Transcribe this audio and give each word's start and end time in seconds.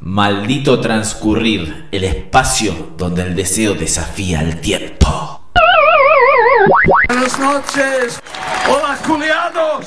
Maldito 0.00 0.80
transcurrir, 0.80 1.88
el 1.92 2.04
espacio 2.04 2.92
donde 2.96 3.22
el 3.22 3.36
deseo 3.36 3.74
desafía 3.74 4.40
el 4.40 4.60
tiempo. 4.60 5.42
Buenas 7.08 7.38
noches. 7.38 8.20
Hola, 8.68 8.96
culiados. 9.06 9.86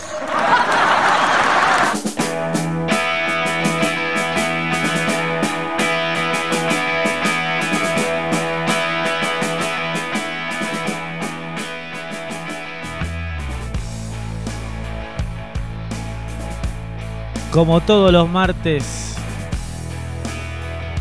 Como 17.51 17.81
todos 17.81 18.11
los 18.11 18.29
martes, 18.29 19.15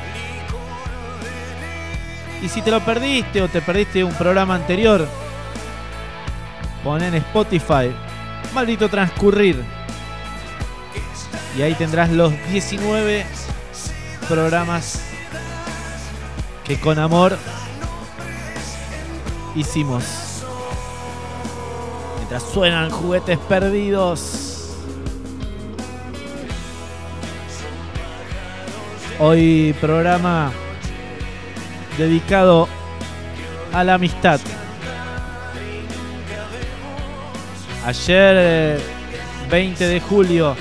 Y 2.42 2.50
si 2.50 2.62
te 2.62 2.70
lo 2.70 2.80
perdiste 2.82 3.42
o 3.42 3.48
te 3.48 3.62
perdiste 3.62 4.04
un 4.04 4.14
programa 4.14 4.56
anterior, 4.56 5.08
pon 6.84 7.02
en 7.02 7.16
Spotify, 7.16 7.92
maldito 8.54 8.88
transcurrir. 8.90 9.64
Y 11.58 11.62
ahí 11.64 11.74
tendrás 11.74 12.12
los 12.12 12.32
19 12.52 13.26
programas 14.28 15.02
que 16.64 16.80
con 16.80 17.00
amor 17.00 17.38
hicimos. 19.56 20.04
Mientras 22.18 22.44
suenan 22.44 22.92
juguetes 22.92 23.40
perdidos. 23.40 24.47
Hoy 29.20 29.74
programa 29.82 30.52
dedicado 31.98 32.70
a 33.74 33.84
la 33.84 33.96
amistad. 33.96 34.40
Ayer, 37.84 38.80
20 39.50 39.88
de 39.88 40.00
julio, 40.02 40.56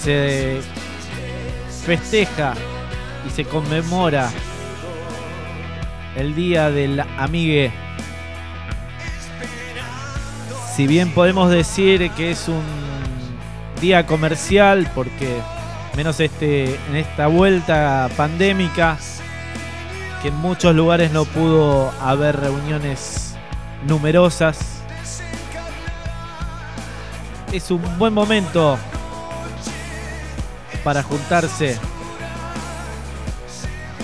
se 0.00 0.62
festeja 1.84 2.54
y 3.26 3.30
se 3.30 3.44
conmemora 3.44 4.30
el 6.16 6.34
Día 6.34 6.70
del 6.70 6.98
Amigue. 7.18 7.70
Si 10.74 10.86
bien 10.86 11.10
podemos 11.10 11.50
decir 11.50 12.10
que 12.12 12.30
es 12.30 12.48
un 12.48 12.91
día 13.82 14.06
comercial, 14.06 14.88
porque 14.94 15.40
menos 15.96 16.20
este, 16.20 16.76
en 16.88 16.96
esta 16.96 17.26
vuelta 17.26 18.08
pandémica, 18.16 18.96
que 20.22 20.28
en 20.28 20.36
muchos 20.36 20.74
lugares 20.74 21.10
no 21.10 21.24
pudo 21.24 21.90
haber 22.00 22.38
reuniones 22.38 23.34
numerosas. 23.86 24.58
Es 27.52 27.72
un 27.72 27.82
buen 27.98 28.14
momento 28.14 28.78
para 30.84 31.02
juntarse 31.02 31.76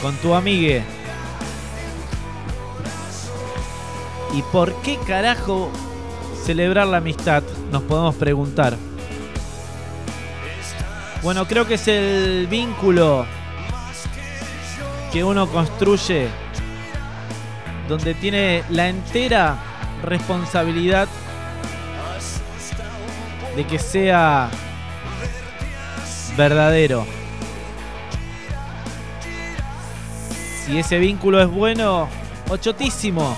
con 0.02 0.14
tu 0.16 0.34
amigue. 0.34 0.82
¿Y 4.34 4.42
por 4.52 4.74
qué 4.82 4.98
carajo 5.06 5.70
celebrar 6.44 6.88
la 6.88 6.98
amistad? 6.98 7.44
Nos 7.70 7.82
podemos 7.84 8.16
preguntar. 8.16 8.76
Bueno, 11.22 11.46
creo 11.46 11.66
que 11.66 11.74
es 11.74 11.88
el 11.88 12.46
vínculo 12.48 13.26
que 15.12 15.24
uno 15.24 15.48
construye 15.48 16.28
donde 17.88 18.14
tiene 18.14 18.62
la 18.68 18.88
entera 18.88 19.56
responsabilidad 20.02 21.08
de 23.56 23.66
que 23.66 23.78
sea 23.78 24.48
verdadero. 26.36 27.04
Si 30.64 30.78
ese 30.78 30.98
vínculo 30.98 31.42
es 31.42 31.48
bueno, 31.48 32.08
ochotísimo. 32.48 33.36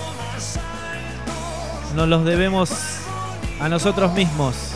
Nos 1.95 2.07
los 2.07 2.25
debemos 2.25 2.71
a 3.59 3.69
nosotros 3.69 4.13
mismos. 4.13 4.70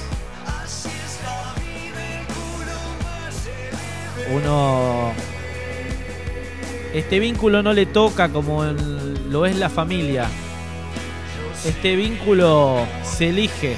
Uno 4.33 5.13
este 6.95 7.19
vínculo 7.19 7.61
no 7.61 7.73
le 7.73 7.85
toca 7.85 8.29
como 8.29 8.63
lo 8.63 9.45
es 9.45 9.57
la 9.57 9.69
familia. 9.69 10.27
Este 11.65 11.97
vínculo 11.97 12.87
se 13.03 13.31
elige. 13.31 13.75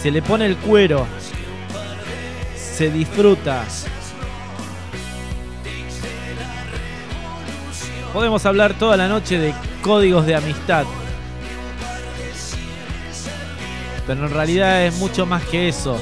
Se 0.00 0.12
le 0.12 0.22
pone 0.22 0.46
el 0.46 0.56
cuero. 0.56 1.04
Se 2.54 2.92
disfruta. 2.92 3.64
Podemos 8.12 8.46
hablar 8.46 8.74
toda 8.74 8.96
la 8.96 9.08
noche 9.08 9.40
de 9.40 9.52
códigos 9.82 10.26
de 10.26 10.36
amistad. 10.36 10.84
Pero 14.06 14.26
en 14.26 14.32
realidad 14.32 14.84
es 14.84 14.94
mucho 14.98 15.26
más 15.26 15.42
que 15.46 15.68
eso 15.68 15.98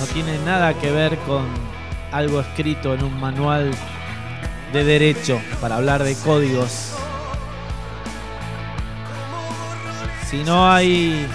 no 0.00 0.06
tiene 0.06 0.38
nada 0.46 0.72
que 0.72 0.90
ver 0.90 1.18
con 1.18 1.46
algo 2.10 2.40
escrito 2.40 2.94
en 2.94 3.04
un 3.04 3.20
manual 3.20 3.70
de 4.72 4.82
derecho 4.82 5.38
para 5.60 5.76
hablar 5.76 6.02
de 6.02 6.14
códigos. 6.16 6.94
Si 10.26 10.42
no 10.42 10.70
hay 10.70 11.26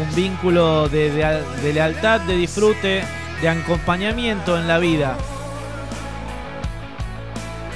un 0.00 0.14
vínculo 0.14 0.88
de, 0.88 1.42
lealtad, 1.74 2.20
de 2.20 2.36
disfrute, 2.36 3.02
de 3.42 3.48
acompañamiento 3.48 4.56
en 4.56 4.68
la 4.68 4.78
vida, 4.78 5.16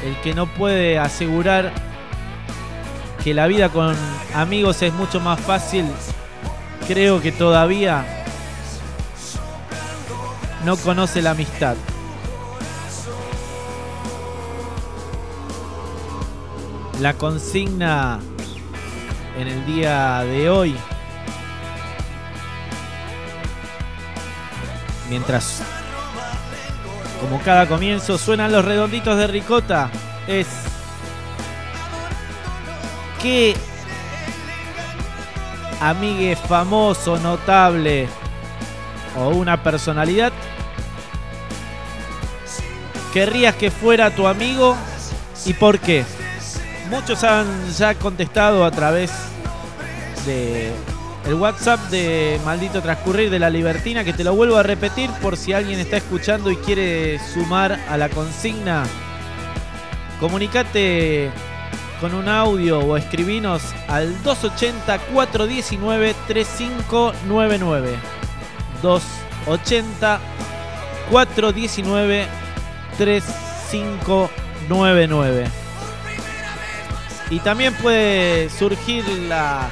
el 0.06 0.16
que 0.20 0.32
no 0.32 0.46
puede 0.46 0.96
asegurar 1.00 1.72
que 3.24 3.34
la 3.34 3.48
vida 3.48 3.68
con 3.68 3.96
amigos 4.32 4.80
es 4.82 4.92
mucho 4.94 5.18
más 5.18 5.40
fácil, 5.40 5.86
creo 6.86 7.20
que 7.20 7.32
todavía 7.32 8.17
no 10.64 10.76
conoce 10.76 11.22
la 11.22 11.30
amistad. 11.30 11.76
La 17.00 17.14
consigna 17.14 18.18
en 19.38 19.46
el 19.46 19.66
día 19.66 20.20
de 20.24 20.50
hoy, 20.50 20.76
mientras 25.08 25.62
como 27.20 27.40
cada 27.42 27.66
comienzo 27.66 28.18
suenan 28.18 28.50
los 28.50 28.64
redonditos 28.64 29.16
de 29.16 29.28
ricota, 29.28 29.90
es 30.26 30.48
qué 33.22 33.54
amigue 35.80 36.34
famoso, 36.34 37.16
notable 37.18 38.08
o 39.18 39.30
una 39.30 39.62
personalidad 39.62 40.32
querrías 43.12 43.54
que 43.56 43.70
fuera 43.70 44.14
tu 44.14 44.26
amigo 44.26 44.76
y 45.46 45.52
por 45.54 45.78
qué? 45.78 46.04
Muchos 46.90 47.24
han 47.24 47.46
ya 47.72 47.94
contestado 47.94 48.64
a 48.64 48.70
través 48.70 49.10
de 50.26 50.72
el 51.26 51.34
WhatsApp 51.34 51.80
de 51.90 52.40
Maldito 52.44 52.80
Transcurrir 52.80 53.28
de 53.28 53.38
la 53.38 53.50
Libertina, 53.50 54.02
que 54.02 54.14
te 54.14 54.24
lo 54.24 54.34
vuelvo 54.34 54.56
a 54.56 54.62
repetir 54.62 55.10
por 55.22 55.36
si 55.36 55.52
alguien 55.52 55.78
está 55.78 55.98
escuchando 55.98 56.50
y 56.50 56.56
quiere 56.56 57.18
sumar 57.18 57.78
a 57.88 57.96
la 57.98 58.08
consigna. 58.08 58.84
Comunicate 60.20 61.30
con 62.00 62.14
un 62.14 62.28
audio 62.28 62.78
o 62.78 62.96
escribinos 62.96 63.62
al 63.88 64.22
280 64.22 64.98
419 65.12 66.14
3599. 66.26 68.17
280 68.82 70.20
419 71.10 72.26
3599. 72.96 75.44
Y 77.30 77.40
también 77.40 77.74
puede 77.74 78.48
surgir 78.50 79.06
la 79.28 79.68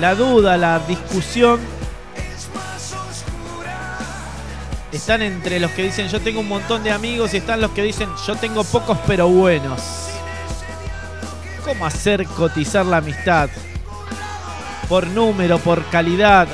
la 0.00 0.14
duda, 0.14 0.56
la 0.56 0.78
discusión. 0.80 1.60
Están 4.92 5.22
entre 5.22 5.60
los 5.60 5.70
que 5.72 5.82
dicen 5.82 6.08
yo 6.08 6.20
tengo 6.20 6.40
un 6.40 6.48
montón 6.48 6.82
de 6.82 6.90
amigos 6.90 7.34
y 7.34 7.38
están 7.38 7.60
los 7.60 7.72
que 7.72 7.82
dicen 7.82 8.08
yo 8.26 8.36
tengo 8.36 8.64
pocos 8.64 8.98
pero 9.06 9.28
buenos. 9.28 10.08
¿Cómo 11.64 11.84
hacer 11.84 12.24
cotizar 12.26 12.86
la 12.86 12.98
amistad? 12.98 13.50
Por 14.88 15.06
número, 15.08 15.58
por 15.58 15.84
calidad. 15.86 16.48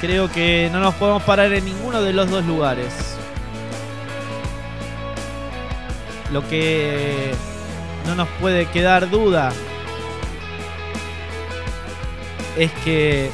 Creo 0.00 0.30
que 0.30 0.68
no 0.72 0.80
nos 0.80 0.94
podemos 0.94 1.22
parar 1.22 1.52
en 1.52 1.64
ninguno 1.64 2.02
de 2.02 2.12
los 2.12 2.30
dos 2.30 2.44
lugares. 2.44 2.92
Lo 6.32 6.48
que 6.48 7.32
no 8.06 8.14
nos 8.14 8.28
puede 8.40 8.66
quedar 8.66 9.10
duda 9.10 9.52
es 12.56 12.70
que 12.84 13.30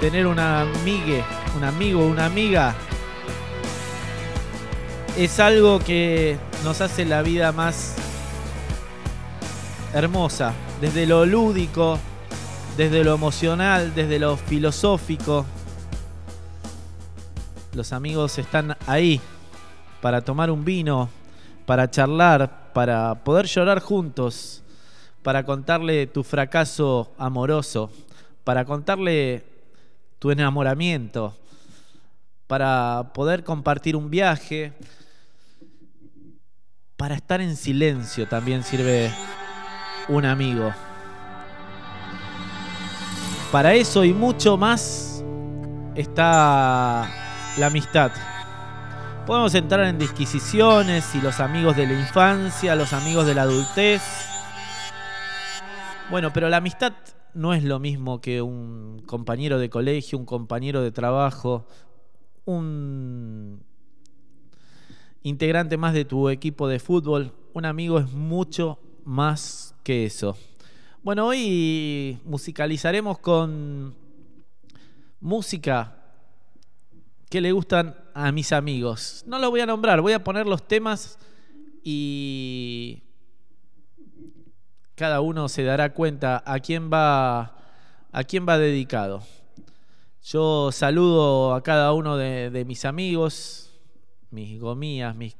tener 0.00 0.26
una 0.26 0.62
amiga, 0.62 1.24
un 1.56 1.64
amigo, 1.64 2.06
una 2.06 2.26
amiga, 2.26 2.74
es 5.16 5.40
algo 5.40 5.78
que 5.78 6.36
nos 6.62 6.80
hace 6.80 7.04
la 7.04 7.22
vida 7.22 7.52
más 7.52 7.94
hermosa, 9.94 10.52
desde 10.82 11.06
lo 11.06 11.24
lúdico, 11.24 11.98
desde 12.76 13.02
lo 13.02 13.14
emocional, 13.14 13.94
desde 13.94 14.18
lo 14.18 14.36
filosófico. 14.36 15.46
Los 17.72 17.94
amigos 17.94 18.36
están 18.38 18.76
ahí 18.86 19.20
para 20.02 20.20
tomar 20.20 20.50
un 20.50 20.66
vino, 20.66 21.08
para 21.64 21.90
charlar, 21.90 22.72
para 22.74 23.24
poder 23.24 23.46
llorar 23.46 23.80
juntos 23.80 24.60
para 25.24 25.42
contarle 25.42 26.06
tu 26.06 26.22
fracaso 26.22 27.10
amoroso, 27.16 27.90
para 28.44 28.66
contarle 28.66 29.42
tu 30.18 30.30
enamoramiento, 30.30 31.34
para 32.46 33.10
poder 33.14 33.42
compartir 33.42 33.96
un 33.96 34.10
viaje, 34.10 34.74
para 36.98 37.14
estar 37.14 37.40
en 37.40 37.56
silencio 37.56 38.28
también 38.28 38.62
sirve 38.62 39.10
un 40.08 40.24
amigo. 40.24 40.72
Para 43.50 43.74
eso 43.74 44.04
y 44.04 44.12
mucho 44.12 44.56
más 44.56 45.24
está 45.94 47.08
la 47.58 47.66
amistad. 47.66 48.12
Podemos 49.26 49.54
entrar 49.54 49.86
en 49.86 49.98
disquisiciones 49.98 51.14
y 51.14 51.20
los 51.20 51.40
amigos 51.40 51.76
de 51.76 51.86
la 51.86 51.94
infancia, 51.94 52.74
los 52.74 52.92
amigos 52.92 53.26
de 53.26 53.34
la 53.34 53.42
adultez, 53.42 54.02
bueno, 56.10 56.32
pero 56.32 56.50
la 56.50 56.58
amistad 56.58 56.92
no 57.32 57.54
es 57.54 57.64
lo 57.64 57.78
mismo 57.78 58.20
que 58.20 58.42
un 58.42 59.02
compañero 59.06 59.58
de 59.58 59.70
colegio, 59.70 60.18
un 60.18 60.26
compañero 60.26 60.82
de 60.82 60.92
trabajo, 60.92 61.66
un 62.44 63.62
integrante 65.22 65.78
más 65.78 65.94
de 65.94 66.04
tu 66.04 66.28
equipo 66.28 66.68
de 66.68 66.78
fútbol. 66.78 67.32
Un 67.54 67.64
amigo 67.64 67.98
es 67.98 68.12
mucho 68.12 68.78
más 69.04 69.74
que 69.82 70.06
eso. 70.06 70.36
Bueno, 71.02 71.26
hoy 71.26 72.18
musicalizaremos 72.24 73.18
con 73.18 73.94
música 75.20 75.96
que 77.28 77.40
le 77.40 77.52
gustan 77.52 77.96
a 78.14 78.32
mis 78.32 78.52
amigos. 78.52 79.24
No 79.26 79.38
lo 79.38 79.50
voy 79.50 79.60
a 79.60 79.66
nombrar, 79.66 80.00
voy 80.00 80.12
a 80.12 80.24
poner 80.24 80.46
los 80.46 80.66
temas 80.66 81.18
y 81.82 83.02
cada 84.94 85.20
uno 85.20 85.48
se 85.48 85.64
dará 85.64 85.92
cuenta 85.92 86.42
a 86.46 86.60
quién 86.60 86.90
va, 86.92 87.56
a 88.12 88.24
quién 88.24 88.46
va 88.48 88.58
dedicado. 88.58 89.22
Yo 90.22 90.72
saludo 90.72 91.54
a 91.54 91.62
cada 91.62 91.92
uno 91.92 92.16
de, 92.16 92.64
mis 92.66 92.86
amigos, 92.86 93.70
mis 94.30 94.58
gomías, 94.58 95.14
mis 95.14 95.36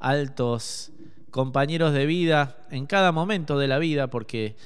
altos 0.00 0.90
compañeros 1.30 1.92
de 1.92 2.06
vida 2.06 2.58
en 2.70 2.86
cada 2.86 3.12
momento 3.12 3.58
de 3.58 3.68
la 3.68 3.78
vida, 3.78 4.08
porque 4.08 4.56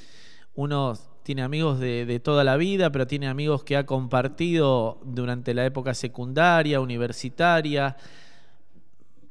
uno 0.55 0.99
tiene 1.23 1.43
amigos 1.43 1.79
de, 1.79 2.07
de, 2.07 2.21
toda 2.21 2.45
la 2.45 2.57
vida, 2.57 2.91
pero 2.91 3.07
tiene 3.07 3.29
amigos 3.29 3.65
que 3.65 3.77
ha 3.77 3.87
compartido 3.87 5.01
durante 5.05 5.55
la 5.55 5.65
época 5.65 5.95
secundaria, 5.95 6.81
universitaria, 6.81 7.97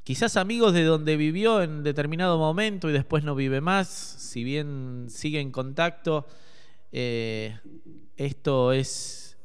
quizás 0.04 0.36
amigos 0.36 0.74
de 0.74 0.84
donde 0.84 1.16
vivió 1.16 1.62
en 1.62 1.82
determinado 1.82 2.38
momento 2.38 2.90
y 2.90 2.92
después 2.92 3.24
no 3.24 3.34
vive 3.34 3.60
más, 3.60 3.88
si 3.88 4.44
bien 4.44 5.06
sigue 5.08 5.40
en 5.40 5.50
contacto, 5.50 6.26
eh, 6.92 7.58
esto 8.16 8.72
es 8.72 9.36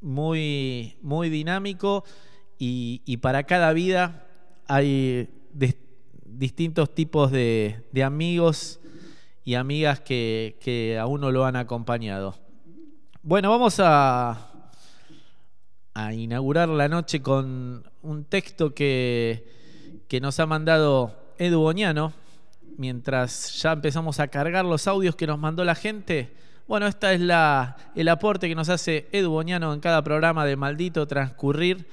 muy, 0.00 0.96
muy 1.02 1.28
dinámico 1.30 2.04
y, 2.58 3.16
para 3.18 3.42
cada 3.42 3.72
vida 3.72 4.26
hay 4.66 5.28
distintos 6.38 6.94
tipos 6.94 7.30
de, 7.30 7.82
amigos 8.04 8.80
y 9.44 9.54
amigas 9.54 10.00
que, 10.00 10.56
que 10.60 10.98
a 10.98 11.06
uno 11.06 11.30
lo 11.30 11.44
han 11.44 11.56
acompañado. 11.56 12.34
Bueno, 13.22 13.50
vamos 13.50 13.80
a, 13.80 14.70
a 15.94 16.14
inaugurar 16.14 16.68
la 16.68 16.88
noche 16.88 17.22
con 17.22 17.84
un 18.02 18.24
texto 18.24 18.74
que 18.74 19.54
que 20.08 20.20
nos 20.20 20.38
ha 20.40 20.46
mandado 20.46 21.12
Edu 21.38 21.60
Boñano, 21.60 22.12
mientras 22.76 23.60
ya 23.60 23.72
empezamos 23.72 24.20
a 24.20 24.28
cargar 24.28 24.64
los 24.64 24.86
audios 24.86 25.16
que 25.16 25.26
nos 25.26 25.38
mandó 25.38 25.64
la 25.64 25.74
gente. 25.74 26.32
Bueno, 26.66 26.86
esta 26.86 27.12
es 27.12 27.20
la, 27.20 27.76
el 27.94 28.08
aporte 28.08 28.48
que 28.48 28.54
nos 28.54 28.68
hace 28.68 29.08
Edu 29.12 29.30
Boñano 29.30 29.72
en 29.72 29.80
cada 29.80 30.02
programa 30.02 30.44
de 30.44 30.56
Maldito 30.56 31.06
Transcurrir. 31.06 31.86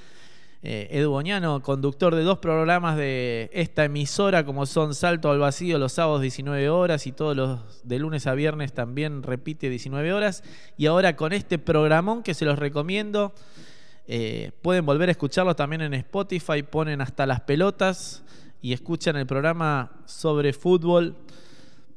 Eh, 0.63 0.89
Edu 0.91 1.09
Boñano, 1.09 1.63
conductor 1.63 2.13
de 2.13 2.21
dos 2.21 2.37
programas 2.37 2.95
de 2.95 3.49
esta 3.51 3.83
emisora, 3.85 4.45
como 4.45 4.67
son 4.67 4.93
Salto 4.93 5.31
al 5.31 5.39
Vacío 5.39 5.79
los 5.79 5.93
sábados 5.93 6.21
19 6.21 6.69
horas 6.69 7.07
y 7.07 7.11
todos 7.11 7.35
los 7.35 7.81
de 7.83 7.97
lunes 7.97 8.27
a 8.27 8.35
viernes 8.35 8.71
también 8.71 9.23
repite 9.23 9.71
19 9.71 10.13
horas. 10.13 10.43
Y 10.77 10.85
ahora 10.85 11.15
con 11.15 11.33
este 11.33 11.57
programón 11.57 12.21
que 12.21 12.35
se 12.35 12.45
los 12.45 12.59
recomiendo. 12.59 13.33
Eh, 14.07 14.51
pueden 14.61 14.85
volver 14.85 15.09
a 15.09 15.13
escucharlo 15.13 15.55
también 15.55 15.81
en 15.81 15.93
Spotify, 15.93 16.63
ponen 16.63 17.01
hasta 17.01 17.25
las 17.25 17.41
pelotas 17.41 18.23
y 18.61 18.73
escuchan 18.73 19.15
el 19.15 19.25
programa 19.25 19.91
sobre 20.05 20.53
fútbol, 20.53 21.15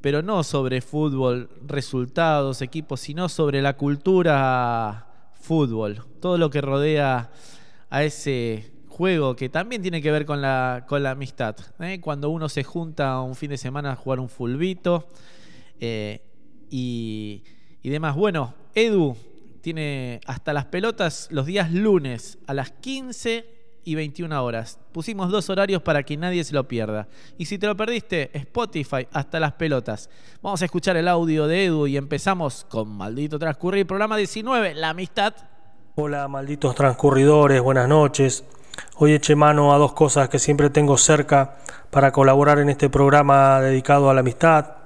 pero 0.01 0.23
no 0.23 0.45
sobre 0.45 0.81
fútbol, 0.81 1.51
resultados, 1.67 2.63
equipos, 2.63 3.01
sino 3.01 3.29
sobre 3.29 3.63
la 3.63 3.77
cultura 3.77 5.07
fútbol, 5.33 6.05
todo 6.21 6.39
lo 6.39 6.51
que 6.51 6.61
rodea 6.61 7.31
a 7.95 8.03
ese 8.03 8.73
juego 8.89 9.37
que 9.37 9.49
también 9.49 9.81
tiene 9.81 10.03
que 10.03 10.11
ver 10.11 10.27
con 10.27 10.43
la, 10.43 10.85
con 10.89 11.05
la 11.05 11.13
amistad. 11.13 11.55
¿eh? 11.79 12.01
Cuando 12.01 12.29
uno 12.29 12.49
se 12.49 12.65
junta 12.65 13.21
un 13.21 13.37
fin 13.37 13.51
de 13.51 13.57
semana 13.57 13.93
a 13.93 13.95
jugar 13.95 14.19
un 14.19 14.29
fulbito 14.29 15.07
eh, 15.79 16.21
y, 16.71 17.45
y 17.83 17.91
demás. 17.91 18.17
Bueno, 18.17 18.53
Edu, 18.75 19.17
tiene 19.61 20.21
hasta 20.27 20.53
las 20.53 20.65
pelotas 20.65 21.29
los 21.31 21.47
días 21.47 21.73
lunes 21.73 22.39
a 22.49 22.55
las 22.55 22.73
15 22.73 23.47
y 23.85 23.95
21 23.95 24.45
horas. 24.45 24.81
Pusimos 24.91 25.31
dos 25.31 25.49
horarios 25.49 25.81
para 25.81 26.03
que 26.03 26.17
nadie 26.17 26.43
se 26.43 26.53
lo 26.53 26.67
pierda. 26.67 27.07
Y 27.39 27.45
si 27.45 27.59
te 27.59 27.69
lo 27.69 27.77
perdiste, 27.77 28.37
Spotify 28.37 29.07
hasta 29.13 29.39
las 29.39 29.53
pelotas. 29.53 30.11
Vamos 30.43 30.61
a 30.63 30.65
escuchar 30.65 30.97
el 30.97 31.07
audio 31.07 31.47
de 31.47 31.67
Edu 31.67 31.87
y 31.87 31.97
empezamos 31.97 32.67
con 32.69 32.89
Maldito 32.89 33.39
Transcurrir, 33.39 33.87
programa 33.87 34.17
19, 34.17 34.75
La 34.75 34.91
Amistad. 34.91 35.54
Hola, 35.97 36.27
malditos 36.27 36.75
transcurridores, 36.75 37.63
buenas 37.63 37.87
noches. 37.87 38.43
Hoy 38.97 39.13
eché 39.13 39.37
mano 39.37 39.73
a 39.73 39.79
dos 39.79 39.93
cosas 39.93 40.29
que 40.29 40.41
siempre 40.41 40.69
tengo 40.69 40.99
cerca 40.99 41.59
para 41.93 42.11
colaborar 42.11 42.59
en 42.59 42.69
este 42.69 42.91
programa 42.91 43.61
dedicado 43.61 44.11
a 44.11 44.15
la 44.15 44.19
amistad. 44.19 44.79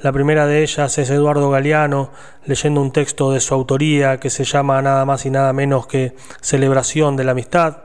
La 0.00 0.10
primera 0.10 0.46
de 0.46 0.64
ellas 0.64 0.98
es 0.98 1.10
Eduardo 1.10 1.48
Galeano 1.48 2.10
leyendo 2.44 2.82
un 2.82 2.90
texto 2.90 3.30
de 3.30 3.38
su 3.38 3.54
autoría 3.54 4.18
que 4.18 4.30
se 4.30 4.42
llama 4.42 4.82
nada 4.82 5.04
más 5.04 5.26
y 5.26 5.30
nada 5.30 5.52
menos 5.52 5.86
que 5.86 6.16
Celebración 6.40 7.14
de 7.14 7.22
la 7.22 7.30
Amistad. 7.30 7.76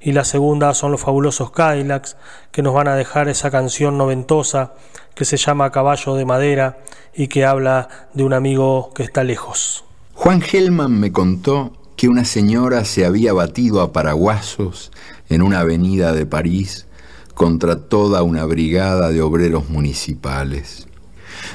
Y 0.00 0.10
la 0.10 0.24
segunda 0.24 0.74
son 0.74 0.90
los 0.90 1.00
fabulosos 1.00 1.52
Cadillacs 1.52 2.16
que 2.50 2.62
nos 2.62 2.74
van 2.74 2.88
a 2.88 2.96
dejar 2.96 3.28
esa 3.28 3.52
canción 3.52 3.96
noventosa 3.96 4.74
que 5.14 5.24
se 5.24 5.36
llama 5.36 5.70
Caballo 5.70 6.16
de 6.16 6.24
Madera 6.24 6.78
y 7.14 7.28
que 7.28 7.44
habla 7.44 7.88
de 8.14 8.24
un 8.24 8.32
amigo 8.32 8.90
que 8.96 9.04
está 9.04 9.22
lejos. 9.22 9.84
Juan 10.14 10.40
Gelman 10.40 10.98
me 10.98 11.12
contó 11.12 11.79
que 12.00 12.08
una 12.08 12.24
señora 12.24 12.86
se 12.86 13.04
había 13.04 13.34
batido 13.34 13.82
a 13.82 13.92
paraguasos 13.92 14.90
en 15.28 15.42
una 15.42 15.60
avenida 15.60 16.14
de 16.14 16.24
París 16.24 16.86
contra 17.34 17.76
toda 17.76 18.22
una 18.22 18.46
brigada 18.46 19.10
de 19.10 19.20
obreros 19.20 19.68
municipales. 19.68 20.86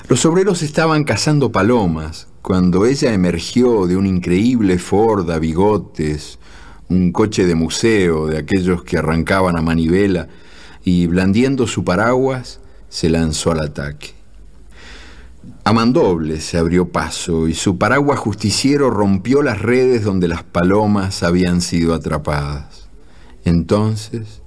Los 0.08 0.24
obreros 0.24 0.62
estaban 0.62 1.04
cazando 1.04 1.52
palomas 1.52 2.28
cuando 2.44 2.86
ella 2.86 3.12
emergió 3.12 3.88
de 3.88 3.98
un 3.98 4.06
increíble 4.06 4.78
Ford 4.78 5.32
a 5.32 5.40
bigotes, 5.40 6.38
un 6.90 7.12
coche 7.12 7.48
de 7.48 7.56
museo 7.56 8.28
de 8.28 8.38
aquellos 8.38 8.84
que 8.84 9.00
arrancaban 9.00 9.58
a 9.58 9.64
manivela 9.64 10.28
y 10.84 11.08
blandiendo 11.08 11.66
su 11.66 11.84
paraguas 11.84 12.60
se 12.88 13.10
lanzó 13.10 13.50
al 13.50 13.62
ataque. 13.62 14.15
A 15.68 15.74
mandoble 15.74 16.42
se 16.42 16.60
abrió 16.60 16.90
paso 16.90 17.48
y 17.48 17.56
su 17.56 17.80
paraguas 17.80 18.20
justiciero 18.20 18.92
rompió 18.92 19.42
las 19.42 19.64
redes 19.64 20.04
donde 20.04 20.28
las 20.28 20.44
palomas 20.44 21.24
habían 21.24 21.60
sido 21.60 21.96
atrapadas. 21.96 22.88
Entonces, 23.46 24.44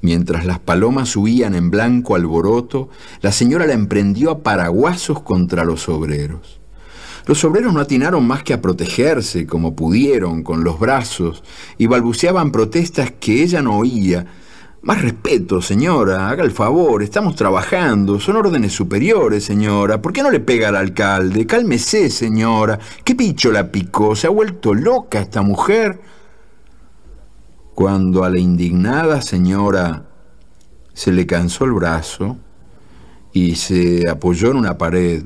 mientras 0.00 0.44
las 0.44 0.58
palomas 0.58 1.14
huían 1.14 1.54
en 1.54 1.70
blanco 1.70 2.16
alboroto, 2.16 2.88
la 3.22 3.30
señora 3.30 3.64
la 3.66 3.74
emprendió 3.74 4.32
a 4.32 4.42
paraguasos 4.42 5.22
contra 5.22 5.64
los 5.64 5.88
obreros. 5.88 6.58
Los 7.26 7.44
obreros 7.44 7.72
no 7.72 7.78
atinaron 7.78 8.26
más 8.26 8.42
que 8.42 8.52
a 8.52 8.60
protegerse 8.60 9.46
como 9.46 9.76
pudieron 9.76 10.42
con 10.42 10.64
los 10.64 10.80
brazos 10.80 11.44
y 11.78 11.86
balbuceaban 11.86 12.50
protestas 12.50 13.12
que 13.12 13.44
ella 13.44 13.62
no 13.62 13.78
oía, 13.78 14.26
más 14.86 15.02
respeto, 15.02 15.60
señora, 15.60 16.28
haga 16.28 16.44
el 16.44 16.52
favor, 16.52 17.02
estamos 17.02 17.34
trabajando, 17.34 18.20
son 18.20 18.36
órdenes 18.36 18.72
superiores, 18.72 19.42
señora. 19.42 20.00
¿Por 20.00 20.12
qué 20.12 20.22
no 20.22 20.30
le 20.30 20.38
pega 20.38 20.68
al 20.68 20.76
alcalde? 20.76 21.44
Cálmese, 21.44 22.08
señora. 22.08 22.78
¿Qué 23.02 23.16
picho 23.16 23.50
la 23.50 23.72
picó? 23.72 24.14
¿Se 24.14 24.28
ha 24.28 24.30
vuelto 24.30 24.74
loca 24.74 25.20
esta 25.20 25.42
mujer? 25.42 26.00
Cuando 27.74 28.22
a 28.22 28.30
la 28.30 28.38
indignada 28.38 29.22
señora 29.22 30.06
se 30.94 31.10
le 31.10 31.26
cansó 31.26 31.64
el 31.64 31.72
brazo 31.72 32.36
y 33.32 33.56
se 33.56 34.08
apoyó 34.08 34.52
en 34.52 34.56
una 34.56 34.78
pared 34.78 35.24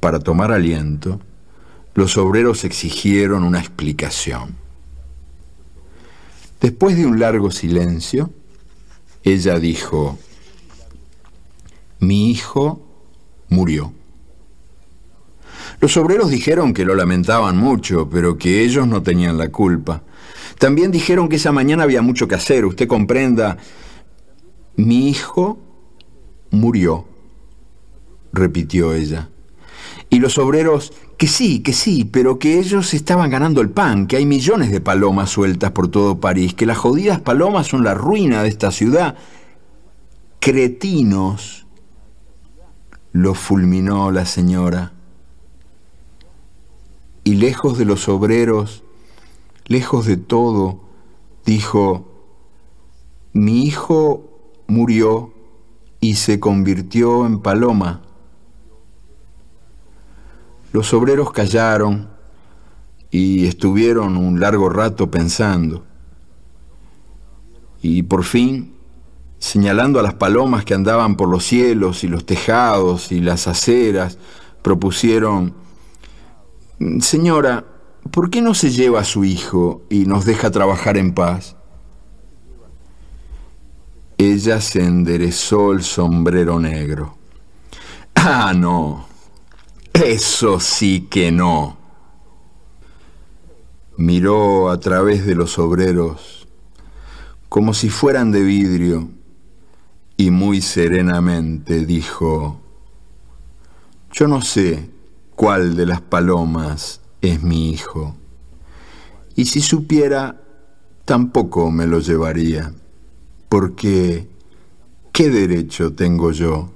para 0.00 0.18
tomar 0.18 0.50
aliento, 0.50 1.20
los 1.92 2.16
obreros 2.16 2.64
exigieron 2.64 3.44
una 3.44 3.58
explicación. 3.58 4.56
Después 6.58 6.96
de 6.96 7.04
un 7.04 7.20
largo 7.20 7.50
silencio, 7.50 8.30
ella 9.24 9.58
dijo, 9.58 10.18
mi 11.98 12.30
hijo 12.30 12.80
murió. 13.48 13.92
Los 15.80 15.96
obreros 15.96 16.30
dijeron 16.30 16.74
que 16.74 16.84
lo 16.84 16.94
lamentaban 16.94 17.56
mucho, 17.56 18.08
pero 18.08 18.36
que 18.38 18.62
ellos 18.62 18.86
no 18.86 19.02
tenían 19.02 19.38
la 19.38 19.48
culpa. 19.50 20.02
También 20.58 20.90
dijeron 20.90 21.28
que 21.28 21.36
esa 21.36 21.52
mañana 21.52 21.82
había 21.82 22.02
mucho 22.02 22.28
que 22.28 22.34
hacer. 22.34 22.64
Usted 22.64 22.86
comprenda, 22.86 23.56
mi 24.76 25.08
hijo 25.08 25.58
murió, 26.50 27.06
repitió 28.32 28.94
ella. 28.94 29.30
Y 30.10 30.20
los 30.20 30.38
obreros, 30.38 30.92
que 31.16 31.26
sí, 31.28 31.60
que 31.60 31.72
sí, 31.72 32.04
pero 32.04 32.38
que 32.38 32.58
ellos 32.58 32.92
estaban 32.94 33.30
ganando 33.30 33.60
el 33.60 33.70
pan, 33.70 34.06
que 34.06 34.16
hay 34.16 34.26
millones 34.26 34.70
de 34.70 34.80
palomas 34.80 35.30
sueltas 35.30 35.70
por 35.72 35.88
todo 35.88 36.20
París, 36.20 36.54
que 36.54 36.66
las 36.66 36.78
jodidas 36.78 37.20
palomas 37.20 37.68
son 37.68 37.84
la 37.84 37.94
ruina 37.94 38.42
de 38.42 38.48
esta 38.48 38.70
ciudad. 38.70 39.16
Cretinos, 40.40 41.64
lo 43.12 43.34
fulminó 43.34 44.10
la 44.10 44.26
señora. 44.26 44.92
Y 47.22 47.36
lejos 47.36 47.78
de 47.78 47.84
los 47.84 48.08
obreros, 48.08 48.82
lejos 49.66 50.04
de 50.06 50.16
todo, 50.16 50.80
dijo, 51.46 52.08
mi 53.32 53.64
hijo 53.64 54.28
murió 54.66 55.32
y 56.00 56.16
se 56.16 56.40
convirtió 56.40 57.24
en 57.24 57.38
paloma. 57.38 58.02
Los 60.74 60.92
obreros 60.92 61.30
callaron 61.30 62.08
y 63.08 63.46
estuvieron 63.46 64.16
un 64.16 64.40
largo 64.40 64.68
rato 64.68 65.08
pensando. 65.08 65.84
Y 67.80 68.02
por 68.02 68.24
fin, 68.24 68.74
señalando 69.38 70.00
a 70.00 70.02
las 70.02 70.14
palomas 70.14 70.64
que 70.64 70.74
andaban 70.74 71.14
por 71.14 71.28
los 71.28 71.44
cielos 71.44 72.02
y 72.02 72.08
los 72.08 72.26
tejados 72.26 73.12
y 73.12 73.20
las 73.20 73.46
aceras, 73.46 74.18
propusieron, 74.62 75.54
Señora, 76.98 77.64
¿por 78.10 78.28
qué 78.28 78.42
no 78.42 78.52
se 78.52 78.72
lleva 78.72 78.98
a 78.98 79.04
su 79.04 79.24
hijo 79.24 79.82
y 79.90 80.06
nos 80.06 80.24
deja 80.24 80.50
trabajar 80.50 80.96
en 80.96 81.14
paz? 81.14 81.54
Ella 84.18 84.60
se 84.60 84.82
enderezó 84.82 85.70
el 85.70 85.84
sombrero 85.84 86.58
negro. 86.58 87.16
Ah, 88.16 88.52
no, 88.56 89.13
eso 89.94 90.60
sí 90.60 91.08
que 91.10 91.32
no. 91.32 91.78
Miró 93.96 94.70
a 94.70 94.80
través 94.80 95.24
de 95.24 95.34
los 95.34 95.58
obreros 95.58 96.44
como 97.48 97.72
si 97.72 97.88
fueran 97.88 98.32
de 98.32 98.42
vidrio 98.42 99.08
y 100.16 100.32
muy 100.32 100.60
serenamente 100.60 101.86
dijo, 101.86 102.60
yo 104.12 104.26
no 104.26 104.42
sé 104.42 104.90
cuál 105.36 105.76
de 105.76 105.86
las 105.86 106.00
palomas 106.00 107.00
es 107.20 107.44
mi 107.44 107.70
hijo, 107.70 108.16
y 109.36 109.44
si 109.44 109.60
supiera, 109.60 110.40
tampoco 111.04 111.70
me 111.70 111.86
lo 111.86 112.00
llevaría, 112.00 112.72
porque 113.48 114.28
¿qué 115.12 115.30
derecho 115.30 115.92
tengo 115.92 116.32
yo 116.32 116.72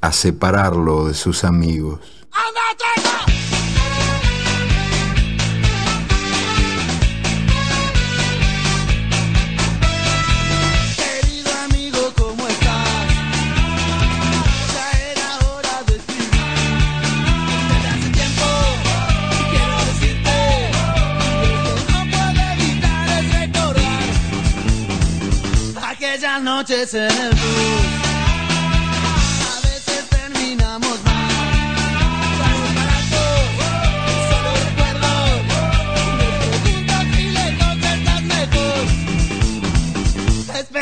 a 0.00 0.10
separarlo 0.10 1.06
de 1.06 1.14
sus 1.14 1.44
amigos? 1.44 2.19
Querido 10.96 11.50
amigo, 11.64 12.12
¿cómo 12.16 12.46
estás? 12.48 13.08
Ya 14.74 14.86
era 15.10 15.28
hora 15.48 15.82
de 15.86 15.96
escribir. 15.96 16.30
Desde 17.68 17.88
hace 17.88 18.08
tiempo 18.10 18.46
quiero 19.50 19.76
decirte 19.90 20.36
que 21.42 21.52
no 21.92 21.98
puedo 22.10 22.40
evitar 22.52 23.06
es 23.18 23.24
recordar 23.40 24.08
aquellas 25.90 26.38
noches 26.42 26.94
en 26.94 27.10
el 27.10 27.30
bus. 27.30 27.99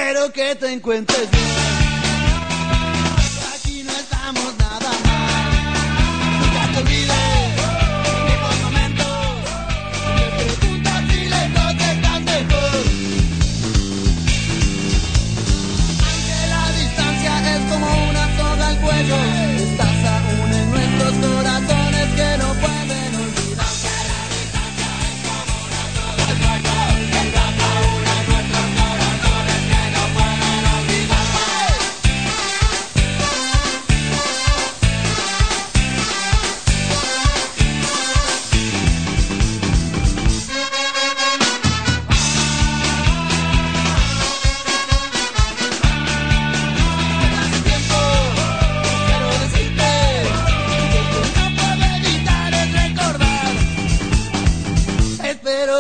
Espero 0.08 0.32
que 0.32 0.54
te 0.54 0.72
encuentres 0.72 1.30
bien. 1.30 1.44
Aquí 3.54 3.82
no 3.82 3.92
estamos 3.92 4.56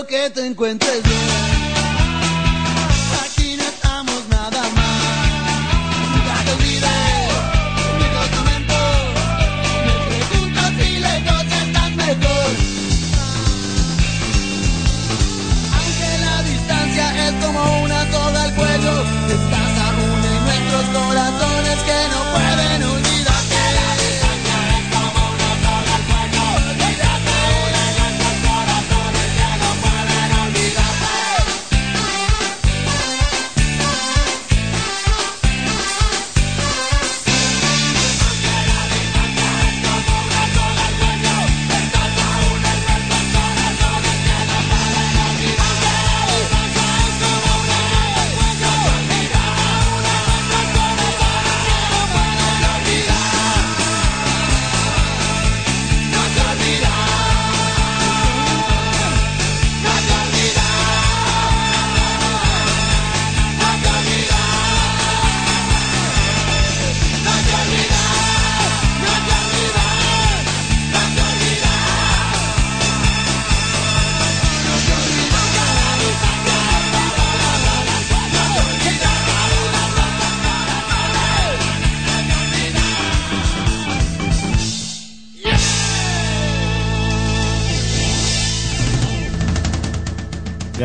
que 0.06 0.30
te 0.30 0.44
encuentres 0.44 1.02
bien. 1.02 1.57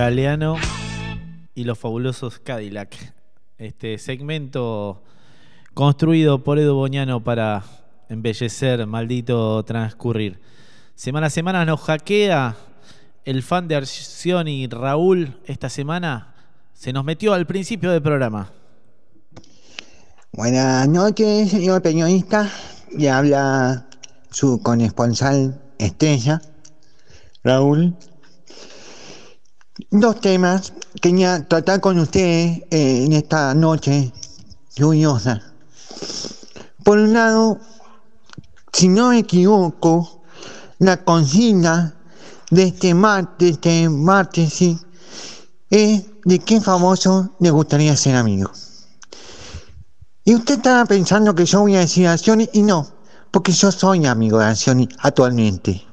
Galeano 0.04 0.58
y 1.56 1.64
los 1.64 1.80
fabulosos 1.80 2.38
Cadillac. 2.38 2.94
Este 3.58 3.98
segmento 3.98 5.02
construido 5.74 6.44
por 6.44 6.60
Edu 6.60 6.76
Boñano 6.76 7.24
para 7.24 7.64
embellecer, 8.10 8.86
maldito 8.86 9.64
transcurrir. 9.64 10.42
Semana 10.94 11.28
a 11.28 11.30
semana 11.30 11.64
nos 11.64 11.80
hackea 11.80 12.58
el 13.24 13.44
fan 13.44 13.70
de 13.70 13.78
Arcioni 13.78 14.68
Raúl. 14.68 15.40
Esta 15.46 15.70
semana 15.70 16.36
se 16.74 16.92
nos 16.92 17.06
metió 17.06 17.34
al 17.34 17.48
principio 17.48 17.90
del 17.90 18.02
programa. 18.02 18.52
Buenas 20.34 20.86
noches, 20.90 21.50
señor 21.50 21.82
periodista. 21.82 22.52
Le 22.92 23.10
habla 23.10 23.88
su 24.32 24.62
corresponsal 24.62 25.62
estrella, 25.78 26.42
Raúl. 27.42 27.96
Dos 29.96 30.20
temas 30.22 30.74
quería 31.00 31.48
tratar 31.48 31.80
con 31.80 32.00
ustedes 32.00 32.64
eh, 32.72 33.04
en 33.06 33.14
esta 33.14 33.54
noche 33.54 34.12
lluviosa. 34.76 35.40
Por 36.84 36.98
un 36.98 37.14
lado, 37.14 37.60
si 38.72 38.88
no 38.88 39.10
me 39.10 39.20
equivoco, 39.20 40.24
la 40.80 40.98
consigna 40.98 41.94
de 42.50 42.64
este 42.64 42.96
martes, 42.96 43.52
este 43.52 43.88
martes, 43.88 44.52
sí, 44.52 44.80
es 45.70 46.02
de 46.26 46.40
qué 46.40 46.60
famoso 46.60 47.30
le 47.40 47.52
gustaría 47.52 47.96
ser 47.96 48.16
amigo. 48.16 48.50
Y 50.26 50.34
usted 50.34 50.56
estaba 50.56 50.86
pensando 50.86 51.36
que 51.36 51.46
yo 51.46 51.62
voy 51.62 51.76
a 51.76 51.82
decir 51.82 52.08
a 52.08 52.18
Scioni 52.18 52.50
y 52.54 52.64
no, 52.64 52.88
porque 53.30 53.52
yo 53.52 53.72
soy 53.72 54.08
amigo 54.08 54.40
de 54.40 54.56
Scioni 54.56 54.90
actualmente. 54.98 55.93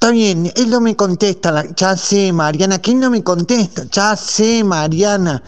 Está 0.00 0.12
bien, 0.12 0.52
él 0.54 0.70
no 0.70 0.80
me 0.80 0.94
contesta, 0.94 1.74
ya 1.74 1.96
sé, 1.96 2.32
Mariana, 2.32 2.78
que 2.78 2.92
él 2.92 3.00
no 3.00 3.10
me 3.10 3.24
contesta, 3.24 3.82
ya 3.90 4.14
sé, 4.14 4.62
Mariana, 4.62 5.42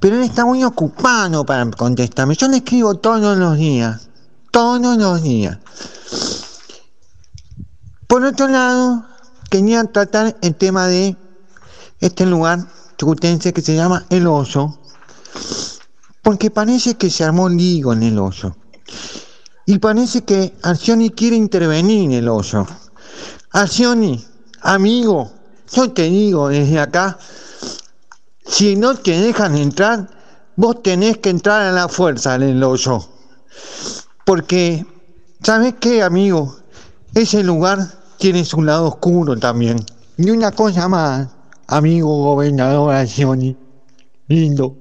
pero 0.00 0.16
él 0.16 0.22
está 0.22 0.46
muy 0.46 0.64
ocupado 0.64 1.44
para 1.44 1.70
contestarme. 1.70 2.34
Yo 2.34 2.48
le 2.48 2.56
escribo 2.56 2.94
todos 2.94 3.36
los 3.36 3.58
días, 3.58 4.08
todos 4.52 4.96
los 4.96 5.22
días. 5.22 5.58
Por 8.06 8.24
otro 8.24 8.48
lado, 8.48 9.04
quería 9.50 9.84
tratar 9.84 10.34
el 10.40 10.54
tema 10.54 10.86
de 10.86 11.14
este 12.00 12.24
lugar 12.24 12.66
chucutense 12.96 13.52
que 13.52 13.60
se 13.60 13.74
llama 13.74 14.06
El 14.08 14.26
Oso, 14.26 14.78
porque 16.22 16.50
parece 16.50 16.94
que 16.94 17.10
se 17.10 17.22
armó 17.22 17.50
lío 17.50 17.92
en 17.92 18.04
el 18.04 18.18
oso. 18.18 18.56
Y 19.66 19.78
parece 19.78 20.22
que 20.22 20.54
Arcioni 20.62 21.10
quiere 21.10 21.36
intervenir 21.36 22.04
en 22.04 22.12
el 22.12 22.28
oso. 22.30 22.66
Arcioni, 23.52 24.24
amigo, 24.62 25.28
yo 25.72 25.90
te 25.90 26.02
digo 26.02 26.50
desde 26.50 26.78
acá, 26.78 27.18
si 28.46 28.76
no 28.76 28.94
te 28.94 29.20
dejan 29.20 29.56
entrar, 29.56 30.08
vos 30.54 30.80
tenés 30.84 31.18
que 31.18 31.30
entrar 31.30 31.62
a 31.62 31.72
la 31.72 31.88
fuerza 31.88 32.36
en 32.36 32.42
el 32.42 32.62
oso. 32.62 33.10
Porque, 34.24 34.86
¿sabes 35.42 35.74
qué, 35.80 36.00
amigo? 36.00 36.58
Ese 37.12 37.42
lugar 37.42 37.80
tiene 38.18 38.44
su 38.44 38.62
lado 38.62 38.86
oscuro 38.86 39.36
también. 39.36 39.84
Y 40.16 40.30
una 40.30 40.52
cosa 40.52 40.86
más, 40.86 41.28
amigo 41.66 42.22
gobernador 42.22 42.94
Arcioni, 42.94 43.56
lindo. 44.28 44.76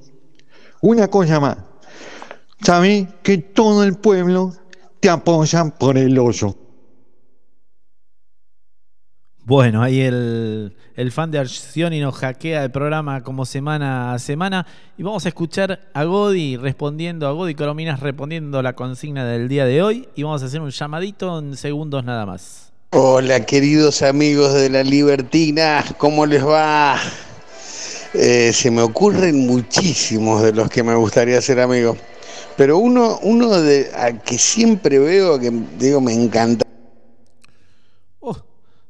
Una 0.81 1.07
cosa 1.07 1.39
más. 1.39 1.57
Sabés 2.63 3.07
que 3.23 3.39
todo 3.39 3.83
el 3.83 3.95
pueblo 3.95 4.53
te 4.99 5.09
apoya 5.09 5.65
por 5.65 5.97
el 5.97 6.19
oso. 6.19 6.55
Bueno, 9.49 9.81
ahí 9.81 10.01
el, 10.01 10.75
el 10.95 11.11
fan 11.11 11.31
de 11.31 11.39
Arcioni 11.39 11.99
nos 11.99 12.13
hackea 12.13 12.65
el 12.65 12.69
programa 12.69 13.23
como 13.23 13.47
semana 13.47 14.13
a 14.13 14.19
semana. 14.19 14.63
Y 14.95 15.01
vamos 15.01 15.25
a 15.25 15.29
escuchar 15.29 15.89
a 15.91 16.03
Godi 16.03 16.55
respondiendo, 16.55 17.27
a 17.27 17.31
Godi 17.31 17.55
Corominas 17.55 17.99
respondiendo 17.99 18.61
la 18.61 18.73
consigna 18.73 19.25
del 19.25 19.49
día 19.49 19.65
de 19.65 19.81
hoy. 19.81 20.07
Y 20.13 20.21
vamos 20.21 20.43
a 20.43 20.45
hacer 20.45 20.61
un 20.61 20.69
llamadito 20.69 21.39
en 21.39 21.57
segundos 21.57 22.03
nada 22.05 22.27
más. 22.27 22.71
Hola 22.91 23.43
queridos 23.43 24.03
amigos 24.03 24.53
de 24.53 24.69
la 24.69 24.83
Libertina, 24.83 25.83
¿cómo 25.97 26.27
les 26.27 26.45
va? 26.45 26.99
Eh, 28.13 28.51
se 28.53 28.69
me 28.69 28.83
ocurren 28.83 29.47
muchísimos 29.47 30.43
de 30.43 30.53
los 30.53 30.69
que 30.69 30.83
me 30.83 30.93
gustaría 30.93 31.41
ser 31.41 31.59
amigo, 31.59 31.97
pero 32.55 32.77
uno, 32.77 33.17
uno 33.23 33.59
de 33.59 33.89
al 33.95 34.21
que 34.21 34.37
siempre 34.37 34.99
veo 34.99 35.39
que 35.39 35.51
digo 35.79 36.01
me 36.01 36.13
encanta. 36.13 36.68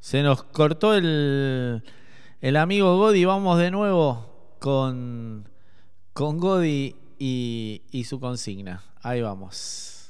Se 0.10 0.24
nos 0.24 0.42
cortó 0.42 0.96
el, 0.96 1.84
el 2.42 2.56
amigo 2.58 2.98
Godi. 2.98 3.26
Vamos 3.26 3.60
de 3.60 3.70
nuevo 3.70 4.56
con, 4.58 5.48
con 6.14 6.40
Godi 6.40 6.96
y, 7.20 7.84
y 7.92 8.06
su 8.06 8.20
consigna. 8.20 8.84
Ahí 9.04 9.22
vamos. 9.22 10.10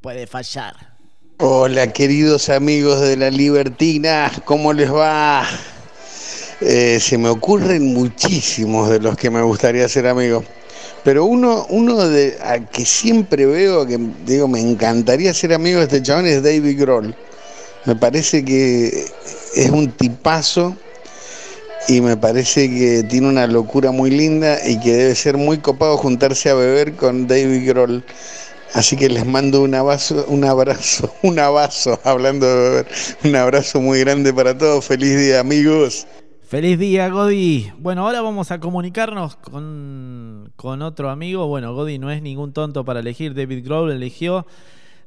Puede 0.00 0.26
fallar. 0.26 0.96
Hola 1.36 1.92
queridos 1.92 2.48
amigos 2.48 3.02
de 3.02 3.18
la 3.18 3.28
Libertina, 3.28 4.32
¿cómo 4.46 4.72
les 4.72 4.90
va? 4.90 5.46
Eh, 6.62 6.98
se 6.98 7.18
me 7.18 7.28
ocurren 7.28 7.92
muchísimos 7.92 8.88
de 8.88 9.00
los 9.00 9.18
que 9.18 9.28
me 9.28 9.42
gustaría 9.42 9.86
ser 9.86 10.06
amigo, 10.06 10.42
pero 11.04 11.26
uno, 11.26 11.66
uno 11.68 12.08
de 12.08 12.38
al 12.42 12.70
que 12.70 12.86
siempre 12.86 13.44
veo 13.44 13.86
que 13.86 13.98
digo 14.24 14.48
me 14.48 14.62
encantaría 14.62 15.34
ser 15.34 15.52
amigo 15.52 15.80
de 15.80 15.84
este 15.84 16.02
chabón 16.02 16.24
es 16.24 16.42
David 16.42 16.80
Grohl. 16.80 17.14
Me 17.86 17.94
parece 17.94 18.44
que 18.44 19.06
es 19.54 19.70
un 19.70 19.92
tipazo 19.92 20.76
y 21.88 22.00
me 22.00 22.16
parece 22.16 22.68
que 22.68 23.04
tiene 23.04 23.28
una 23.28 23.46
locura 23.46 23.92
muy 23.92 24.10
linda 24.10 24.58
y 24.68 24.80
que 24.80 24.92
debe 24.92 25.14
ser 25.14 25.36
muy 25.36 25.58
copado 25.58 25.96
juntarse 25.96 26.50
a 26.50 26.54
beber 26.54 26.94
con 26.96 27.28
David 27.28 27.68
Grohl. 27.68 28.04
Así 28.74 28.96
que 28.96 29.08
les 29.08 29.24
mando 29.24 29.62
un 29.62 29.74
abrazo, 29.74 30.26
un 30.28 30.44
abrazo, 30.44 31.14
un 31.22 31.38
abrazo, 31.38 32.00
hablando 32.02 32.46
de 32.46 32.70
beber, 32.70 32.86
un 33.24 33.36
abrazo 33.36 33.80
muy 33.80 34.00
grande 34.00 34.34
para 34.34 34.58
todos. 34.58 34.84
Feliz 34.84 35.16
día, 35.16 35.38
amigos. 35.38 36.08
Feliz 36.42 36.78
día, 36.78 37.08
Godi. 37.08 37.72
Bueno, 37.78 38.04
ahora 38.06 38.20
vamos 38.20 38.50
a 38.50 38.58
comunicarnos 38.60 39.36
con, 39.36 40.52
con 40.56 40.82
otro 40.82 41.10
amigo. 41.10 41.46
Bueno, 41.46 41.74
Godi 41.74 41.98
no 41.98 42.10
es 42.10 42.20
ningún 42.20 42.52
tonto 42.52 42.84
para 42.84 43.00
elegir. 43.00 43.34
David 43.34 43.64
Grohl 43.64 43.92
eligió 43.92 44.44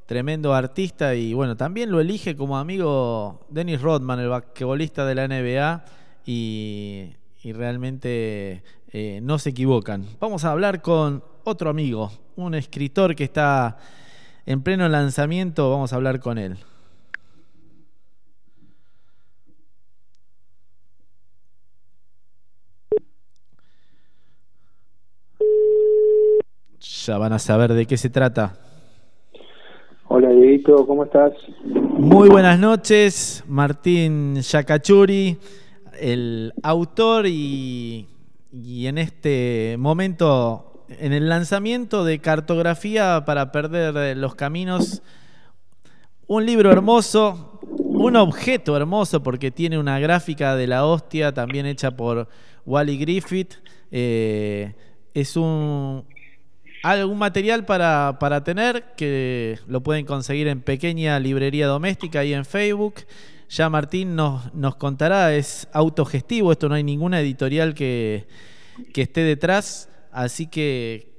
tremendo 0.09 0.55
artista 0.55 1.13
y 1.13 1.35
bueno, 1.35 1.55
también 1.55 1.91
lo 1.91 2.01
elige 2.01 2.35
como 2.35 2.57
amigo 2.57 3.45
Dennis 3.47 3.79
Rodman, 3.79 4.19
el 4.19 4.29
basquetbolista 4.29 5.05
de 5.05 5.13
la 5.13 5.27
NBA 5.27 5.85
y, 6.25 7.13
realmente 7.43 8.63
eh, 8.91 9.19
no 9.21 9.37
se 9.37 9.51
equivocan. 9.51 10.07
Vamos 10.19 10.45
a 10.45 10.51
hablar 10.51 10.81
con 10.81 11.23
otro 11.43 11.69
amigo, 11.69 12.11
un 12.37 12.55
escritor 12.55 13.15
que 13.15 13.25
está 13.25 13.77
en 14.47 14.63
pleno 14.63 14.89
lanzamiento, 14.89 15.69
vamos 15.69 15.93
a 15.93 15.97
hablar 15.97 16.19
con 16.19 16.39
él. 16.39 16.57
Ya 27.05 27.19
van 27.19 27.33
a 27.33 27.37
saber 27.37 27.73
de 27.73 27.85
qué 27.85 27.95
se 27.95 28.09
trata. 28.09 28.68
Hola 30.11 30.31
Dieguito, 30.31 30.87
¿cómo 30.87 31.03
estás? 31.03 31.33
Muy 31.63 32.29
buenas 32.29 32.57
noches, 32.57 33.43
Martín 33.47 34.41
Yacachuri, 34.41 35.37
el 35.99 36.51
autor 36.63 37.27
y, 37.27 38.07
y 38.51 38.87
en 38.87 38.97
este 38.97 39.75
momento, 39.77 40.83
en 40.89 41.13
el 41.13 41.29
lanzamiento 41.29 42.03
de 42.03 42.17
Cartografía 42.17 43.21
para 43.23 43.51
Perder 43.51 44.17
los 44.17 44.33
Caminos, 44.33 45.03
un 46.25 46.43
libro 46.43 46.71
hermoso, 46.71 47.59
un 47.61 48.15
objeto 48.15 48.75
hermoso 48.75 49.21
porque 49.21 49.51
tiene 49.51 49.77
una 49.77 49.99
gráfica 49.99 50.55
de 50.55 50.65
la 50.65 50.85
hostia 50.87 51.35
también 51.35 51.67
hecha 51.67 51.91
por 51.91 52.27
Wally 52.65 52.97
Griffith. 52.97 53.57
Eh, 53.91 54.73
es 55.13 55.37
un, 55.37 56.05
algún 56.83 57.17
material 57.17 57.65
para, 57.65 58.17
para, 58.19 58.43
tener 58.43 58.83
que 58.95 59.59
lo 59.67 59.81
pueden 59.81 60.05
conseguir 60.05 60.47
en 60.47 60.61
pequeña 60.61 61.19
librería 61.19 61.67
doméstica 61.67 62.23
y 62.23 62.33
en 62.33 62.45
Facebook. 62.45 62.95
Ya 63.49 63.69
Martín 63.69 64.15
nos, 64.15 64.53
nos 64.53 64.75
contará, 64.75 65.35
es 65.35 65.67
autogestivo, 65.73 66.51
esto 66.51 66.69
no 66.69 66.75
hay 66.75 66.83
ninguna 66.83 67.19
editorial 67.19 67.73
que, 67.73 68.27
que 68.93 69.01
esté 69.01 69.21
detrás, 69.21 69.89
así 70.11 70.47
que 70.47 71.09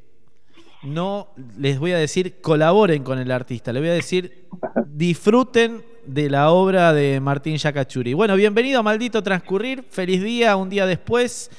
no 0.83 1.29
les 1.59 1.79
voy 1.79 1.93
a 1.93 1.99
decir 1.99 2.41
colaboren 2.41 3.03
con 3.03 3.19
el 3.19 3.31
artista, 3.31 3.73
les 3.73 3.83
voy 3.83 3.91
a 3.91 3.95
decir 3.95 4.47
disfruten 4.87 5.83
de 6.07 6.31
la 6.31 6.51
obra 6.51 6.93
de 6.93 7.21
Martín 7.21 7.57
Yacachuri. 7.57 8.15
Bueno, 8.15 8.37
bienvenido 8.37 8.81
a 8.81 8.83
Maldito 8.83 9.23
Transcurrir, 9.23 9.83
feliz 9.83 10.23
día, 10.23 10.57
un 10.57 10.71
día 10.71 10.87
después. 10.87 11.51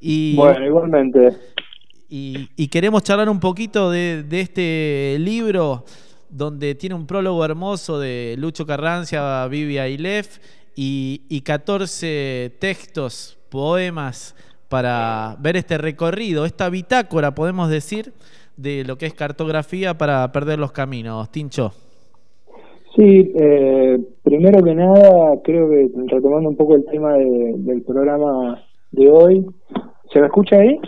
Y, 0.00 0.36
bueno, 0.36 0.64
igualmente. 0.64 1.36
Y, 2.10 2.48
y, 2.56 2.68
queremos 2.68 3.02
charlar 3.02 3.28
un 3.28 3.38
poquito 3.38 3.90
de, 3.90 4.22
de, 4.22 4.40
este 4.40 5.16
libro 5.18 5.84
donde 6.30 6.74
tiene 6.74 6.94
un 6.94 7.06
prólogo 7.06 7.44
hermoso 7.44 7.98
de 7.98 8.34
Lucho 8.38 8.64
Carrancia, 8.64 9.46
Vivia 9.48 9.88
y 9.88 9.98
Lef 9.98 10.38
y, 10.74 11.22
y 11.28 11.42
14 11.42 12.52
textos, 12.58 13.38
poemas 13.50 14.34
para 14.68 15.36
ver 15.40 15.56
este 15.56 15.78
recorrido, 15.78 16.44
esta 16.44 16.70
bitácora, 16.70 17.34
podemos 17.34 17.68
decir, 17.70 18.12
de 18.56 18.84
lo 18.84 18.96
que 18.96 19.06
es 19.06 19.14
cartografía 19.14 19.94
para 19.94 20.30
perder 20.32 20.58
los 20.58 20.72
caminos. 20.72 21.30
Tincho. 21.30 21.72
Sí, 22.96 23.32
eh, 23.38 23.98
primero 24.22 24.62
que 24.62 24.74
nada, 24.74 25.40
creo 25.44 25.68
que 25.70 25.88
retomando 26.06 26.48
un 26.48 26.56
poco 26.56 26.74
el 26.74 26.84
tema 26.86 27.14
de, 27.14 27.54
del 27.58 27.82
programa 27.82 28.62
de 28.90 29.10
hoy, 29.10 29.46
¿se 30.12 30.20
me 30.20 30.26
escucha 30.26 30.56
ahí? 30.56 30.78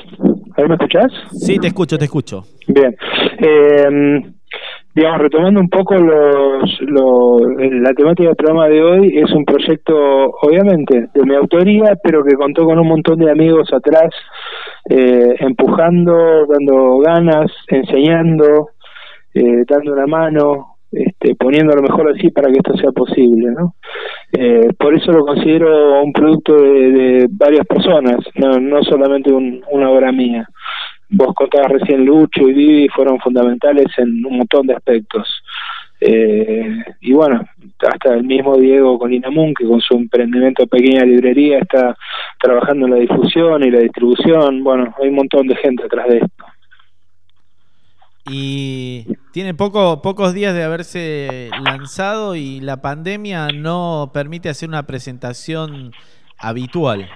¿Ahí 0.57 0.65
me 0.69 0.75
escuchás? 0.75 1.13
Sí, 1.33 1.59
te 1.59 1.69
escucho, 1.69 1.99
te 1.99 2.05
escucho. 2.05 2.43
Bien. 2.69 2.95
Eh, 3.39 4.23
digamos, 4.95 5.21
retomando 5.21 5.61
un 5.61 5.69
poco 5.69 5.95
los, 5.95 6.81
los, 6.81 7.43
la 7.59 7.93
temática 7.93 8.29
del 8.29 8.37
programa 8.37 8.69
de 8.69 8.83
hoy, 8.83 9.19
es 9.19 9.31
un 9.33 9.45
proyecto, 9.45 9.95
obviamente, 10.43 11.07
de 11.15 11.23
mi 11.25 11.35
autoría, 11.35 11.95
pero 12.03 12.23
que 12.25 12.37
contó 12.37 12.65
con 12.65 12.79
un 12.79 12.89
montón 12.89 13.19
de 13.19 13.31
amigos 13.31 13.73
atrás, 13.73 14.11
eh, 14.89 15.37
empujando, 15.39 16.47
dando 16.47 16.99
ganas, 16.99 17.53
enseñando, 17.69 18.71
eh, 19.35 19.65
dando 19.69 19.93
una 19.93 20.07
mano, 20.07 20.70
este, 20.93 21.35
poniendo 21.35 21.75
lo 21.75 21.83
mejor 21.83 22.11
así 22.11 22.31
para 22.31 22.49
que 22.49 22.59
esto 22.59 22.77
sea 22.77 22.93
posible, 22.93 23.51
¿no? 23.51 23.75
Eh, 24.33 24.69
por 24.79 24.95
eso 24.95 25.13
lo 25.13 25.25
considero 25.25 26.03
un 26.03 26.13
producto 26.13 26.55
de, 26.55 27.27
varias 27.31 27.67
personas, 27.67 28.19
no, 28.35 28.59
no 28.59 28.83
solamente 28.83 29.33
un, 29.33 29.63
una 29.71 29.91
obra 29.91 30.13
mía 30.13 30.47
vos 31.11 31.35
contabas 31.35 31.73
recién 31.73 32.05
Lucho 32.05 32.49
y 32.49 32.53
Vivi 32.53 32.89
fueron 32.89 33.19
fundamentales 33.19 33.87
en 33.99 34.25
un 34.25 34.39
montón 34.39 34.67
de 34.67 34.75
aspectos. 34.75 35.43
Eh, 36.01 36.83
y 37.01 37.13
bueno, 37.13 37.45
hasta 37.81 38.15
el 38.15 38.25
mismo 38.25 38.57
Diego 38.57 38.99
Colinamun, 38.99 39.53
que 39.55 39.67
con 39.67 39.81
su 39.81 39.95
emprendimiento 39.95 40.67
pequeña 40.67 41.05
librería 41.05 41.59
está 41.59 41.95
trabajando 42.41 42.87
en 42.87 42.93
la 42.93 42.99
difusión 43.01 43.63
y 43.65 43.71
la 43.71 43.81
distribución. 43.81 44.63
Bueno, 44.65 44.95
hay 45.01 45.09
un 45.09 45.17
montón 45.17 45.47
de 45.47 45.57
gente 45.57 45.85
atrás 45.85 46.09
de 46.09 46.19
esto. 46.19 46.45
Y 48.33 49.07
tiene 49.33 49.55
poco, 49.55 50.03
pocos 50.03 50.35
días 50.35 50.55
de 50.55 50.63
haberse 50.63 51.51
lanzado 51.65 52.37
y 52.37 52.61
la 52.61 52.81
pandemia 52.81 53.49
no 53.53 54.13
permite 54.15 54.49
hacer 54.49 54.69
una 54.69 54.85
presentación 54.85 55.91
habitual. 56.39 57.09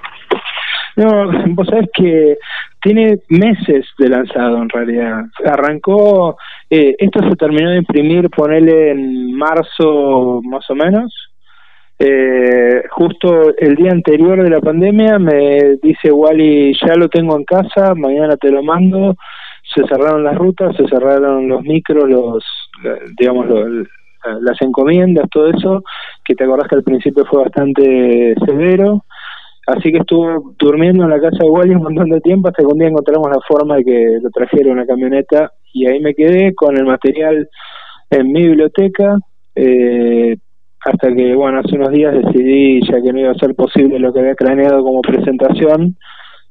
No, 0.97 1.31
vos 1.55 1.67
sabés 1.69 1.89
que 1.95 2.37
tiene 2.83 3.19
meses 3.29 3.87
de 3.99 4.09
lanzado 4.09 4.59
en 4.61 4.69
realidad. 4.69 5.23
Arrancó, 5.45 6.37
eh, 6.69 6.95
esto 6.99 7.21
se 7.29 7.37
terminó 7.37 7.71
de 7.71 7.79
imprimir, 7.79 8.29
ponele 8.31 8.91
en 8.91 9.37
marzo 9.37 10.41
más 10.45 10.69
o 10.69 10.75
menos. 10.75 11.13
Eh, 11.99 12.83
justo 12.91 13.57
el 13.57 13.77
día 13.77 13.93
anterior 13.93 14.43
de 14.43 14.51
la 14.51 14.61
pandemia 14.61 15.19
me 15.21 15.77
dice 15.81 16.11
Wally, 16.11 16.77
ya 16.85 16.97
lo 16.97 17.09
tengo 17.09 17.37
en 17.37 17.45
casa, 17.45 17.95
mañana 17.95 18.37
te 18.37 18.51
lo 18.51 18.65
mando. 18.65 19.17
Se 19.75 19.83
cerraron 19.87 20.23
las 20.23 20.37
rutas, 20.37 20.77
se 20.77 20.87
cerraron 20.87 21.49
los 21.49 21.63
micros, 21.63 22.09
los, 22.09 22.45
digamos, 23.19 23.47
los, 23.47 23.89
las 24.41 24.61
encomiendas, 24.63 25.29
todo 25.31 25.49
eso, 25.49 25.83
que 26.25 26.35
te 26.35 26.45
acordás 26.45 26.69
que 26.69 26.77
al 26.77 26.85
principio 26.85 27.25
fue 27.25 27.43
bastante 27.43 28.35
severo. 28.47 29.05
Así 29.67 29.91
que 29.91 29.99
estuvo 29.99 30.55
durmiendo 30.59 31.05
en 31.05 31.11
la 31.11 31.21
casa 31.21 31.39
de 31.41 31.49
Wally 31.49 31.75
un 31.75 31.85
montón 31.85 32.11
de 32.11 32.21
tiempo 32.21 32.49
hasta 32.49 32.63
que 32.63 32.73
un 32.73 32.79
día 32.79 32.89
encontramos 32.89 33.29
la 33.31 33.41
forma 33.49 33.77
de 33.77 33.85
que 33.85 34.19
lo 34.23 34.31
trajera 34.31 34.73
una 34.73 34.87
camioneta. 34.87 35.53
Y 35.73 35.87
ahí 35.87 36.01
me 36.01 36.15
quedé 36.15 36.55
con 36.55 36.77
el 36.77 36.85
material 36.85 37.49
en 38.11 38.31
mi 38.31 38.43
biblioteca 38.43 39.17
eh, 39.55 40.37
hasta 40.85 41.15
que, 41.15 41.35
bueno, 41.35 41.61
hace 41.61 41.77
unos 41.77 41.91
días 41.93 42.15
decidí, 42.15 42.81
ya 42.83 43.01
que 43.01 43.13
no 43.13 43.21
iba 43.21 43.31
a 43.31 43.39
ser 43.39 43.55
posible 43.55 43.99
lo 43.99 44.13
que 44.13 44.21
había 44.21 44.35
craneado 44.35 44.83
como 44.83 45.01
presentación, 45.01 45.97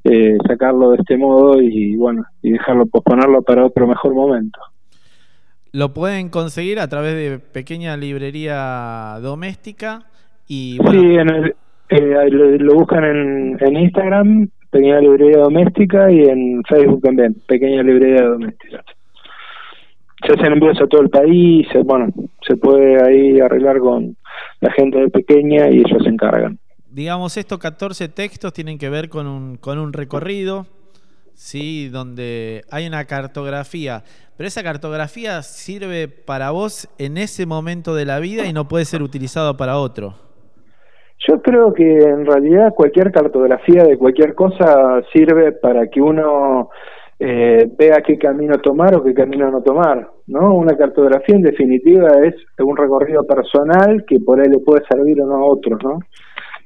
eh, 0.04 0.38
sacarlo 0.48 0.92
de 0.92 0.98
este 0.98 1.18
modo 1.18 1.62
y, 1.62 1.96
bueno, 1.96 2.26
y 2.42 2.52
dejarlo, 2.52 2.86
posponerlo 2.86 3.42
para 3.42 3.66
otro 3.66 3.88
mejor 3.88 4.14
momento. 4.14 4.60
Lo 5.72 5.94
pueden 5.94 6.30
conseguir 6.30 6.80
a 6.80 6.88
través 6.88 7.16
de 7.16 7.40
pequeña 7.40 7.98
librería 7.98 9.18
doméstica 9.22 10.04
y 10.48 10.78
bueno, 10.78 11.02
sí, 11.02 11.16
en 11.16 11.30
el, 11.30 11.56
eh, 11.90 12.30
lo, 12.30 12.58
lo, 12.58 12.74
buscan 12.76 13.04
en, 13.04 13.58
en, 13.60 13.78
Instagram, 13.78 14.50
Pequeña 14.70 15.00
Librería 15.00 15.40
Doméstica, 15.40 16.12
y 16.12 16.24
en 16.24 16.64
Facebook 16.64 17.02
también, 17.02 17.36
Pequeña 17.48 17.84
Librería 17.84 18.24
Doméstica. 18.24 18.84
Se 20.26 20.34
hacen 20.34 20.54
envíos 20.54 20.82
a 20.82 20.88
todo 20.88 21.02
el 21.02 21.10
país, 21.10 21.68
bueno, 21.86 22.08
se 22.48 22.56
puede 22.56 23.02
ahí 23.04 23.40
arreglar 23.40 23.80
con 23.80 24.16
la 24.62 24.72
gente 24.72 25.00
de 25.00 25.10
Pequeña 25.10 25.70
y 25.70 25.80
ellos 25.80 26.04
se 26.04 26.10
encargan. 26.10 26.58
Digamos, 26.94 27.38
estos 27.38 27.58
14 27.58 28.08
textos 28.10 28.54
tienen 28.54 28.78
que 28.78 28.88
ver 28.88 29.10
con 29.10 29.26
un, 29.26 29.58
con 29.58 29.80
un 29.80 29.94
recorrido, 29.94 30.68
¿sí? 31.34 31.90
Donde 31.90 32.62
hay 32.70 32.86
una 32.86 33.06
cartografía, 33.06 34.04
pero 34.38 34.46
esa 34.46 34.62
cartografía 34.62 35.42
sirve 35.42 36.08
para 36.08 36.52
vos 36.52 36.88
en 37.00 37.18
ese 37.18 37.48
momento 37.48 37.96
de 37.96 38.06
la 38.06 38.20
vida 38.20 38.46
y 38.46 38.54
no 38.54 38.68
puede 38.68 38.86
ser 38.86 39.02
utilizado 39.02 39.58
para 39.58 39.80
otro. 39.80 40.14
Yo 41.28 41.42
creo 41.42 41.74
que 41.74 41.84
en 41.84 42.28
realidad 42.28 42.76
cualquier 42.76 43.12
cartografía 43.12 43.86
de 43.86 43.98
cualquier 43.98 44.36
cosa 44.36 45.02
sirve 45.12 45.52
para 45.52 45.88
que 45.88 46.00
uno 46.00 46.70
eh, 47.18 47.72
vea 47.76 48.04
qué 48.06 48.20
camino 48.20 48.60
tomar 48.60 48.96
o 48.96 49.04
qué 49.04 49.16
camino 49.16 49.50
no 49.50 49.64
tomar, 49.64 50.12
¿no? 50.28 50.54
Una 50.54 50.78
cartografía 50.78 51.38
en 51.38 51.42
definitiva 51.42 52.10
es 52.24 52.36
un 52.60 52.78
recorrido 52.78 53.26
personal 53.26 54.06
que 54.06 54.20
por 54.20 54.40
ahí 54.40 54.48
le 54.48 54.60
puede 54.60 54.84
servir 54.88 55.20
o 55.22 55.26
no 55.26 55.38
a 55.38 55.46
otros, 55.46 55.80
¿no? 55.84 55.98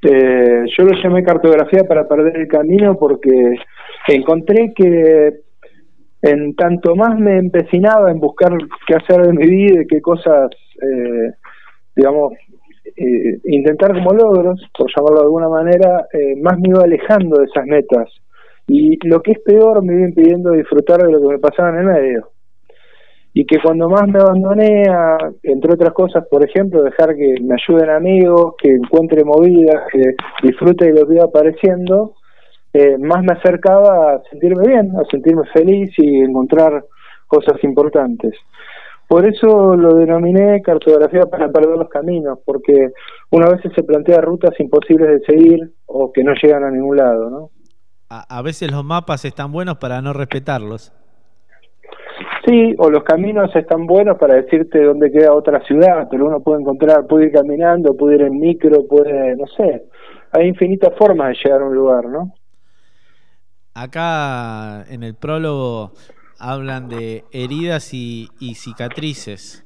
Eh, 0.03 0.65
yo 0.77 0.83
lo 0.83 1.01
llamé 1.01 1.23
cartografía 1.23 1.83
para 1.83 2.07
perder 2.07 2.37
el 2.37 2.47
camino 2.47 2.97
porque 2.97 3.55
encontré 4.07 4.73
que 4.75 5.41
en 6.21 6.55
tanto 6.55 6.95
más 6.95 7.17
me 7.17 7.37
empecinaba 7.37 8.11
en 8.11 8.19
buscar 8.19 8.51
qué 8.87 8.95
hacer 8.95 9.25
de 9.25 9.33
mi 9.33 9.47
vida 9.47 9.81
y 9.81 9.87
qué 9.87 10.01
cosas, 10.01 10.49
eh, 10.81 11.31
digamos, 11.95 12.33
eh, 12.95 13.39
intentar 13.45 13.93
como 13.93 14.13
logros, 14.13 14.61
por 14.77 14.87
llamarlo 14.95 15.19
de 15.19 15.25
alguna 15.25 15.49
manera, 15.49 16.07
eh, 16.13 16.35
más 16.41 16.57
me 16.59 16.69
iba 16.69 16.83
alejando 16.83 17.37
de 17.37 17.45
esas 17.45 17.65
metas. 17.65 18.09
Y 18.67 18.97
lo 19.07 19.21
que 19.21 19.33
es 19.33 19.39
peor, 19.39 19.83
me 19.83 19.93
iba 19.93 20.09
impidiendo 20.09 20.51
disfrutar 20.51 21.01
de 21.01 21.11
lo 21.11 21.21
que 21.21 21.35
me 21.35 21.39
pasaba 21.39 21.69
en 21.69 21.77
el 21.77 21.85
medio. 21.85 22.29
Y 23.39 23.45
que 23.45 23.59
cuando 23.61 23.87
más 23.87 24.07
me 24.07 24.19
abandoné, 24.19 24.89
a, 24.89 25.15
entre 25.43 25.73
otras 25.73 25.93
cosas, 25.93 26.25
por 26.27 26.43
ejemplo, 26.43 26.81
dejar 26.81 27.15
que 27.15 27.35
me 27.39 27.53
ayuden 27.53 27.91
amigos, 27.91 28.55
que 28.57 28.71
encuentre 28.71 29.23
movidas, 29.23 29.83
que 29.91 30.15
disfrute 30.41 30.85
de 30.85 30.99
lo 30.99 31.07
que 31.07 31.13
iba 31.13 31.25
apareciendo, 31.25 32.15
eh, 32.73 32.97
más 32.97 33.21
me 33.23 33.33
acercaba 33.33 34.15
a 34.15 34.23
sentirme 34.31 34.67
bien, 34.67 34.91
a 34.99 35.05
sentirme 35.11 35.43
feliz 35.53 35.91
y 35.97 36.21
encontrar 36.21 36.83
cosas 37.27 37.63
importantes. 37.63 38.33
Por 39.07 39.27
eso 39.27 39.75
lo 39.75 39.93
denominé 39.93 40.59
cartografía 40.63 41.27
para 41.27 41.51
perder 41.51 41.77
los 41.77 41.89
caminos, 41.89 42.39
porque 42.43 42.89
una 43.29 43.49
vez 43.51 43.61
se 43.61 43.83
plantea 43.83 44.19
rutas 44.19 44.59
imposibles 44.59 45.09
de 45.09 45.25
seguir 45.27 45.59
o 45.85 46.11
que 46.11 46.23
no 46.23 46.33
llegan 46.41 46.63
a 46.63 46.71
ningún 46.71 46.97
lado, 46.97 47.29
¿no? 47.29 47.51
A, 48.09 48.39
a 48.39 48.41
veces 48.41 48.71
los 48.71 48.83
mapas 48.83 49.25
están 49.25 49.51
buenos 49.51 49.77
para 49.77 50.01
no 50.01 50.13
respetarlos. 50.13 50.91
Sí, 52.45 52.75
o 52.77 52.89
los 52.89 53.03
caminos 53.03 53.53
están 53.55 53.85
buenos 53.85 54.17
para 54.17 54.35
decirte 54.35 54.81
dónde 54.83 55.11
queda 55.11 55.33
otra 55.33 55.61
ciudad, 55.65 56.07
pero 56.09 56.27
uno 56.27 56.39
puede 56.41 56.61
encontrar, 56.61 57.05
puede 57.07 57.25
ir 57.25 57.31
caminando, 57.31 57.95
puede 57.95 58.15
ir 58.15 58.21
en 58.21 58.39
micro, 58.39 58.87
puede, 58.87 59.35
no 59.35 59.45
sé, 59.47 59.83
hay 60.31 60.47
infinitas 60.47 60.93
formas 60.97 61.29
de 61.29 61.35
llegar 61.43 61.61
a 61.61 61.65
un 61.65 61.75
lugar, 61.75 62.05
¿no? 62.05 62.33
Acá 63.73 64.85
en 64.89 65.03
el 65.03 65.13
prólogo 65.13 65.91
hablan 66.39 66.89
de 66.89 67.25
heridas 67.31 67.93
y, 67.93 68.29
cicatrices. 68.55 69.63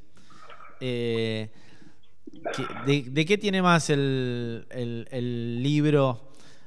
Eh, 0.82 1.50
¿qué- 2.52 2.68
de, 3.14 3.26
qué 3.26 3.38
tiene 3.38 3.62
más 3.62 3.90
el, 3.90 4.66
libro 5.62 6.20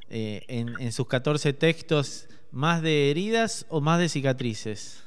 eh, 0.08 0.42
en, 0.48 0.80
en 0.80 0.92
sus 0.92 1.06
14 1.06 1.52
textos? 1.52 2.28
¿Más 2.50 2.80
de 2.82 3.10
heridas 3.10 3.66
o 3.68 3.80
más 3.80 3.98
de 3.98 4.08
cicatrices? 4.08 5.03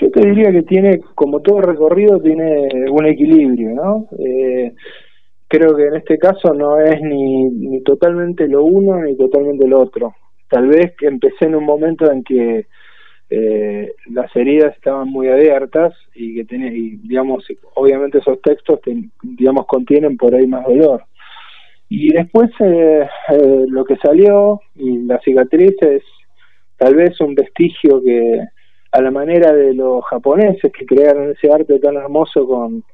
Yo 0.00 0.10
te 0.10 0.20
diría 0.26 0.50
que 0.52 0.62
tiene, 0.62 1.00
como 1.14 1.40
todo 1.40 1.60
recorrido, 1.60 2.20
tiene 2.20 2.68
un 2.90 3.06
equilibrio, 3.06 3.70
¿no? 3.74 4.08
Eh, 4.18 4.72
creo 5.48 5.76
que 5.76 5.86
en 5.88 5.96
este 5.96 6.18
caso 6.18 6.54
no 6.54 6.78
es 6.80 7.00
ni, 7.02 7.82
totalmente 7.82 8.48
lo 8.48 8.64
uno 8.64 9.00
ni 9.02 9.16
totalmente 9.16 9.68
lo 9.68 9.80
otro. 9.80 10.14
Tal 10.48 10.68
vez 10.68 10.94
empecé 11.02 11.46
en 11.46 11.56
un 11.56 11.64
momento 11.64 12.10
en 12.10 12.24
que 12.24 12.66
eh, 13.30 13.94
las 14.10 14.34
heridas 14.36 14.74
estaban 14.76 15.08
muy 15.08 15.28
abiertas 15.28 15.94
y 16.14 16.36
que 16.36 16.44
tiene, 16.44 16.68
y, 16.76 16.96
digamos, 16.98 17.46
obviamente 17.74 18.18
esos 18.18 18.40
textos, 18.42 18.80
ten- 18.82 19.10
digamos, 19.22 19.66
contienen 19.66 20.16
por 20.16 20.34
ahí 20.34 20.46
más 20.46 20.64
dolor. 20.66 21.04
Y 21.88 22.12
después 22.12 22.50
eh, 22.60 23.06
eh, 23.30 23.64
lo 23.68 23.84
que 23.84 23.96
salió 23.96 24.60
y 24.74 24.98
la 25.04 25.20
cicatriz 25.20 25.74
es 25.82 26.02
tal 26.78 26.94
vez 26.94 27.20
un 27.20 27.34
vestigio 27.34 28.02
que 28.02 28.40
a 28.92 29.00
la 29.00 29.10
manera 29.10 29.52
de 29.52 29.74
los 29.74 30.04
japoneses 30.04 30.70
que 30.70 30.86
crearon 30.86 31.30
ese 31.30 31.50
arte 31.50 31.78
tan 31.78 31.96
hermoso 31.96 32.46
con 32.46 32.84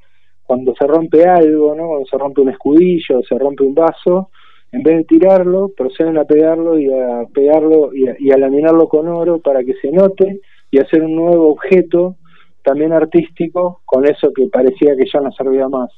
cuando 0.44 0.74
se 0.78 0.86
rompe 0.86 1.26
algo, 1.26 1.74
¿no? 1.74 1.88
Cuando 1.88 2.06
se 2.06 2.16
rompe 2.16 2.40
un 2.40 2.48
escudillo, 2.48 3.20
se 3.28 3.36
rompe 3.38 3.64
un 3.64 3.74
vaso, 3.74 4.30
en 4.72 4.82
vez 4.82 4.98
de 4.98 5.04
tirarlo, 5.04 5.70
proceden 5.76 6.16
a 6.18 6.24
pegarlo 6.24 6.78
y 6.78 6.90
a 6.90 7.24
pegarlo 7.34 7.90
y 7.94 8.30
a, 8.30 8.38
laminarlo 8.38 8.88
con 8.88 9.08
oro 9.08 9.40
para 9.40 9.62
que 9.64 9.74
se 9.74 9.90
note 9.90 10.40
y 10.70 10.78
hacer 10.78 11.02
un 11.02 11.16
nuevo 11.16 11.48
objeto 11.48 12.16
también 12.62 12.92
artístico 12.92 13.80
con 13.84 14.06
eso 14.06 14.32
que 14.32 14.48
parecía 14.48 14.96
que 14.96 15.04
ya 15.12 15.20
no 15.20 15.32
servía 15.32 15.68
más. 15.68 15.90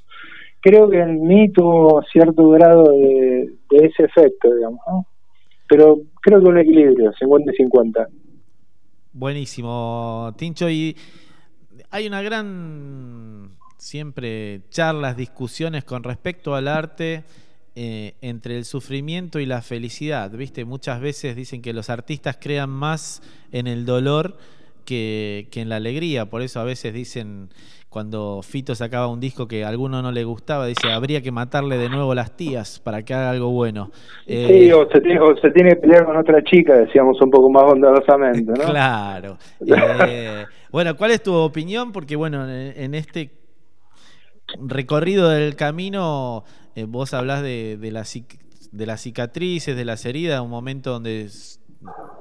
Creo 0.61 0.89
que 0.89 0.99
en 0.99 1.23
mí 1.23 1.51
tuvo 1.53 2.03
cierto 2.13 2.49
grado 2.49 2.91
de, 2.93 3.51
ese 3.71 4.05
efecto, 4.05 4.55
digamos. 4.55 4.81
Pero 5.69 5.99
creo 6.21 6.41
que 6.41 6.49
un 6.49 6.59
equilibrio, 6.59 7.13
50 7.13 7.53
y 7.53 7.57
50. 7.57 8.09
Buenísimo, 9.13 10.33
Tincho. 10.37 10.71
Y 10.71 10.97
hay 11.91 12.07
una 12.07 12.23
gran, 12.23 13.57
siempre, 13.77 14.63
charlas, 14.71 15.17
discusiones 15.17 15.83
con 15.83 16.05
respecto 16.05 16.55
al 16.55 16.69
arte 16.69 17.25
eh, 17.75 18.15
entre 18.21 18.57
el 18.57 18.65
sufrimiento 18.65 19.41
y 19.41 19.47
la 19.47 19.63
felicidad. 19.63 20.31
¿Viste? 20.31 20.65
Muchas 20.65 21.01
veces 21.01 21.35
dicen 21.35 21.61
que 21.61 21.73
los 21.73 21.91
artistas 21.91 22.39
crean 22.41 22.71
más 22.71 23.21
en 23.51 23.67
el 23.67 23.85
dolor 23.85 24.39
que, 24.85 25.49
que 25.51 25.61
en 25.61 25.71
la 25.71 25.77
alegría. 25.77 26.31
Por 26.31 26.43
eso 26.43 26.61
a 26.61 26.65
veces 26.65 26.95
dicen, 26.95 27.51
cuando 27.91 28.41
Fito 28.43 28.75
sacaba 28.75 29.09
un 29.09 29.19
disco 29.21 29.49
que 29.49 29.65
a 29.65 29.69
alguno 29.69 30.01
no 30.01 30.13
le 30.13 30.23
gustaba, 30.25 30.67
dice, 30.67 30.91
habría 30.93 31.21
que 31.23 31.33
matarle 31.33 31.77
de 31.77 31.89
nuevo 31.91 32.15
las 32.15 32.37
tías 32.37 32.79
para 32.79 33.03
que 33.05 33.13
haga 33.15 33.31
algo 33.31 33.51
bueno. 33.51 33.91
Eh, 34.27 34.47
Sí, 34.49 34.73
o 34.73 34.89
se, 34.91 35.01
tiene, 35.01 35.21
o 35.21 35.37
se 35.37 35.51
tiene 35.51 35.71
que 35.71 35.77
pelear 35.77 36.07
con 36.07 36.17
otra 36.17 36.43
chica, 36.45 36.75
decíamos 36.77 37.21
un 37.21 37.31
poco 37.31 37.51
más 37.51 37.65
bondadosamente, 37.65 38.53
¿no? 38.53 38.65
Claro. 38.65 39.39
Eh, 39.67 40.47
bueno, 40.71 40.97
¿cuál 40.97 41.11
es 41.11 41.23
tu 41.23 41.35
opinión? 41.35 41.91
Porque 41.93 42.15
bueno, 42.15 42.49
en, 42.49 42.73
en 42.81 42.95
este 42.95 43.33
recorrido 44.69 45.29
del 45.29 45.57
camino 45.57 46.45
eh, 46.75 46.85
vos 46.85 47.15
hablás 47.15 47.43
de, 47.43 47.77
de, 47.77 47.91
las 47.91 48.15
cic- 48.15 48.39
de 48.73 48.87
las 48.87 49.01
cicatrices, 49.01 49.77
de 49.77 49.85
las 49.85 50.05
heridas, 50.07 50.41
un 50.41 50.51
momento 50.51 50.93
donde 50.93 51.29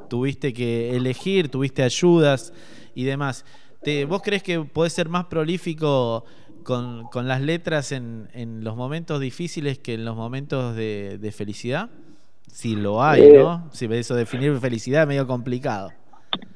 tuviste 0.09 0.53
que 0.53 0.95
elegir, 0.95 1.49
tuviste 1.49 1.83
ayudas 1.83 2.53
y 2.95 3.03
demás. 3.03 3.45
¿Te, 3.81 4.05
¿Vos 4.05 4.21
crees 4.21 4.43
que 4.43 4.59
podés 4.59 4.93
ser 4.93 5.09
más 5.09 5.25
prolífico 5.25 6.25
con, 6.63 7.05
con 7.05 7.27
las 7.27 7.41
letras 7.41 7.91
en, 7.91 8.27
en 8.33 8.63
los 8.63 8.75
momentos 8.75 9.19
difíciles 9.19 9.79
que 9.79 9.93
en 9.93 10.05
los 10.05 10.15
momentos 10.15 10.75
de, 10.75 11.17
de 11.17 11.31
felicidad? 11.31 11.89
Si 12.47 12.75
lo 12.75 13.01
hay, 13.03 13.21
Eh, 13.21 13.39
¿no? 13.39 13.69
Si 13.71 13.85
eso 13.85 14.15
definir 14.15 14.53
felicidad 14.57 15.03
es 15.03 15.07
medio 15.07 15.27
complicado. 15.27 15.89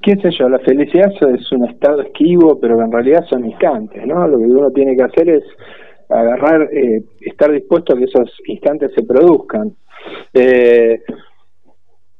qué 0.01 0.15
sé 0.17 0.29
yo, 0.37 0.49
la 0.49 0.59
felicidad 0.59 1.11
es 1.33 1.51
un 1.51 1.69
estado 1.69 2.01
esquivo, 2.01 2.59
pero 2.59 2.77
que 2.77 2.83
en 2.83 2.91
realidad 2.91 3.25
son 3.29 3.45
instantes, 3.45 4.05
¿no? 4.05 4.27
Lo 4.27 4.37
que 4.37 4.43
uno 4.45 4.71
tiene 4.71 4.95
que 4.95 5.03
hacer 5.03 5.29
es 5.29 5.43
agarrar, 6.09 6.63
eh, 6.73 7.03
estar 7.21 7.51
dispuesto 7.51 7.93
a 7.93 7.97
que 7.97 8.05
esos 8.05 8.29
instantes 8.47 8.91
se 8.95 9.03
produzcan. 9.03 9.73
Eh, 10.33 10.99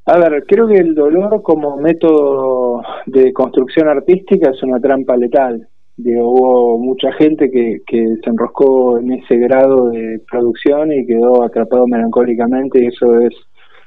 a 0.06 0.18
ver, 0.18 0.44
creo 0.46 0.66
que 0.66 0.76
el 0.76 0.94
dolor 0.94 1.42
como 1.42 1.76
método 1.76 2.82
de 3.06 3.32
construcción 3.32 3.88
artística 3.88 4.50
es 4.50 4.62
una 4.62 4.80
trampa 4.80 5.16
letal. 5.16 5.68
Digo, 5.96 6.28
hubo 6.28 6.78
mucha 6.78 7.12
gente 7.12 7.50
que, 7.50 7.80
que 7.86 8.16
se 8.22 8.30
enroscó 8.30 8.98
en 8.98 9.12
ese 9.12 9.36
grado 9.36 9.90
de 9.90 10.20
producción 10.28 10.92
y 10.92 11.06
quedó 11.06 11.44
atrapado 11.44 11.86
melancólicamente 11.86 12.82
y 12.82 12.86
eso 12.88 13.20
es 13.20 13.34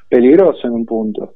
peligroso 0.09 0.67
en 0.67 0.73
un 0.73 0.85
punto. 0.85 1.33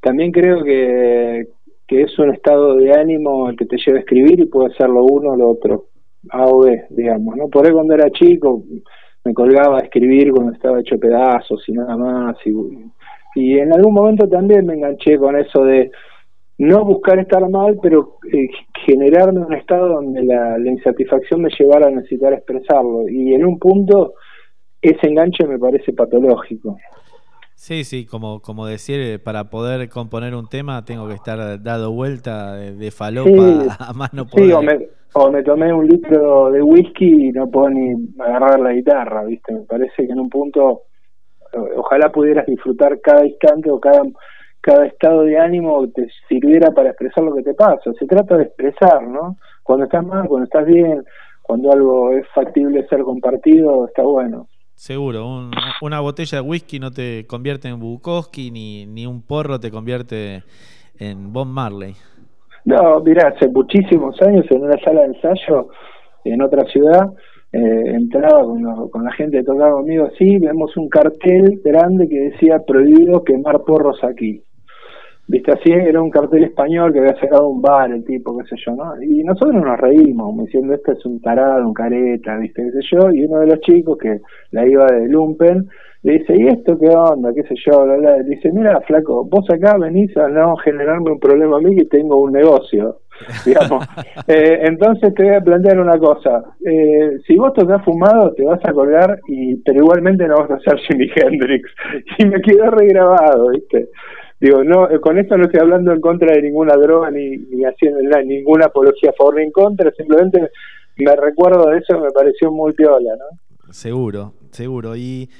También 0.00 0.32
creo 0.32 0.62
que, 0.62 1.46
es 1.88 2.18
un 2.18 2.32
estado 2.32 2.76
de 2.76 2.90
ánimo 2.90 3.50
el 3.50 3.56
que 3.56 3.66
te 3.66 3.76
lleva 3.76 3.98
a 3.98 4.00
escribir 4.00 4.40
y 4.40 4.46
puede 4.46 4.74
ser 4.74 4.88
lo 4.88 5.04
uno 5.04 5.32
o 5.32 5.36
lo 5.36 5.50
otro, 5.50 5.88
A 6.30 6.46
o 6.46 6.60
B, 6.60 6.86
digamos, 6.88 7.36
¿no? 7.36 7.48
Por 7.48 7.66
ahí 7.66 7.72
cuando 7.72 7.92
era 7.92 8.10
chico 8.10 8.64
me 9.26 9.34
colgaba 9.34 9.76
a 9.76 9.82
escribir 9.82 10.32
cuando 10.32 10.52
estaba 10.52 10.80
hecho 10.80 10.98
pedazos 10.98 11.62
y 11.68 11.72
nada 11.72 11.94
más 11.98 12.36
y, 12.46 12.50
y 13.34 13.58
en 13.58 13.72
algún 13.72 13.94
momento 13.94 14.28
también 14.28 14.66
me 14.66 14.74
enganché 14.74 15.18
con 15.18 15.36
eso 15.36 15.64
de 15.64 15.90
no 16.58 16.84
buscar 16.84 17.18
estar 17.18 17.48
mal, 17.48 17.78
pero 17.82 18.18
eh, 18.32 18.48
generarme 18.86 19.40
un 19.40 19.54
estado 19.54 19.88
donde 19.88 20.22
la, 20.22 20.58
la 20.58 20.70
insatisfacción 20.70 21.42
me 21.42 21.50
llevara 21.58 21.88
a 21.88 21.90
necesitar 21.90 22.32
expresarlo. 22.32 23.08
Y 23.08 23.34
en 23.34 23.44
un 23.44 23.58
punto 23.58 24.14
ese 24.80 25.06
enganche 25.06 25.46
me 25.46 25.58
parece 25.58 25.92
patológico. 25.92 26.76
Sí, 27.54 27.84
sí, 27.84 28.06
como, 28.06 28.40
como 28.40 28.66
decir, 28.66 29.00
eh, 29.00 29.18
para 29.20 29.48
poder 29.48 29.88
componer 29.88 30.34
un 30.34 30.48
tema 30.48 30.84
tengo 30.84 31.06
que 31.06 31.14
estar 31.14 31.62
dado 31.62 31.92
vuelta 31.92 32.56
de, 32.56 32.74
de 32.74 32.90
falopa 32.90 33.30
Sí, 33.30 33.68
a 33.78 33.92
más 33.92 34.12
no 34.12 34.26
poder. 34.26 34.46
Sí, 34.46 34.52
o 34.52 34.62
me, 34.62 34.88
o 35.14 35.30
me 35.30 35.42
tomé 35.44 35.72
un 35.72 35.86
litro 35.86 36.50
de 36.50 36.60
whisky 36.60 37.28
y 37.28 37.30
no 37.30 37.48
puedo 37.48 37.70
ni 37.70 37.94
agarrar 38.18 38.58
la 38.58 38.72
guitarra, 38.72 39.24
¿viste? 39.24 39.52
Me 39.52 39.60
parece 39.60 40.06
que 40.06 40.12
en 40.12 40.18
un 40.18 40.28
punto, 40.28 40.82
ojalá 41.76 42.10
pudieras 42.10 42.46
disfrutar 42.46 43.00
cada 43.00 43.26
instante 43.26 43.70
o 43.70 43.80
cada, 43.80 44.02
cada 44.60 44.86
estado 44.86 45.22
de 45.22 45.38
ánimo 45.38 45.82
que 45.82 46.02
te 46.02 46.08
sirviera 46.28 46.70
para 46.70 46.90
expresar 46.90 47.24
lo 47.24 47.34
que 47.34 47.42
te 47.42 47.54
pasa. 47.54 47.92
Se 47.98 48.06
trata 48.06 48.36
de 48.36 48.44
expresar, 48.44 49.02
¿no? 49.06 49.36
Cuando 49.62 49.84
estás 49.84 50.04
mal, 50.04 50.26
cuando 50.28 50.44
estás 50.44 50.66
bien, 50.66 51.04
cuando 51.42 51.72
algo 51.72 52.12
es 52.12 52.26
factible 52.34 52.86
ser 52.88 53.02
compartido, 53.02 53.86
está 53.86 54.02
bueno. 54.02 54.46
Seguro, 54.74 55.26
un- 55.26 55.50
una 55.82 56.00
botella 56.00 56.38
de 56.40 56.48
whisky 56.48 56.78
no 56.80 56.90
te 56.90 57.26
convierte 57.26 57.68
en 57.68 57.78
Bukowski, 57.78 58.50
ni, 58.50 58.86
ni 58.86 59.06
un 59.06 59.22
porro 59.22 59.60
te 59.60 59.70
convierte 59.70 60.42
en 60.98 61.32
Bob 61.32 61.46
Marley. 61.46 61.94
No, 62.64 63.00
mirá, 63.00 63.28
hace 63.28 63.48
muchísimos 63.48 64.20
años 64.22 64.44
en 64.50 64.62
una 64.62 64.78
sala 64.84 65.02
de 65.02 65.06
ensayo 65.08 65.68
en 66.24 66.40
otra 66.42 66.64
ciudad, 66.66 67.10
eh, 67.52 67.84
entraba 67.94 68.44
con, 68.44 68.62
lo- 68.62 68.90
con 68.90 69.04
la 69.04 69.12
gente 69.12 69.38
que 69.38 69.44
tocaba 69.44 69.72
conmigo 69.72 70.06
así, 70.06 70.38
vemos 70.38 70.76
un 70.76 70.88
cartel 70.88 71.60
grande 71.64 72.08
que 72.08 72.30
decía 72.30 72.60
prohibido 72.66 73.22
quemar 73.24 73.62
porros 73.64 74.02
aquí. 74.04 74.42
Viste 75.28 75.52
así, 75.52 75.70
era 75.72 76.02
un 76.02 76.10
cartel 76.10 76.44
español 76.44 76.92
que 76.92 76.98
había 76.98 77.18
sacado 77.18 77.48
un 77.48 77.62
bar 77.62 77.90
el 77.92 78.04
tipo, 78.04 78.36
qué 78.36 78.44
sé 78.48 78.56
yo, 78.66 78.74
¿no? 78.74 79.00
Y 79.02 79.22
nosotros 79.24 79.54
nos 79.62 79.78
reímos, 79.80 80.26
como 80.26 80.44
diciendo, 80.44 80.74
este 80.74 80.92
es 80.92 81.06
un 81.06 81.20
tarado, 81.20 81.66
un 81.66 81.72
careta, 81.72 82.36
viste, 82.38 82.62
qué 82.64 82.72
sé 82.72 82.88
yo, 82.92 83.10
y 83.12 83.24
uno 83.24 83.38
de 83.40 83.46
los 83.46 83.60
chicos 83.60 83.96
que 83.98 84.20
la 84.50 84.66
iba 84.68 84.86
de 84.86 85.08
Lumpen, 85.08 85.68
le 86.02 86.14
dice, 86.18 86.34
¿y 86.36 86.48
esto 86.48 86.76
qué 86.78 86.88
onda? 86.88 87.32
qué 87.34 87.44
sé 87.44 87.54
yo. 87.64 87.86
Le 87.86 88.24
dice, 88.24 88.50
mira, 88.52 88.80
flaco, 88.82 89.24
vos 89.24 89.48
acá 89.50 89.76
venís 89.78 90.14
a 90.16 90.28
no 90.28 90.56
generarme 90.56 91.12
un 91.12 91.20
problema 91.20 91.56
a 91.58 91.60
mí 91.60 91.76
que 91.76 91.84
tengo 91.86 92.20
un 92.20 92.32
negocio. 92.32 93.01
digamos. 93.46 93.84
Eh, 94.26 94.60
entonces 94.62 95.14
te 95.14 95.22
voy 95.24 95.34
a 95.34 95.40
plantear 95.40 95.78
una 95.80 95.98
cosa. 95.98 96.42
Eh, 96.64 97.18
si 97.26 97.36
vos 97.36 97.52
tocas 97.54 97.84
fumado, 97.84 98.32
te 98.34 98.44
vas 98.44 98.60
a 98.64 98.72
colgar, 98.72 99.18
y, 99.28 99.56
pero 99.56 99.80
igualmente 99.80 100.26
no 100.26 100.36
vas 100.38 100.50
a 100.50 100.60
ser 100.60 100.78
Jimi 100.80 101.08
Hendrix. 101.14 101.68
Y 102.18 102.26
me 102.26 102.40
quedó 102.40 102.70
regrabado, 102.70 103.50
¿viste? 103.50 103.88
Digo, 104.40 104.64
no, 104.64 104.90
eh, 104.90 105.00
con 105.00 105.18
esto 105.18 105.36
no 105.36 105.44
estoy 105.44 105.60
hablando 105.60 105.92
en 105.92 106.00
contra 106.00 106.34
de 106.34 106.42
ninguna 106.42 106.74
droga 106.76 107.10
ni, 107.10 107.36
haciendo 107.64 108.00
na- 108.02 108.22
ninguna 108.22 108.66
apología 108.66 109.10
a 109.10 109.14
favor 109.14 109.36
ni 109.36 109.44
en 109.44 109.52
contra, 109.52 109.90
simplemente 109.92 110.50
me 110.96 111.16
recuerdo 111.16 111.70
de 111.70 111.78
eso, 111.78 111.98
me 112.00 112.10
pareció 112.10 112.50
muy 112.50 112.72
piola, 112.72 113.12
¿no? 113.16 113.72
Seguro, 113.72 114.34
seguro. 114.50 114.96
Y 114.96 115.30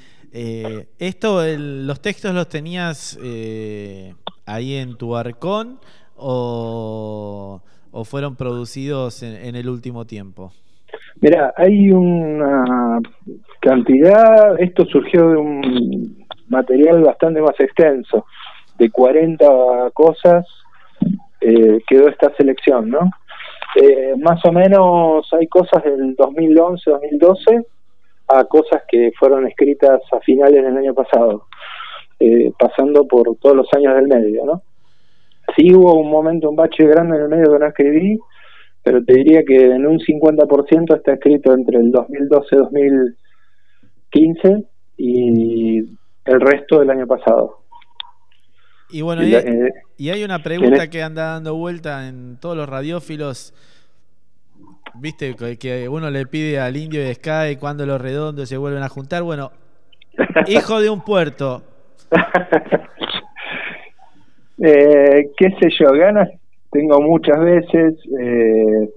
esto, 0.97 1.41
los 1.57 2.01
textos 2.01 2.33
los 2.33 2.47
tenías 2.49 3.19
ahí 4.45 4.75
en 4.75 4.97
tu 4.97 5.15
arcón 5.15 5.79
o, 6.15 7.61
o 7.93 8.03
fueron 8.03 8.35
producidos 8.35 9.23
en, 9.23 9.35
en 9.35 9.55
el 9.55 9.69
último 9.69 10.05
tiempo. 10.05 10.51
Mira, 11.21 11.53
hay 11.55 11.89
una 11.91 12.99
cantidad, 13.61 14.59
esto 14.59 14.85
surgió 14.85 15.29
de 15.29 15.37
un 15.37 16.25
material 16.49 17.01
bastante 17.03 17.41
más 17.41 17.57
extenso, 17.59 18.25
de 18.77 18.89
40 18.89 19.91
cosas 19.93 20.45
eh, 21.39 21.81
quedó 21.87 22.07
esta 22.07 22.33
selección, 22.35 22.89
¿no? 22.89 23.09
Eh, 23.75 24.13
más 24.17 24.43
o 24.45 24.51
menos 24.51 25.27
hay 25.33 25.47
cosas 25.47 25.83
del 25.83 26.15
2011, 26.15 26.89
2012 26.89 27.65
a 28.27 28.43
cosas 28.45 28.83
que 28.87 29.11
fueron 29.19 29.47
escritas 29.47 30.01
a 30.11 30.19
finales 30.21 30.63
del 30.63 30.77
año 30.77 30.93
pasado, 30.93 31.47
eh, 32.19 32.51
pasando 32.57 33.05
por 33.07 33.35
todos 33.41 33.55
los 33.55 33.67
años 33.75 33.95
del 33.95 34.07
medio, 34.07 34.45
¿no? 34.45 34.61
Sí 35.55 35.73
hubo 35.73 35.93
un 35.99 36.09
momento, 36.09 36.49
un 36.49 36.55
bache 36.55 36.85
grande 36.85 37.15
en 37.17 37.23
el 37.23 37.29
medio 37.29 37.53
que 37.53 37.59
no 37.59 37.67
escribí, 37.67 38.19
pero 38.83 39.03
te 39.03 39.13
diría 39.13 39.43
que 39.43 39.55
en 39.71 39.85
un 39.87 39.99
50% 39.99 40.95
está 40.95 41.13
escrito 41.13 41.53
entre 41.53 41.77
el 41.77 41.91
2012 41.91 42.55
y 42.55 42.59
2015 42.59 44.63
y 44.97 45.77
el 46.25 46.41
resto 46.41 46.79
del 46.79 46.89
año 46.89 47.07
pasado. 47.07 47.59
Y 48.89 49.01
bueno, 49.01 49.23
Y 49.23 49.31
y, 49.31 49.35
eh, 49.35 49.71
y 49.97 50.09
hay 50.09 50.23
una 50.23 50.39
pregunta 50.43 50.83
tenés- 50.83 50.89
que 50.89 51.01
anda 51.03 51.33
dando 51.33 51.55
vuelta 51.55 52.07
en 52.07 52.37
todos 52.39 52.55
los 52.55 52.69
radiófilos. 52.69 53.53
Viste 54.95 55.35
que- 55.35 55.57
que 55.57 55.89
uno 55.89 56.11
le 56.11 56.27
pide 56.27 56.59
al 56.59 56.77
indio 56.77 57.01
de 57.01 57.15
Sky 57.15 57.55
cuando 57.59 57.85
los 57.87 57.99
redondos 57.99 58.47
se 58.47 58.57
vuelven 58.57 58.83
a 58.83 58.89
juntar. 58.89 59.23
Bueno, 59.23 59.51
hijo 60.47 60.79
de 60.79 60.91
un 60.91 61.01
puerto, 61.03 61.63
Eh, 64.59 65.31
qué 65.37 65.49
sé 65.59 65.69
yo, 65.79 65.91
ganas 65.91 66.29
tengo 66.73 66.99
muchas 67.01 67.39
veces, 67.39 67.95
eh, 68.19 68.89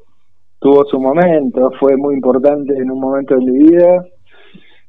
tuvo 0.58 0.84
su 0.86 0.98
momento, 0.98 1.70
fue 1.78 1.96
muy 1.96 2.14
importante 2.14 2.74
en 2.74 2.90
un 2.90 2.98
momento 2.98 3.36
de 3.36 3.44
mi 3.44 3.58
vida. 3.58 4.04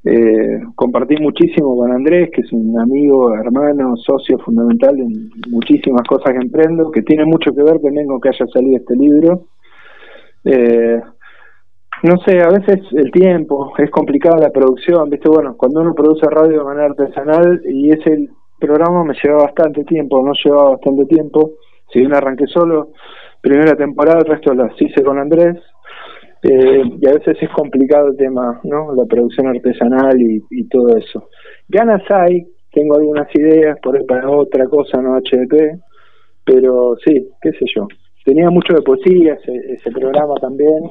Eh, 0.05 0.61
compartí 0.73 1.17
muchísimo 1.17 1.75
con 1.75 1.91
Andrés, 1.91 2.29
que 2.33 2.41
es 2.41 2.53
un 2.53 2.79
amigo, 2.79 3.35
hermano, 3.35 3.97
socio 3.97 4.37
fundamental 4.39 4.97
en 4.97 5.29
muchísimas 5.49 6.07
cosas 6.07 6.31
que 6.31 6.39
emprendo, 6.39 6.89
que 6.91 7.01
tiene 7.01 7.25
mucho 7.25 7.53
que 7.53 7.61
ver 7.61 7.79
también 7.81 8.07
con 8.07 8.21
que 8.21 8.29
haya 8.29 8.45
salido 8.47 8.77
este 8.77 8.95
libro. 8.95 9.41
Eh, 10.45 11.01
no 12.03 12.17
sé, 12.25 12.39
a 12.39 12.47
veces 12.47 12.79
el 12.93 13.11
tiempo, 13.11 13.73
es 13.77 13.89
complicada 13.91 14.37
la 14.37 14.51
producción, 14.51 15.09
viste, 15.09 15.27
bueno, 15.27 15.57
cuando 15.57 15.81
uno 15.81 15.93
produce 15.93 16.25
radio 16.27 16.59
de 16.59 16.63
manera 16.63 16.85
artesanal 16.85 17.61
y 17.65 17.89
ese 17.89 18.29
programa 18.59 19.03
me 19.03 19.13
lleva 19.21 19.43
bastante 19.43 19.83
tiempo, 19.83 20.23
no 20.23 20.33
llevaba 20.43 20.71
bastante 20.71 21.05
tiempo, 21.05 21.53
si 21.91 21.99
bien 21.99 22.13
arranqué 22.13 22.45
solo, 22.47 22.91
primera 23.41 23.75
temporada, 23.75 24.19
el 24.19 24.25
resto 24.25 24.53
las 24.53 24.79
hice 24.81 25.03
con 25.03 25.19
Andrés, 25.19 25.57
eh, 26.43 26.83
y 27.01 27.07
a 27.07 27.13
veces 27.13 27.37
es 27.41 27.49
complicado 27.49 28.09
el 28.09 28.17
tema, 28.17 28.59
¿no? 28.63 28.93
La 28.93 29.05
producción 29.05 29.47
artesanal 29.47 30.21
y, 30.21 30.43
y 30.51 30.67
todo 30.67 30.95
eso. 30.97 31.29
Ganas 31.67 32.03
hay, 32.09 32.45
tengo 32.71 32.95
algunas 32.95 33.27
ideas 33.35 33.79
por 33.81 34.05
para 34.05 34.29
otra 34.29 34.65
cosa, 34.67 35.01
no 35.01 35.17
HDP, 35.17 35.79
pero 36.45 36.95
sí, 37.05 37.29
qué 37.41 37.51
sé 37.51 37.65
yo. 37.75 37.87
Tenía 38.23 38.49
mucho 38.49 38.73
de 38.73 38.81
poesía 38.81 39.33
ese, 39.33 39.73
ese 39.73 39.91
programa 39.91 40.35
también. 40.35 40.83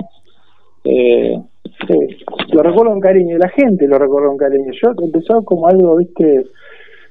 Eh, 0.84 1.38
sí, 1.86 2.24
lo 2.52 2.62
recuerdo 2.62 2.92
con 2.92 3.00
cariño, 3.00 3.38
la 3.38 3.48
gente 3.48 3.86
lo 3.86 3.98
recuerda 3.98 4.28
con 4.28 4.36
cariño. 4.36 4.72
Yo 4.72 4.92
empezó 5.02 5.44
como 5.44 5.68
algo, 5.68 5.96
viste, 5.96 6.44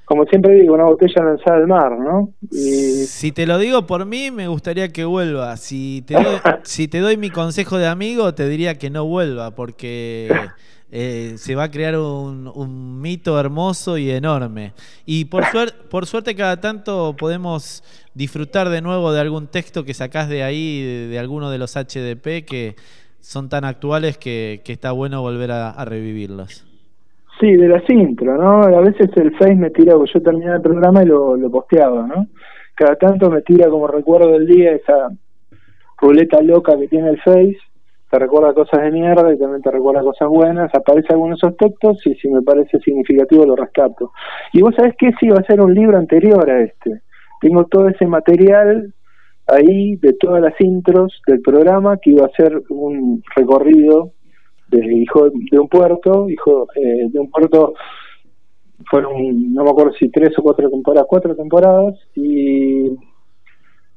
como 0.05 0.25
siempre 0.25 0.53
digo, 0.55 0.75
una 0.75 0.85
botella 0.85 1.23
lanzada 1.23 1.57
al 1.57 1.67
mar, 1.67 1.91
¿no? 1.99 2.33
Y 2.51 3.05
si 3.05 3.31
te 3.31 3.45
lo 3.45 3.57
digo 3.57 3.85
por 3.87 4.05
mí, 4.05 4.31
me 4.31 4.47
gustaría 4.47 4.89
que 4.89 5.03
vuelva. 5.05 5.57
Si 5.57 6.03
te 6.05 6.13
doy, 6.13 6.37
si 6.63 6.87
te 6.87 6.99
doy 6.99 7.17
mi 7.17 7.29
consejo 7.31 7.77
de 7.77 7.87
amigo, 7.87 8.33
te 8.33 8.47
diría 8.47 8.75
que 8.77 8.89
no 8.89 9.05
vuelva, 9.05 9.51
porque 9.55 10.31
eh, 10.91 11.33
se 11.37 11.55
va 11.55 11.63
a 11.63 11.71
crear 11.71 11.97
un, 11.97 12.51
un 12.53 13.01
mito 13.01 13.39
hermoso 13.39 13.97
y 13.97 14.11
enorme. 14.11 14.73
Y 15.05 15.25
por, 15.25 15.43
suer- 15.51 15.73
por 15.89 16.05
suerte, 16.05 16.35
cada 16.35 16.61
tanto 16.61 17.15
podemos 17.17 17.83
disfrutar 18.13 18.69
de 18.69 18.81
nuevo 18.81 19.11
de 19.11 19.19
algún 19.21 19.47
texto 19.47 19.83
que 19.85 19.93
sacás 19.93 20.29
de 20.29 20.43
ahí, 20.43 20.81
de, 20.83 21.07
de 21.07 21.19
alguno 21.19 21.49
de 21.49 21.57
los 21.57 21.75
HDP, 21.75 22.45
que 22.45 22.75
son 23.19 23.49
tan 23.49 23.65
actuales 23.65 24.17
que, 24.19 24.61
que 24.63 24.71
está 24.73 24.91
bueno 24.91 25.21
volver 25.21 25.51
a, 25.51 25.71
a 25.71 25.83
revivirlos. 25.85 26.63
Sí, 27.39 27.53
de 27.53 27.67
las 27.67 27.89
intro, 27.89 28.37
¿no? 28.37 28.63
A 28.63 28.81
veces 28.81 29.09
el 29.17 29.35
Face 29.35 29.55
me 29.55 29.69
tira, 29.69 29.93
yo 29.93 30.21
terminaba 30.21 30.55
el 30.55 30.61
programa 30.61 31.03
y 31.03 31.07
lo, 31.07 31.35
lo 31.35 31.51
posteaba, 31.51 32.07
¿no? 32.07 32.27
Cada 32.75 32.95
tanto 32.95 33.29
me 33.29 33.41
tira 33.41 33.69
como 33.69 33.87
recuerdo 33.87 34.31
del 34.31 34.47
día 34.47 34.71
esa 34.71 35.09
ruleta 35.97 36.41
loca 36.41 36.77
que 36.77 36.87
tiene 36.87 37.09
el 37.09 37.21
Face, 37.21 37.57
te 38.09 38.19
recuerda 38.19 38.53
cosas 38.53 38.83
de 38.83 38.91
mierda 38.91 39.33
y 39.33 39.37
también 39.37 39.61
te 39.61 39.71
recuerda 39.71 40.01
cosas 40.01 40.29
buenas, 40.29 40.73
aparece 40.73 41.07
algunos 41.11 41.39
textos 41.57 42.05
y 42.05 42.15
si 42.15 42.29
me 42.29 42.41
parece 42.41 42.79
significativo 42.79 43.45
lo 43.45 43.55
rescato. 43.55 44.11
Y 44.53 44.61
vos 44.61 44.73
sabés 44.75 44.95
que 44.97 45.11
sí, 45.19 45.27
va 45.27 45.39
a 45.39 45.45
ser 45.45 45.59
un 45.59 45.73
libro 45.73 45.97
anterior 45.97 46.49
a 46.49 46.61
este. 46.61 47.01
Tengo 47.41 47.65
todo 47.65 47.89
ese 47.89 48.05
material 48.05 48.93
ahí 49.47 49.97
de 49.97 50.13
todas 50.13 50.41
las 50.41 50.59
intros 50.61 51.21
del 51.27 51.41
programa 51.41 51.97
que 51.97 52.11
iba 52.11 52.25
a 52.25 52.29
ser 52.29 52.61
un 52.69 53.21
recorrido 53.35 54.11
de 54.69 54.93
hijo 54.95 55.29
de 55.29 55.59
un 55.59 55.67
puerto, 55.67 56.29
hijo 56.29 56.67
eh, 56.75 57.09
de 57.09 57.19
un 57.19 57.29
puerto 57.29 57.73
fueron 58.89 59.53
no 59.53 59.63
me 59.63 59.69
acuerdo 59.69 59.93
si 59.93 60.09
tres 60.09 60.37
o 60.37 60.43
cuatro 60.43 60.69
temporadas, 60.69 61.07
cuatro 61.09 61.35
temporadas 61.35 61.95
y 62.15 62.89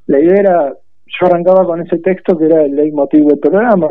la 0.06 0.20
idea 0.20 0.40
era 0.40 0.74
yo 1.06 1.26
arrancaba 1.26 1.64
con 1.64 1.80
ese 1.80 1.98
texto 1.98 2.36
que 2.36 2.46
era 2.46 2.64
el 2.64 2.76
leitmotiv 2.76 3.24
del 3.24 3.38
programa, 3.38 3.88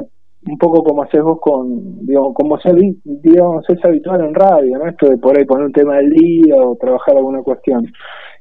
un 0.47 0.57
poco 0.57 0.83
como 0.83 1.03
haces 1.03 1.21
vos 1.21 1.39
con, 1.41 2.05
digamos, 2.05 2.33
como 2.35 2.59
se, 2.59 2.71
digamos, 3.03 3.65
es 3.69 3.83
habitual 3.83 4.21
en 4.21 4.35
radio, 4.35 4.77
¿no? 4.77 4.87
Esto 4.87 5.09
de 5.09 5.17
por 5.17 5.37
ahí 5.37 5.45
poner 5.45 5.65
un 5.65 5.73
tema 5.73 5.97
del 5.97 6.11
día 6.11 6.55
o 6.55 6.75
trabajar 6.75 7.17
alguna 7.17 7.41
cuestión. 7.41 7.85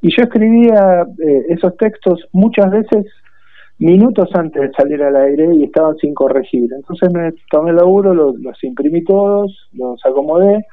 Y 0.02 0.14
yo 0.14 0.24
escribía 0.24 1.06
eh, 1.26 1.46
esos 1.48 1.76
textos 1.78 2.28
muchas 2.32 2.70
veces 2.70 3.06
minutos 3.78 4.28
antes 4.34 4.62
de 4.62 4.72
salir 4.72 5.02
al 5.02 5.16
aire 5.16 5.54
y 5.54 5.64
estaban 5.64 5.96
sin 5.96 6.14
corregir. 6.14 6.70
Entonces 6.74 7.12
me 7.12 7.32
tomé 7.50 7.70
el 7.70 7.76
laburo, 7.76 8.14
los, 8.14 8.36
los 8.40 8.62
imprimí 8.64 9.04
todos, 9.04 9.68
los 9.72 10.00
acomodé 10.04 10.64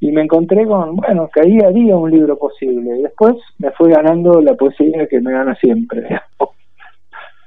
y 0.00 0.12
me 0.12 0.22
encontré 0.22 0.66
con, 0.66 0.96
bueno, 0.96 1.28
que 1.32 1.40
ahí 1.40 1.58
había 1.64 1.96
un 1.96 2.10
libro 2.10 2.38
posible. 2.38 2.98
Y 2.98 3.02
después 3.02 3.34
me 3.58 3.70
fue 3.72 3.90
ganando 3.90 4.40
la 4.40 4.54
poesía 4.54 5.06
que 5.08 5.20
me 5.20 5.32
gana 5.32 5.54
siempre. 5.56 6.06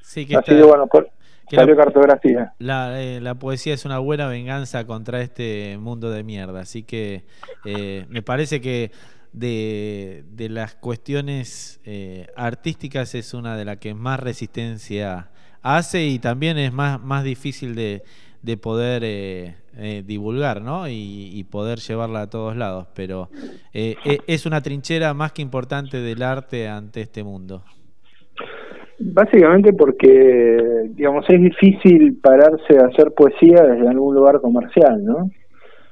Sí, 0.02 0.26
que 0.26 0.36
Así 0.36 0.52
está- 0.52 0.62
que 0.64 0.68
bueno, 0.68 0.88
por, 0.88 1.10
que 1.48 1.56
la- 1.58 1.76
cartografía. 1.76 2.54
La, 2.60 3.02
eh, 3.02 3.20
la 3.22 3.36
poesía 3.36 3.74
es 3.74 3.86
una 3.86 4.00
buena 4.00 4.28
venganza 4.28 4.86
contra 4.86 5.22
este 5.22 5.78
mundo 5.80 6.10
de 6.10 6.24
mierda. 6.24 6.62
Así 6.62 6.84
que 6.84 7.24
eh, 7.66 8.06
me 8.10 8.22
parece 8.22 8.60
que 8.62 8.92
de, 9.34 10.24
de 10.32 10.50
las 10.50 10.76
cuestiones 10.76 11.80
eh, 11.86 12.28
artísticas 12.36 13.16
es 13.16 13.34
una 13.34 13.56
de 13.58 13.66
las 13.66 13.78
que 13.78 13.94
más 13.94 14.20
resistencia 14.20 15.30
hace 15.62 16.06
y 16.08 16.20
también 16.20 16.58
es 16.58 16.74
más, 16.74 17.02
más 17.02 17.24
difícil 17.24 17.76
de, 17.76 18.04
de 18.42 18.58
poder 18.58 19.04
eh, 19.06 19.56
eh, 19.78 20.04
divulgar 20.06 20.62
¿no? 20.62 20.88
y, 20.88 21.30
y 21.34 21.44
poder 21.44 21.80
llevarla 21.80 22.22
a 22.22 22.30
todos 22.30 22.56
lados. 22.56 22.88
Pero 22.96 23.30
eh, 23.74 23.96
e- 24.06 24.20
es 24.28 24.46
una 24.46 24.62
trinchera 24.62 25.14
más 25.14 25.32
que 25.32 25.42
importante 25.42 25.98
del 25.98 26.24
arte 26.24 26.68
ante 26.68 27.02
este 27.02 27.24
mundo. 27.24 27.64
Básicamente 29.02 29.72
porque, 29.72 30.90
digamos, 30.90 31.26
es 31.30 31.42
difícil 31.42 32.20
pararse 32.22 32.78
a 32.82 32.88
hacer 32.88 33.14
poesía 33.14 33.64
desde 33.64 33.88
algún 33.88 34.14
lugar 34.14 34.42
comercial, 34.42 35.04
¿no? 35.04 35.30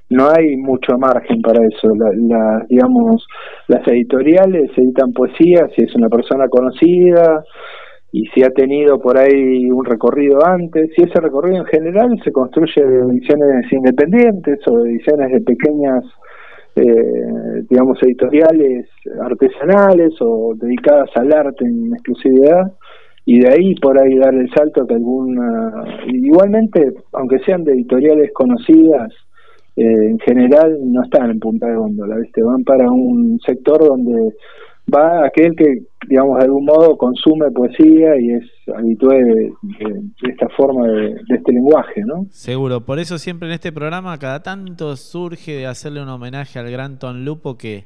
No 0.10 0.30
hay 0.30 0.56
mucho 0.56 0.98
margen 0.98 1.42
para 1.42 1.60
eso. 1.66 1.90
La, 1.96 2.66
digamos, 2.70 3.26
las 3.68 3.86
editoriales 3.88 4.72
editan 4.78 5.12
poesía 5.12 5.68
si 5.76 5.84
es 5.84 5.94
una 5.96 6.08
persona 6.08 6.48
conocida 6.48 7.44
y 8.14 8.26
si 8.28 8.42
ha 8.44 8.50
tenido 8.50 9.00
por 9.00 9.18
ahí 9.18 9.70
un 9.70 9.84
recorrido 9.84 10.40
antes. 10.46 10.92
Y 10.98 11.04
ese 11.04 11.20
recorrido 11.20 11.58
en 11.58 11.66
general 11.66 12.20
se 12.24 12.32
construye 12.32 12.82
de 12.82 13.00
ediciones 13.00 13.72
independientes 13.72 14.60
o 14.68 14.78
de 14.78 14.92
ediciones 14.92 15.30
de 15.30 15.42
pequeñas, 15.42 16.06
eh, 16.78 17.64
digamos, 17.70 18.02
editoriales 18.02 18.88
artesanales 19.22 20.14
o 20.22 20.54
dedicadas 20.56 21.10
al 21.16 21.34
arte 21.34 21.66
en 21.66 21.92
exclusividad 21.94 22.72
y 23.26 23.42
de 23.42 23.50
ahí 23.50 23.76
por 23.76 24.00
ahí 24.00 24.18
dar 24.18 24.34
el 24.34 24.50
salto 24.52 24.88
que 24.88 24.94
alguna 24.94 25.84
igualmente 26.08 26.94
aunque 27.12 27.40
sean 27.40 27.66
de 27.66 27.74
editoriales 27.74 28.32
conocidas 28.34 29.12
eh, 29.78 30.10
en 30.12 30.20
general 30.20 30.78
no 30.84 31.04
están 31.04 31.30
en 31.32 31.40
punta 31.40 31.68
de 31.68 31.76
góndola 31.76 32.18
¿viste? 32.18 32.42
van 32.44 32.64
para 32.64 32.92
un 32.92 33.40
sector 33.46 33.80
donde 33.86 34.34
va 34.94 35.26
aquel 35.26 35.56
que 35.56 35.84
digamos 36.10 36.38
de 36.40 36.46
algún 36.46 36.66
modo 36.66 36.98
consume 36.98 37.52
poesía 37.52 38.18
y 38.20 38.32
es 38.32 38.44
habitué 38.76 39.16
de, 39.24 39.34
de- 39.34 40.02
de 40.22 40.30
esta 40.30 40.48
forma 40.50 40.88
de, 40.88 41.02
de 41.28 41.36
este 41.36 41.52
lenguaje 41.54 42.02
no 42.06 42.26
Seguro, 42.32 42.82
por 42.82 42.98
eso 43.00 43.18
siempre 43.18 43.48
en 43.50 43.54
este 43.54 43.72
programa 43.72 44.18
cada 44.18 44.42
tanto 44.44 44.96
surge 44.96 45.52
de 45.54 45.66
hacerle 45.68 46.02
un 46.02 46.10
homenaje 46.10 46.58
al 46.60 46.72
gran 46.72 47.00
Ton 47.00 47.24
Lupo 47.26 47.58
que, 47.58 47.86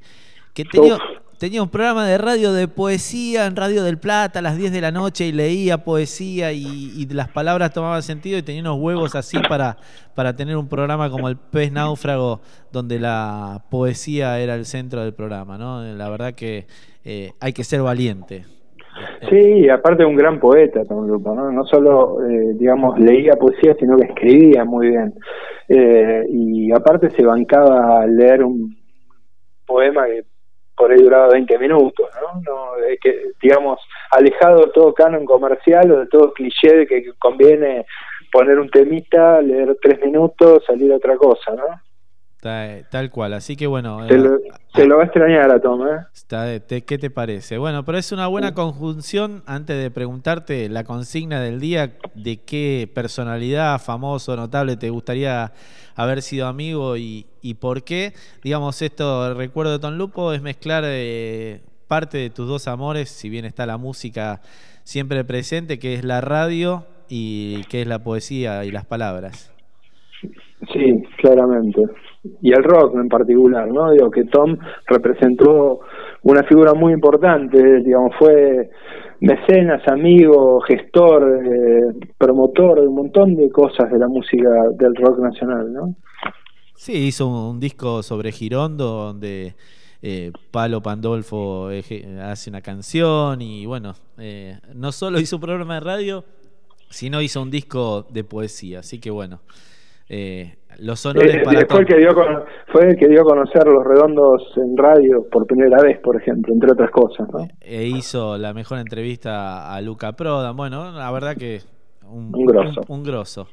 que 0.54 0.64
tenía, 0.66 0.98
tenía 1.42 1.64
un 1.64 1.70
programa 1.70 2.06
de 2.06 2.20
radio 2.20 2.54
de 2.54 2.68
poesía 2.68 3.48
en 3.48 3.56
Radio 3.56 3.84
del 3.84 3.98
Plata 3.98 4.38
a 4.38 4.42
las 4.44 4.60
10 4.60 4.72
de 4.72 4.80
la 4.80 4.92
noche 4.92 5.26
y 5.26 5.32
leía 5.32 5.80
poesía 5.80 6.52
y, 6.52 7.08
las 7.12 7.30
palabras 7.30 7.74
tomaban 7.74 8.04
sentido 8.04 8.38
y 8.38 8.44
tenía 8.44 8.62
unos 8.62 8.78
huevos 8.78 9.16
así 9.16 9.40
para, 9.50 9.76
para 10.14 10.36
tener 10.36 10.56
un 10.56 10.70
programa 10.70 11.10
como 11.10 11.30
el 11.30 11.38
Pez 11.38 11.72
Náufrago 11.72 12.42
donde 12.72 13.00
la 13.00 13.64
poesía 13.72 14.40
era 14.40 14.54
el 14.54 14.66
centro 14.66 15.02
del 15.02 15.16
programa, 15.16 15.58
¿no? 15.58 15.82
La 15.82 16.12
verdad 16.12 16.36
que 16.36 16.68
eh, 17.04 17.32
hay 17.40 17.54
que 17.54 17.64
ser 17.64 17.82
valiente. 17.82 18.46
Sí, 19.28 19.68
aparte 19.68 20.06
un 20.06 20.16
gran 20.16 20.40
poeta 20.40 20.86
Tom. 20.86 21.08
No 21.08 21.66
solo, 21.66 22.24
eh, 22.24 22.54
digamos, 22.54 23.00
leía 23.00 23.34
poesía, 23.34 23.76
sino 23.80 23.98
que 23.98 24.06
escribía 24.06 24.64
muy 24.64 24.90
bien. 24.90 25.16
Eh, 25.70 26.24
y 26.30 26.72
aparte 26.72 27.10
se 27.10 27.26
bancaba 27.26 28.04
a 28.04 28.06
leer 28.06 28.44
un 28.44 28.78
poema 29.66 30.06
que 30.06 30.31
por 30.82 30.92
ahí 30.92 31.00
duraba 31.00 31.28
20 31.28 31.60
minutos, 31.60 32.10
¿no? 32.20 32.42
no 32.42 32.84
eh, 32.84 32.98
que, 33.00 33.34
digamos, 33.40 33.80
alejado 34.10 34.66
de 34.66 34.72
todo 34.72 34.96
canon 34.96 35.26
comercial 35.26 35.92
o 35.92 36.00
de 36.00 36.08
todo 36.08 36.34
cliché 36.34 36.76
de 36.76 36.88
que 36.88 37.14
conviene 37.20 37.86
poner 38.32 38.58
un 38.58 38.68
temita, 38.68 39.40
leer 39.44 39.78
tres 39.80 40.04
minutos, 40.04 40.66
salir 40.66 40.92
a 40.92 40.96
otra 40.96 41.18
cosa, 41.18 41.54
¿no? 41.54 41.66
Ta- 42.42 42.80
Tal 42.90 43.10
cual, 43.12 43.34
así 43.34 43.56
que 43.56 43.68
bueno. 43.68 44.06
Se 44.08 44.16
eh, 44.16 44.18
lo, 44.18 44.38
se 44.74 44.86
lo 44.86 44.98
va 44.98 45.04
a 45.04 45.06
extrañar 45.06 45.52
a 45.52 45.62
Tom, 45.62 45.88
¿eh? 45.88 46.00
Está, 46.14 46.60
te- 46.60 46.84
¿Qué 46.84 46.98
te 46.98 47.10
parece? 47.10 47.58
Bueno, 47.60 47.86
pero 47.86 47.98
es 48.00 48.12
una 48.12 48.26
buena 48.28 48.54
conjunción 48.56 49.44
antes 49.46 49.82
de 49.82 49.92
preguntarte 49.92 50.68
la 50.68 50.84
consigna 50.84 51.40
del 51.40 51.60
día 51.60 51.94
de 52.16 52.42
qué 52.42 52.92
personalidad 52.94 53.80
famoso, 53.80 54.36
notable 54.36 54.76
te 54.76 54.90
gustaría 54.90 55.54
haber 55.96 56.24
sido 56.24 56.48
amigo 56.48 56.98
y, 56.98 57.28
y 57.44 57.54
por 57.54 57.84
qué. 57.84 58.14
Digamos, 58.44 58.82
esto, 58.82 59.28
el 59.28 59.38
recuerdo 59.38 59.74
de 59.74 59.80
Ton 59.80 60.00
Lupo 60.00 60.34
es 60.34 60.42
mezclar 60.42 60.84
eh, 60.88 61.62
parte 61.88 62.18
de 62.18 62.30
tus 62.32 62.48
dos 62.48 62.68
amores, 62.68 63.10
si 63.10 63.30
bien 63.30 63.46
está 63.46 63.68
la 63.68 63.78
música 63.78 64.42
siempre 64.84 65.24
presente, 65.24 65.78
que 65.78 65.94
es 65.94 66.04
la 66.04 66.22
radio 66.22 66.88
y 67.08 67.64
que 67.66 67.82
es 67.84 67.88
la 67.88 68.00
poesía 68.00 68.66
y 68.66 68.72
las 68.72 68.86
palabras. 68.86 69.51
Sí, 70.72 71.04
claramente. 71.18 71.82
Y 72.42 72.52
el 72.52 72.64
rock 72.64 72.96
en 72.96 73.10
particular, 73.10 73.68
¿no? 73.68 73.92
Digo 73.92 74.12
que 74.12 74.26
Tom 74.26 74.58
representó 74.88 75.80
una 76.24 76.44
figura 76.44 76.74
muy 76.74 76.94
importante, 76.94 77.82
digamos, 77.82 78.14
fue 78.20 78.70
mecenas, 79.22 79.82
amigo, 79.88 80.62
gestor, 80.62 81.44
eh, 81.46 82.08
promotor 82.18 82.82
de 82.82 82.88
un 82.88 82.96
montón 82.96 83.36
de 83.36 83.50
cosas 83.50 83.92
de 83.92 83.98
la 83.98 84.08
música 84.08 84.50
del 84.78 84.96
rock 84.96 85.20
nacional, 85.20 85.74
¿no? 85.74 85.96
Sí, 86.76 87.08
hizo 87.08 87.28
un, 87.28 87.60
disco 87.60 88.02
sobre 88.02 88.32
Girondo 88.32 88.86
donde 88.86 89.54
eh, 90.02 90.32
Palo 90.50 90.82
Pandolfo 90.82 91.68
hace 91.68 92.50
una 92.50 92.62
canción 92.62 93.42
y 93.42 93.68
bueno, 93.68 93.94
eh, 94.18 94.58
no 94.74 94.92
solo 94.92 95.20
hizo 95.20 95.36
un 95.36 95.42
programa 95.44 95.76
de 95.76 95.80
radio, 95.82 96.24
sino 96.90 97.22
hizo 97.22 97.42
un 97.42 97.52
disco 97.52 98.08
de 98.12 98.24
poesía. 98.24 98.80
Así 98.80 99.00
que 99.00 99.12
bueno, 99.12 99.42
eh, 100.14 100.56
los 100.80 101.06
honores 101.06 101.36
Eh, 101.36 101.42
para 101.44 101.66
fue, 101.68 101.80
el 101.82 101.86
que 101.86 101.98
dio 101.98 102.14
con- 102.14 102.44
fue 102.72 102.90
el 102.90 102.98
que 102.98 103.08
dio 103.08 103.22
a 103.22 103.24
conocer 103.24 103.66
los 103.66 103.84
redondos 103.86 104.44
en 104.58 104.76
radio 104.76 105.26
por 105.32 105.46
primera 105.48 105.82
vez, 105.82 106.00
por 106.00 106.16
ejemplo, 106.20 106.54
entre 106.54 106.72
otras 106.72 106.92
cosas, 106.92 107.28
¿no? 107.32 107.48
E 107.62 107.86
hizo 107.86 108.38
la 108.38 108.54
mejor 108.54 108.80
entrevista 108.80 109.74
a 109.74 109.80
Luca 109.82 110.12
Prodan. 110.14 110.56
Bueno, 110.58 110.92
la 110.92 111.10
verdad 111.12 111.36
que 111.38 111.62
un, 112.10 112.32
Un 112.36 112.46
grosso. 112.46 112.82
un- 112.90 112.98
un 112.98 113.04
grosso. 113.04 113.48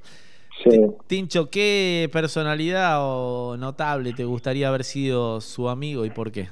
Sí. 0.64 0.80
Tincho, 1.06 1.48
¿qué 1.50 2.08
personalidad 2.12 2.96
o 3.00 3.56
notable 3.56 4.12
te 4.12 4.24
gustaría 4.24 4.66
haber 4.68 4.82
sido 4.82 5.40
su 5.40 5.68
amigo 5.68 6.04
y 6.04 6.10
por 6.10 6.32
qué? 6.32 6.48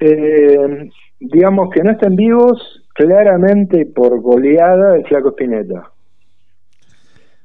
Eh, 0.00 0.90
digamos 1.20 1.68
que 1.72 1.82
no 1.84 1.92
están 1.92 2.16
vivos, 2.16 2.82
claramente 2.94 3.86
por 3.86 4.20
goleada 4.20 4.96
el 4.96 5.04
Flaco 5.06 5.28
Spinetta. 5.30 5.90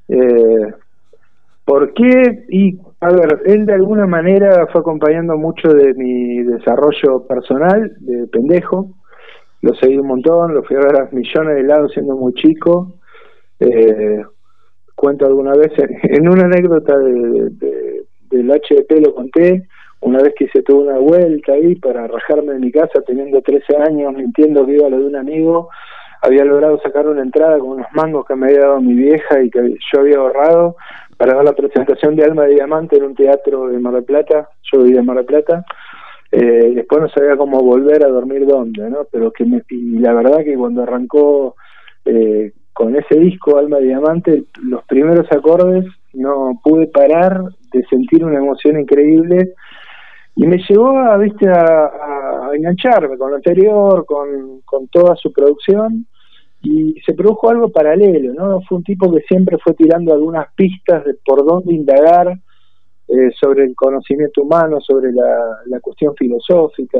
Eh, 0.07 0.73
¿Por 1.69 1.93
qué? 1.93 2.45
Y, 2.49 2.79
a 2.99 3.09
ver, 3.11 3.43
él 3.45 3.67
de 3.67 3.73
alguna 3.75 4.07
manera 4.07 4.65
fue 4.71 4.81
acompañando 4.81 5.37
mucho 5.37 5.67
de 5.69 5.93
mi 5.93 6.41
desarrollo 6.41 7.27
personal, 7.27 7.91
de 7.99 8.25
pendejo. 8.25 8.89
Lo 9.61 9.75
seguí 9.75 9.99
un 9.99 10.07
montón, 10.07 10.55
lo 10.55 10.63
fui 10.63 10.77
a 10.77 10.79
ver 10.79 10.95
a 10.99 11.09
millones 11.11 11.55
de 11.57 11.63
lados 11.63 11.91
siendo 11.93 12.15
muy 12.15 12.33
chico. 12.33 12.95
Eh, 13.59 14.23
cuento 14.95 15.27
alguna 15.27 15.53
vez, 15.53 15.71
en, 15.77 16.27
una 16.27 16.45
anécdota 16.45 16.97
de, 16.97 17.49
de- 17.51 18.03
del 18.31 18.49
HDP 18.49 19.05
lo 19.05 19.13
conté, 19.13 19.67
una 20.01 20.23
vez 20.23 20.33
que 20.35 20.45
hice 20.45 20.63
toda 20.63 20.79
una 20.93 20.97
vuelta 20.97 21.51
ahí 21.51 21.75
para 21.75 22.07
rajarme 22.07 22.53
de 22.53 22.59
mi 22.61 22.71
casa 22.71 23.03
teniendo 23.05 23.43
13 23.43 23.77
años, 23.77 24.11
mintiendo 24.15 24.65
que 24.65 24.73
iba 24.73 24.87
a 24.87 24.89
lo 24.89 24.97
de 24.97 25.05
un 25.05 25.15
amigo, 25.17 25.69
había 26.23 26.45
logrado 26.45 26.79
sacar 26.81 27.07
una 27.07 27.21
entrada 27.21 27.59
con 27.59 27.69
unos 27.73 27.87
mangos 27.93 28.25
que 28.25 28.35
me 28.35 28.47
había 28.47 28.61
dado 28.61 28.81
mi 28.81 28.95
vieja 28.95 29.43
y 29.43 29.51
que 29.51 29.75
yo 29.93 29.99
había 30.01 30.17
ahorrado 30.17 30.75
para 31.19 31.35
ver 31.35 31.43
la 31.43 31.53
presentación 31.53 32.15
de 32.15 32.23
Alma 32.23 32.45
de 32.45 32.53
Diamante 32.53 32.95
en 32.95 33.03
un 33.03 33.13
teatro 33.13 33.67
de 33.67 33.77
Mar 33.77 33.93
del 33.93 34.05
Plata, 34.05 34.47
yo 34.71 34.81
vivía 34.81 35.01
en 35.01 35.05
Mar 35.05 35.17
del 35.17 35.25
Plata, 35.25 35.65
eh, 36.31 36.71
después 36.75 37.01
no 37.01 37.09
sabía 37.09 37.35
cómo 37.35 37.59
volver 37.61 38.05
a 38.05 38.07
dormir 38.07 38.45
dónde, 38.45 38.89
¿no? 38.89 38.99
Pero 39.11 39.29
que 39.33 39.43
me, 39.43 39.61
y 39.69 39.99
la 39.99 40.13
verdad 40.13 40.45
que 40.45 40.55
cuando 40.55 40.83
arrancó 40.83 41.55
eh, 42.05 42.53
con 42.71 42.95
ese 42.95 43.19
disco 43.19 43.57
Alma 43.57 43.79
de 43.79 43.87
Diamante, 43.87 44.43
los 44.63 44.81
primeros 44.85 45.29
acordes 45.29 45.83
no 46.13 46.57
pude 46.63 46.87
parar 46.87 47.43
de 47.73 47.83
sentir 47.89 48.23
una 48.23 48.37
emoción 48.37 48.79
increíble. 48.79 49.55
Y 50.37 50.47
me 50.47 50.57
llevó 50.69 50.99
a, 50.99 51.17
viste, 51.17 51.49
a, 51.49 52.49
engancharme 52.53 53.17
con 53.17 53.31
lo 53.31 53.35
anterior, 53.35 54.05
con 54.05 54.87
toda 54.87 55.17
su 55.17 55.33
producción 55.33 56.05
y 56.61 56.99
se 57.05 57.13
produjo 57.13 57.49
algo 57.49 57.69
paralelo, 57.69 58.33
¿no? 58.33 58.61
Fue 58.67 58.79
un 58.79 58.83
tipo 58.83 59.11
que 59.13 59.21
siempre 59.21 59.57
fue 59.63 59.73
tirando 59.73 60.13
algunas 60.13 60.53
pistas 60.55 61.05
de 61.05 61.13
por 61.25 61.45
dónde 61.45 61.73
indagar 61.73 62.37
eh, 63.07 63.31
sobre 63.39 63.63
el 63.63 63.75
conocimiento 63.75 64.43
humano, 64.43 64.79
sobre 64.81 65.11
la, 65.11 65.59
la 65.65 65.79
cuestión 65.79 66.13
filosófica. 66.15 66.99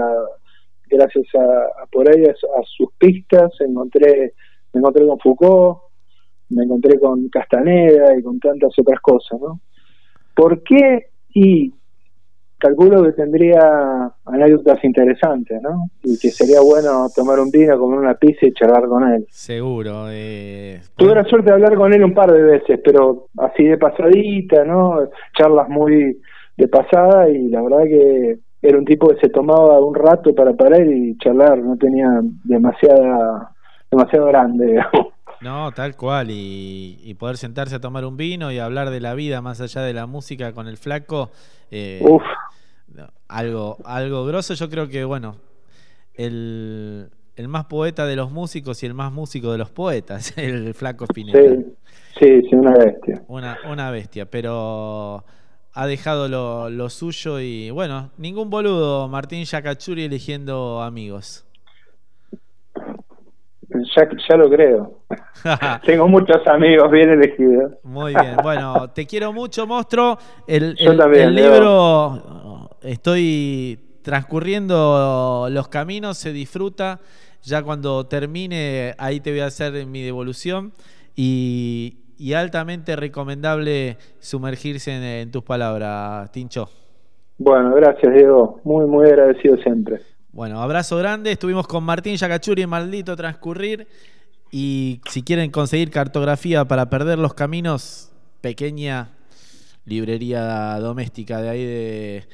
Gracias 0.89 1.27
a, 1.35 1.85
por 1.91 2.09
ahí 2.09 2.25
a, 2.25 2.31
a 2.31 2.63
sus 2.65 2.89
pistas 2.97 3.51
encontré 3.59 4.33
me 4.73 4.79
encontré 4.79 5.05
con 5.05 5.19
Foucault, 5.19 5.79
me 6.49 6.63
encontré 6.63 6.99
con 6.99 7.27
Castaneda 7.29 8.15
y 8.17 8.21
con 8.21 8.39
tantas 8.39 8.71
otras 8.77 8.99
cosas, 9.01 9.39
¿no? 9.41 9.59
¿Por 10.35 10.63
qué? 10.63 11.07
Y 11.33 11.73
calculo 12.59 13.03
que 13.03 13.13
tendría 13.13 14.11
anécdotas 14.25 14.83
interesantes, 14.83 15.61
¿no? 15.61 15.89
Y 16.03 16.19
que 16.19 16.29
sería 16.29 16.61
bueno 16.61 17.07
tomar 17.15 17.39
un 17.39 17.49
vino, 17.49 17.79
comer 17.79 17.99
una 17.99 18.13
pizza 18.15 18.45
y 18.45 18.53
charlar 18.53 18.87
con 18.87 19.11
él. 19.11 19.25
Seguro. 19.31 20.05
eh, 20.09 20.81
Tuve 20.95 21.15
la 21.15 21.23
suerte 21.23 21.49
de 21.49 21.53
hablar 21.55 21.75
con 21.75 21.93
él 21.93 22.03
un 22.03 22.13
par 22.13 22.31
de 22.31 22.41
veces, 22.43 22.79
pero 22.83 23.27
así 23.37 23.63
de 23.63 23.77
pasadita, 23.77 24.63
¿no? 24.65 24.99
Charlas 25.37 25.67
muy 25.69 26.19
de 26.57 26.67
pasada 26.67 27.29
y 27.29 27.47
la 27.47 27.61
verdad 27.61 27.83
que 27.85 28.39
era 28.61 28.77
un 28.77 28.83
tipo 28.85 29.07
que 29.07 29.19
se 29.21 29.29
tomaba 29.29 29.79
un 29.79 29.95
rato 29.95 30.35
para 30.35 30.53
parar 30.53 30.85
y 30.85 31.17
charlar, 31.17 31.57
no 31.59 31.77
tenía 31.77 32.07
demasiada 32.43 33.51
demasiado 33.89 34.25
grande, 34.27 34.65
digamos. 34.71 35.07
No, 35.41 35.71
tal 35.71 35.95
cual. 35.95 36.29
Y, 36.31 36.99
y 37.01 37.13
poder 37.13 37.37
sentarse 37.37 37.75
a 37.75 37.79
tomar 37.79 38.03
un 38.05 38.17
vino 38.17 38.51
y 38.51 38.59
hablar 38.59 38.89
de 38.89 38.99
la 38.99 39.13
vida 39.15 39.41
más 39.41 39.61
allá 39.61 39.81
de 39.83 39.93
la 39.93 40.05
música 40.05 40.51
con 40.51 40.67
el 40.67 40.75
flaco. 40.77 41.29
eh, 41.71 42.01
Uf. 42.03 42.21
Algo, 43.27 43.77
algo 43.85 44.25
grosso. 44.25 44.53
Yo 44.53 44.69
creo 44.69 44.87
que, 44.87 45.03
bueno, 45.03 45.35
el, 46.13 47.09
el 47.35 47.47
más 47.47 47.65
poeta 47.65 48.05
de 48.05 48.15
los 48.15 48.31
músicos 48.31 48.83
y 48.83 48.85
el 48.85 48.93
más 48.93 49.11
músico 49.11 49.51
de 49.51 49.57
los 49.57 49.69
poetas, 49.69 50.33
el 50.37 50.73
flaco 50.73 51.05
Spinetta. 51.05 51.39
Sí, 51.39 51.65
sí, 52.19 52.41
sí, 52.49 52.55
una 52.55 52.73
bestia. 52.73 53.23
Una, 53.27 53.57
una 53.69 53.91
bestia, 53.91 54.25
pero 54.25 55.23
ha 55.73 55.87
dejado 55.87 56.27
lo, 56.27 56.69
lo 56.69 56.89
suyo 56.89 57.39
y, 57.39 57.69
bueno, 57.69 58.11
ningún 58.17 58.49
boludo, 58.49 59.07
Martín 59.07 59.45
Yacachuri 59.45 60.03
eligiendo 60.03 60.81
amigos. 60.81 61.45
Ya, 63.95 64.09
ya 64.27 64.35
lo 64.35 64.49
creo. 64.49 64.99
Tengo 65.85 66.07
muchos 66.07 66.45
amigos 66.47 66.89
bien 66.91 67.09
elegidos. 67.11 67.73
Muy 67.83 68.13
bien, 68.13 68.35
bueno, 68.41 68.89
te 68.89 69.05
quiero 69.05 69.31
mucho, 69.31 69.67
monstruo. 69.67 70.17
El, 70.47 70.75
Yo 70.75 70.97
también, 70.97 71.29
el 71.29 71.35
libro, 71.35 72.48
estoy 72.81 73.79
transcurriendo 74.01 75.47
los 75.51 75.67
caminos, 75.67 76.17
se 76.17 76.33
disfruta. 76.33 76.99
Ya 77.43 77.63
cuando 77.63 78.05
termine, 78.05 78.95
ahí 78.97 79.19
te 79.19 79.31
voy 79.31 79.39
a 79.39 79.45
hacer 79.45 79.85
mi 79.85 80.01
devolución. 80.01 80.73
Y, 81.15 81.97
y 82.17 82.33
altamente 82.33 82.95
recomendable 82.95 83.97
sumergirse 84.19 84.95
en, 84.95 85.03
en 85.03 85.31
tus 85.31 85.43
palabras, 85.43 86.31
Tincho. 86.31 86.69
Bueno, 87.37 87.73
gracias 87.75 88.13
Diego, 88.13 88.59
muy 88.65 88.85
muy 88.85 89.07
agradecido 89.07 89.57
siempre. 89.57 90.01
Bueno, 90.31 90.61
abrazo 90.61 90.97
grande. 90.97 91.31
Estuvimos 91.31 91.67
con 91.67 91.83
Martín 91.83 92.15
Yacachuri 92.15 92.61
en 92.61 92.69
Maldito 92.69 93.15
Transcurrir. 93.15 93.87
Y 94.51 95.01
si 95.09 95.23
quieren 95.23 95.51
conseguir 95.51 95.91
cartografía 95.91 96.65
para 96.65 96.89
perder 96.89 97.19
los 97.19 97.33
caminos, 97.33 98.11
pequeña 98.41 99.11
librería 99.85 100.79
doméstica 100.79 101.41
de 101.41 101.49
ahí 101.49 101.65
de 101.65 102.27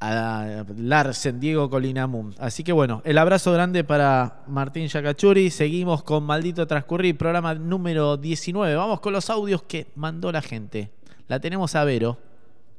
a 0.00 0.64
Larsen, 0.76 1.40
Diego 1.40 1.68
Colinamum. 1.70 2.32
Así 2.38 2.64
que 2.64 2.72
bueno, 2.72 3.02
el 3.04 3.18
abrazo 3.18 3.52
grande 3.52 3.84
para 3.84 4.42
Martín 4.46 4.86
Yacachuri. 4.88 5.50
Seguimos 5.50 6.02
con 6.02 6.24
Maldito 6.24 6.66
Transcurrir, 6.66 7.16
programa 7.16 7.54
número 7.54 8.16
19. 8.16 8.74
Vamos 8.74 9.00
con 9.00 9.12
los 9.12 9.30
audios 9.30 9.62
que 9.62 9.86
mandó 9.96 10.32
la 10.32 10.42
gente. 10.42 10.90
La 11.28 11.40
tenemos 11.40 11.74
a 11.74 11.84
Vero. 11.84 12.18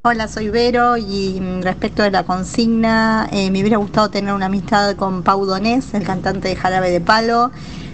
Hola, 0.03 0.27
soy 0.27 0.49
Vero 0.49 0.97
y 0.97 1.39
mm, 1.39 1.61
respecto 1.61 2.01
de 2.01 2.09
la 2.09 2.23
consigna, 2.23 3.29
eh, 3.31 3.51
me 3.51 3.59
hubiera 3.59 3.77
gustado 3.77 4.09
tener 4.09 4.33
una 4.33 4.47
amistad 4.47 4.95
con 4.95 5.21
Pau 5.21 5.45
Donés, 5.45 5.93
el 5.93 6.03
cantante 6.03 6.47
de 6.47 6.55
Jarabe 6.55 6.89
de 6.89 7.01
Palo. 7.01 7.51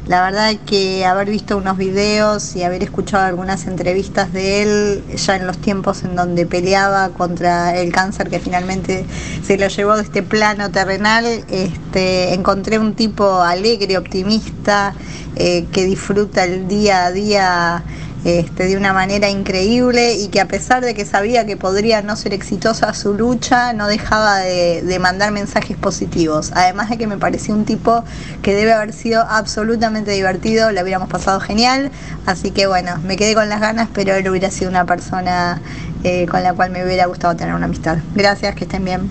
La 0.08 0.22
verdad 0.22 0.56
que 0.66 1.06
haber 1.06 1.30
visto 1.30 1.58
unos 1.58 1.78
videos 1.78 2.56
y 2.56 2.64
haber 2.64 2.82
escuchado 2.82 3.26
algunas 3.26 3.68
entrevistas 3.68 4.32
de 4.32 4.64
él 4.64 5.04
ya 5.18 5.36
en 5.36 5.46
los 5.46 5.58
tiempos 5.58 6.04
en 6.04 6.16
donde 6.16 6.46
peleaba 6.46 7.10
contra 7.10 7.76
el 7.76 7.92
cáncer 7.92 8.30
que 8.30 8.40
finalmente 8.40 9.06
se 9.44 9.58
lo 9.58 9.68
llevó 9.68 9.98
de 9.98 10.04
este 10.04 10.24
plano 10.24 10.72
terrenal, 10.72 11.26
este, 11.26 12.34
encontré 12.34 12.80
un 12.80 12.94
tipo 12.94 13.42
alegre, 13.42 13.98
optimista, 13.98 14.94
eh, 15.36 15.66
que 15.74 15.84
disfruta 15.84 16.46
el 16.46 16.70
día 16.70 17.08
a 17.08 17.12
día 17.12 17.84
este, 18.26 18.66
de 18.66 18.78
una 18.78 18.94
manera 18.94 19.30
increíble 19.30 20.16
y 20.16 20.28
que 20.30 20.42
a 20.42 20.48
pesar 20.48 20.84
de 20.84 20.94
que 20.94 21.06
sabía 21.06 21.46
que 21.46 21.56
podría 21.56 22.02
no 22.02 22.16
ser 22.16 22.34
exitosa 22.34 22.94
su 22.94 23.14
lucha, 23.14 23.74
no 23.74 23.88
dejaba 23.88 24.40
de, 24.40 24.98
mandar 25.00 25.32
mensajes 25.32 25.78
positivos. 25.78 26.52
Además 26.56 26.90
de 26.90 26.98
que 26.98 27.08
me 27.08 27.18
pareció 27.18 27.54
un 27.54 27.66
tipo 27.66 28.04
que 28.42 28.56
debe 28.56 28.74
haber 28.74 28.94
sido 28.94 29.22
absolutamente 29.22 30.12
divertido, 30.12 30.72
le 30.72 30.82
hubiéramos 30.82 31.10
pasado 31.10 31.40
genial, 31.40 31.92
así 32.26 32.52
que 32.52 32.68
bueno, 32.68 32.98
me 33.04 33.16
quedé 33.16 33.36
con 33.36 33.48
las 33.48 33.62
ganas, 33.62 33.90
pero 33.94 34.16
él 34.16 34.28
hubiera 34.28 34.50
sido 34.50 34.70
una 34.70 34.86
persona 34.86 35.62
eh, 36.04 36.26
con 36.28 36.44
la 36.44 36.54
cual 36.54 36.72
me 36.72 36.84
hubiera 36.84 37.06
gustado 37.06 37.36
tener 37.36 37.54
una 37.54 37.66
amistad. 37.66 38.00
Gracias, 38.16 38.56
que 38.56 38.64
estén 38.64 38.84
bien. 38.84 39.10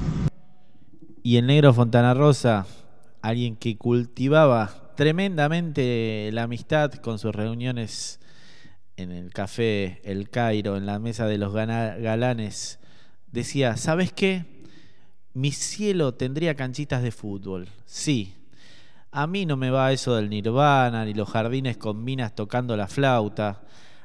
Y 1.23 1.37
el 1.37 1.47
negro 1.47 1.73
Fontana 1.73 2.15
Rosa, 2.15 2.67
alguien 3.23 3.57
que 3.57 3.77
cultivaba 3.77 4.71
tremendamente 4.97 6.31
la 6.33 6.45
amistad 6.45 6.93
con 6.95 7.19
sus 7.19 7.35
reuniones 7.35 8.19
en 8.97 9.13
el 9.13 9.33
café 9.33 10.01
El 10.05 10.31
Cairo, 10.31 10.77
en 10.77 10.87
la 10.87 10.99
mesa 10.99 11.27
de 11.27 11.39
los 11.39 11.53
galanes, 11.53 12.79
decía, 13.31 13.77
¿sabes 13.77 14.13
qué? 14.13 14.65
Mi 15.35 15.53
cielo 15.53 16.15
tendría 16.15 16.55
canchitas 16.55 17.03
de 17.03 17.11
fútbol, 17.11 17.69
sí. 17.85 18.35
A 19.11 19.27
mí 19.27 19.47
no 19.47 19.57
me 19.57 19.71
va 19.71 19.93
eso 19.93 20.17
del 20.17 20.31
nirvana, 20.31 21.05
ni 21.05 21.15
los 21.15 21.29
jardines 21.29 21.77
con 21.77 22.03
minas 22.05 22.35
tocando 22.35 22.77
la 22.77 22.89
flauta. 22.89 23.63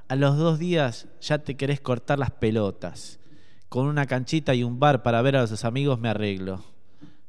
A 0.07 0.15
los 0.15 0.37
dos 0.37 0.59
días 0.59 1.07
ya 1.21 1.39
te 1.39 1.55
querés 1.55 1.79
cortar 1.79 2.19
las 2.19 2.31
pelotas. 2.31 3.19
Con 3.69 3.87
una 3.87 4.05
canchita 4.05 4.53
y 4.53 4.63
un 4.63 4.79
bar 4.79 5.03
para 5.03 5.21
ver 5.21 5.37
a 5.37 5.41
los 5.41 5.65
amigos 5.65 5.99
me 5.99 6.09
arreglo. 6.09 6.63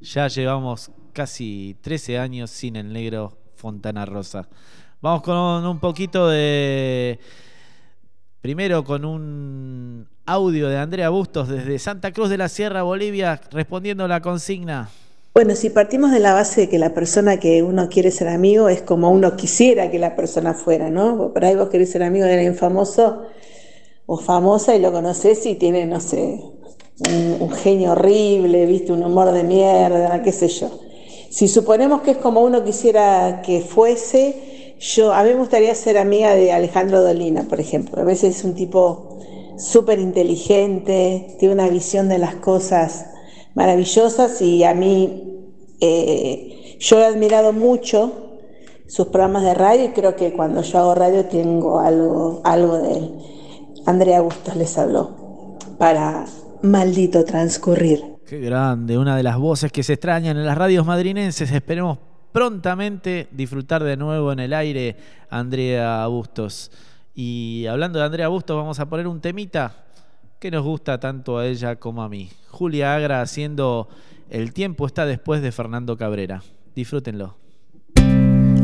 Ya 0.00 0.26
llevamos 0.26 0.90
casi 1.12 1.76
13 1.80 2.18
años 2.18 2.50
sin 2.50 2.74
el 2.74 2.92
negro 2.92 3.38
Fontana 3.54 4.04
Rosa. 4.04 4.48
Vamos 5.00 5.22
con 5.22 5.36
un 5.64 5.78
poquito 5.78 6.28
de... 6.28 7.20
Primero 8.42 8.82
con 8.82 9.04
un 9.04 10.08
audio 10.26 10.68
de 10.68 10.76
Andrea 10.76 11.10
Bustos 11.10 11.46
desde 11.46 11.78
Santa 11.78 12.10
Cruz 12.10 12.28
de 12.28 12.36
la 12.36 12.48
Sierra, 12.48 12.82
Bolivia, 12.82 13.40
respondiendo 13.52 14.08
la 14.08 14.20
consigna. 14.20 14.90
Bueno, 15.32 15.54
si 15.54 15.70
partimos 15.70 16.10
de 16.10 16.18
la 16.18 16.34
base 16.34 16.62
de 16.62 16.68
que 16.68 16.80
la 16.80 16.92
persona 16.92 17.38
que 17.38 17.62
uno 17.62 17.88
quiere 17.88 18.10
ser 18.10 18.26
amigo 18.26 18.68
es 18.68 18.82
como 18.82 19.12
uno 19.12 19.36
quisiera 19.36 19.92
que 19.92 20.00
la 20.00 20.16
persona 20.16 20.54
fuera, 20.54 20.90
¿no? 20.90 21.32
Por 21.32 21.44
ahí 21.44 21.54
vos 21.54 21.68
querés 21.68 21.92
ser 21.92 22.02
amigo 22.02 22.24
de 22.24 22.32
alguien 22.32 22.56
famoso 22.56 23.22
o 24.06 24.16
famosa 24.16 24.74
y 24.74 24.80
lo 24.80 24.90
conoces 24.90 25.46
y 25.46 25.54
tiene, 25.54 25.86
no 25.86 26.00
sé, 26.00 26.42
un 27.38 27.50
genio 27.52 27.92
horrible, 27.92 28.66
viste, 28.66 28.92
un 28.92 29.04
humor 29.04 29.30
de 29.30 29.44
mierda, 29.44 30.20
qué 30.24 30.32
sé 30.32 30.48
yo. 30.48 30.80
Si 31.30 31.46
suponemos 31.46 32.02
que 32.02 32.10
es 32.10 32.16
como 32.16 32.40
uno 32.40 32.64
quisiera 32.64 33.40
que 33.42 33.60
fuese, 33.60 34.51
yo, 34.82 35.12
a 35.12 35.22
mí 35.22 35.30
me 35.30 35.36
gustaría 35.36 35.74
ser 35.76 35.96
amiga 35.96 36.34
de 36.34 36.52
Alejandro 36.52 37.02
Dolina, 37.02 37.44
por 37.44 37.60
ejemplo. 37.60 38.02
A 38.02 38.04
veces 38.04 38.38
es 38.38 38.44
un 38.44 38.54
tipo 38.54 39.20
súper 39.56 40.00
inteligente, 40.00 41.36
tiene 41.38 41.54
una 41.54 41.68
visión 41.68 42.08
de 42.08 42.18
las 42.18 42.34
cosas 42.34 43.06
maravillosas 43.54 44.42
y 44.42 44.64
a 44.64 44.74
mí 44.74 45.44
eh, 45.80 46.76
yo 46.80 46.98
he 46.98 47.04
admirado 47.04 47.52
mucho 47.52 48.12
sus 48.88 49.06
programas 49.06 49.44
de 49.44 49.54
radio 49.54 49.84
y 49.84 49.88
creo 49.90 50.16
que 50.16 50.32
cuando 50.32 50.62
yo 50.62 50.78
hago 50.80 50.94
radio 50.96 51.26
tengo 51.26 51.78
algo, 51.78 52.40
algo 52.42 52.78
de 52.78 52.92
él. 52.98 53.14
Andrea 53.86 54.20
Bustos 54.20 54.56
les 54.56 54.76
habló 54.78 55.56
para 55.78 56.26
Maldito 56.62 57.24
Transcurrir. 57.24 58.16
Qué 58.26 58.40
grande, 58.40 58.98
una 58.98 59.16
de 59.16 59.22
las 59.22 59.38
voces 59.38 59.70
que 59.70 59.84
se 59.84 59.92
extrañan 59.92 60.36
en 60.36 60.44
las 60.44 60.58
radios 60.58 60.84
madrinenses. 60.84 61.52
Esperemos 61.52 61.98
prontamente 62.32 63.28
disfrutar 63.30 63.84
de 63.84 63.96
nuevo 63.96 64.32
en 64.32 64.40
el 64.40 64.52
aire 64.52 64.96
Andrea 65.30 66.06
Bustos. 66.06 66.70
Y 67.14 67.66
hablando 67.66 67.98
de 67.98 68.06
Andrea 68.06 68.28
Bustos, 68.28 68.56
vamos 68.56 68.80
a 68.80 68.88
poner 68.88 69.06
un 69.06 69.20
temita 69.20 69.84
que 70.38 70.50
nos 70.50 70.64
gusta 70.64 70.98
tanto 70.98 71.38
a 71.38 71.46
ella 71.46 71.76
como 71.76 72.02
a 72.02 72.08
mí. 72.08 72.30
Julia 72.48 72.94
Agra 72.94 73.20
haciendo 73.20 73.88
El 74.28 74.52
tiempo 74.52 74.86
está 74.86 75.06
después 75.06 75.42
de 75.42 75.52
Fernando 75.52 75.96
Cabrera. 75.96 76.42
Disfrútenlo. 76.74 77.36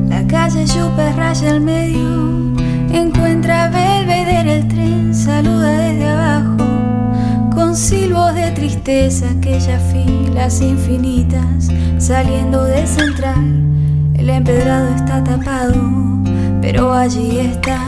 La 0.08 0.26
calle 0.26 0.64
Yupe 0.66 1.12
raya 1.12 1.50
al 1.50 1.60
medio, 1.60 2.54
encuentra 2.90 3.64
a 3.64 3.68
Belvedere 3.68 4.56
el 4.56 4.68
tren, 4.68 5.14
saluda 5.14 5.78
desde 5.78 6.08
abajo, 6.08 6.77
con 7.68 7.76
silbos 7.76 8.34
de 8.34 8.50
tristeza, 8.52 9.26
aquellas 9.28 9.82
filas 9.92 10.62
infinitas, 10.62 11.68
saliendo 11.98 12.64
de 12.64 12.86
central, 12.86 13.44
el 14.14 14.30
empedrado 14.30 14.88
está 14.94 15.22
tapado, 15.22 15.74
pero 16.62 16.94
allí 16.94 17.40
está, 17.40 17.78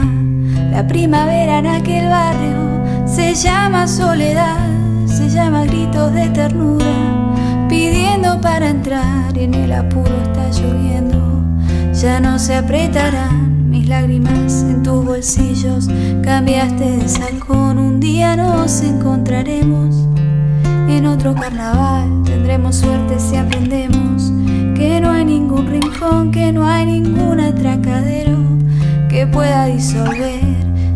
la 0.69 0.85
primavera 0.85 1.57
en 1.57 1.65
aquel 1.65 2.07
barrio, 2.09 3.07
se 3.07 3.33
llama 3.33 3.87
soledad, 3.87 4.67
se 5.07 5.27
llama 5.29 5.65
gritos 5.65 6.13
de 6.13 6.29
ternura, 6.29 7.65
pidiendo 7.67 8.39
para 8.39 8.69
entrar, 8.69 9.35
en 9.35 9.55
el 9.55 9.71
apuro 9.71 10.15
está 10.21 10.47
lloviendo 10.61 11.30
ya 12.01 12.19
no 12.19 12.39
se 12.39 12.55
apretarán 12.55 13.69
mis 13.69 13.87
lágrimas 13.87 14.63
en 14.63 14.81
tus 14.81 15.05
bolsillos. 15.05 15.87
Cambiaste 16.23 16.97
de 16.97 17.07
salcón, 17.07 17.77
un 17.77 17.99
día 17.99 18.35
nos 18.35 18.81
encontraremos. 18.81 20.07
En 20.89 21.05
otro 21.05 21.35
carnaval 21.35 22.23
tendremos 22.25 22.77
suerte 22.77 23.19
si 23.19 23.35
aprendemos 23.35 24.31
que 24.75 24.99
no 24.99 25.11
hay 25.11 25.25
ningún 25.25 25.67
rincón, 25.67 26.31
que 26.31 26.51
no 26.51 26.65
hay 26.65 26.87
ningún 26.87 27.39
atracadero 27.39 28.39
que 29.07 29.27
pueda 29.27 29.65
disolver 29.65 30.41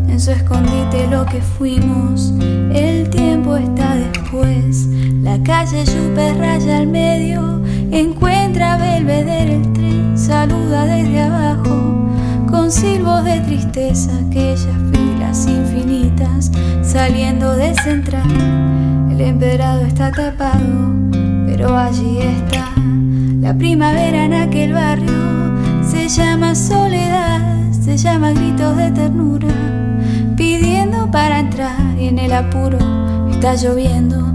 en 0.10 0.20
su 0.20 0.32
escondite 0.32 1.06
lo 1.08 1.24
que 1.28 1.40
fuimos. 1.40 2.34
El 2.74 3.12
tiempo 3.12 3.58
está 3.58 3.96
después, 3.96 4.88
la 5.22 5.38
calle 5.44 5.86
Yupe 5.86 6.34
raya 6.34 6.78
al 6.78 6.88
medio, 6.88 7.62
encuentra 7.92 8.78
Belvedere 8.78 9.56
el 9.58 9.74
tren, 9.74 10.05
saluda 10.26 10.86
desde 10.86 11.22
abajo, 11.22 12.10
con 12.50 12.72
silbos 12.72 13.24
de 13.24 13.42
tristeza, 13.42 14.10
aquellas 14.28 14.66
filas 14.92 15.48
infinitas, 15.48 16.52
saliendo 16.82 17.56
de 17.56 17.76
central. 17.76 18.28
El 19.12 19.22
empedrado 19.22 19.82
está 19.82 20.12
tapado, 20.12 20.96
pero 21.46 21.78
allí 21.78 22.18
está 22.18 22.74
la 23.40 23.54
primavera 23.54 24.26
en 24.26 24.34
aquel 24.34 24.74
barrio. 24.74 25.14
Se 25.84 26.10
llama 26.10 26.56
soledad, 26.56 27.72
se 27.72 27.96
llama 27.96 28.32
gritos 28.32 28.76
de 28.78 28.90
ternura, 28.90 29.54
pidiendo 30.36 31.12
para 31.12 31.40
entrar 31.40 32.00
y 32.00 32.08
en 32.08 32.18
el 32.18 32.34
apuro 32.34 32.80
está 33.30 33.54
lloviendo. 33.54 34.35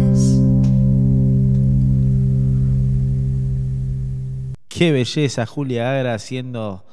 Qué 4.81 4.91
belleza, 4.91 5.45
Julia 5.45 5.91
Agra 5.91 6.15
haciendo 6.15 6.83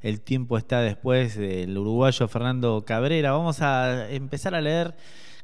El 0.00 0.22
tiempo 0.22 0.56
está 0.56 0.80
después 0.80 1.36
del 1.36 1.76
uruguayo 1.76 2.26
Fernando 2.26 2.82
Cabrera. 2.86 3.32
Vamos 3.32 3.60
a 3.60 4.10
empezar 4.10 4.54
a 4.54 4.62
leer 4.62 4.94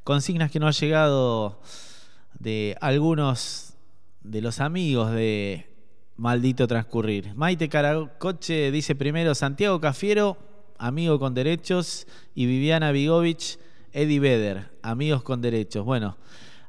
consignas 0.02 0.50
que 0.50 0.58
nos 0.58 0.74
ha 0.74 0.80
llegado 0.80 1.60
de 2.38 2.74
algunos 2.80 3.74
de 4.22 4.40
los 4.40 4.60
amigos 4.60 5.12
de 5.12 5.66
Maldito 6.16 6.66
Transcurrir. 6.66 7.34
Maite 7.34 7.68
Caracoche 7.68 8.70
dice 8.70 8.94
primero 8.94 9.34
Santiago 9.34 9.78
Cafiero, 9.78 10.38
amigo 10.78 11.18
con 11.18 11.34
derechos, 11.34 12.06
y 12.34 12.46
Viviana 12.46 12.92
Vigovich, 12.92 13.58
Eddie 13.92 14.20
Beder, 14.20 14.70
amigos 14.80 15.22
con 15.22 15.42
derechos. 15.42 15.84
Bueno, 15.84 16.16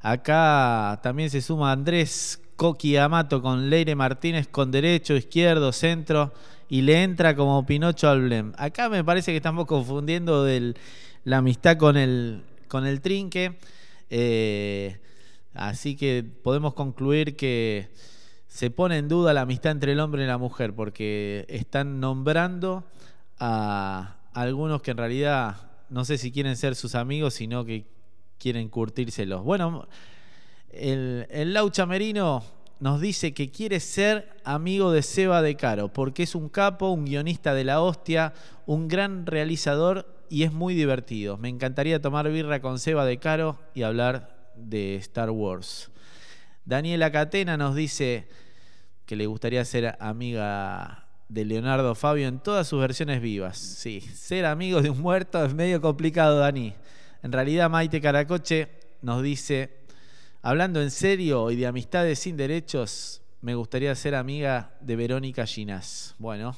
acá 0.02 1.00
también 1.04 1.30
se 1.30 1.42
suma 1.42 1.72
Andrés 1.72 2.42
Coqui 2.56 2.96
Amato 2.98 3.42
con 3.42 3.70
Leire 3.70 3.96
Martínez 3.96 4.48
con 4.48 4.72
derecho, 4.72 5.16
izquierdo, 5.16 5.72
centro, 5.72 6.32
y 6.70 6.84
le 6.84 7.04
entra 7.04 7.36
como 7.36 7.66
Pinocho 7.66 8.08
al 8.08 8.22
Blem. 8.22 8.54
Acá 8.56 8.88
me 8.88 9.04
parece 9.04 9.32
que 9.32 9.38
estamos 9.38 9.66
confundiendo 9.66 10.48
la 11.24 11.38
amistad 11.38 11.78
con 11.78 11.98
el, 11.98 12.44
con 12.68 12.86
el 12.86 13.02
trinque. 13.02 13.58
Eh, 14.10 15.00
así 15.54 15.96
que 15.96 16.24
podemos 16.24 16.74
concluir 16.74 17.36
que 17.36 17.90
se 18.48 18.70
pone 18.70 18.98
en 18.98 19.08
duda 19.08 19.34
la 19.34 19.42
amistad 19.42 19.72
entre 19.72 19.94
el 19.94 20.00
hombre 20.00 20.24
y 20.24 20.28
la 20.28 20.38
mujer, 20.38 20.74
porque 20.74 21.46
están 21.50 22.00
nombrando 22.00 22.84
a 23.40 24.18
algunos 24.34 24.82
que 24.82 24.92
en 24.92 24.98
realidad 24.98 25.72
no 25.90 26.06
sé 26.06 26.18
si 26.18 26.32
quieren 26.32 26.56
ser 26.56 26.76
sus 26.76 26.96
amigos, 26.96 27.34
sino 27.34 27.66
que 27.66 27.86
quieren 28.42 28.70
curtírselos. 28.70 29.44
Bueno, 29.44 29.88
el, 30.72 31.28
el 31.30 31.54
Laucha 31.54 31.86
Merino 31.86 32.44
nos 32.80 33.00
dice 33.00 33.34
que 33.34 33.52
quiere 33.52 33.80
ser 33.80 34.36
amigo 34.44 34.92
de 34.92 35.04
Seba 35.04 35.44
de 35.44 35.56
Caro, 35.56 35.94
porque 35.94 36.24
es 36.24 36.34
un 36.34 36.50
capo, 36.50 36.90
un 36.90 37.06
guionista 37.06 37.54
de 37.54 37.64
la 37.64 37.82
hostia, 37.82 38.34
un 38.66 38.88
gran 38.88 39.28
realizador 39.28 40.26
y 40.30 40.44
es 40.44 40.52
muy 40.52 40.74
divertido. 40.74 41.38
Me 41.38 41.50
encantaría 41.50 42.02
tomar 42.02 42.30
birra 42.32 42.60
con 42.60 42.80
Seba 42.80 43.06
de 43.06 43.18
Caro 43.18 43.60
y 43.76 43.84
hablar 43.84 44.52
de 44.56 44.96
Star 44.96 45.30
Wars. 45.30 45.92
Daniela 46.66 47.12
Catena 47.12 47.56
nos 47.58 47.76
dice 47.76 48.28
que 49.06 49.16
le 49.16 49.28
gustaría 49.28 49.64
ser 49.64 49.96
amiga 50.00 51.08
de 51.30 51.46
Leonardo 51.46 51.94
Fabio 51.96 52.28
en 52.28 52.40
todas 52.40 52.68
sus 52.68 52.82
versiones 52.82 53.22
vivas. 53.22 53.58
Sí, 53.58 54.02
ser 54.02 54.46
amigo 54.46 54.82
de 54.82 54.90
un 54.90 55.02
muerto 55.02 55.46
es 55.46 55.54
medio 55.54 55.82
complicado, 55.82 56.40
Dani. 56.40 56.74
En 57.24 57.32
realidad, 57.32 57.70
Maite 57.70 58.02
Caracoche 58.02 58.70
nos 59.02 59.22
dice, 59.22 59.82
hablando 60.42 60.82
en 60.82 60.92
serio 60.92 61.52
y 61.52 61.56
de 61.56 61.68
amistades 61.68 62.20
sin 62.20 62.36
derechos, 62.38 63.22
me 63.42 63.56
gustaría 63.56 63.94
ser 63.96 64.16
amiga 64.16 64.76
de 64.82 64.96
Verónica 64.96 65.46
Ginás. 65.46 66.16
Bueno, 66.18 66.56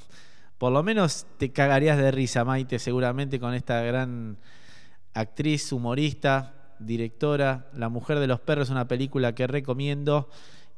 por 0.58 0.72
lo 0.72 0.84
menos 0.84 1.26
te 1.38 1.52
cagarías 1.52 1.98
de 1.98 2.12
risa, 2.12 2.46
Maite, 2.46 2.80
seguramente 2.80 3.40
con 3.40 3.54
esta 3.54 3.82
gran 3.82 4.38
actriz, 5.14 5.72
humorista, 5.72 6.76
directora. 6.80 7.70
La 7.74 7.90
Mujer 7.90 8.20
de 8.20 8.28
los 8.28 8.40
Perros, 8.40 8.70
una 8.70 8.88
película 8.88 9.36
que 9.36 9.48
recomiendo 9.48 10.30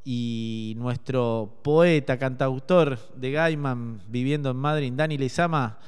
y 0.04 0.76
nuestro 0.78 1.60
poeta, 1.64 2.18
cantautor 2.18 3.00
de 3.16 3.32
Gaiman, 3.32 4.02
viviendo 4.08 4.52
en 4.52 4.58
Madrid, 4.58 4.94
Dani 4.96 5.18
Lizama, 5.18 5.80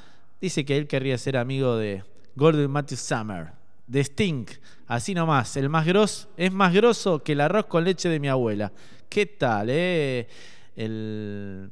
dice 0.42 0.66
que 0.66 0.78
él 0.78 0.88
querría 0.88 1.18
ser 1.18 1.38
amigo 1.38 1.76
de 1.76 2.04
Gordon 2.36 2.72
Matthew 2.72 2.98
Summer, 2.98 3.57
de 3.88 4.04
Sting, 4.04 4.46
así 4.86 5.14
nomás, 5.14 5.56
el 5.58 5.70
más 5.70 5.86
grosso, 5.86 6.30
es 6.36 6.52
más 6.52 6.74
grosso 6.74 7.24
que 7.24 7.32
el 7.32 7.42
arroz 7.42 7.66
con 7.66 7.86
leche 7.86 8.10
de 8.10 8.20
mi 8.20 8.28
abuela. 8.28 8.72
¿Qué 9.10 9.26
tal, 9.26 9.70
eh? 9.70 10.28
El 10.76 11.72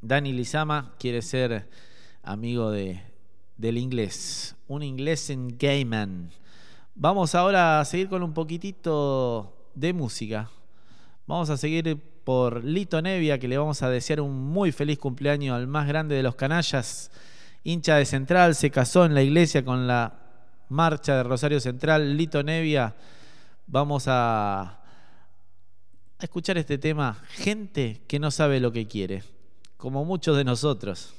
Dani 0.00 0.32
Lizama 0.32 0.94
quiere 0.98 1.20
ser 1.22 1.68
amigo 2.22 2.70
de, 2.70 3.02
del 3.56 3.78
inglés, 3.78 4.56
un 4.68 4.82
inglés 4.82 5.28
en 5.30 5.58
Gaiman. 5.58 6.30
Vamos 6.94 7.34
ahora 7.34 7.80
a 7.80 7.84
seguir 7.84 8.08
con 8.08 8.22
un 8.22 8.32
poquitito 8.32 9.70
de 9.74 9.92
música. 9.92 10.48
Vamos 11.26 11.50
a 11.50 11.56
seguir 11.56 12.00
por 12.22 12.64
Lito 12.64 13.02
Nevia, 13.02 13.38
que 13.38 13.48
le 13.48 13.58
vamos 13.58 13.82
a 13.82 13.90
desear 13.90 14.20
un 14.20 14.32
muy 14.32 14.72
feliz 14.72 14.98
cumpleaños 14.98 15.56
al 15.56 15.66
más 15.66 15.88
grande 15.88 16.14
de 16.14 16.22
los 16.22 16.36
canallas, 16.36 17.10
hincha 17.64 17.96
de 17.96 18.06
Central, 18.06 18.54
se 18.54 18.70
casó 18.70 19.04
en 19.04 19.14
la 19.14 19.22
iglesia 19.22 19.64
con 19.64 19.86
la 19.86 20.23
marcha 20.68 21.16
de 21.16 21.22
Rosario 21.22 21.60
Central, 21.60 22.16
Lito 22.16 22.42
Nevia. 22.42 22.94
Vamos 23.66 24.04
a, 24.08 24.62
a 24.62 24.78
escuchar 26.20 26.58
este 26.58 26.78
tema, 26.78 27.18
gente 27.30 28.02
que 28.06 28.18
no 28.18 28.30
sabe 28.30 28.60
lo 28.60 28.72
que 28.72 28.86
quiere, 28.86 29.22
como 29.76 30.04
muchos 30.04 30.36
de 30.36 30.44
nosotros. 30.44 31.14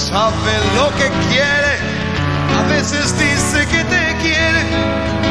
Sabe 0.00 0.52
lo 0.76 0.88
que 0.96 1.08
quiere, 1.28 1.74
a 2.58 2.62
veces 2.68 3.14
dice 3.18 3.66
que 3.66 3.84
te 3.84 4.16
quiere 4.22 4.62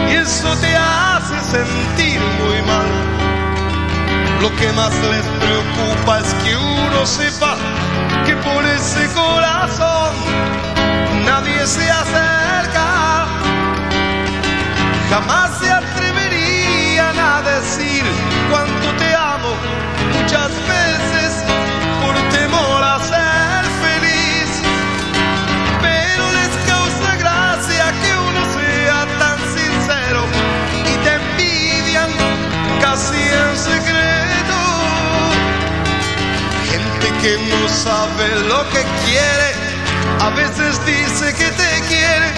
y 0.09 0.15
eso 0.15 0.55
te 0.57 0.75
hace 0.75 1.37
sentir 1.57 2.19
muy 2.41 2.61
mal. 2.61 2.87
Lo 4.41 4.55
que 4.55 4.71
más 4.73 4.93
les 5.11 5.25
preocupa 5.43 6.19
es 6.19 6.33
que 6.43 6.55
uno 6.55 7.05
sepa 7.05 7.55
que 8.25 8.35
por 8.35 8.63
ese 8.65 9.07
corazón 9.13 10.13
nadie 11.25 11.65
se 11.65 11.89
acerca. 11.89 13.25
Jamás 15.09 15.57
se 15.57 15.68
que 37.29 37.37
no 37.37 37.69
sabe 37.69 38.27
lo 38.47 38.67
que 38.69 38.81
quiere, 39.05 39.49
a 40.19 40.29
veces 40.31 40.83
dice 40.83 41.31
que 41.35 41.51
te 41.51 41.71
quiere 41.87 42.29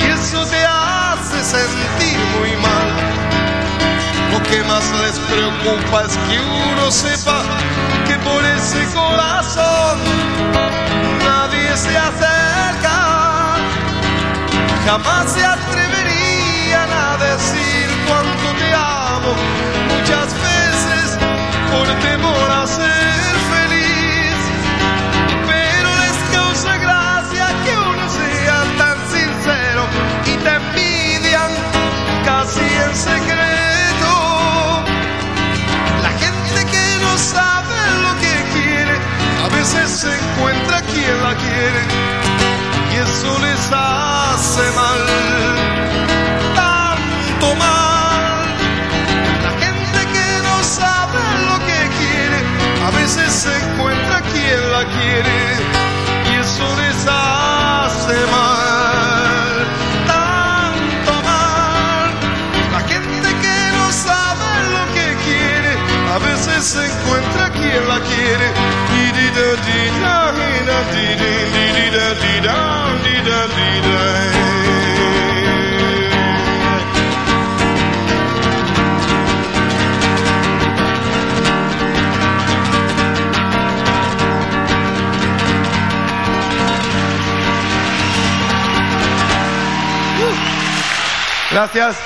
y 0.00 0.10
eso 0.10 0.44
te 0.46 0.64
hace 0.66 1.38
sentir 1.44 2.18
muy 2.36 2.50
mal. 2.56 2.88
Lo 4.32 4.42
que 4.42 4.64
más 4.64 4.84
les 5.02 5.16
preocupa 5.30 6.02
es 6.08 6.16
que 6.26 6.40
uno 6.40 6.90
sepa 6.90 7.42
que 8.08 8.16
por 8.28 8.44
ese 8.44 8.84
corazón 8.92 10.00
nadie 11.24 11.76
se 11.76 11.96
acerca. 11.96 12.98
Jamás 14.86 15.32
se 15.34 15.44
atreverían 15.44 16.90
a 16.90 17.16
decir 17.28 17.86
cuánto 18.08 18.48
te 18.58 18.74
amo. 18.74 19.34
Muchas 19.94 20.34
veces 20.34 21.18
por 21.70 21.86
temor 22.00 22.21
Gracias. 91.52 91.98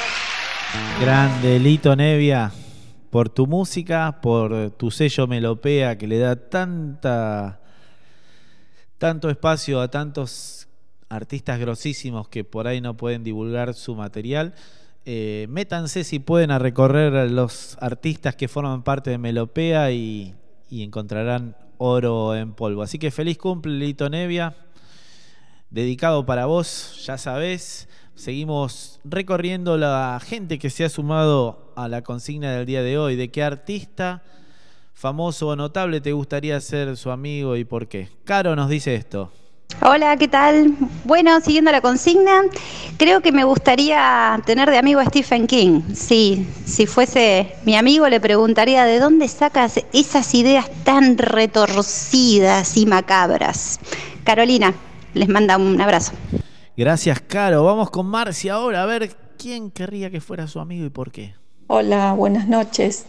Grande 1.00 1.60
Lito 1.60 1.94
Nevia, 1.94 2.50
por 3.10 3.28
tu 3.28 3.46
música, 3.46 4.18
por 4.20 4.72
tu 4.72 4.90
sello 4.90 5.28
melopea 5.28 5.96
que 5.96 6.08
le 6.08 6.18
da 6.18 6.34
tanta 6.34 7.60
tanto 8.98 9.30
espacio 9.30 9.80
a 9.80 9.88
tantos 9.88 10.66
artistas 11.08 11.60
grosísimos 11.60 12.26
que 12.28 12.42
por 12.42 12.66
ahí 12.66 12.80
no 12.80 12.96
pueden 12.96 13.22
divulgar 13.22 13.74
su 13.74 13.94
material. 13.94 14.52
Eh, 15.04 15.46
métanse 15.48 16.02
si 16.02 16.18
pueden 16.18 16.50
a 16.50 16.58
recorrer 16.58 17.14
a 17.14 17.26
los 17.26 17.78
artistas 17.80 18.34
que 18.34 18.48
forman 18.48 18.82
parte 18.82 19.10
de 19.10 19.18
Melopea 19.18 19.92
y, 19.92 20.34
encontrarán 20.72 21.56
oro 21.78 22.34
en 22.34 22.52
polvo. 22.52 22.82
Así 22.82 22.98
que 22.98 23.12
feliz 23.12 23.38
cumple, 23.38 23.74
Lito 23.74 24.10
Nevia. 24.10 24.56
Dedicado 25.70 26.26
para 26.26 26.46
vos, 26.46 27.00
ya 27.06 27.16
sabés. 27.16 27.88
Seguimos 28.16 28.98
recorriendo 29.04 29.76
la 29.76 30.18
gente 30.24 30.58
que 30.58 30.70
se 30.70 30.86
ha 30.86 30.88
sumado 30.88 31.70
a 31.76 31.86
la 31.86 32.00
consigna 32.02 32.50
del 32.50 32.64
día 32.64 32.82
de 32.82 32.96
hoy. 32.96 33.14
¿De 33.14 33.30
qué 33.30 33.42
artista 33.42 34.22
famoso 34.94 35.48
o 35.48 35.56
notable 35.56 36.00
te 36.00 36.12
gustaría 36.12 36.58
ser 36.60 36.96
su 36.96 37.10
amigo 37.10 37.56
y 37.56 37.64
por 37.64 37.88
qué? 37.88 38.08
Caro 38.24 38.56
nos 38.56 38.70
dice 38.70 38.94
esto. 38.94 39.30
Hola, 39.82 40.16
¿qué 40.16 40.28
tal? 40.28 40.74
Bueno, 41.04 41.38
siguiendo 41.42 41.70
la 41.70 41.82
consigna, 41.82 42.40
creo 42.96 43.20
que 43.20 43.32
me 43.32 43.44
gustaría 43.44 44.40
tener 44.46 44.70
de 44.70 44.78
amigo 44.78 45.00
a 45.00 45.04
Stephen 45.04 45.46
King. 45.46 45.82
Sí, 45.94 46.48
si 46.64 46.86
fuese 46.86 47.54
mi 47.66 47.76
amigo 47.76 48.08
le 48.08 48.18
preguntaría 48.18 48.86
de 48.86 48.98
dónde 48.98 49.28
sacas 49.28 49.84
esas 49.92 50.34
ideas 50.34 50.70
tan 50.84 51.18
retorcidas 51.18 52.78
y 52.78 52.86
macabras. 52.86 53.78
Carolina, 54.24 54.72
les 55.12 55.28
manda 55.28 55.58
un 55.58 55.78
abrazo. 55.78 56.12
Gracias, 56.76 57.20
Caro. 57.22 57.64
Vamos 57.64 57.88
con 57.88 58.04
Marcia 58.04 58.52
ahora 58.52 58.82
a 58.82 58.86
ver 58.86 59.08
quién 59.38 59.70
querría 59.70 60.10
que 60.10 60.20
fuera 60.20 60.46
su 60.46 60.60
amigo 60.60 60.84
y 60.84 60.90
por 60.90 61.10
qué. 61.10 61.32
Hola, 61.68 62.12
buenas 62.12 62.48
noches. 62.48 63.06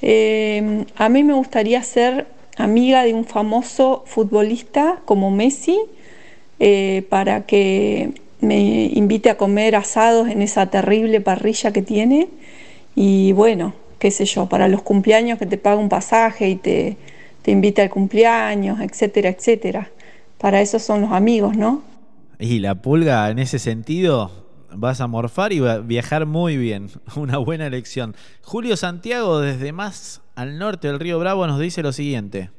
Eh, 0.00 0.86
a 0.96 1.08
mí 1.10 1.22
me 1.22 1.34
gustaría 1.34 1.82
ser 1.82 2.26
amiga 2.56 3.04
de 3.04 3.12
un 3.12 3.26
famoso 3.26 4.02
futbolista 4.06 5.00
como 5.04 5.30
Messi 5.30 5.78
eh, 6.58 7.06
para 7.10 7.44
que 7.44 8.14
me 8.40 8.86
invite 8.86 9.28
a 9.28 9.36
comer 9.36 9.76
asados 9.76 10.28
en 10.28 10.40
esa 10.40 10.70
terrible 10.70 11.20
parrilla 11.20 11.70
que 11.70 11.82
tiene 11.82 12.28
y 12.94 13.32
bueno, 13.32 13.74
qué 13.98 14.10
sé 14.10 14.24
yo, 14.24 14.48
para 14.48 14.68
los 14.68 14.80
cumpleaños 14.80 15.38
que 15.38 15.46
te 15.46 15.58
paga 15.58 15.76
un 15.76 15.90
pasaje 15.90 16.48
y 16.48 16.56
te, 16.56 16.96
te 17.42 17.50
invita 17.50 17.82
al 17.82 17.90
cumpleaños, 17.90 18.80
etcétera, 18.80 19.28
etcétera. 19.28 19.90
Para 20.38 20.62
eso 20.62 20.78
son 20.78 21.02
los 21.02 21.12
amigos, 21.12 21.56
¿no? 21.58 21.91
Y 22.44 22.58
la 22.58 22.74
pulga 22.74 23.30
en 23.30 23.38
ese 23.38 23.60
sentido 23.60 24.32
vas 24.74 25.00
a 25.00 25.06
morfar 25.06 25.52
y 25.52 25.60
va 25.60 25.74
a 25.74 25.78
viajar 25.78 26.26
muy 26.26 26.56
bien. 26.56 26.88
Una 27.16 27.38
buena 27.38 27.66
elección. 27.68 28.16
Julio 28.42 28.76
Santiago 28.76 29.40
desde 29.40 29.70
más 29.72 30.22
al 30.34 30.58
norte 30.58 30.88
del 30.88 30.98
río 30.98 31.20
Bravo 31.20 31.46
nos 31.46 31.60
dice 31.60 31.82
lo 31.82 31.92
siguiente. 31.92 32.50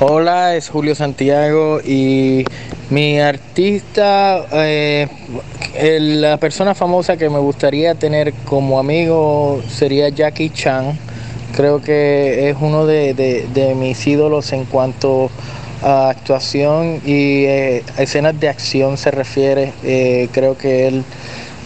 Hola, 0.00 0.56
es 0.56 0.68
Julio 0.68 0.94
Santiago 0.94 1.80
y 1.80 2.44
mi 2.90 3.18
artista, 3.18 4.44
eh, 4.52 5.08
la 6.20 6.36
persona 6.36 6.74
famosa 6.74 7.16
que 7.16 7.30
me 7.30 7.38
gustaría 7.38 7.94
tener 7.94 8.34
como 8.44 8.78
amigo 8.78 9.62
sería 9.68 10.10
Jackie 10.10 10.50
Chan. 10.50 10.98
Creo 11.56 11.80
que 11.80 12.50
es 12.50 12.56
uno 12.60 12.84
de, 12.84 13.14
de- 13.14 13.46
de 13.54 13.74
mis 13.74 14.04
ídolos 14.06 14.52
en 14.52 14.64
cuanto 14.66 15.26
a 15.26 15.63
actuación 15.84 17.02
y 17.04 17.44
eh, 17.44 17.84
a 17.96 18.02
escenas 18.02 18.38
de 18.40 18.48
acción 18.48 18.96
se 18.96 19.10
refiere. 19.10 19.72
Eh, 19.82 20.28
creo 20.32 20.56
que 20.56 20.88
él, 20.88 21.04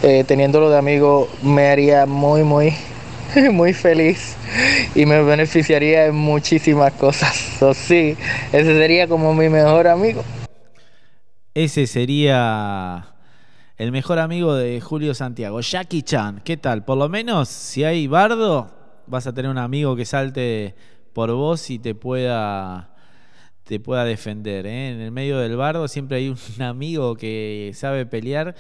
eh, 0.02 0.24
teniéndolo 0.26 0.70
de 0.70 0.78
amigo, 0.78 1.28
me 1.42 1.68
haría 1.68 2.04
muy, 2.06 2.42
muy, 2.42 2.74
muy 3.52 3.72
feliz 3.72 4.36
y 4.94 5.06
me 5.06 5.22
beneficiaría 5.22 6.06
en 6.06 6.16
muchísimas 6.16 6.92
cosas. 6.94 7.36
So, 7.58 7.74
sí, 7.74 8.16
ese 8.52 8.78
sería 8.78 9.08
como 9.08 9.34
mi 9.34 9.48
mejor 9.48 9.88
amigo. 9.88 10.22
Ese 11.54 11.88
sería 11.88 13.14
el 13.76 13.90
mejor 13.90 14.20
amigo 14.20 14.54
de 14.54 14.80
Julio 14.80 15.12
Santiago, 15.12 15.60
Jackie 15.60 16.02
Chan. 16.02 16.40
¿Qué 16.44 16.56
tal? 16.56 16.84
Por 16.84 16.98
lo 16.98 17.08
menos, 17.08 17.48
si 17.48 17.82
hay 17.82 18.06
bardo, 18.06 18.70
vas 19.08 19.26
a 19.26 19.32
tener 19.32 19.50
un 19.50 19.58
amigo 19.58 19.96
que 19.96 20.04
salte 20.04 20.76
por 21.12 21.32
vos 21.32 21.68
y 21.70 21.80
te 21.80 21.96
pueda, 21.96 22.90
te 23.68 23.78
pueda 23.78 24.06
defender. 24.06 24.66
¿eh? 24.66 24.92
En 24.92 25.00
el 25.02 25.12
medio 25.12 25.38
del 25.38 25.54
bardo 25.54 25.88
siempre 25.88 26.16
hay 26.16 26.30
un 26.30 26.38
amigo 26.62 27.16
que 27.16 27.70
sabe 27.74 28.06
pelear 28.06 28.54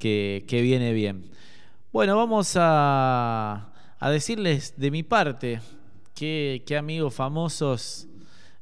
que, 0.00 0.44
que 0.48 0.62
viene 0.62 0.92
bien. 0.92 1.30
Bueno, 1.92 2.16
vamos 2.16 2.54
a, 2.56 3.72
a 4.00 4.10
decirles 4.10 4.74
de 4.76 4.90
mi 4.90 5.04
parte 5.04 5.60
qué, 6.12 6.64
qué 6.66 6.76
amigos 6.76 7.14
famosos 7.14 8.08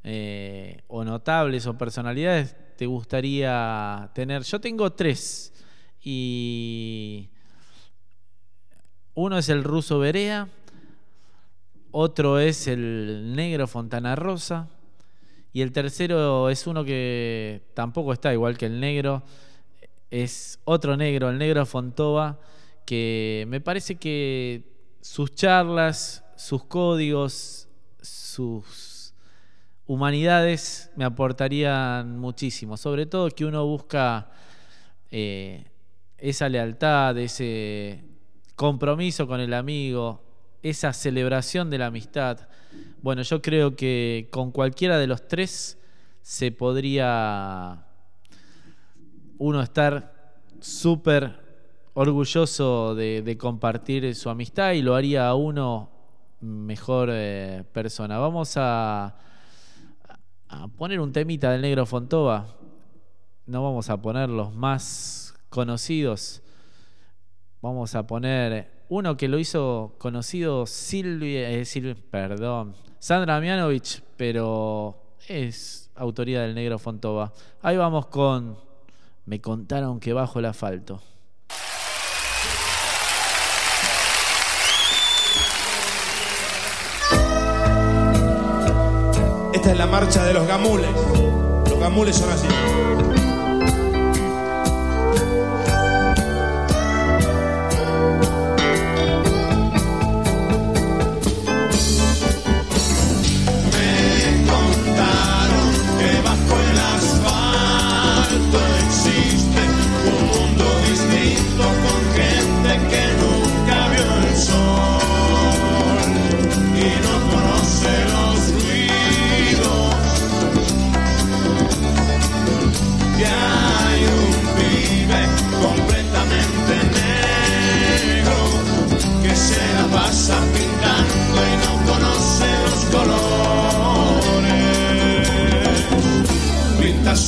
eh, 0.05 0.82
o 0.86 1.03
notables 1.03 1.66
o 1.66 1.78
personalidades 1.78 2.55
te 2.76 2.84
gustaría 2.84 4.11
tener. 4.14 4.42
Yo 4.42 4.61
tengo 4.61 4.92
tres 4.92 5.55
y 6.03 7.30
uno 9.14 9.38
es 9.38 9.49
el 9.49 9.64
ruso 9.64 9.99
Berea, 9.99 10.47
otro 11.90 12.38
es 12.38 12.66
el 12.68 13.32
negro 13.34 13.66
Fontana 13.66 14.14
Rosa 14.14 14.68
y 15.57 15.62
el 15.62 15.72
tercero 15.72 16.50
es 16.50 16.66
uno 16.66 16.84
que 16.84 17.62
tampoco 17.72 18.12
está 18.12 18.30
igual 18.30 18.59
que 18.59 18.66
el 18.66 18.78
negro, 18.78 19.22
es 20.11 20.61
otro 20.64 20.98
negro, 20.98 21.30
el 21.30 21.38
negro 21.38 21.64
Fontova, 21.64 22.38
que 22.84 23.46
me 23.48 23.62
parece 23.62 23.94
que 23.94 24.64
sus 25.00 25.34
charlas, 25.34 26.22
sus 26.36 26.62
códigos, 26.64 27.70
sus 28.02 29.14
humanidades 29.86 30.90
me 30.94 31.07
aportarían 31.07 32.18
muchísimo. 32.18 32.76
Sobre 32.76 33.07
todo 33.07 33.30
que 33.30 33.46
uno 33.46 33.64
busca 33.64 34.30
eh, 35.11 35.64
esa 36.18 36.50
lealtad, 36.50 37.16
ese 37.16 38.04
compromiso 38.57 39.26
con 39.26 39.40
el 39.40 39.54
amigo, 39.54 40.22
esa 40.71 40.93
celebración 40.93 41.71
de 41.71 41.79
la 41.79 41.87
amistad. 41.87 42.49
Bueno, 43.01 43.23
yo 43.23 43.41
creo 43.41 43.77
que 43.77 44.29
con 44.33 44.51
cualquiera 44.51 44.99
de 44.99 45.07
los 45.07 45.29
tres 45.29 45.79
se 46.23 46.51
podría 46.51 47.87
uno 49.39 49.62
estar 49.62 50.41
súper 50.61 51.39
orgulloso 51.95 52.97
de, 52.97 53.37
compartir 53.39 54.12
su 54.17 54.29
amistad 54.29 54.73
y 54.73 54.83
lo 54.83 54.97
haría 54.97 55.29
a 55.29 55.37
uno 55.37 55.89
mejor 56.41 57.11
eh, 57.12 57.62
persona. 57.73 58.19
Vamos 58.19 58.55
a, 58.57 59.17
a 60.49 60.69
poner 60.77 60.99
un 60.99 61.12
temita 61.12 61.53
del 61.53 61.62
negro 61.62 61.87
Fontova. 61.87 62.57
No 63.47 63.62
vamos 63.62 63.89
a 63.89 64.03
poner 64.03 64.29
los 64.29 64.53
más 64.53 65.33
conocidos. 65.49 66.43
Vamos 67.62 67.95
a 67.95 68.05
poner 68.05 68.76
uno 68.89 69.16
que 69.16 69.28
lo 69.28 69.39
hizo 69.39 69.95
conocido 69.99 70.66
Silvia, 70.66 71.51
eh, 71.51 71.64
Silvia- 71.64 71.97
perdón, 72.11 72.74
Sandra 72.99 73.41
Mianovich, 73.41 74.03
pero 74.16 74.97
es 75.28 75.91
autoría 75.97 76.43
del 76.43 76.55
negro 76.55 76.78
Fontova. 76.78 77.32
Ahí 77.62 77.76
vamos 77.76 78.07
con 78.07 78.57
Me 79.24 79.41
contaron 79.41 79.99
que 79.99 80.12
bajo 80.12 80.39
el 80.39 80.45
asfalto. 80.45 81.03
Esta 89.53 89.72
es 89.72 89.78
la 89.78 89.87
marcha 89.87 90.24
de 90.24 90.34
los 90.34 90.47
gamules. 90.47 90.89
Los 91.68 91.78
gamules 91.80 92.16
son 92.16 92.30
así. 92.30 92.47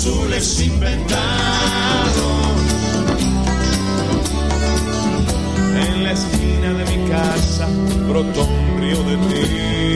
Azules 0.08 0.60
inventados 0.60 1.02
en 5.74 6.04
de 6.74 6.84
mi 6.96 7.08
casa 7.08 7.68
brotó 8.08 8.48
río 8.80 9.02
de 9.04 9.16
tinta. 9.16 9.87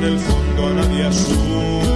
En 0.00 0.04
el 0.04 0.18
fondo 0.18 0.74
nadie 0.74 1.04
asusta. 1.04 1.89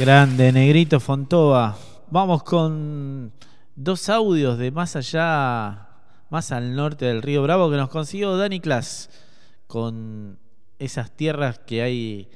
Grande, 0.00 0.50
Negrito 0.50 0.98
Fontova. 0.98 1.76
Vamos 2.10 2.42
con 2.42 3.34
dos 3.76 4.08
audios 4.08 4.56
de 4.56 4.70
más 4.70 4.96
allá, 4.96 5.88
más 6.30 6.52
al 6.52 6.74
norte 6.74 7.04
del 7.04 7.20
río 7.20 7.42
Bravo 7.42 7.70
que 7.70 7.76
nos 7.76 7.90
consiguió 7.90 8.34
Dani 8.38 8.60
Class 8.60 9.10
con 9.66 10.38
esas 10.78 11.10
tierras 11.10 11.58
que 11.58 11.82
hay 11.82 12.30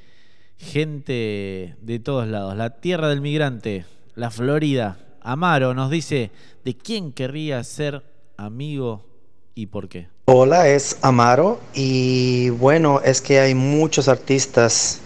gente 0.59 1.75
de 1.81 1.99
todos 2.01 2.29
lados. 2.29 2.55
La 2.55 2.69
tierra 2.69 3.09
del 3.09 3.23
migrante, 3.23 3.87
la 4.15 4.31
Florida. 4.31 4.99
Amaro 5.23 5.73
nos 5.73 5.89
dice 5.89 6.33
de 6.67 6.77
quién 6.77 7.13
querría 7.13 7.65
ser 7.65 8.05
amigo 8.37 9.07
y 9.55 9.69
por 9.69 9.89
qué. 9.89 10.09
Hola, 10.27 10.69
es 10.69 10.99
Amaro 11.01 11.63
y 11.73 12.51
bueno, 12.51 13.01
es 13.03 13.23
que 13.23 13.41
hay 13.41 13.55
muchos 13.55 14.09
artistas 14.09 15.01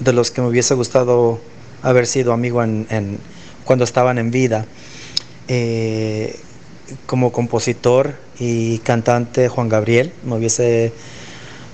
de 0.00 0.12
los 0.12 0.32
que 0.32 0.40
me 0.40 0.48
hubiese 0.48 0.74
gustado 0.74 1.38
haber 1.82 2.06
sido 2.06 2.32
amigo 2.32 2.62
en, 2.62 3.18
cuando 3.64 3.84
estaban 3.84 4.18
en 4.18 4.30
vida. 4.30 4.66
Eh, 5.48 6.38
como 7.06 7.32
compositor 7.32 8.14
y 8.38 8.78
cantante 8.78 9.48
Juan 9.48 9.68
Gabriel, 9.68 10.12
me 10.24 10.36
hubiese 10.36 10.92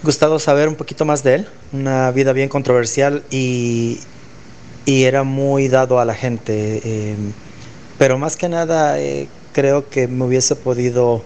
gustado 0.03 0.39
saber 0.39 0.69
un 0.69 0.77
poquito 0.77 1.05
más 1.05 1.23
de 1.23 1.37
él, 1.37 1.49
una 1.73 2.11
vida 2.11 2.33
bien 2.33 2.49
controversial 2.49 3.25
y, 3.31 4.01
y 4.85 5.05
era 5.05 5.23
muy 5.23 5.69
dado 5.69 6.01
a 6.01 6.05
la 6.05 6.15
gente, 6.15 6.81
eh, 6.85 7.17
pero 7.99 8.19
más 8.19 8.37
que 8.37 8.49
nada 8.49 9.01
eh, 9.01 9.29
creo 9.53 9.89
que 9.89 10.07
me 10.07 10.25
hubiese 10.25 10.55
podido 10.55 11.25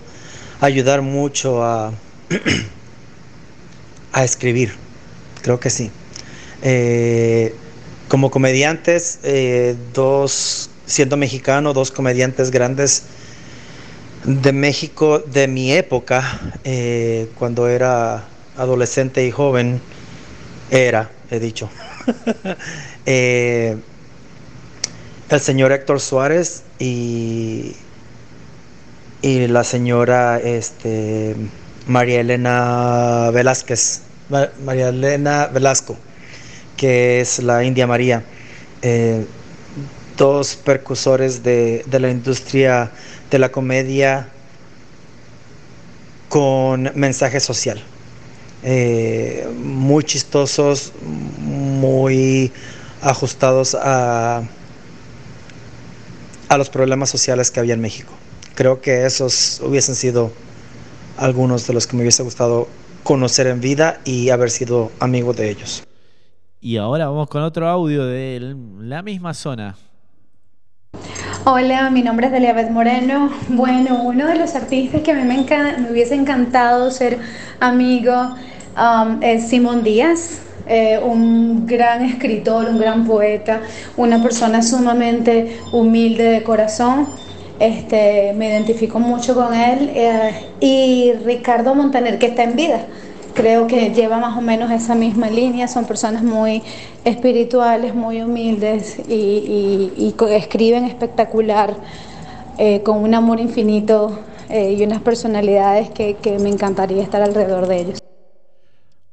ayudar 0.60 1.02
mucho 1.02 1.64
a, 1.64 1.92
a 4.12 4.24
escribir, 4.24 4.72
creo 5.42 5.58
que 5.58 5.70
sí. 5.70 5.90
Como 8.10 8.30
comediantes, 8.30 9.20
eh, 9.22 9.76
dos, 9.94 10.70
siendo 10.86 11.16
mexicano, 11.16 11.72
dos 11.72 11.92
comediantes 11.92 12.50
grandes 12.50 13.04
de 14.24 14.52
México 14.52 15.18
de 15.20 15.48
mi 15.48 15.72
época, 15.72 16.22
eh, 16.64 17.28
cuando 17.38 17.68
era 17.68 18.24
adolescente 18.56 19.26
y 19.26 19.30
joven, 19.30 19.80
era, 20.70 21.10
he 21.30 21.40
dicho. 21.40 21.70
Eh, 23.06 23.76
el 25.28 25.40
señor 25.40 25.72
Héctor 25.72 26.00
Suárez 26.00 26.64
y, 26.78 27.76
y 29.22 29.46
la 29.48 29.64
señora 29.64 30.38
este, 30.38 31.36
María 31.86 32.20
Elena 32.20 33.30
Velázquez, 33.32 34.02
Ma- 34.28 34.48
María 34.64 34.88
Elena 34.88 35.46
Velasco, 35.52 35.96
que 36.80 37.20
es 37.20 37.42
la 37.42 37.62
India 37.62 37.86
María. 37.86 38.24
Eh, 38.80 39.26
dos 40.16 40.56
percusores 40.56 41.42
de, 41.42 41.84
de 41.86 42.00
la 42.00 42.08
industria 42.08 42.90
de 43.30 43.38
la 43.38 43.52
comedia 43.52 44.30
con 46.30 46.90
mensaje 46.94 47.38
social. 47.38 47.82
Eh, 48.62 49.46
muy 49.62 50.04
chistosos, 50.04 50.94
muy 51.02 52.50
ajustados 53.02 53.74
a, 53.74 54.42
a 56.48 56.56
los 56.56 56.70
problemas 56.70 57.10
sociales 57.10 57.50
que 57.50 57.60
había 57.60 57.74
en 57.74 57.82
México. 57.82 58.14
Creo 58.54 58.80
que 58.80 59.04
esos 59.04 59.60
hubiesen 59.62 59.94
sido 59.94 60.32
algunos 61.18 61.66
de 61.66 61.74
los 61.74 61.86
que 61.86 61.96
me 61.96 62.04
hubiese 62.04 62.22
gustado 62.22 62.68
conocer 63.02 63.48
en 63.48 63.60
vida 63.60 64.00
y 64.06 64.30
haber 64.30 64.50
sido 64.50 64.90
amigo 64.98 65.34
de 65.34 65.50
ellos. 65.50 65.82
Y 66.62 66.76
ahora 66.76 67.08
vamos 67.08 67.28
con 67.28 67.42
otro 67.42 67.66
audio 67.66 68.04
de 68.04 68.54
la 68.80 69.00
misma 69.00 69.32
zona. 69.32 69.76
Hola, 71.44 71.88
mi 71.88 72.02
nombre 72.02 72.26
es 72.26 72.32
Deliabeth 72.32 72.70
Moreno. 72.70 73.30
Bueno, 73.48 74.02
uno 74.02 74.26
de 74.26 74.34
los 74.36 74.54
artistas 74.54 75.00
que 75.00 75.12
a 75.12 75.14
mí 75.14 75.22
me, 75.22 75.42
me 75.78 75.90
hubiese 75.90 76.14
encantado 76.14 76.90
ser 76.90 77.18
amigo 77.60 78.12
um, 78.76 79.22
es 79.22 79.48
Simón 79.48 79.82
Díaz, 79.82 80.42
eh, 80.66 81.00
un 81.02 81.66
gran 81.66 82.04
escritor, 82.04 82.66
un 82.68 82.78
gran 82.78 83.06
poeta, 83.06 83.62
una 83.96 84.22
persona 84.22 84.62
sumamente 84.62 85.58
humilde 85.72 86.24
de 86.24 86.42
corazón. 86.42 87.08
Este, 87.58 88.34
me 88.34 88.48
identifico 88.48 89.00
mucho 89.00 89.34
con 89.34 89.54
él. 89.54 89.90
eh, 89.94 90.46
y 90.60 91.12
Ricardo 91.24 91.74
Montaner, 91.74 92.18
que 92.18 92.26
está 92.26 92.42
en 92.44 92.54
vida. 92.54 92.84
Creo 93.34 93.66
que 93.66 93.90
lleva 93.94 94.18
más 94.18 94.36
o 94.36 94.40
menos 94.40 94.70
esa 94.70 94.94
misma 94.94 95.30
línea, 95.30 95.68
son 95.68 95.84
personas 95.84 96.22
muy 96.22 96.62
espirituales, 97.04 97.94
muy 97.94 98.20
humildes 98.22 98.98
y, 99.08 99.92
y- 99.96 100.14
escriben 100.30 100.84
espectacular, 100.84 101.74
eh, 102.58 102.82
con 102.82 102.98
un 102.98 103.14
amor 103.14 103.40
infinito 103.40 104.18
eh, 104.48 104.72
y 104.78 104.82
unas 104.84 105.00
personalidades 105.00 105.90
que, 105.90 106.16
me 106.40 106.48
encantaría 106.50 107.02
estar 107.02 107.22
alrededor 107.22 107.66
de 107.66 107.80
ellos. 107.80 107.98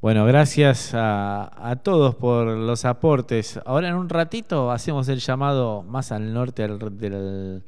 Bueno, 0.02 0.26
gracias 0.26 0.94
a, 0.94 1.52
a 1.70 1.76
todos 1.78 2.16
por 2.16 2.48
los 2.48 2.86
aportes. 2.86 3.60
Ahora 3.66 3.88
en 3.90 3.96
un 3.96 4.10
ratito 4.10 4.72
hacemos 4.72 5.08
el 5.10 5.20
llamado 5.20 5.84
más 5.84 6.12
al 6.12 6.34
norte 6.34 6.68
del, 6.68 6.80
del- 7.00 7.64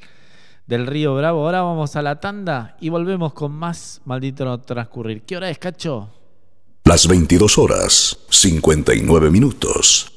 del 0.67 0.85
río 0.87 1.15
Bravo. 1.15 1.43
Ahora 1.45 1.61
vamos 1.63 1.95
a 1.95 2.01
la 2.03 2.19
tanda 2.19 2.75
y 2.79 2.89
volvemos 2.89 3.33
con 3.33 3.51
más 3.51 4.01
maldito 4.05 4.45
no 4.45 4.59
transcurrir. 4.59 5.23
¿Qué 5.23 5.35
hora 5.37 5.49
es, 5.49 5.57
cacho? 5.57 6.09
Las 6.85 7.07
22 7.07 7.57
horas, 7.57 8.17
59 8.29 9.29
minutos. 9.29 10.11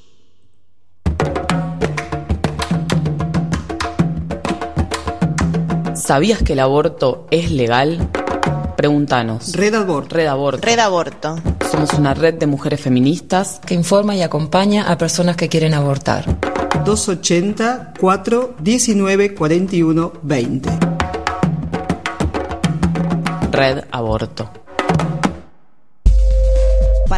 ¿Sabías 5.94 6.42
que 6.42 6.54
el 6.54 6.60
aborto 6.60 7.26
es 7.30 7.50
legal? 7.50 8.08
Pregúntanos. 8.76 9.52
Red 9.52 9.74
Aborto. 9.74 10.16
Red 10.16 10.26
Aborto. 10.26 10.66
Red 10.66 10.78
Aborto. 10.78 11.36
Somos 11.70 11.92
una 11.94 12.14
red 12.14 12.34
de 12.34 12.46
mujeres 12.46 12.80
feministas 12.80 13.60
que 13.64 13.74
informa 13.74 14.16
y 14.16 14.22
acompaña 14.22 14.90
a 14.90 14.98
personas 14.98 15.36
que 15.36 15.48
quieren 15.48 15.74
abortar. 15.74 16.24
280 16.84 17.94
4 18.00 18.56
19 18.58 19.34
41 19.34 20.12
20. 20.22 20.70
Red 23.52 23.84
Aborto. 23.90 24.61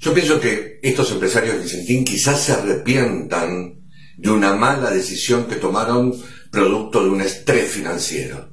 Yo 0.00 0.12
pienso 0.12 0.38
que 0.38 0.80
estos 0.82 1.10
empresarios 1.12 1.54
de 1.54 1.62
Vicentín 1.62 2.04
quizás 2.04 2.42
se 2.42 2.52
arrepientan 2.52 3.86
de 4.18 4.30
una 4.30 4.52
mala 4.52 4.90
decisión 4.90 5.46
que 5.46 5.56
tomaron 5.56 6.12
producto 6.50 7.02
de 7.02 7.08
un 7.08 7.22
estrés 7.22 7.70
financiero. 7.70 8.52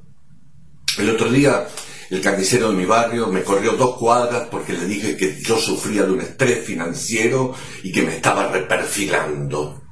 El 0.96 1.10
otro 1.10 1.30
día 1.30 1.66
el 2.12 2.20
carnicero 2.20 2.68
de 2.68 2.76
mi 2.76 2.84
barrio 2.84 3.28
me 3.28 3.42
corrió 3.42 3.72
dos 3.72 3.96
cuadras 3.96 4.46
porque 4.50 4.74
le 4.74 4.84
dije 4.84 5.16
que 5.16 5.40
yo 5.40 5.56
sufría 5.56 6.02
de 6.02 6.12
un 6.12 6.20
estrés 6.20 6.62
financiero 6.62 7.54
y 7.82 7.90
que 7.90 8.02
me 8.02 8.16
estaba 8.16 8.48
reperfilando. 8.48 9.82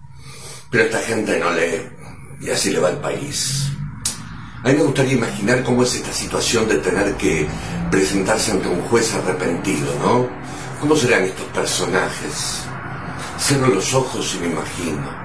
Pero 0.70 0.84
esta 0.84 0.98
gente 0.98 1.38
no 1.38 1.50
lee 1.50 1.80
y 2.42 2.50
así 2.50 2.72
le 2.72 2.78
va 2.78 2.90
el 2.90 2.98
país. 2.98 3.70
A 4.62 4.68
mí 4.68 4.74
me 4.74 4.82
gustaría 4.82 5.14
imaginar 5.14 5.64
cómo 5.64 5.82
es 5.82 5.94
esta 5.94 6.12
situación 6.12 6.68
de 6.68 6.76
tener 6.76 7.14
que 7.14 7.46
presentarse 7.90 8.50
ante 8.50 8.68
un 8.68 8.82
juez 8.82 9.14
arrepentido, 9.14 9.90
¿no? 10.02 10.28
¿Cómo 10.78 10.96
serán 10.96 11.24
estos 11.24 11.46
personajes? 11.46 12.64
Cierro 13.38 13.68
los 13.68 13.94
ojos 13.94 14.36
y 14.36 14.40
me 14.40 14.48
imagino. 14.48 15.20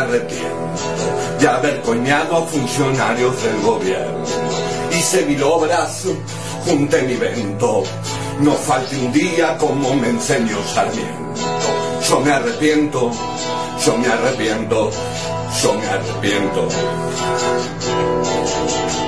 Arrepiento, 0.00 0.48
de 1.38 1.48
haber 1.48 1.80
coñado 1.82 2.36
a 2.36 2.46
funcionarios 2.46 3.42
del 3.42 3.60
gobierno. 3.62 4.24
Hice 4.92 5.24
mil 5.26 5.42
obras, 5.42 6.04
junté 6.66 7.02
mi 7.02 7.16
vento, 7.16 7.82
no 8.40 8.52
falte 8.52 8.96
un 8.96 9.12
día 9.12 9.56
como 9.58 9.94
me 9.94 10.08
enseñó 10.08 10.56
Sarmiento. 10.74 11.40
Yo 12.08 12.20
me 12.20 12.32
arrepiento, 12.32 13.10
yo 13.84 13.96
me 13.96 14.08
arrepiento, 14.08 14.90
yo 15.62 15.74
me 15.74 15.86
arrepiento. 15.86 16.68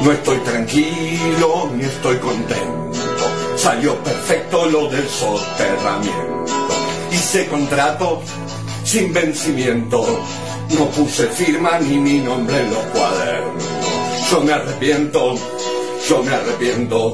No 0.03 0.12
estoy 0.12 0.38
tranquilo 0.38 1.70
ni 1.74 1.84
estoy 1.84 2.18
contento. 2.18 2.93
Salió 3.57 3.97
perfecto 4.03 4.66
lo 4.66 4.88
del 4.88 5.09
soterramiento. 5.09 6.53
Hice 7.12 7.47
contrato 7.49 8.22
sin 8.84 9.12
vencimiento. 9.12 10.05
No 10.73 10.87
puse 10.87 11.27
firma 11.29 11.79
ni 11.81 11.99
mi 11.99 12.18
nombre 12.18 12.59
en 12.59 12.70
los 12.70 12.85
cuadernos. 12.87 13.64
Yo 14.31 14.41
me 14.41 14.53
arrepiento, 14.53 15.35
yo 16.09 16.23
me 16.23 16.33
arrepiento, 16.33 17.12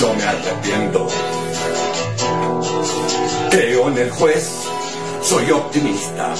yo 0.00 0.14
me 0.14 0.24
arrepiento. 0.24 1.08
Creo 3.50 3.88
en 3.88 3.98
el 3.98 4.10
juez, 4.10 4.50
soy 5.22 5.50
optimista. 5.50 6.34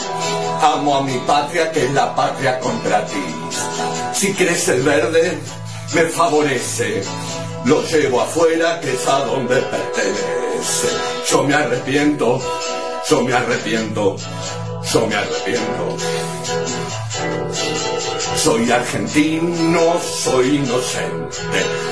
Amo 0.62 0.96
a 0.96 1.02
mi 1.02 1.18
patria 1.26 1.70
que 1.70 1.84
es 1.84 1.92
la 1.92 2.14
patria 2.14 2.58
contratista. 2.60 4.14
Si 4.14 4.32
crece 4.32 4.76
el 4.76 4.82
verde, 4.82 5.38
me 5.94 6.02
favorece. 6.04 7.02
Lo 7.66 7.82
llevo 7.82 8.22
afuera 8.22 8.80
que 8.80 8.94
es 8.94 9.06
a 9.06 9.24
donde 9.24 9.56
pertenece. 9.56 10.88
Yo 11.30 11.44
me 11.44 11.54
arrepiento, 11.54 12.40
yo 13.08 13.22
me 13.22 13.34
arrepiento, 13.34 14.16
yo 14.84 15.06
me 15.06 15.14
arrepiento. 15.14 15.96
Soy 18.36 18.70
argentino, 18.70 20.00
soy 20.00 20.56
inocente, 20.56 21.36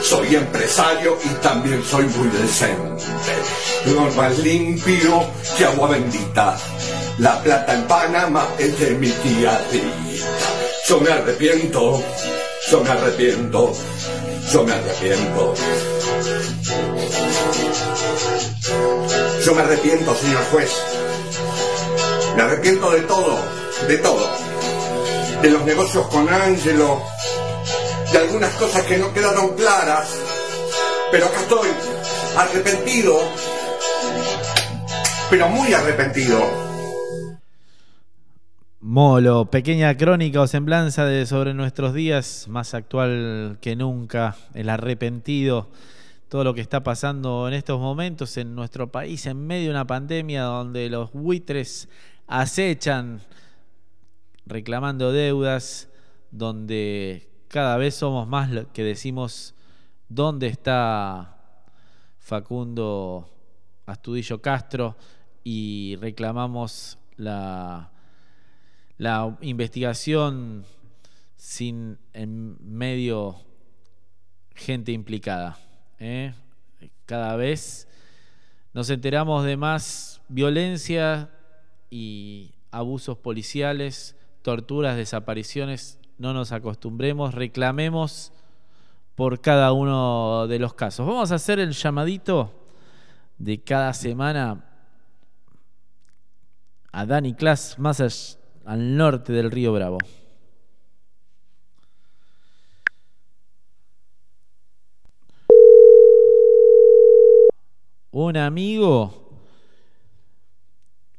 soy 0.02 0.36
empresario 0.36 1.18
y 1.24 1.28
también 1.42 1.82
soy 1.84 2.04
muy 2.04 2.28
decente. 2.28 3.04
Lo 3.86 4.02
más 4.12 4.38
limpio 4.38 5.24
que 5.56 5.64
agua 5.64 5.88
bendita, 5.88 6.56
la 7.18 7.42
plata 7.42 7.74
en 7.74 7.82
Panamá 7.86 8.46
es 8.58 8.78
de 8.78 8.90
mi 8.90 9.10
tía 9.10 9.60
Rita. 9.70 9.86
Yo 10.88 11.00
me 11.00 11.10
arrepiento, 11.10 12.02
yo 12.70 12.80
me 12.80 12.90
arrepiento, 12.90 13.72
yo 14.52 14.64
me 14.64 14.72
arrepiento. 14.72 15.54
Yo 19.44 19.54
me 19.54 19.62
arrepiento, 19.62 20.14
señor 20.14 20.44
juez. 20.50 20.95
Me 22.36 22.42
arrepiento 22.42 22.90
de 22.90 23.00
todo, 23.00 23.38
de 23.88 23.96
todo. 23.96 24.30
De 25.40 25.50
los 25.50 25.64
negocios 25.64 26.06
con 26.08 26.28
Ángelo, 26.28 27.00
de 28.12 28.18
algunas 28.18 28.52
cosas 28.56 28.82
que 28.84 28.98
no 28.98 29.10
quedaron 29.14 29.56
claras. 29.56 30.20
Pero 31.10 31.26
acá 31.26 31.40
estoy, 31.40 31.68
arrepentido, 32.36 33.18
pero 35.30 35.48
muy 35.48 35.72
arrepentido. 35.72 36.66
Molo, 38.80 39.50
pequeña 39.50 39.96
crónica 39.96 40.42
o 40.42 40.46
semblanza 40.46 41.06
de 41.06 41.24
sobre 41.24 41.54
nuestros 41.54 41.94
días, 41.94 42.48
más 42.48 42.74
actual 42.74 43.56
que 43.62 43.76
nunca, 43.76 44.36
el 44.52 44.68
arrepentido, 44.68 45.68
todo 46.28 46.44
lo 46.44 46.54
que 46.54 46.60
está 46.60 46.82
pasando 46.82 47.48
en 47.48 47.54
estos 47.54 47.80
momentos 47.80 48.36
en 48.36 48.54
nuestro 48.54 48.92
país 48.92 49.24
en 49.26 49.46
medio 49.46 49.66
de 49.66 49.70
una 49.70 49.86
pandemia 49.86 50.42
donde 50.42 50.90
los 50.90 51.12
buitres 51.12 51.88
acechan 52.26 53.20
reclamando 54.46 55.12
deudas, 55.12 55.88
donde 56.30 57.28
cada 57.48 57.76
vez 57.76 57.94
somos 57.94 58.28
más 58.28 58.50
que 58.72 58.82
decimos 58.82 59.54
dónde 60.08 60.48
está 60.48 61.36
Facundo 62.18 63.30
Astudillo 63.86 64.40
Castro 64.40 64.96
y 65.44 65.96
reclamamos 66.00 66.98
la, 67.16 67.92
la 68.98 69.36
investigación 69.40 70.64
sin 71.36 71.98
en 72.12 72.56
medio 72.60 73.36
gente 74.54 74.92
implicada. 74.92 75.58
¿eh? 75.98 76.34
Cada 77.04 77.36
vez 77.36 77.88
nos 78.72 78.90
enteramos 78.90 79.44
de 79.44 79.56
más 79.56 80.20
violencia 80.28 81.30
y 81.90 82.54
abusos 82.70 83.18
policiales, 83.18 84.16
torturas, 84.42 84.96
desapariciones. 84.96 85.98
No 86.18 86.32
nos 86.32 86.52
acostumbremos, 86.52 87.34
reclamemos 87.34 88.32
por 89.14 89.40
cada 89.40 89.72
uno 89.72 90.46
de 90.46 90.58
los 90.58 90.74
casos. 90.74 91.06
Vamos 91.06 91.32
a 91.32 91.36
hacer 91.36 91.58
el 91.58 91.72
llamadito 91.72 92.52
de 93.38 93.62
cada 93.62 93.92
semana 93.92 94.64
a 96.92 97.06
Dani 97.06 97.34
Class, 97.34 97.78
más 97.78 98.38
al 98.64 98.96
norte 98.96 99.32
del 99.32 99.50
río 99.50 99.72
Bravo. 99.72 99.98
Un 108.10 108.36
amigo 108.38 109.25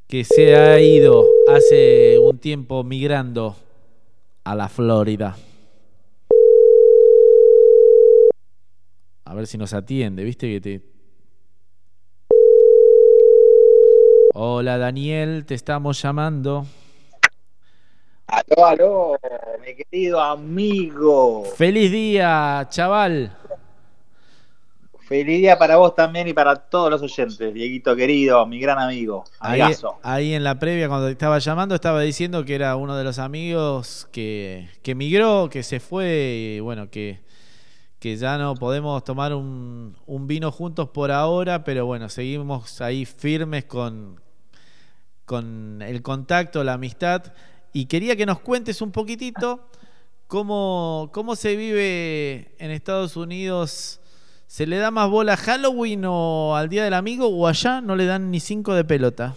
que 0.07 0.23
se 0.23 0.55
ha 0.55 0.79
ido 0.79 1.25
hace 1.49 2.17
un 2.17 2.39
tiempo 2.39 2.83
migrando 2.83 3.57
a 4.45 4.55
la 4.55 4.69
Florida. 4.69 5.35
A 9.25 9.33
ver 9.33 9.47
si 9.47 9.57
nos 9.57 9.73
atiende, 9.73 10.23
¿viste 10.23 10.47
que 10.47 10.61
te... 10.61 10.81
Hola 14.33 14.77
Daniel, 14.77 15.45
te 15.45 15.55
estamos 15.55 16.01
llamando. 16.01 16.65
Aló, 18.27 18.65
aló, 18.65 19.17
mi 19.65 19.75
querido 19.75 20.21
amigo. 20.21 21.43
Feliz 21.43 21.91
día, 21.91 22.65
chaval. 22.69 23.35
Feliz 25.07 25.37
día 25.39 25.57
para 25.57 25.77
vos 25.77 25.95
también 25.95 26.27
y 26.27 26.33
para 26.33 26.53
todos 26.55 26.89
los 26.91 27.01
oyentes, 27.01 27.53
Dieguito 27.53 27.95
querido, 27.95 28.45
mi 28.45 28.59
gran 28.59 28.77
amigo, 28.77 29.23
Ahí, 29.39 29.61
amigazo. 29.61 29.99
ahí 30.03 30.33
en 30.33 30.43
la 30.43 30.59
previa, 30.59 30.89
cuando 30.89 31.07
estaba 31.07 31.39
llamando, 31.39 31.75
estaba 31.75 32.01
diciendo 32.01 32.43
que 32.43 32.55
era 32.55 32.75
uno 32.75 32.95
de 32.97 33.05
los 33.05 33.17
amigos 33.17 34.09
que, 34.11 34.69
que 34.83 34.95
migró, 34.95 35.49
que 35.49 35.63
se 35.63 35.79
fue 35.79 36.55
y 36.57 36.59
bueno, 36.59 36.89
que, 36.89 37.21
que 37.99 38.17
ya 38.17 38.37
no 38.37 38.53
podemos 38.55 39.01
tomar 39.05 39.33
un, 39.33 39.95
un 40.05 40.27
vino 40.27 40.51
juntos 40.51 40.89
por 40.89 41.09
ahora, 41.11 41.63
pero 41.63 41.85
bueno, 41.85 42.09
seguimos 42.09 42.81
ahí 42.81 43.05
firmes 43.05 43.63
con, 43.63 44.19
con 45.23 45.81
el 45.83 46.01
contacto, 46.01 46.65
la 46.65 46.73
amistad. 46.73 47.33
Y 47.71 47.85
quería 47.85 48.17
que 48.17 48.25
nos 48.25 48.39
cuentes 48.41 48.81
un 48.81 48.91
poquitito 48.91 49.69
cómo, 50.27 51.11
cómo 51.13 51.37
se 51.37 51.55
vive 51.55 52.55
en 52.59 52.71
Estados 52.71 53.15
Unidos. 53.15 54.01
¿Se 54.47 54.65
le 54.65 54.77
da 54.77 54.91
más 54.91 55.09
bola 55.09 55.33
a 55.33 55.37
Halloween 55.37 56.05
o 56.05 56.55
al 56.55 56.69
Día 56.69 56.85
del 56.85 56.93
Amigo 56.93 57.27
o 57.27 57.47
allá 57.47 57.81
no 57.81 57.97
le 57.97 58.05
dan 58.05 58.31
ni 58.31 58.39
cinco 58.39 58.73
de 58.73 58.85
pelota? 58.85 59.35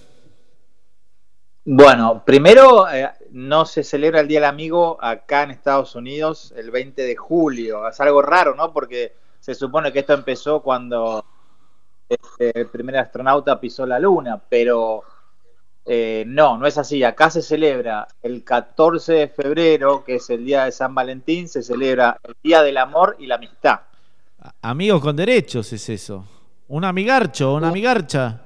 Bueno, 1.64 2.24
primero 2.24 2.88
eh, 2.88 3.10
no 3.32 3.66
se 3.66 3.82
celebra 3.82 4.20
el 4.20 4.28
Día 4.28 4.38
del 4.38 4.48
Amigo 4.48 4.98
acá 5.02 5.42
en 5.42 5.50
Estados 5.50 5.96
Unidos 5.96 6.54
el 6.56 6.70
20 6.70 7.02
de 7.02 7.16
julio. 7.16 7.88
Es 7.88 8.00
algo 8.00 8.22
raro, 8.22 8.54
¿no? 8.54 8.72
Porque 8.72 9.12
se 9.40 9.54
supone 9.54 9.92
que 9.92 9.98
esto 9.98 10.14
empezó 10.14 10.62
cuando 10.62 11.24
este, 12.08 12.58
el 12.58 12.68
primer 12.68 12.96
astronauta 12.96 13.60
pisó 13.60 13.84
la 13.86 13.98
luna, 13.98 14.40
pero 14.48 15.02
eh, 15.84 16.22
no, 16.24 16.56
no 16.56 16.68
es 16.68 16.78
así. 16.78 17.02
Acá 17.02 17.30
se 17.30 17.42
celebra 17.42 18.06
el 18.22 18.44
14 18.44 19.12
de 19.12 19.28
febrero, 19.28 20.04
que 20.04 20.14
es 20.14 20.30
el 20.30 20.44
día 20.44 20.66
de 20.66 20.72
San 20.72 20.94
Valentín, 20.94 21.48
se 21.48 21.64
celebra 21.64 22.16
el 22.22 22.36
Día 22.42 22.62
del 22.62 22.76
Amor 22.76 23.16
y 23.18 23.26
la 23.26 23.34
Amistad. 23.34 23.80
Amigos 24.62 25.00
con 25.02 25.16
derechos 25.16 25.72
es 25.72 25.88
eso. 25.88 26.24
Un 26.68 26.84
amigarcho, 26.84 27.54
una 27.54 27.68
amigarcha. 27.68 28.40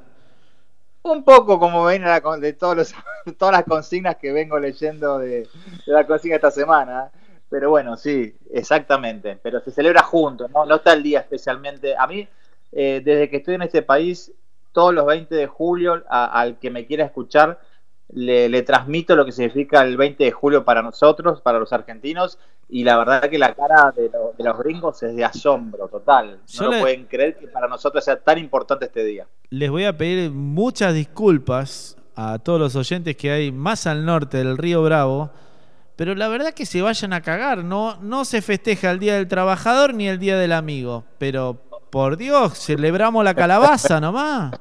Un 1.03 1.23
poco 1.23 1.59
como 1.59 1.85
ven 1.85 2.03
la 2.03 2.21
de 2.41 2.53
todos 2.55 2.77
los, 2.77 2.95
todas 3.39 3.53
las 3.53 3.65
consignas 3.65 4.17
que 4.17 4.33
vengo 4.33 4.59
leyendo 4.59 5.19
de, 5.19 5.41
de 5.87 5.93
la 5.93 6.07
consigna 6.07 6.37
esta 6.37 6.51
semana. 6.51 7.11
Pero 7.49 7.71
bueno, 7.71 7.97
sí, 7.97 8.35
exactamente. 8.53 9.39
Pero 9.43 9.61
se 9.61 9.71
celebra 9.71 10.03
juntos, 10.03 10.51
¿no? 10.51 10.65
No 10.65 10.77
está 10.77 10.95
el 10.95 11.03
día 11.03 11.21
especialmente. 11.21 11.95
A 11.97 12.07
mí, 12.07 12.27
eh, 12.73 13.01
desde 13.05 13.31
que 13.31 13.37
estoy 13.37 13.55
en 13.55 13.63
este 13.63 13.83
país, 13.83 14.33
todos 14.73 14.93
los 14.93 15.07
20 15.07 15.35
de 15.35 15.47
julio, 15.47 16.03
a- 16.09 16.41
al 16.41 16.59
que 16.59 16.71
me 16.71 16.87
quiera 16.87 17.05
escuchar, 17.05 17.61
le, 18.13 18.49
le 18.49 18.63
transmito 18.63 19.17
lo 19.17 19.25
que 19.25 19.33
significa 19.33 19.83
el 19.83 19.97
20 19.97 20.23
de 20.25 20.31
julio 20.33 20.65
para 20.65 20.83
nosotros, 20.83 21.41
para 21.41 21.59
los 21.59 21.73
argentinos. 21.73 22.39
Y 22.69 22.85
la 22.85 22.97
verdad 22.97 23.29
que 23.29 23.39
la 23.39 23.55
cara 23.55 23.93
de, 23.97 24.09
lo- 24.11 24.33
de 24.37 24.45
los 24.45 24.59
gringos 24.59 25.03
es 25.03 25.15
de 25.15 25.25
asombro 25.25 25.89
total. 25.89 26.39
No 26.61 26.71
lo 26.71 26.81
pueden 26.81 27.05
creer 27.07 27.37
que 27.39 27.47
para 27.49 27.69
nosotros 27.69 28.05
sea 28.05 28.17
tan 28.17 28.39
importante 28.39 28.87
este 28.87 29.05
día. 29.05 29.27
Les 29.51 29.71
voy 29.71 29.85
a 29.85 29.97
pedir 29.97 30.31
muchas 30.31 30.95
disculpas 30.95 31.97
a 32.17 32.39
todos 32.39 32.61
los 32.61 32.77
oyentes 32.77 33.17
que 33.17 33.31
hay 33.31 33.53
más 33.53 33.87
al 33.87 34.05
norte 34.07 34.39
del 34.39 34.57
río 34.57 34.83
Bravo. 34.83 35.31
Pero 35.97 36.15
la 36.15 36.27
verdad 36.29 36.53
que 36.55 36.67
se 36.67 36.83
vayan 36.83 37.13
a 37.13 37.21
cagar, 37.23 37.63
no, 37.65 37.97
no 38.03 38.25
se 38.25 38.43
festeja 38.43 38.91
el 38.91 38.99
Día 38.99 39.15
del 39.15 39.29
Trabajador 39.29 39.95
ni 39.95 40.09
el 40.09 40.19
Día 40.19 40.37
del 40.37 40.53
Amigo. 40.53 41.05
Pero 41.19 41.61
por 41.91 42.17
Dios, 42.17 42.59
celebramos 42.59 43.23
la 43.25 43.35
calabaza 43.35 44.01
nomás. 44.01 44.53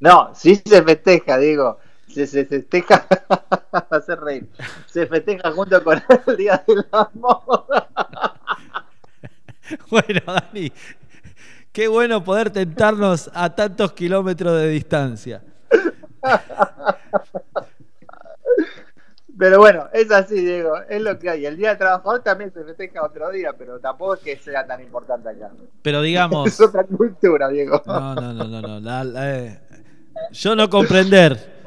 No, 0.00 0.30
sí 0.34 0.54
se 0.64 0.82
festeja, 0.82 1.38
digo. 1.38 1.78
Se, 2.08 2.26
se 2.26 2.44
festeja, 2.46 3.06
hacer 3.90 4.20
reír. 4.20 4.48
Se 4.86 5.06
festeja 5.06 5.50
junto 5.52 5.82
con 5.84 6.00
el 6.26 6.36
Día 6.36 6.62
del 6.66 6.84
Amor. 6.92 7.64
Bueno, 9.90 10.20
Dani, 10.26 10.72
qué 11.72 11.88
bueno 11.88 12.24
poder 12.24 12.48
tentarnos 12.48 13.30
a 13.34 13.54
tantos 13.54 13.92
kilómetros 13.92 14.58
de 14.58 14.68
distancia. 14.70 15.42
Pero 19.38 19.58
bueno, 19.58 19.88
es 19.92 20.10
así, 20.10 20.40
Diego, 20.42 20.72
es 20.88 21.02
lo 21.02 21.18
que 21.18 21.28
hay. 21.28 21.44
El 21.44 21.56
Día 21.58 21.68
del 21.68 21.78
Trabajador 21.78 22.22
también 22.22 22.50
se 22.52 22.64
festeja 22.64 23.04
otro 23.04 23.30
día, 23.30 23.52
pero 23.56 23.78
tampoco 23.78 24.14
es 24.14 24.20
que 24.20 24.36
sea 24.38 24.66
tan 24.66 24.80
importante 24.82 25.28
acá. 25.28 25.50
Pero 25.82 26.00
digamos. 26.00 26.48
Es 26.48 26.60
otra 26.60 26.82
cultura, 26.84 27.48
Diego. 27.48 27.82
No, 27.86 28.14
no, 28.14 28.32
no, 28.32 28.44
no, 28.44 28.60
no. 28.62 28.80
la- 28.80 29.04
la- 29.04 29.36
eh, 29.38 29.60
yo 30.32 30.56
no 30.56 30.68
comprender. 30.70 31.57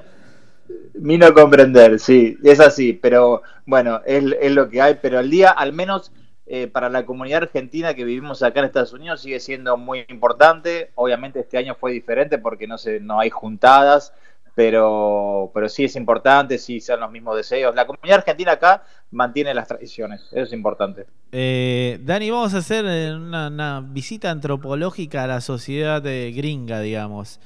Ni 1.01 1.17
no 1.17 1.33
comprender, 1.33 1.99
sí, 1.99 2.37
es 2.43 2.59
así, 2.59 2.93
pero 2.93 3.41
bueno, 3.65 4.01
es, 4.05 4.23
es 4.39 4.51
lo 4.51 4.69
que 4.69 4.81
hay, 4.81 4.99
pero 5.01 5.19
el 5.19 5.31
día, 5.31 5.49
al 5.49 5.73
menos 5.73 6.11
eh, 6.53 6.67
para 6.67 6.89
la 6.89 7.05
comunidad 7.05 7.43
argentina 7.43 7.93
que 7.93 8.03
vivimos 8.03 8.43
acá 8.43 8.59
en 8.59 8.65
Estados 8.65 8.91
Unidos, 8.91 9.21
sigue 9.21 9.39
siendo 9.39 9.77
muy 9.77 10.05
importante. 10.09 10.91
Obviamente 10.95 11.39
este 11.39 11.57
año 11.57 11.75
fue 11.75 11.93
diferente 11.93 12.39
porque 12.39 12.67
no, 12.67 12.77
se, 12.77 12.99
no 12.99 13.19
hay 13.19 13.29
juntadas, 13.29 14.13
pero, 14.53 15.49
pero 15.53 15.69
sí 15.69 15.85
es 15.85 15.95
importante, 15.95 16.57
sí 16.57 16.81
son 16.81 16.99
los 16.99 17.09
mismos 17.09 17.37
deseos. 17.37 17.73
La 17.73 17.87
comunidad 17.87 18.19
argentina 18.19 18.51
acá 18.51 18.83
mantiene 19.11 19.53
las 19.53 19.69
tradiciones, 19.69 20.23
eso 20.31 20.43
es 20.43 20.51
importante. 20.53 21.05
Eh, 21.31 21.99
Dani, 22.01 22.29
vamos 22.29 22.53
a 22.53 22.57
hacer 22.57 22.85
eh, 22.85 23.15
una, 23.15 23.47
una 23.47 23.81
visita 23.81 24.29
antropológica 24.29 25.23
a 25.23 25.27
la 25.27 25.41
sociedad 25.41 26.01
de 26.01 26.33
gringa, 26.35 26.81
digamos. 26.81 27.39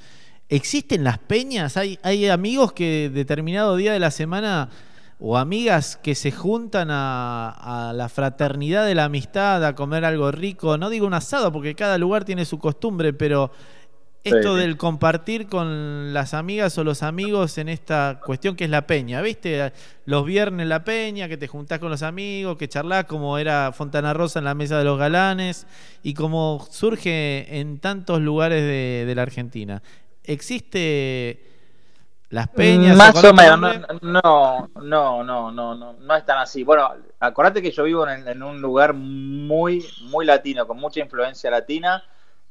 ¿Existen 0.48 1.02
las 1.04 1.18
peñas? 1.18 1.76
¿Hay, 1.76 1.98
¿Hay 2.02 2.28
amigos 2.28 2.72
que 2.72 3.10
determinado 3.12 3.76
día 3.76 3.92
de 3.92 3.98
la 3.98 4.10
semana 4.12 4.68
o 5.18 5.36
amigas 5.38 5.96
que 5.96 6.14
se 6.14 6.30
juntan 6.30 6.88
a, 6.90 7.88
a 7.88 7.92
la 7.92 8.08
fraternidad 8.08 8.86
de 8.86 8.94
la 8.94 9.04
amistad, 9.04 9.64
a 9.64 9.74
comer 9.74 10.04
algo 10.04 10.30
rico? 10.30 10.78
No 10.78 10.88
digo 10.88 11.06
un 11.06 11.14
asado 11.14 11.50
porque 11.52 11.74
cada 11.74 11.98
lugar 11.98 12.24
tiene 12.24 12.44
su 12.44 12.58
costumbre, 12.58 13.12
pero 13.12 13.50
esto 14.22 14.54
Sí. 14.54 14.60
del 14.60 14.76
compartir 14.76 15.46
con 15.46 16.12
las 16.12 16.34
amigas 16.34 16.76
o 16.78 16.84
los 16.84 17.04
amigos 17.04 17.58
en 17.58 17.68
esta 17.68 18.20
cuestión 18.24 18.56
que 18.56 18.64
es 18.64 18.70
la 18.70 18.84
peña, 18.86 19.22
¿viste? 19.22 19.72
Los 20.04 20.26
viernes 20.26 20.66
la 20.66 20.82
peña, 20.84 21.28
que 21.28 21.36
te 21.36 21.46
juntás 21.46 21.78
con 21.78 21.90
los 21.90 22.02
amigos, 22.02 22.56
que 22.56 22.68
charlás 22.68 23.04
como 23.04 23.38
era 23.38 23.70
Fontana 23.72 24.12
Rosa 24.14 24.40
en 24.40 24.44
la 24.44 24.54
mesa 24.54 24.78
de 24.78 24.84
los 24.84 24.98
galanes 24.98 25.66
y 26.02 26.14
como 26.14 26.66
surge 26.70 27.58
en 27.60 27.78
tantos 27.78 28.20
lugares 28.20 28.62
de, 28.62 29.04
de 29.06 29.14
la 29.14 29.22
Argentina. 29.22 29.80
¿Existe 30.26 31.40
las 32.30 32.48
peñas? 32.48 32.96
Más 32.96 33.22
o 33.22 33.32
menos, 33.32 33.60
no, 34.02 34.68
no, 34.82 35.22
no, 35.24 35.52
no, 35.52 35.74
no, 35.74 35.92
no 35.92 36.16
es 36.16 36.26
tan 36.26 36.38
así. 36.38 36.64
Bueno, 36.64 36.90
acordate 37.20 37.62
que 37.62 37.70
yo 37.70 37.84
vivo 37.84 38.06
en, 38.08 38.42
un 38.42 38.60
lugar 38.60 38.92
muy, 38.92 39.86
muy 40.02 40.26
latino, 40.26 40.66
con 40.66 40.78
mucha 40.78 41.00
influencia 41.00 41.50
latina, 41.50 42.02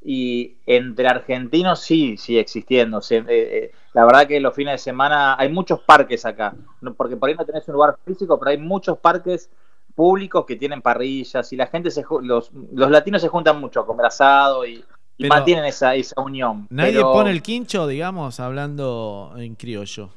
y 0.02 0.58
entre 0.66 1.08
argentinos 1.08 1.82
sí 1.82 2.16
sigue 2.18 2.40
existiendo. 2.40 3.00
Eh, 3.10 3.26
eh, 3.28 3.72
la 3.94 4.06
verdad 4.06 4.28
que 4.28 4.40
los 4.40 4.56
fines 4.56 4.74
de 4.74 4.78
semana 4.78 5.36
hay 5.38 5.50
muchos 5.50 5.82
parques 5.82 6.26
acá, 6.26 6.54
no- 6.82 6.94
porque 6.94 7.18
por 7.18 7.30
ahí 7.30 7.36
no 7.36 7.46
tenés 7.46 7.68
un 7.68 7.74
lugar 7.74 7.98
físico, 8.06 8.40
pero 8.40 8.52
hay 8.52 8.58
muchos 8.58 8.98
parques 9.00 9.50
públicos 9.96 10.46
que 10.46 10.56
tienen 10.56 10.82
parrillas 10.82 11.52
y 11.54 11.56
la 11.56 11.68
gente 11.68 11.90
se 11.90 12.04
los, 12.22 12.52
los 12.54 12.92
latinos 12.92 13.22
se 13.22 13.30
juntan 13.30 13.60
mucho 13.60 13.80
a 13.80 13.86
comer 13.86 14.06
asado 14.06 14.66
y, 14.66 14.84
y 15.18 15.28
mantienen 15.28 15.66
esa, 15.66 15.96
esa 15.96 16.22
unión. 16.22 16.68
Nadie 16.70 16.94
Pero, 16.94 17.14
pone 17.14 17.32
el 17.32 17.42
quincho, 17.42 17.88
digamos, 17.88 18.40
hablando 18.40 19.34
en 19.38 19.56
criollo. 19.56 20.12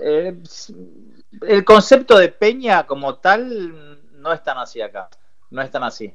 eh, 0.00 0.34
el 1.42 1.64
concepto 1.64 2.18
de 2.18 2.28
peña 2.28 2.86
como 2.86 3.16
tal 3.16 4.00
no 4.20 4.32
es 4.32 4.42
tan 4.42 4.58
así 4.58 4.80
acá, 4.80 5.08
no 5.50 5.62
es 5.62 5.70
tan 5.70 5.84
así. 5.84 6.14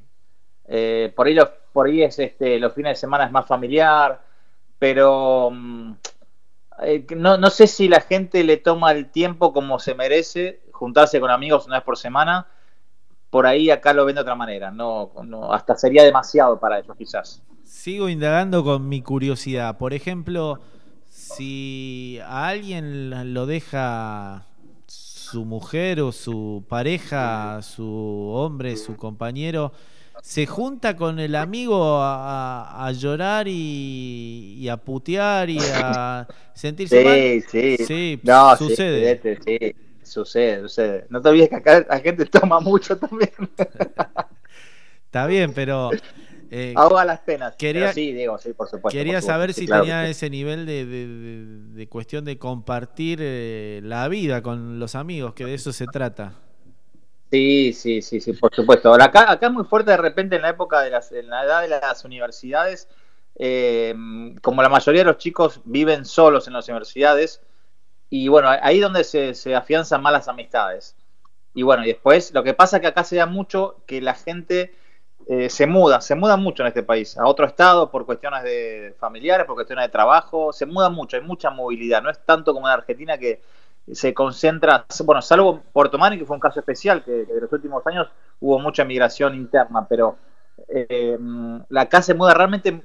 Eh, 0.66 1.12
por 1.16 1.26
ahí 1.26 1.34
los, 1.34 1.48
por 1.72 1.86
ahí 1.86 2.02
es 2.02 2.18
este 2.18 2.58
los 2.60 2.72
fines 2.74 2.92
de 2.92 2.96
semana 3.00 3.24
es 3.24 3.32
más 3.32 3.46
familiar, 3.46 4.20
pero 4.78 5.50
mm, 5.52 5.92
eh, 6.82 7.06
no, 7.16 7.36
no 7.36 7.50
sé 7.50 7.66
si 7.66 7.88
la 7.88 8.00
gente 8.00 8.44
le 8.44 8.56
toma 8.58 8.92
el 8.92 9.10
tiempo 9.10 9.52
como 9.52 9.78
se 9.78 9.94
merece 9.94 10.62
juntarse 10.72 11.20
con 11.20 11.30
amigos 11.30 11.66
una 11.66 11.76
vez 11.76 11.84
por 11.84 11.96
semana. 11.98 12.46
Por 13.30 13.46
ahí 13.46 13.70
acá 13.70 13.92
lo 13.92 14.04
ven 14.04 14.16
de 14.16 14.20
otra 14.22 14.34
manera, 14.34 14.70
no, 14.70 15.12
no 15.24 15.52
hasta 15.52 15.76
sería 15.76 16.04
demasiado 16.04 16.58
para 16.58 16.78
ellos 16.80 16.96
quizás. 16.96 17.42
Sigo 17.62 18.08
indagando 18.08 18.64
con 18.64 18.88
mi 18.88 19.02
curiosidad. 19.02 19.78
Por 19.78 19.94
ejemplo, 19.94 20.60
si 21.08 22.18
a 22.24 22.48
alguien 22.48 23.32
lo 23.34 23.46
deja 23.46 24.46
su 24.86 25.44
mujer 25.44 26.00
o 26.00 26.12
su 26.12 26.64
pareja, 26.68 27.60
su 27.62 27.86
hombre, 28.34 28.76
su 28.76 28.96
compañero, 28.96 29.72
se 30.20 30.46
junta 30.46 30.96
con 30.96 31.18
el 31.20 31.34
amigo 31.36 31.98
a, 32.02 32.86
a- 32.86 32.92
llorar 32.92 33.46
y, 33.48 34.56
y 34.58 34.68
a 34.68 34.76
putear 34.78 35.48
y 35.50 35.68
a 35.68 36.28
sentirse 36.54 37.00
mal. 37.00 37.26
Sí, 37.26 37.40
sí. 37.48 37.76
Sí, 37.76 38.20
no, 38.22 38.56
sí, 38.56 38.76
sucede. 38.76 39.16
sí, 39.44 39.58
sucede, 40.10 40.60
sucede. 40.62 41.06
No 41.08 41.20
te 41.22 41.28
olvides 41.30 41.48
que 41.48 41.56
acá 41.56 41.84
la 41.88 42.00
gente 42.00 42.26
toma 42.26 42.60
mucho 42.60 42.98
también. 42.98 43.30
Está 45.06 45.26
bien, 45.26 45.52
pero 45.54 45.90
eh, 46.50 46.72
Ahoga 46.76 47.04
las 47.04 47.20
penas. 47.20 47.56
quería- 47.56 47.92
sí, 47.92 48.12
digo, 48.12 48.38
sí, 48.38 48.52
por 48.52 48.68
supuesto. 48.68 48.90
quería 48.96 49.14
por 49.14 49.22
supuesto, 49.22 49.26
saber 49.32 49.52
sí, 49.54 49.60
si 49.62 49.66
claro 49.66 49.82
tenía 49.82 50.08
ese 50.08 50.30
nivel 50.30 50.66
de, 50.66 50.86
de- 50.86 51.06
de- 51.06 51.46
de 51.74 51.88
cuestión 51.88 52.24
de 52.24 52.38
compartir 52.38 53.18
eh, 53.22 53.80
la 53.84 54.06
vida 54.08 54.42
con 54.42 54.78
los 54.78 54.94
amigos, 54.94 55.34
que 55.34 55.44
de 55.44 55.54
eso 55.54 55.72
se 55.72 55.86
trata. 55.88 56.34
Sí, 57.30 57.72
sí, 57.72 58.02
sí, 58.02 58.20
sí, 58.20 58.32
por 58.32 58.52
supuesto. 58.54 58.88
Ahora, 58.88 59.04
acá, 59.06 59.30
acá 59.30 59.46
es 59.46 59.52
muy 59.52 59.64
fuerte 59.64 59.92
de 59.92 59.96
repente 59.96 60.34
en 60.36 60.42
la 60.42 60.48
época 60.50 60.80
de 60.80 60.90
las, 60.90 61.12
en 61.12 61.28
la 61.30 61.44
edad 61.44 61.62
de 61.62 61.68
las 61.68 62.04
universidades, 62.04 62.88
eh, 63.36 63.94
como 64.42 64.62
la 64.62 64.68
mayoría 64.68 65.02
de 65.02 65.04
los 65.06 65.18
chicos 65.18 65.60
viven 65.64 66.04
solos 66.04 66.48
en 66.48 66.54
las 66.54 66.66
universidades, 66.68 67.40
y 68.10 68.28
bueno, 68.28 68.48
ahí 68.48 68.76
es 68.76 68.82
donde 68.82 69.04
se, 69.04 69.34
se 69.34 69.54
afianzan 69.54 70.02
más 70.02 70.12
las 70.12 70.28
amistades. 70.28 70.96
Y 71.54 71.62
bueno, 71.62 71.84
y 71.84 71.88
después 71.88 72.32
lo 72.34 72.42
que 72.42 72.54
pasa 72.54 72.76
es 72.76 72.80
que 72.82 72.88
acá 72.88 73.04
se 73.04 73.16
da 73.16 73.26
mucho 73.26 73.76
que 73.86 74.00
la 74.00 74.14
gente 74.14 74.74
eh, 75.28 75.48
se 75.48 75.66
muda, 75.66 76.00
se 76.00 76.14
muda 76.14 76.36
mucho 76.36 76.62
en 76.62 76.68
este 76.68 76.82
país, 76.82 77.16
a 77.16 77.26
otro 77.26 77.46
estado 77.46 77.90
por 77.90 78.06
cuestiones 78.06 78.42
de 78.42 78.94
familiares, 78.98 79.46
por 79.46 79.54
cuestiones 79.54 79.84
de 79.84 79.90
trabajo, 79.90 80.52
se 80.52 80.66
muda 80.66 80.90
mucho, 80.90 81.16
hay 81.16 81.22
mucha 81.22 81.50
movilidad, 81.50 82.02
no 82.02 82.10
es 82.10 82.18
tanto 82.24 82.52
como 82.52 82.66
en 82.66 82.74
Argentina 82.74 83.16
que 83.18 83.40
se 83.92 84.12
concentra, 84.12 84.86
bueno, 85.04 85.22
salvo 85.22 85.62
Puerto 85.72 85.98
Madryn, 85.98 86.20
que 86.20 86.26
fue 86.26 86.36
un 86.36 86.40
caso 86.40 86.60
especial, 86.60 87.04
que, 87.04 87.26
que 87.26 87.40
los 87.40 87.52
últimos 87.52 87.86
años 87.86 88.08
hubo 88.40 88.58
mucha 88.58 88.84
migración 88.84 89.34
interna, 89.34 89.86
pero 89.88 90.16
eh, 90.68 91.18
la 91.68 91.82
acá 91.82 92.02
se 92.02 92.14
muda 92.14 92.34
realmente, 92.34 92.82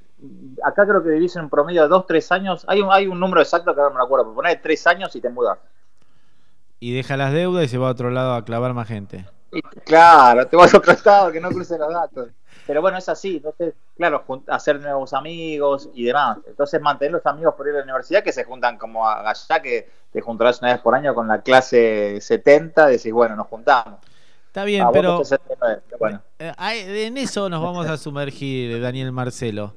acá 0.64 0.86
creo 0.86 1.02
que 1.02 1.10
vivís 1.10 1.36
en 1.36 1.42
un 1.42 1.50
promedio 1.50 1.82
de 1.82 1.88
dos, 1.88 2.06
tres 2.06 2.30
años, 2.32 2.64
hay 2.68 2.80
un, 2.80 2.92
hay 2.92 3.06
un 3.06 3.18
número 3.20 3.40
exacto 3.42 3.74
que 3.74 3.80
ahora 3.80 3.92
no 3.92 3.98
me 4.00 4.04
acuerdo, 4.04 4.24
pero 4.26 4.34
poner 4.36 4.60
tres 4.62 4.86
años 4.86 5.14
y 5.14 5.20
te 5.20 5.28
mudas. 5.28 5.58
Y 6.80 6.94
deja 6.94 7.16
las 7.16 7.32
deudas 7.32 7.64
y 7.64 7.68
se 7.68 7.78
va 7.78 7.88
a 7.88 7.92
otro 7.92 8.10
lado 8.10 8.34
a 8.34 8.44
clavar 8.44 8.74
más 8.74 8.86
gente. 8.88 9.24
Y, 9.52 9.62
claro, 9.62 10.46
te 10.46 10.56
vas 10.56 10.72
a 10.74 10.78
otro 10.78 10.92
estado 10.92 11.32
que 11.32 11.40
no 11.40 11.48
cruce 11.50 11.78
los 11.78 11.92
datos. 11.92 12.28
Pero 12.66 12.82
bueno, 12.82 12.98
es 12.98 13.08
así. 13.08 13.36
Entonces, 13.36 13.74
claro, 13.96 14.24
hacer 14.48 14.80
nuevos 14.80 15.14
amigos 15.14 15.88
y 15.94 16.04
demás. 16.04 16.38
Entonces, 16.46 16.80
mantener 16.80 17.12
los 17.12 17.24
amigos 17.26 17.54
por 17.54 17.66
ir 17.68 17.74
a 17.74 17.78
la 17.78 17.84
universidad 17.84 18.22
que 18.22 18.32
se 18.32 18.44
juntan 18.44 18.76
como 18.76 19.08
a- 19.08 19.28
allá, 19.30 19.62
que 19.62 19.88
te 20.12 20.20
juntarás 20.20 20.60
una 20.60 20.72
vez 20.72 20.80
por 20.82 20.94
año 20.94 21.14
con 21.14 21.28
la 21.28 21.40
clase 21.42 22.18
70, 22.20 22.86
decís, 22.88 23.12
bueno, 23.12 23.36
nos 23.36 23.46
juntamos. 23.46 24.00
Está 24.48 24.64
bien, 24.64 24.84
Ah, 24.86 24.90
pero 24.92 25.18
sos 25.18 25.28
69, 25.28 25.82
pero 25.86 25.98
bueno. 25.98 26.22
eh, 26.38 27.06
en 27.06 27.16
eso 27.18 27.48
nos 27.48 27.62
vamos 27.62 27.86
a 27.86 27.96
sumergir, 27.96 28.80
Daniel 28.80 29.12
Marcelo. 29.12 29.74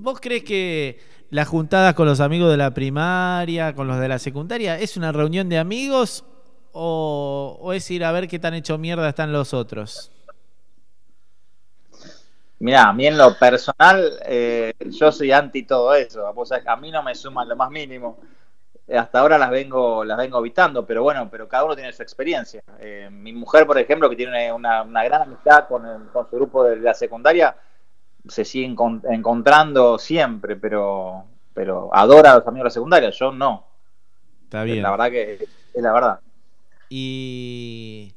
¿Vos 0.00 0.20
crees 0.20 0.44
que 0.44 1.00
las 1.30 1.48
juntadas 1.48 1.94
con 1.94 2.06
los 2.06 2.20
amigos 2.20 2.50
de 2.50 2.56
la 2.56 2.72
primaria, 2.72 3.74
con 3.74 3.88
los 3.88 3.98
de 3.98 4.08
la 4.08 4.20
secundaria, 4.20 4.78
es 4.78 4.96
una 4.96 5.10
reunión 5.10 5.48
de 5.48 5.58
amigos 5.58 6.24
o, 6.72 7.58
o 7.60 7.72
es 7.72 7.90
ir 7.90 8.04
a 8.04 8.12
ver 8.12 8.28
qué 8.28 8.38
tan 8.38 8.54
hecho 8.54 8.78
mierda 8.78 9.08
están 9.08 9.32
los 9.32 9.52
otros? 9.52 10.12
Mirá, 12.60 12.88
a 12.88 12.92
mí 12.92 13.06
en 13.06 13.18
lo 13.18 13.36
personal, 13.36 14.20
eh, 14.24 14.72
yo 14.86 15.10
soy 15.10 15.32
anti 15.32 15.64
todo 15.64 15.94
eso. 15.94 16.24
A 16.66 16.76
mí 16.76 16.90
no 16.92 17.02
me 17.02 17.14
suman 17.16 17.48
lo 17.48 17.56
más 17.56 17.70
mínimo. 17.70 18.18
Eh, 18.86 18.96
Hasta 18.96 19.18
ahora 19.18 19.36
las 19.36 19.50
vengo, 19.50 20.04
las 20.04 20.16
vengo 20.16 20.38
evitando, 20.38 20.86
pero 20.86 21.02
bueno, 21.02 21.28
pero 21.30 21.48
cada 21.48 21.64
uno 21.64 21.74
tiene 21.74 21.92
su 21.92 22.02
experiencia. 22.02 22.62
Eh, 22.78 23.08
mi 23.10 23.32
mujer, 23.32 23.66
por 23.66 23.78
ejemplo, 23.78 24.08
que 24.08 24.16
tiene 24.16 24.52
una, 24.52 24.84
gran 24.84 25.22
amistad 25.22 25.66
con 25.68 25.82
su 26.30 26.36
grupo 26.36 26.64
de 26.64 26.76
la 26.76 26.94
secundaria, 26.94 27.56
se 28.28 28.44
sigue 28.44 28.68
encon- 28.68 29.02
encontrando 29.10 29.98
siempre, 29.98 30.56
pero, 30.56 31.24
pero 31.54 31.90
adora 31.94 32.32
a 32.32 32.38
los 32.38 32.46
amigos 32.46 32.64
de 32.64 32.68
la 32.68 32.70
secundaria. 32.70 33.10
Yo 33.10 33.32
no. 33.32 33.64
Está 34.44 34.64
bien. 34.64 34.82
La 34.82 34.90
verdad 34.90 35.10
que 35.10 35.34
es 35.74 35.82
la 35.82 35.92
verdad. 35.92 36.20
Y 36.88 38.12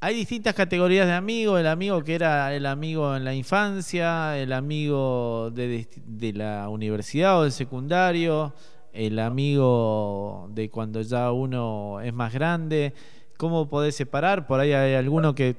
hay 0.00 0.14
distintas 0.14 0.54
categorías 0.54 1.06
de 1.06 1.14
amigos, 1.14 1.58
el 1.58 1.66
amigo 1.66 2.04
que 2.04 2.14
era 2.14 2.54
el 2.54 2.66
amigo 2.66 3.16
en 3.16 3.24
la 3.24 3.34
infancia, 3.34 4.38
el 4.38 4.52
amigo 4.52 5.50
de, 5.52 5.88
de 6.04 6.32
la 6.32 6.68
universidad 6.68 7.38
o 7.38 7.42
del 7.44 7.52
secundario, 7.52 8.52
el 8.92 9.18
amigo 9.18 10.48
de 10.52 10.70
cuando 10.70 11.00
ya 11.00 11.32
uno 11.32 12.00
es 12.02 12.12
más 12.12 12.32
grande. 12.32 12.92
¿Cómo 13.38 13.68
podés 13.68 13.96
separar? 13.96 14.46
Por 14.46 14.60
ahí 14.60 14.72
hay 14.72 14.94
alguno 14.94 15.34
que 15.34 15.56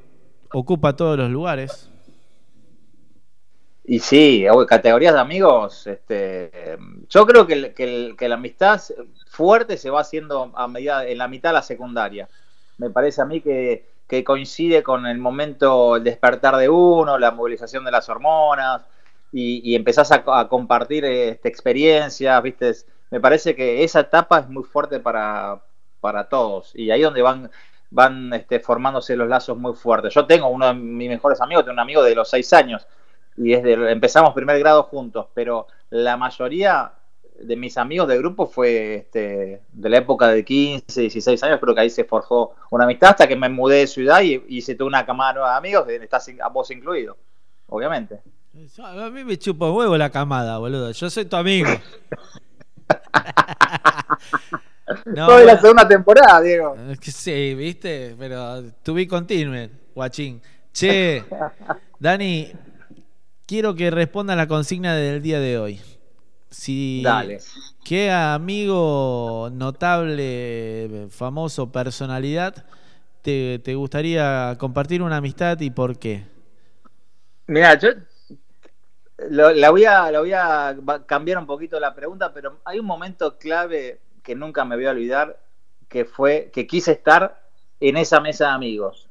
ocupa 0.53 0.95
todos 0.95 1.17
los 1.17 1.29
lugares. 1.29 1.91
Y 3.89 3.99
sí, 3.99 4.45
categorías 4.67 5.13
de 5.13 5.19
amigos, 5.21 5.87
este, 5.87 6.77
yo 7.07 7.25
creo 7.25 7.47
que, 7.47 7.73
que, 7.73 8.15
que 8.17 8.27
la 8.27 8.35
amistad 8.35 8.81
fuerte 9.29 9.77
se 9.77 9.89
va 9.89 10.01
haciendo 10.01 10.51
a 10.53 10.67
medida 10.67 11.05
en 11.05 11.17
la 11.17 11.29
mitad 11.29 11.49
de 11.49 11.53
la 11.53 11.61
secundaria. 11.61 12.27
Me 12.79 12.89
parece 12.89 13.21
a 13.21 13.25
mí 13.25 13.39
que, 13.39 13.85
que 14.05 14.25
coincide 14.25 14.83
con 14.83 15.05
el 15.05 15.19
momento, 15.19 15.95
el 15.95 16.03
despertar 16.03 16.57
de 16.57 16.67
uno, 16.67 17.17
la 17.17 17.31
movilización 17.31 17.85
de 17.85 17.91
las 17.91 18.09
hormonas 18.09 18.81
y, 19.31 19.61
y 19.63 19.75
empezás 19.75 20.11
a, 20.11 20.21
a 20.37 20.49
compartir 20.49 21.05
este, 21.05 21.47
experiencias, 21.47 22.43
¿viste? 22.43 22.73
Me 23.09 23.21
parece 23.21 23.55
que 23.55 23.85
esa 23.85 24.01
etapa 24.01 24.39
es 24.39 24.49
muy 24.49 24.65
fuerte 24.65 24.99
para, 24.99 25.61
para 26.01 26.27
todos 26.27 26.75
y 26.75 26.91
ahí 26.91 27.01
donde 27.01 27.21
van 27.21 27.49
van 27.89 28.33
este, 28.33 28.59
formándose 28.59 29.15
los 29.15 29.29
lazos 29.29 29.57
muy 29.57 29.73
fuertes. 29.73 30.13
Yo 30.13 30.25
tengo 30.25 30.49
uno 30.49 30.67
de 30.67 30.73
mis 30.73 31.07
mejores 31.07 31.39
amigos, 31.39 31.63
tengo 31.63 31.75
un 31.75 31.79
amigo 31.79 32.03
de 32.03 32.15
los 32.15 32.29
seis 32.29 32.51
años 32.51 32.85
y 33.37 33.51
desde 33.51 33.91
empezamos 33.91 34.33
primer 34.33 34.59
grado 34.59 34.83
juntos, 34.83 35.27
pero 35.33 35.67
la 35.89 36.17
mayoría 36.17 36.91
de 37.39 37.55
mis 37.55 37.77
amigos 37.77 38.07
de 38.07 38.17
grupo 38.17 38.47
fue 38.47 38.95
este, 38.95 39.61
de 39.71 39.89
la 39.89 39.97
época 39.97 40.27
de 40.29 40.43
15, 40.43 41.01
16 41.01 41.43
años, 41.43 41.59
creo 41.61 41.75
que 41.75 41.81
ahí 41.81 41.89
se 41.89 42.03
forjó 42.03 42.55
una 42.71 42.85
amistad 42.85 43.11
hasta 43.11 43.27
que 43.27 43.35
me 43.35 43.47
mudé 43.47 43.77
de 43.77 43.87
ciudad 43.87 44.21
y 44.21 44.43
hice 44.49 44.75
toda 44.75 44.87
una 44.87 45.05
camada 45.05 45.33
nueva 45.33 45.51
de 45.51 45.57
amigos, 45.57 45.87
eh, 45.89 45.99
estás 46.01 46.29
a 46.41 46.49
vos 46.49 46.71
incluido, 46.71 47.15
obviamente. 47.67 48.21
A 48.83 49.09
mí 49.11 49.23
me 49.23 49.37
chupa 49.37 49.71
huevo 49.71 49.95
la 49.97 50.09
camada, 50.09 50.57
boludo. 50.57 50.91
Yo 50.91 51.09
soy 51.11 51.25
tu 51.25 51.35
amigo. 51.35 51.69
No, 55.05 55.25
Soy 55.25 55.45
la 55.45 55.59
segunda 55.59 55.85
temporada, 55.85 56.41
Diego. 56.41 56.75
Que 57.01 57.11
Sí, 57.11 57.53
viste, 57.55 58.15
pero 58.17 58.71
to 58.83 58.93
be 58.93 59.05
continued, 59.05 59.69
guachín. 59.93 60.41
Che, 60.71 61.25
Dani, 61.99 62.51
quiero 63.47 63.75
que 63.75 63.91
responda 63.91 64.35
la 64.35 64.47
consigna 64.47 64.95
del 64.95 65.21
día 65.21 65.39
de 65.39 65.57
hoy. 65.59 65.81
Si, 66.49 67.03
Dale. 67.03 67.39
¿Qué 67.85 68.11
amigo 68.11 69.49
notable, 69.53 71.07
famoso, 71.11 71.71
personalidad 71.71 72.65
te, 73.21 73.59
te 73.59 73.75
gustaría 73.75 74.55
compartir 74.59 75.01
una 75.03 75.17
amistad 75.17 75.59
y 75.61 75.71
por 75.71 75.99
qué? 75.99 76.25
Mira, 77.47 77.77
yo 77.79 77.89
lo- 79.29 79.51
la 79.51 79.69
voy 79.71 79.85
a, 79.85 80.11
la 80.11 80.19
voy 80.19 80.33
a 80.33 80.75
cambiar 81.05 81.37
un 81.39 81.45
poquito 81.47 81.79
la 81.79 81.93
pregunta, 81.95 82.33
pero 82.33 82.59
hay 82.65 82.79
un 82.79 82.85
momento 82.85 83.37
clave 83.37 83.99
que 84.23 84.35
nunca 84.35 84.65
me 84.65 84.75
voy 84.75 84.85
a 84.85 84.91
olvidar, 84.91 85.39
que 85.87 86.05
fue 86.05 86.51
que 86.53 86.67
quise 86.67 86.91
estar 86.91 87.41
en 87.79 87.97
esa 87.97 88.19
mesa 88.19 88.47
de 88.47 88.51
amigos. 88.51 89.09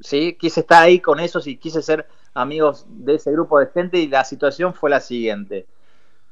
¿sí? 0.00 0.36
Quise 0.40 0.60
estar 0.60 0.82
ahí 0.82 1.00
con 1.00 1.20
esos 1.20 1.46
y 1.46 1.56
quise 1.56 1.82
ser 1.82 2.06
amigos 2.34 2.86
de 2.88 3.14
ese 3.16 3.32
grupo 3.32 3.58
de 3.60 3.66
gente 3.66 3.98
y 3.98 4.08
la 4.08 4.24
situación 4.24 4.74
fue 4.74 4.90
la 4.90 5.00
siguiente. 5.00 5.66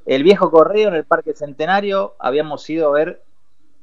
el 0.06 0.22
viejo 0.24 0.50
correo 0.50 0.88
en 0.88 0.94
el 0.94 1.04
Parque 1.04 1.32
Centenario 1.34 2.14
habíamos 2.18 2.68
ido 2.68 2.88
a 2.88 2.92
ver 2.92 3.22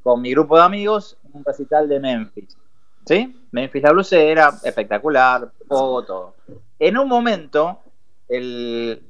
con 0.04 0.22
mi 0.22 0.32
grupo 0.32 0.58
de 0.58 0.64
amigos 0.64 1.18
un 1.34 1.44
recital 1.46 1.88
de 1.88 2.00
Memphis. 2.00 2.58
¿Sí? 3.06 3.36
Memphis 3.52 3.84
la 3.84 3.92
Blues 3.92 4.12
era 4.14 4.50
espectacular, 4.64 5.50
poco 5.68 6.04
todo. 6.04 6.36
En 6.78 6.98
un 6.98 7.08
momento, 7.08 7.80
el, 8.28 9.02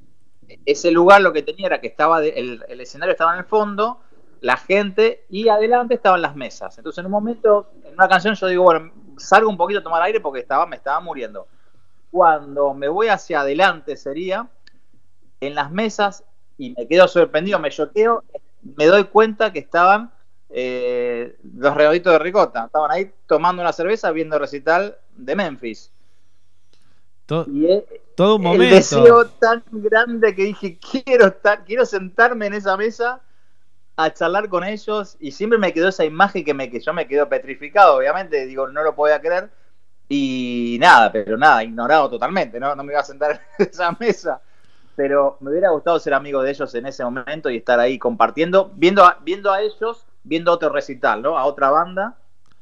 ese 0.65 0.91
lugar 0.91 1.21
lo 1.21 1.33
que 1.33 1.41
tenía 1.43 1.67
era 1.67 1.81
que 1.81 1.87
estaba 1.87 2.21
de- 2.21 2.29
el, 2.29 2.63
el 2.67 2.81
escenario 2.81 3.11
estaba 3.13 3.33
en 3.33 3.39
el 3.39 3.45
fondo, 3.45 3.99
la 4.41 4.55
gente 4.57 5.25
y 5.29 5.49
adelante 5.49 5.95
estaban 5.95 6.21
las 6.21 6.35
mesas. 6.35 6.77
Entonces 6.77 6.99
en 6.99 7.05
un 7.07 7.11
momento, 7.11 7.71
en 7.83 7.93
una 7.95 8.07
canción 8.07 8.35
yo 8.35 8.47
digo, 8.47 8.63
bueno, 8.63 8.91
salgo 9.17 9.49
un 9.49 9.57
poquito 9.57 9.79
a 9.79 9.83
tomar 9.83 10.01
aire 10.03 10.19
porque 10.21 10.39
estaba, 10.39 10.65
me 10.65 10.75
estaba 10.77 10.99
muriendo. 11.01 11.47
Cuando 12.11 12.73
me 12.73 12.87
voy 12.87 13.07
hacia 13.07 13.41
adelante 13.41 13.95
sería, 13.97 14.49
en 15.41 15.55
las 15.55 15.71
mesas, 15.71 16.23
y 16.57 16.71
me 16.77 16.87
quedo 16.87 17.07
sorprendido, 17.07 17.59
me 17.59 17.69
choqueo, 17.71 18.23
me 18.77 18.85
doy 18.87 19.05
cuenta 19.05 19.53
que 19.53 19.59
estaban 19.59 20.11
eh, 20.49 21.37
los 21.55 21.75
redonditos 21.75 22.13
de 22.13 22.19
ricota. 22.19 22.65
Estaban 22.65 22.91
ahí 22.91 23.11
tomando 23.27 23.61
una 23.61 23.73
cerveza 23.73 24.11
viendo 24.11 24.35
el 24.35 24.41
recital 24.41 24.97
de 25.15 25.35
Memphis. 25.35 25.91
To- 27.27 27.45
Y 27.47 27.67
todo 28.15 28.35
un 28.35 28.41
el 28.43 28.51
momento. 28.51 28.75
deseo 28.75 29.25
tan 29.27 29.63
grande 29.71 30.35
que 30.35 30.43
dije, 30.43 30.79
quiero 30.79 31.27
estar, 31.27 31.63
quiero 31.65 31.85
sentarme 31.85 32.47
en 32.47 32.53
esa 32.55 32.75
mesa 32.77 33.21
a 33.97 34.13
charlar 34.13 34.49
con 34.49 34.63
ellos 34.63 35.17
y 35.19 35.31
siempre 35.31 35.59
me 35.59 35.73
quedó 35.73 35.89
esa 35.89 36.05
imagen 36.05 36.45
que 36.45 36.53
me 36.53 36.69
que 36.71 36.79
yo 36.79 36.93
me 36.93 37.07
quedo 37.07 37.29
petrificado, 37.29 37.97
obviamente, 37.97 38.45
digo, 38.45 38.67
no 38.69 38.83
lo 38.83 38.95
podía 38.95 39.21
creer 39.21 39.49
y 40.11 40.77
nada, 40.81 41.11
pero 41.11 41.37
nada, 41.37 41.63
ignorado 41.63 42.09
totalmente, 42.09 42.59
¿no? 42.59 42.75
No 42.75 42.83
me 42.83 42.93
iba 42.93 43.01
a 43.01 43.05
sentar 43.05 43.39
en 43.59 43.69
esa 43.71 43.95
mesa, 43.99 44.41
pero 44.95 45.37
me 45.39 45.51
hubiera 45.51 45.69
gustado 45.69 45.99
ser 45.99 46.15
amigo 46.15 46.41
de 46.41 46.49
ellos 46.49 46.73
en 46.73 46.87
ese 46.87 47.03
momento 47.03 47.49
y 47.51 47.57
estar 47.57 47.79
ahí 47.79 47.99
compartiendo, 47.99 48.71
viendo 48.75 49.05
a, 49.05 49.19
viendo 49.21 49.51
a 49.51 49.61
ellos, 49.61 50.07
viendo 50.23 50.51
otro 50.51 50.69
recital, 50.69 51.21
¿no? 51.21 51.37
A 51.37 51.45
otra 51.45 51.69
banda, 51.69 52.17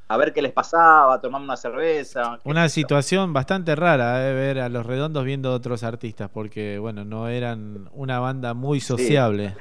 a 0.10 0.18
ver 0.18 0.34
qué 0.34 0.41
les 0.41 0.52
pasaba, 0.52 1.22
tomando 1.22 1.45
una 1.45 1.56
cerveza, 1.56 2.38
Una 2.44 2.68
situación 2.68 3.32
bastante 3.32 3.76
rara, 3.78 4.30
eh, 4.30 4.34
ver 4.34 4.60
a 4.60 4.68
los 4.68 4.86
redondos 4.86 5.24
viendo 5.24 5.53
otros 5.53 5.84
artistas, 5.84 6.30
porque 6.30 6.78
bueno, 6.80 7.06
no 7.06 7.30
eran 7.30 7.90
una 7.94 8.19
banda 8.19 8.53
muy 8.53 8.82
sociable. 8.82 9.56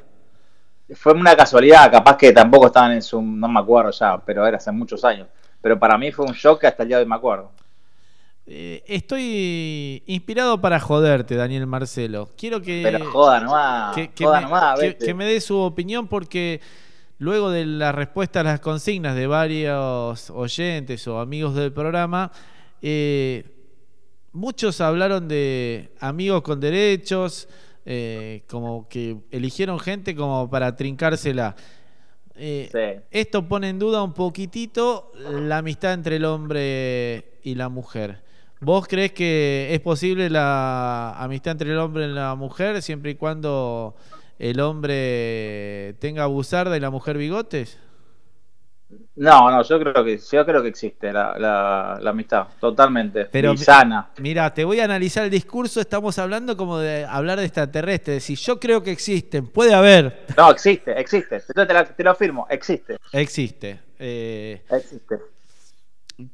fue 0.93 1.13
una 1.13 1.37
casualidad, 1.37 1.89
capaz 1.89 2.17
que 2.17 2.33
tampoco 2.33 2.67
estaban 2.67 2.91
en 2.91 3.01
su, 3.01 3.21
no 3.21 3.47
me 3.47 3.61
acuerdo 3.61 3.91
ya, 3.91 4.17
pero 4.17 4.45
era 4.45 4.57
hace 4.57 4.73
muchos 4.73 5.05
años. 5.05 5.29
Pero 5.61 5.79
para 5.79 5.97
mí 5.97 6.11
fue 6.11 6.25
un 6.25 6.33
shock 6.33 6.61
que 6.61 6.67
hasta 6.67 6.83
el 6.83 6.89
día 6.89 6.97
de 6.97 7.03
hoy 7.03 7.09
me 7.09 7.15
acuerdo. 7.15 7.51
Eh, 8.49 8.81
estoy 8.87 10.03
inspirado 10.05 10.61
para 10.61 10.79
joderte, 10.79 11.35
Daniel 11.35 11.67
Marcelo. 11.67 12.29
Quiero 12.37 12.61
que. 12.61 12.81
Pero 12.81 13.11
joda 13.11 13.41
nomás, 13.41 13.93
que, 13.95 14.09
que 14.11 14.23
joda 14.23 14.37
me, 14.37 14.43
nomás, 14.45 14.79
que- 14.79 15.13
me 15.13 15.25
dé 15.25 15.41
su 15.41 15.57
opinión 15.57 16.07
porque 16.07 16.61
luego 17.19 17.49
de 17.51 17.65
la 17.65 17.91
respuesta 17.91 18.39
a 18.39 18.43
las 18.43 18.59
consignas 18.61 19.15
de 19.15 19.27
varios 19.27 20.29
oyentes 20.29 21.05
o 21.09 21.19
amigos 21.19 21.55
del 21.55 21.73
programa, 21.73 22.31
eh, 22.81 23.43
muchos 24.31 24.79
hablaron 24.79 25.27
de 25.27 25.91
amigos 25.99 26.41
con 26.41 26.61
derechos, 26.61 27.49
eh, 27.85 28.43
como 28.47 28.87
que 28.87 29.17
eligieron 29.31 29.77
gente 29.77 30.15
como 30.15 30.49
para 30.49 30.73
trincársela. 30.75 31.53
Eh, 32.35 32.69
Esto 33.11 33.45
pone 33.45 33.67
en 33.69 33.79
duda 33.79 34.03
un 34.03 34.13
poquitito 34.13 35.11
la 35.31 35.57
amistad 35.57 35.93
entre 35.93 36.15
el 36.17 36.23
hombre 36.23 37.39
y 37.43 37.55
la 37.55 37.67
mujer. 37.67 38.25
¿Vos 38.59 38.87
crees 38.87 39.11
que 39.13 39.69
es 39.71 39.79
posible 39.81 40.29
la 40.29 41.11
amistad 41.17 41.51
entre 41.53 41.71
el 41.71 41.77
hombre 41.77 42.05
y 42.05 42.11
la 42.13 42.35
mujer 42.35 42.81
siempre 42.81 43.11
y 43.11 43.15
cuando 43.15 43.95
el 44.39 44.59
hombre 44.59 45.95
tenga 45.99 46.23
abusarda 46.23 46.75
y 46.75 46.79
la 46.79 46.89
mujer 46.89 47.17
bigotes? 47.17 47.79
No, 49.15 49.51
no, 49.51 49.63
yo 49.63 49.79
creo 49.79 50.03
que, 50.03 50.17
yo 50.17 50.45
creo 50.45 50.61
que 50.61 50.69
existe 50.69 51.11
la, 51.11 51.37
la, 51.37 51.99
la 52.01 52.09
amistad, 52.11 52.47
totalmente. 52.59 53.25
Pero 53.25 53.51
y 53.53 53.57
sana. 53.57 54.09
Mira, 54.19 54.53
te 54.53 54.63
voy 54.63 54.79
a 54.79 54.85
analizar 54.85 55.23
el 55.25 55.29
discurso. 55.29 55.81
Estamos 55.81 56.17
hablando 56.19 56.55
como 56.55 56.77
de 56.79 57.03
hablar 57.03 57.37
de 57.39 57.45
extraterrestres. 57.45 58.23
Si 58.23 58.35
yo 58.35 58.59
creo 58.59 58.81
que 58.81 58.91
existen, 58.91 59.47
puede 59.47 59.73
haber. 59.73 60.25
No, 60.37 60.49
existe, 60.51 60.97
existe. 60.99 61.41
Te, 61.41 61.73
la- 61.73 61.83
te 61.85 62.03
lo 62.03 62.11
afirmo, 62.11 62.47
existe. 62.49 62.97
Existe. 63.11 63.79
Eh, 63.99 64.61
Existe. 64.69 65.17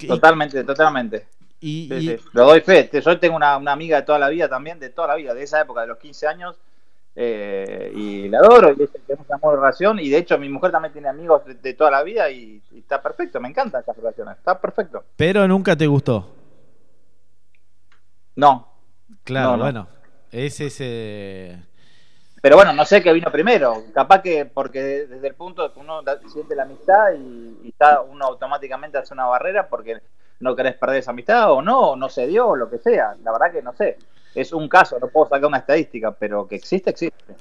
Totalmente, 0.07 0.63
totalmente. 0.63 1.27
Y, 1.65 1.87
Sí, 1.87 1.95
y- 1.95 2.17
sí. 2.17 2.25
Lo 2.33 2.45
doy 2.45 2.59
fe. 2.61 2.89
Yo 2.91 3.19
tengo 3.19 3.35
una, 3.37 3.55
una 3.57 3.71
amiga 3.71 3.97
de 3.97 4.03
toda 4.03 4.19
la 4.19 4.27
vida 4.29 4.49
también, 4.49 4.79
de 4.79 4.89
toda 4.89 5.07
la 5.07 5.15
vida, 5.15 5.33
de 5.33 5.43
esa 5.43 5.61
época, 5.61 5.81
de 5.81 5.87
los 5.87 5.97
15 5.97 6.27
años, 6.27 6.59
eh, 7.15 7.91
y 7.95 8.27
la 8.27 8.39
adoro, 8.39 8.73
y 8.77 8.83
es- 8.83 8.89
tenemos 9.07 9.25
buena 9.41 9.61
relación, 9.61 9.99
y 9.99 10.09
de 10.09 10.17
hecho 10.17 10.37
mi 10.37 10.49
mujer 10.49 10.71
también 10.71 10.91
tiene 10.91 11.07
amigos 11.07 11.45
de, 11.45 11.53
de 11.55 11.73
toda 11.75 11.89
la 11.91 12.03
vida, 12.03 12.29
y, 12.29 12.61
y 12.71 12.79
está 12.79 13.01
perfecto, 13.01 13.39
me 13.39 13.47
encantan 13.49 13.79
estas 13.81 13.95
relaciones, 13.95 14.37
está 14.37 14.59
perfecto. 14.59 15.03
pero 15.15 15.47
nunca 15.47 15.75
te 15.75 15.87
gustó. 15.87 16.35
No. 18.35 18.67
Claro, 19.23 19.51
No, 19.51 19.57
no. 19.57 19.63
bueno. 19.63 19.87
Ese 20.31 20.65
es. 20.65 20.77
eh, 20.81 21.61
Pero 22.41 22.55
bueno, 22.55 22.73
no 22.73 22.83
sé 22.85 23.01
qué 23.03 23.13
vino 23.13 23.31
primero, 23.31 23.83
capaz 23.93 24.21
que 24.21 24.45
porque 24.45 24.81
desde 24.81 25.27
el 25.27 25.35
punto 25.35 25.61
de 25.63 25.71
que 25.73 25.79
uno 25.79 26.01
siente 26.31 26.55
la 26.55 26.63
amistad 26.63 27.13
y, 27.15 27.59
y 27.63 27.69
está, 27.69 28.01
uno 28.01 28.25
automáticamente 28.25 28.97
hace 28.97 29.13
una 29.13 29.27
barrera 29.27 29.67
porque 29.69 30.01
no 30.43 30.55
querés 30.55 30.75
perder 30.75 30.97
esa 30.97 31.11
amistad 31.11 31.51
o 31.51 31.61
no, 31.61 31.95
no 31.95 32.09
se 32.09 32.27
dio, 32.27 32.49
o 32.49 32.55
lo 32.55 32.69
que 32.69 32.77
sea, 32.77 33.15
la 33.23 33.31
verdad 33.31 33.51
que 33.51 33.61
no 33.61 33.73
sé. 33.73 33.97
Es 34.35 34.51
un 34.53 34.67
caso, 34.67 34.99
no 34.99 35.07
puedo 35.07 35.27
sacar 35.29 35.45
una 35.47 35.59
estadística, 35.59 36.11
pero 36.11 36.47
que 36.47 36.55
existe, 36.55 36.89
existe. 36.89 37.35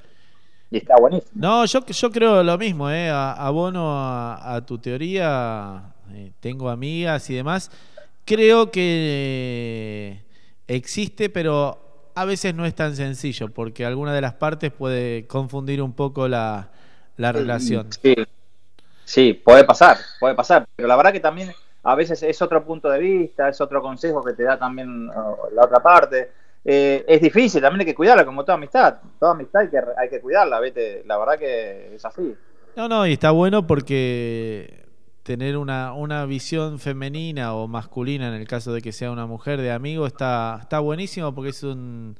Y 0.71 0.77
está 0.77 0.95
buenísimo. 0.99 1.31
No, 1.35 1.65
yo, 1.65 1.85
yo 1.85 2.11
creo 2.11 2.41
lo 2.43 2.57
mismo, 2.57 2.89
¿eh? 2.89 3.09
A- 3.09 3.33
abono 3.33 3.91
a, 3.97 4.55
a 4.55 4.65
tu 4.65 4.77
teoría. 4.79 5.93
eh, 6.13 6.31
tengo 6.39 6.69
amigas 6.69 7.29
y 7.29 7.35
demás. 7.35 7.69
Creo 8.25 8.71
que 8.71 10.19
existe, 10.67 11.29
pero 11.29 11.79
a 12.15 12.25
veces 12.25 12.53
no 12.55 12.65
es 12.65 12.73
tan 12.75 12.95
sencillo, 12.95 13.49
porque 13.49 13.85
alguna 13.85 14.13
de 14.13 14.21
las 14.21 14.33
partes 14.35 14.71
puede 14.71 15.27
confundir 15.27 15.81
un 15.81 15.93
poco 15.93 16.27
la, 16.27 16.69
la 17.17 17.31
relación. 17.31 17.87
Sí, 18.01 18.15
sí, 19.05 19.33
puede 19.33 19.63
pasar, 19.63 19.97
puede 20.19 20.35
pasar. 20.35 20.65
Pero 20.75 20.87
la 20.87 20.95
verdad 20.95 21.11
que 21.11 21.19
también 21.19 21.51
a 21.83 21.95
veces 21.95 22.23
es 22.23 22.41
otro 22.41 22.63
punto 22.63 22.89
de 22.89 22.99
vista, 22.99 23.49
es 23.49 23.59
otro 23.59 23.81
consejo 23.81 24.23
que 24.23 24.33
te 24.33 24.43
da 24.43 24.57
también 24.57 25.07
la 25.07 25.63
otra 25.63 25.81
parte. 25.81 26.31
Eh, 26.65 27.03
es 27.05 27.21
difícil, 27.21 27.61
también 27.61 27.81
hay 27.81 27.87
que 27.87 27.95
cuidarla, 27.95 28.25
como 28.25 28.43
toda 28.43 28.55
amistad. 28.55 28.95
Toda 29.19 29.33
amistad 29.33 29.61
hay 29.61 29.69
que, 29.69 29.81
hay 29.97 30.09
que 30.09 30.21
cuidarla, 30.21 30.59
¿vete? 30.61 31.03
La 31.05 31.17
verdad 31.17 31.37
que 31.37 31.95
es 31.95 32.05
así. 32.05 32.35
No, 32.77 32.87
no, 32.87 33.05
y 33.05 33.13
está 33.13 33.31
bueno 33.31 33.67
porque 33.67 34.85
tener 35.23 35.57
una, 35.57 35.93
una 35.93 36.25
visión 36.25 36.79
femenina 36.79 37.53
o 37.53 37.67
masculina, 37.67 38.29
en 38.29 38.35
el 38.35 38.47
caso 38.47 38.73
de 38.73 38.81
que 38.81 38.93
sea 38.93 39.11
una 39.11 39.25
mujer 39.25 39.59
de 39.59 39.71
amigo, 39.71 40.07
está, 40.07 40.59
está 40.61 40.79
buenísimo 40.79 41.35
porque 41.35 41.49
es 41.49 41.63
un. 41.63 42.17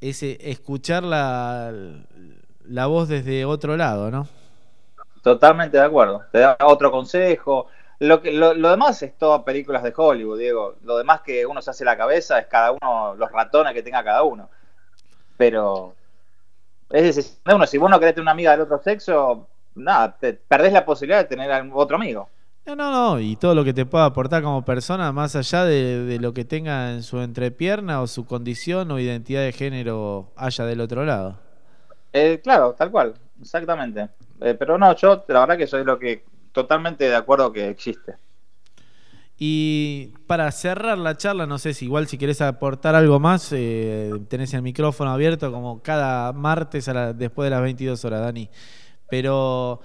Ese, 0.00 0.38
escuchar 0.50 1.02
la, 1.02 1.72
la 2.64 2.86
voz 2.86 3.08
desde 3.08 3.44
otro 3.44 3.76
lado, 3.76 4.10
¿no? 4.10 4.26
Totalmente 5.22 5.76
de 5.76 5.84
acuerdo. 5.84 6.22
Te 6.30 6.38
da 6.38 6.56
otro 6.62 6.90
consejo. 6.90 7.66
Lo, 7.98 8.20
que, 8.20 8.32
lo, 8.32 8.54
lo 8.54 8.70
demás 8.70 9.02
es 9.02 9.16
todo 9.16 9.44
películas 9.44 9.82
de 9.82 9.92
Hollywood, 9.96 10.38
Diego. 10.38 10.76
Lo 10.82 10.98
demás 10.98 11.22
que 11.22 11.46
uno 11.46 11.62
se 11.62 11.70
hace 11.70 11.84
la 11.84 11.96
cabeza 11.96 12.38
es 12.38 12.46
cada 12.46 12.72
uno, 12.72 13.14
los 13.14 13.30
ratones 13.32 13.72
que 13.72 13.82
tenga 13.82 14.04
cada 14.04 14.22
uno. 14.22 14.48
Pero 15.36 15.94
es 16.90 17.02
decisión 17.02 17.38
de 17.44 17.54
uno. 17.54 17.66
Si 17.66 17.78
vos 17.78 17.90
no 17.90 17.98
querés 17.98 18.14
tener 18.14 18.24
una 18.24 18.32
amiga 18.32 18.50
del 18.52 18.62
otro 18.62 18.82
sexo, 18.82 19.48
nada, 19.74 20.16
te 20.18 20.34
perdés 20.34 20.72
la 20.72 20.84
posibilidad 20.84 21.18
de 21.18 21.24
tener 21.24 21.70
otro 21.72 21.96
amigo. 21.96 22.28
No, 22.66 22.74
no, 22.74 22.90
no, 22.90 23.20
y 23.20 23.36
todo 23.36 23.54
lo 23.54 23.62
que 23.62 23.72
te 23.72 23.86
pueda 23.86 24.06
aportar 24.06 24.42
como 24.42 24.64
persona, 24.64 25.12
más 25.12 25.36
allá 25.36 25.64
de, 25.64 26.04
de 26.04 26.18
lo 26.18 26.34
que 26.34 26.44
tenga 26.44 26.90
en 26.90 27.04
su 27.04 27.20
entrepierna 27.20 28.02
o 28.02 28.08
su 28.08 28.26
condición 28.26 28.90
o 28.90 28.98
identidad 28.98 29.42
de 29.42 29.52
género 29.52 30.32
haya 30.36 30.64
del 30.64 30.80
otro 30.80 31.04
lado. 31.04 31.38
Eh, 32.12 32.40
claro, 32.42 32.74
tal 32.76 32.90
cual, 32.90 33.14
exactamente. 33.40 34.08
Eh, 34.40 34.54
pero 34.54 34.78
no, 34.78 34.96
yo 34.96 35.24
la 35.28 35.40
verdad 35.40 35.56
que 35.56 35.66
soy 35.68 35.84
lo 35.84 35.96
que 35.98 36.24
totalmente 36.56 37.04
de 37.04 37.14
acuerdo 37.14 37.52
que 37.52 37.68
existe. 37.68 38.16
Y 39.38 40.14
para 40.26 40.50
cerrar 40.50 40.96
la 40.96 41.16
charla, 41.16 41.46
no 41.46 41.58
sé 41.58 41.74
si 41.74 41.84
igual 41.84 42.06
si 42.08 42.16
querés 42.16 42.40
aportar 42.40 42.94
algo 42.94 43.20
más, 43.20 43.52
eh, 43.52 44.10
tenés 44.28 44.54
el 44.54 44.62
micrófono 44.62 45.10
abierto 45.12 45.52
como 45.52 45.82
cada 45.82 46.32
martes 46.32 46.88
a 46.88 46.94
la- 46.94 47.12
después 47.12 47.46
de 47.46 47.50
las 47.50 47.60
22 47.62 48.02
horas, 48.06 48.22
Dani. 48.22 48.48
Pero 49.10 49.80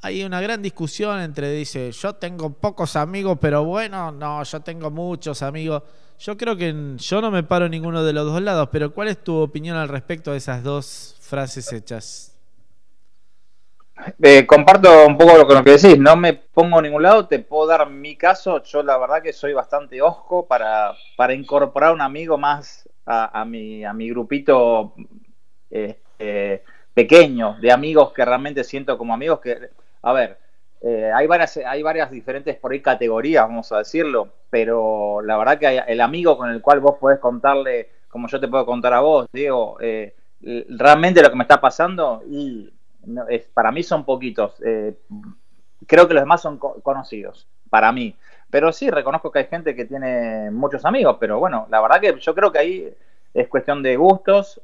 hay 0.00 0.24
una 0.24 0.40
gran 0.40 0.60
discusión 0.62 1.20
entre, 1.20 1.52
dice, 1.52 1.92
yo 1.92 2.14
tengo 2.14 2.50
pocos 2.52 2.96
amigos, 2.96 3.38
pero 3.40 3.64
bueno, 3.64 4.10
no, 4.10 4.42
yo 4.42 4.60
tengo 4.60 4.90
muchos 4.90 5.42
amigos. 5.42 5.84
Yo 6.18 6.36
creo 6.36 6.56
que 6.56 6.96
yo 6.96 7.20
no 7.20 7.30
me 7.30 7.44
paro 7.44 7.66
en 7.66 7.70
ninguno 7.72 8.02
de 8.02 8.12
los 8.12 8.26
dos 8.26 8.42
lados, 8.42 8.68
pero 8.72 8.92
¿cuál 8.92 9.08
es 9.08 9.22
tu 9.22 9.36
opinión 9.36 9.76
al 9.76 9.88
respecto 9.88 10.32
de 10.32 10.38
esas 10.38 10.64
dos 10.64 11.16
frases 11.20 11.72
hechas? 11.72 12.31
Eh, 14.22 14.46
comparto 14.46 15.06
un 15.06 15.16
poco 15.16 15.36
lo 15.36 15.46
que, 15.46 15.54
lo 15.54 15.62
decís, 15.62 15.98
no 15.98 16.16
me 16.16 16.32
pongo 16.34 16.78
en 16.78 16.84
ningún 16.84 17.02
lado, 17.02 17.26
te 17.28 17.38
puedo 17.38 17.66
dar 17.66 17.88
mi 17.90 18.16
caso, 18.16 18.62
yo 18.62 18.82
la 18.82 18.96
verdad 18.98 19.22
que 19.22 19.32
soy 19.32 19.52
bastante 19.52 20.00
osco 20.02 20.46
para, 20.46 20.92
para 21.16 21.34
incorporar 21.34 21.92
un 21.92 22.00
amigo 22.00 22.38
más 22.38 22.88
a, 23.06 23.40
a 23.40 23.44
mi, 23.44 23.84
a 23.84 23.92
mi 23.92 24.08
grupito 24.10 24.94
eh, 26.18 26.62
pequeño, 26.94 27.56
de 27.60 27.72
amigos 27.72 28.12
que 28.12 28.24
realmente 28.24 28.64
siento 28.64 28.98
como 28.98 29.14
amigos 29.14 29.40
que, 29.40 29.70
a 30.02 30.12
ver, 30.12 30.38
eh, 30.82 31.10
hay, 31.14 31.26
varias, 31.26 31.56
hay 31.58 31.82
varias 31.82 32.10
diferentes 32.10 32.56
por 32.56 32.72
ahí 32.72 32.80
categorías, 32.82 33.44
vamos 33.46 33.72
a 33.72 33.78
decirlo, 33.78 34.28
pero 34.50 35.20
la 35.22 35.36
verdad 35.38 35.58
que 35.58 35.66
hay- 35.66 35.80
el 35.86 36.00
amigo 36.00 36.36
con 36.36 36.50
el 36.50 36.60
cual 36.60 36.80
vos 36.80 36.96
podés 37.00 37.18
contarle, 37.18 37.88
como 38.08 38.28
yo 38.28 38.40
te 38.40 38.48
puedo 38.48 38.66
contar 38.66 38.92
a 38.92 39.00
vos, 39.00 39.26
Diego, 39.32 39.78
eh, 39.80 40.14
realmente 40.68 41.22
lo 41.22 41.30
que 41.30 41.36
me 41.36 41.44
está 41.44 41.60
pasando, 41.60 42.22
y 42.28 42.70
no, 43.06 43.28
es, 43.28 43.42
para 43.54 43.72
mí 43.72 43.82
son 43.82 44.04
poquitos. 44.04 44.54
eh, 44.64 44.96
creo 45.86 46.06
que 46.08 46.14
los 46.14 46.22
demás 46.22 46.40
son 46.42 46.58
co- 46.58 46.80
conocidos, 46.82 47.48
para 47.70 47.92
mí. 47.92 48.14
Pero 48.50 48.72
sí, 48.72 48.90
reconozco 48.90 49.30
que 49.32 49.40
hay 49.40 49.46
gente 49.46 49.74
que 49.74 49.84
tiene 49.86 50.50
muchos 50.50 50.84
amigos, 50.84 51.16
pero 51.18 51.38
bueno, 51.38 51.66
la 51.70 51.80
verdad 51.80 52.00
que 52.00 52.18
yo 52.20 52.34
creo 52.34 52.52
que 52.52 52.58
ahí 52.58 52.94
es 53.32 53.48
cuestión 53.48 53.82
de 53.82 53.96
gustos. 53.96 54.60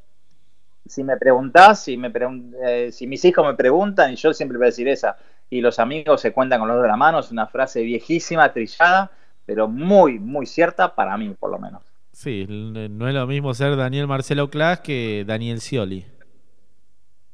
Si 0.87 1.05
me 1.05 1.17
preguntás, 1.17 1.87
eh, 1.89 2.91
si 2.93 3.07
mis 3.07 3.25
hijos 3.25 3.47
me 3.47 3.55
preguntan, 3.55 4.13
y 4.13 4.17
yo 4.17 4.33
siempre 4.33 4.59
voy 4.59 4.67
a 4.67 4.71
decir 4.71 4.89
esa, 4.89 5.17
y 5.51 5.61
los 5.61 5.79
amigos 5.79 6.21
se 6.21 6.33
cuentan 6.33 6.61
con 6.61 6.69
los 6.69 6.77
dedos 6.77 6.85
de 6.85 6.89
la 6.91 6.97
mano, 6.97 7.19
es 7.19 7.31
una 7.31 7.47
frase 7.47 7.83
viejísima, 7.83 8.53
trillada, 8.53 9.11
pero 9.45 9.69
muy, 9.69 10.19
muy 10.19 10.47
cierta 10.47 10.95
para 10.95 11.17
mí, 11.17 11.35
por 11.39 11.51
lo 11.51 11.59
menos. 11.59 11.83
Sí, 12.13 12.47
no 12.49 13.09
es 13.09 13.15
lo 13.15 13.27
mismo 13.27 13.55
ser 13.55 13.77
Daniel 13.77 14.07
Marcelo 14.07 14.51
Clas 14.51 14.81
que 14.81 15.25
Daniel 15.27 15.61
Scioli. 15.61 16.05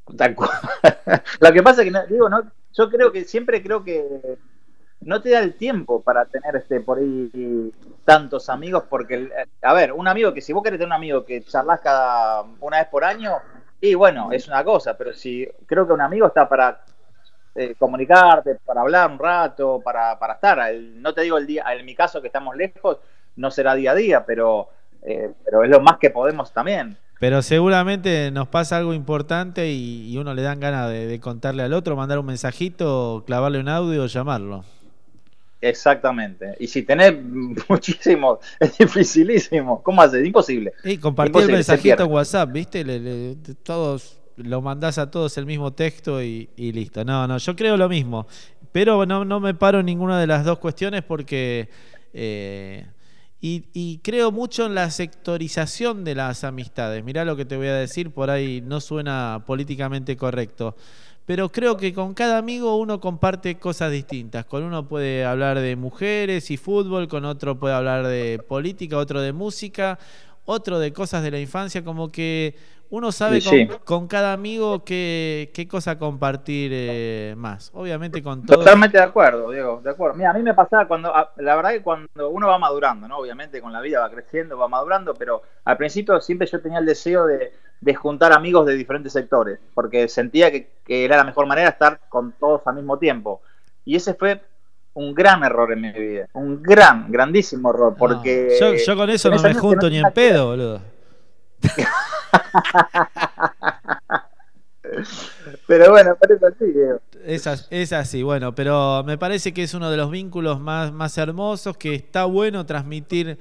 Lo 1.40 1.52
que 1.52 1.62
pasa 1.62 1.82
es 1.82 1.92
que, 1.92 2.12
digo, 2.12 2.28
no, 2.28 2.42
yo 2.72 2.90
creo 2.90 3.12
que 3.12 3.24
siempre 3.24 3.62
creo 3.62 3.84
que 3.84 4.04
no 5.00 5.20
te 5.22 5.30
da 5.30 5.40
el 5.40 5.56
tiempo 5.56 6.02
para 6.02 6.26
tener 6.26 6.56
este 6.56 6.80
por 6.80 6.98
ahí 6.98 7.72
tantos 8.04 8.48
amigos, 8.48 8.84
porque, 8.88 9.14
el- 9.14 9.32
a 9.62 9.74
ver, 9.74 9.92
un 9.92 10.08
amigo 10.08 10.34
que 10.34 10.40
si 10.40 10.52
vos 10.52 10.62
querés 10.62 10.78
tener 10.78 10.88
un 10.88 10.94
amigo 10.94 11.24
que 11.24 11.42
charlas 11.42 11.80
cada 11.80 12.42
una 12.60 12.78
vez 12.78 12.88
por 12.88 13.04
año, 13.04 13.32
y 13.80 13.94
bueno, 13.94 14.32
es 14.32 14.48
una 14.48 14.64
cosa, 14.64 14.96
pero 14.96 15.12
si 15.14 15.46
creo 15.66 15.86
que 15.86 15.92
un 15.92 16.00
amigo 16.00 16.26
está 16.26 16.48
para 16.48 16.80
eh, 17.56 17.74
comunicarte, 17.78 18.56
para 18.64 18.82
hablar 18.82 19.10
un 19.10 19.18
rato, 19.18 19.80
para, 19.84 20.18
para 20.18 20.34
estar. 20.34 20.58
El- 20.70 21.00
no 21.02 21.14
te 21.14 21.22
digo 21.22 21.38
el 21.38 21.46
día, 21.46 21.64
en 21.74 21.84
mi 21.86 21.94
caso 21.94 22.20
que 22.20 22.28
estamos 22.28 22.56
lejos, 22.56 22.98
no 23.36 23.50
será 23.50 23.74
día 23.74 23.92
a 23.92 23.94
día, 23.94 24.24
pero, 24.26 24.68
eh, 25.02 25.32
pero 25.44 25.64
es 25.64 25.70
lo 25.70 25.80
más 25.80 25.98
que 25.98 26.10
podemos 26.10 26.52
también. 26.52 26.96
Pero 27.18 27.42
seguramente 27.42 28.30
nos 28.32 28.48
pasa 28.48 28.76
algo 28.76 28.92
importante 28.94 29.70
y, 29.72 30.10
y 30.12 30.18
uno 30.18 30.34
le 30.34 30.42
dan 30.42 30.60
ganas 30.60 30.90
de, 30.90 31.06
de 31.06 31.20
contarle 31.20 31.62
al 31.62 31.72
otro, 31.72 31.96
mandar 31.96 32.18
un 32.18 32.26
mensajito, 32.26 33.24
clavarle 33.26 33.60
un 33.60 33.68
audio 33.68 34.06
llamarlo. 34.06 34.64
Exactamente. 35.60 36.54
Y 36.60 36.66
si 36.66 36.82
tenés 36.82 37.14
muchísimo, 37.68 38.38
es 38.60 38.76
dificilísimo. 38.78 39.82
¿Cómo 39.82 40.02
haces? 40.02 40.26
Imposible. 40.26 40.72
Y 40.82 40.98
compartir 40.98 41.44
el 41.44 41.50
Imposible, 41.50 41.62
se 41.62 41.76
mensajito 41.76 42.06
WhatsApp, 42.06 42.52
¿viste? 42.52 42.84
Le- 42.84 43.00
le- 43.00 43.36
todos 43.62 44.20
lo 44.36 44.60
mandás 44.60 44.98
a 44.98 45.10
todos 45.10 45.38
el 45.38 45.46
mismo 45.46 45.72
texto 45.72 46.22
y, 46.22 46.50
y 46.56 46.72
listo. 46.72 47.04
No, 47.04 47.26
no, 47.26 47.38
yo 47.38 47.56
creo 47.56 47.76
lo 47.76 47.88
mismo. 47.88 48.26
Pero 48.72 49.06
no, 49.06 49.24
no 49.24 49.40
me 49.40 49.54
paro 49.54 49.80
en 49.80 49.86
ninguna 49.86 50.20
de 50.20 50.26
las 50.26 50.44
dos 50.44 50.58
cuestiones 50.58 51.02
porque. 51.02 51.68
eh, 52.12 52.86
y, 53.44 53.66
y 53.74 53.98
creo 53.98 54.32
mucho 54.32 54.64
en 54.64 54.74
la 54.74 54.90
sectorización 54.90 56.02
de 56.02 56.14
las 56.14 56.44
amistades. 56.44 57.04
Mirá 57.04 57.26
lo 57.26 57.36
que 57.36 57.44
te 57.44 57.58
voy 57.58 57.66
a 57.66 57.74
decir, 57.74 58.10
por 58.10 58.30
ahí 58.30 58.62
no 58.62 58.80
suena 58.80 59.42
políticamente 59.46 60.16
correcto. 60.16 60.74
Pero 61.26 61.52
creo 61.52 61.76
que 61.76 61.92
con 61.92 62.14
cada 62.14 62.38
amigo 62.38 62.74
uno 62.78 63.00
comparte 63.00 63.58
cosas 63.58 63.92
distintas. 63.92 64.46
Con 64.46 64.62
uno 64.62 64.88
puede 64.88 65.26
hablar 65.26 65.60
de 65.60 65.76
mujeres 65.76 66.50
y 66.50 66.56
fútbol, 66.56 67.06
con 67.06 67.26
otro 67.26 67.58
puede 67.60 67.74
hablar 67.74 68.06
de 68.06 68.42
política, 68.48 68.96
otro 68.96 69.20
de 69.20 69.34
música, 69.34 69.98
otro 70.46 70.78
de 70.78 70.94
cosas 70.94 71.22
de 71.22 71.30
la 71.30 71.38
infancia, 71.38 71.84
como 71.84 72.10
que 72.10 72.54
uno 72.90 73.10
sabe 73.12 73.40
sí. 73.40 73.66
con, 73.66 73.78
con 73.84 74.08
cada 74.08 74.32
amigo 74.32 74.84
qué, 74.84 75.50
qué 75.54 75.66
cosa 75.66 75.98
compartir 75.98 76.70
eh, 76.74 77.34
más. 77.36 77.70
Obviamente 77.74 78.22
con 78.22 78.44
todos. 78.44 78.60
Totalmente 78.60 78.98
de 78.98 79.04
acuerdo, 79.04 79.50
Diego, 79.50 79.80
de 79.82 79.90
acuerdo. 79.90 80.16
Mira, 80.16 80.30
a 80.30 80.34
mí 80.34 80.42
me 80.42 80.54
pasaba 80.54 80.86
cuando, 80.86 81.12
la 81.36 81.56
verdad 81.56 81.70
que 81.70 81.82
cuando 81.82 82.28
uno 82.30 82.48
va 82.48 82.58
madurando, 82.58 83.08
¿no? 83.08 83.18
Obviamente 83.18 83.60
con 83.60 83.72
la 83.72 83.80
vida 83.80 84.00
va 84.00 84.10
creciendo, 84.10 84.56
va 84.56 84.68
madurando, 84.68 85.14
pero 85.14 85.42
al 85.64 85.76
principio 85.76 86.20
siempre 86.20 86.46
yo 86.46 86.60
tenía 86.60 86.78
el 86.78 86.86
deseo 86.86 87.26
de, 87.26 87.52
de 87.80 87.94
juntar 87.94 88.32
amigos 88.32 88.66
de 88.66 88.74
diferentes 88.74 89.12
sectores, 89.12 89.58
porque 89.74 90.08
sentía 90.08 90.50
que, 90.50 90.70
que 90.84 91.04
era 91.04 91.16
la 91.16 91.24
mejor 91.24 91.46
manera 91.46 91.70
estar 91.70 92.00
con 92.08 92.32
todos 92.32 92.62
al 92.66 92.76
mismo 92.76 92.98
tiempo. 92.98 93.42
Y 93.84 93.96
ese 93.96 94.14
fue 94.14 94.40
un 94.94 95.12
gran 95.12 95.42
error 95.42 95.72
en 95.72 95.80
mi 95.80 95.90
vida, 95.90 96.28
un 96.34 96.62
gran, 96.62 97.10
grandísimo 97.10 97.70
error, 97.70 97.96
porque... 97.98 98.56
Yo, 98.60 98.74
yo 98.74 98.96
con 98.96 99.10
eso 99.10 99.28
no 99.28 99.42
me 99.42 99.52
junto 99.52 99.90
ni 99.90 99.98
en 99.98 100.12
pedo, 100.12 100.46
boludo. 100.46 100.93
Pero 105.66 105.90
bueno, 105.90 106.16
parece 106.20 106.46
así, 106.46 106.64
es 107.70 107.92
así, 107.92 108.22
bueno, 108.22 108.54
pero 108.54 109.02
me 109.04 109.16
parece 109.18 109.52
que 109.54 109.62
es 109.62 109.74
uno 109.74 109.90
de 109.90 109.96
los 109.96 110.10
vínculos 110.10 110.60
más, 110.60 110.92
más 110.92 111.16
hermosos, 111.18 111.76
que 111.76 111.94
está 111.94 112.24
bueno 112.26 112.66
transmitir 112.66 113.38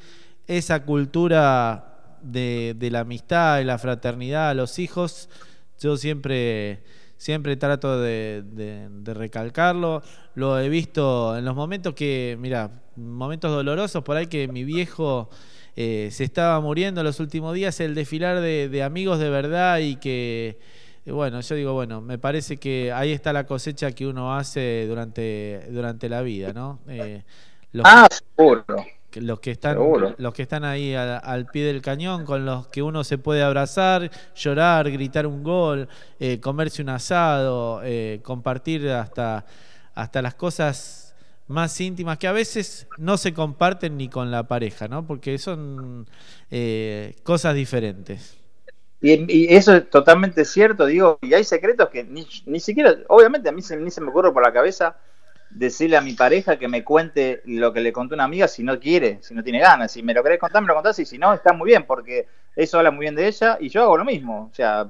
esa 0.48 0.84
cultura 0.86 2.18
de, 2.22 2.76
de 2.78 2.92
la 2.92 3.02
amistad 3.02 3.60
y 3.60 3.66
la 3.66 3.78
fraternidad 3.78 4.50
a 4.50 4.54
los 4.54 4.80
hijos. 4.80 5.30
Yo 5.80 5.98
siempre, 5.98 6.84
siempre 7.18 7.58
trato 7.58 8.00
de, 8.00 8.44
de- 8.46 8.88
de 8.90 9.14
recalcarlo. 9.14 10.02
Lo 10.36 10.58
he 10.60 10.70
visto 10.70 11.38
en 11.38 11.44
los 11.46 11.56
momentos 11.56 11.94
que, 11.94 12.38
mira, 12.40 12.72
momentos 12.96 13.52
dolorosos 13.52 14.04
por 14.04 14.16
ahí 14.18 14.28
que 14.28 14.48
mi 14.48 14.64
viejo 14.64 15.30
eh, 15.76 16.10
se 16.12 16.24
estaba 16.24 16.60
muriendo 16.62 17.04
los 17.04 17.20
últimos 17.20 17.54
días, 17.56 17.80
el 17.80 17.96
desfilar 17.96 18.40
de, 18.42 18.70
de 18.70 18.84
amigos 18.84 19.20
de 19.20 19.30
verdad 19.30 19.80
y 19.80 19.96
que 19.98 20.58
y 21.06 21.12
bueno, 21.12 21.42
yo 21.42 21.56
digo, 21.56 21.74
bueno, 21.74 22.00
me 22.00 22.18
parece 22.18 22.56
que 22.58 22.92
ahí 22.94 23.12
está 23.12 23.34
la 23.34 23.46
cosecha 23.46 23.92
que 23.92 24.08
uno 24.08 24.36
hace 24.38 24.86
durante, 24.88 25.66
durante 25.70 26.08
la 26.08 26.22
vida, 26.22 26.54
¿no? 26.54 26.80
Eh, 26.88 27.24
los, 27.74 27.86
Ah, 27.86 28.08
seguro. 28.38 28.64
que- 29.12 29.20
los 29.20 29.42
que 29.42 29.52
están, 29.52 29.74
seguro. 29.74 30.16
los 30.18 30.34
que 30.34 30.44
están 30.44 30.64
ahí 30.64 30.96
al, 30.96 31.20
al 31.22 31.48
pie 31.48 31.66
del 31.66 31.82
cañón, 31.82 32.24
con 32.24 32.46
los 32.46 32.68
que 32.68 32.82
uno 32.82 33.04
se 33.04 33.18
puede 33.18 33.44
abrazar, 33.44 34.10
llorar, 34.34 34.90
gritar 34.92 35.28
un 35.28 35.44
gol, 35.44 35.90
eh, 36.22 36.40
comerse 36.40 36.82
un 36.82 36.88
asado, 36.90 37.82
eh, 37.84 38.22
compartir 38.24 38.88
hasta, 38.90 39.46
hasta 39.96 40.22
las 40.22 40.36
cosas 40.36 41.03
más 41.54 41.80
íntimas 41.82 42.18
que 42.18 42.28
a 42.28 42.34
veces 42.34 42.88
no 42.98 43.18
se 43.18 43.34
comparten 43.34 43.98
ni 43.98 44.10
con 44.10 44.32
la 44.32 44.48
pareja, 44.48 44.88
¿no? 44.90 45.06
Porque 45.08 45.38
son 45.38 46.08
eh, 46.52 47.16
cosas 47.24 47.56
diferentes. 47.56 48.38
Y, 49.02 49.26
y 49.52 49.54
eso 49.56 49.76
es 49.76 49.90
totalmente 49.90 50.46
cierto, 50.46 50.86
digo, 50.86 51.20
y 51.22 51.34
hay 51.34 51.44
secretos 51.44 51.90
que 51.90 52.06
ni, 52.06 52.26
ni 52.46 52.60
siquiera, 52.62 52.96
obviamente 53.10 53.50
a 53.50 53.52
mí 53.52 53.62
se, 53.62 53.76
ni 53.78 53.92
se 53.92 54.00
me 54.02 54.10
ocurre 54.10 54.32
por 54.32 54.44
la 54.44 54.54
cabeza 54.54 54.98
decirle 55.50 55.98
a 55.98 56.02
mi 56.02 56.14
pareja 56.14 56.58
que 56.58 56.68
me 56.70 56.84
cuente 56.86 57.42
lo 57.46 57.74
que 57.74 57.82
le 57.82 57.92
contó 57.94 58.16
una 58.16 58.24
amiga 58.26 58.48
si 58.48 58.64
no 58.64 58.80
quiere, 58.80 59.20
si 59.22 59.34
no 59.36 59.44
tiene 59.44 59.60
ganas. 59.60 59.92
Si 59.92 60.02
me 60.04 60.14
lo 60.14 60.24
querés 60.24 60.40
contar, 60.40 60.62
me 60.62 60.70
lo 60.70 60.76
contás 60.76 61.00
y 61.00 61.06
si 61.06 61.18
no, 61.18 61.34
está 61.34 61.54
muy 61.54 61.68
bien, 61.68 61.86
porque 61.86 62.28
eso 62.56 62.78
habla 62.78 62.92
muy 62.92 63.02
bien 63.04 63.16
de 63.16 63.28
ella 63.28 63.58
y 63.60 63.70
yo 63.70 63.84
hago 63.84 63.98
lo 63.98 64.06
mismo. 64.06 64.50
O 64.52 64.56
sea, 64.56 64.90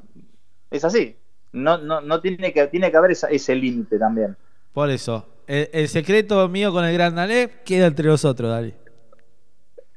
es 0.71 0.85
así. 0.85 1.17
No, 1.53 1.77
no, 1.79 2.01
no 2.01 2.21
tiene 2.21 2.53
que, 2.53 2.67
tiene 2.67 2.91
que 2.91 2.97
haber 2.97 3.11
esa- 3.11 3.29
ese 3.29 3.55
límite 3.55 3.99
también. 3.99 4.37
Por 4.73 4.89
eso, 4.89 5.27
el, 5.53 5.69
el 5.73 5.87
secreto 5.89 6.47
mío 6.49 6.71
con 6.71 6.83
el 6.85 6.93
gran 6.93 7.15
Dalé 7.15 7.49
queda 7.65 7.87
entre 7.87 8.07
nosotros, 8.07 8.49
Dali. 8.49 8.73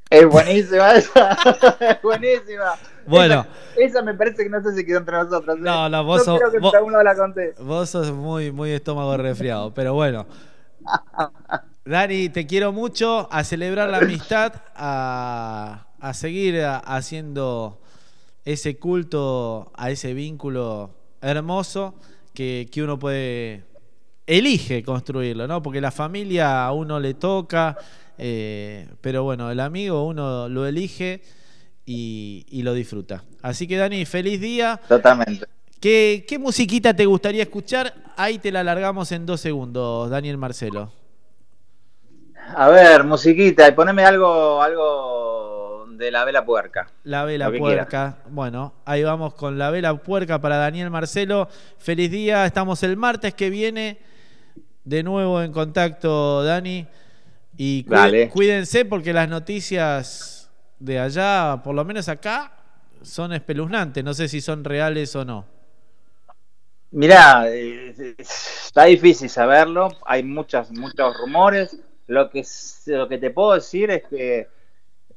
Es 0.09 0.25
buenísima 0.25 0.95
esa, 0.95 1.31
es 1.81 2.01
buenísima. 2.01 2.73
Bueno. 3.05 3.45
Esa, 3.75 3.85
esa 3.85 4.01
me 4.03 4.13
parece 4.13 4.43
que 4.43 4.49
no 4.49 4.61
sé 4.61 4.73
si 4.75 4.85
quedó 4.85 4.99
entre 4.99 5.17
nosotros. 5.17 5.57
¿eh? 5.57 5.61
No, 5.61 5.89
no, 5.89 6.03
vos 6.03 6.23
sos- 6.23 6.39
creo 6.39 6.51
que 6.51 6.59
vos- 6.59 6.73
lado 6.73 7.03
la 7.03 7.15
conté. 7.15 7.53
Vos 7.59 7.89
sos 7.89 8.11
muy, 8.11 8.51
muy 8.51 8.71
estómago 8.71 9.17
resfriado, 9.17 9.73
pero 9.73 9.93
bueno. 9.93 10.25
Dani, 11.85 12.29
te 12.29 12.45
quiero 12.47 12.71
mucho. 12.71 13.27
A 13.31 13.43
celebrar 13.43 13.89
la 13.89 13.97
amistad, 13.97 14.53
a, 14.75 15.87
a 15.99 16.13
seguir 16.13 16.63
haciendo 16.63 17.81
ese 18.45 18.77
culto 18.77 19.71
a 19.75 19.89
ese 19.91 20.13
vínculo 20.13 20.91
hermoso 21.21 21.95
que, 22.33 22.69
que 22.71 22.83
uno 22.83 22.97
puede. 22.99 23.63
Elige 24.27 24.83
construirlo, 24.83 25.47
¿no? 25.47 25.63
Porque 25.63 25.79
la 25.79 25.89
familia 25.89 26.65
a 26.65 26.73
uno 26.73 26.99
le 26.99 27.13
toca, 27.13 27.77
eh, 28.17 28.89
pero 28.99 29.23
bueno, 29.23 29.49
el 29.49 29.61
amigo 29.61 30.05
uno 30.05 30.49
lo 30.49 30.67
elige 30.67 31.21
y, 31.85 32.45
y 32.49 32.61
lo 32.63 32.73
disfruta. 32.73 33.23
Así 33.41 33.67
que, 33.67 33.77
Dani, 33.77 34.05
feliz 34.05 34.41
día. 34.41 34.81
Totalmente. 34.87 35.45
¿Qué, 35.79 36.25
qué 36.27 36.37
musiquita 36.37 36.93
te 36.93 37.05
gustaría 37.05 37.43
escuchar? 37.43 37.93
Ahí 38.17 38.37
te 38.37 38.51
la 38.51 38.63
largamos 38.63 39.11
en 39.13 39.25
dos 39.25 39.39
segundos, 39.39 40.09
Daniel 40.09 40.37
Marcelo. 40.37 40.91
A 42.55 42.67
ver, 42.67 43.03
musiquita, 43.05 43.67
y 43.67 43.71
poneme 43.71 44.03
algo, 44.03 44.61
algo 44.61 45.85
de 45.91 46.11
la 46.11 46.25
vela 46.25 46.45
puerca. 46.45 46.91
La 47.03 47.23
vela 47.25 47.51
puerca. 47.51 48.17
Bueno, 48.29 48.73
ahí 48.85 49.03
vamos 49.03 49.33
con 49.35 49.57
la 49.57 49.69
vela 49.69 49.95
puerca 49.95 50.39
para 50.41 50.57
Daniel 50.57 50.89
Marcelo. 50.89 51.47
Feliz 51.77 52.11
día, 52.11 52.45
estamos 52.45 52.83
el 52.83 52.97
martes 52.97 53.33
que 53.33 53.49
viene. 53.49 53.99
De 54.87 55.03
nuevo 55.03 55.41
en 55.41 55.51
contacto, 55.51 56.45
Dani. 56.45 56.87
Y 57.57 57.83
Dale. 57.83 58.29
cuídense 58.29 58.85
porque 58.85 59.11
las 59.11 59.27
noticias 59.27 60.49
de 60.79 60.97
allá, 60.97 61.59
por 61.61 61.75
lo 61.75 61.83
menos 61.83 62.07
acá, 62.07 62.53
son 63.01 63.33
espeluznantes. 63.33 64.01
No 64.01 64.13
sé 64.13 64.29
si 64.29 64.39
son 64.39 64.63
reales 64.63 65.13
o 65.17 65.25
no. 65.25 65.45
Mirá, 66.91 67.49
eh, 67.49 68.15
está 68.17 68.85
difícil 68.85 69.29
saberlo, 69.29 69.89
hay 70.05 70.23
muchas, 70.23 70.71
muchos 70.71 71.17
rumores. 71.17 71.77
Lo 72.07 72.29
que, 72.29 72.45
lo 72.85 73.09
que 73.09 73.17
te 73.17 73.29
puedo 73.31 73.55
decir 73.55 73.91
es 73.91 74.05
que 74.05 74.47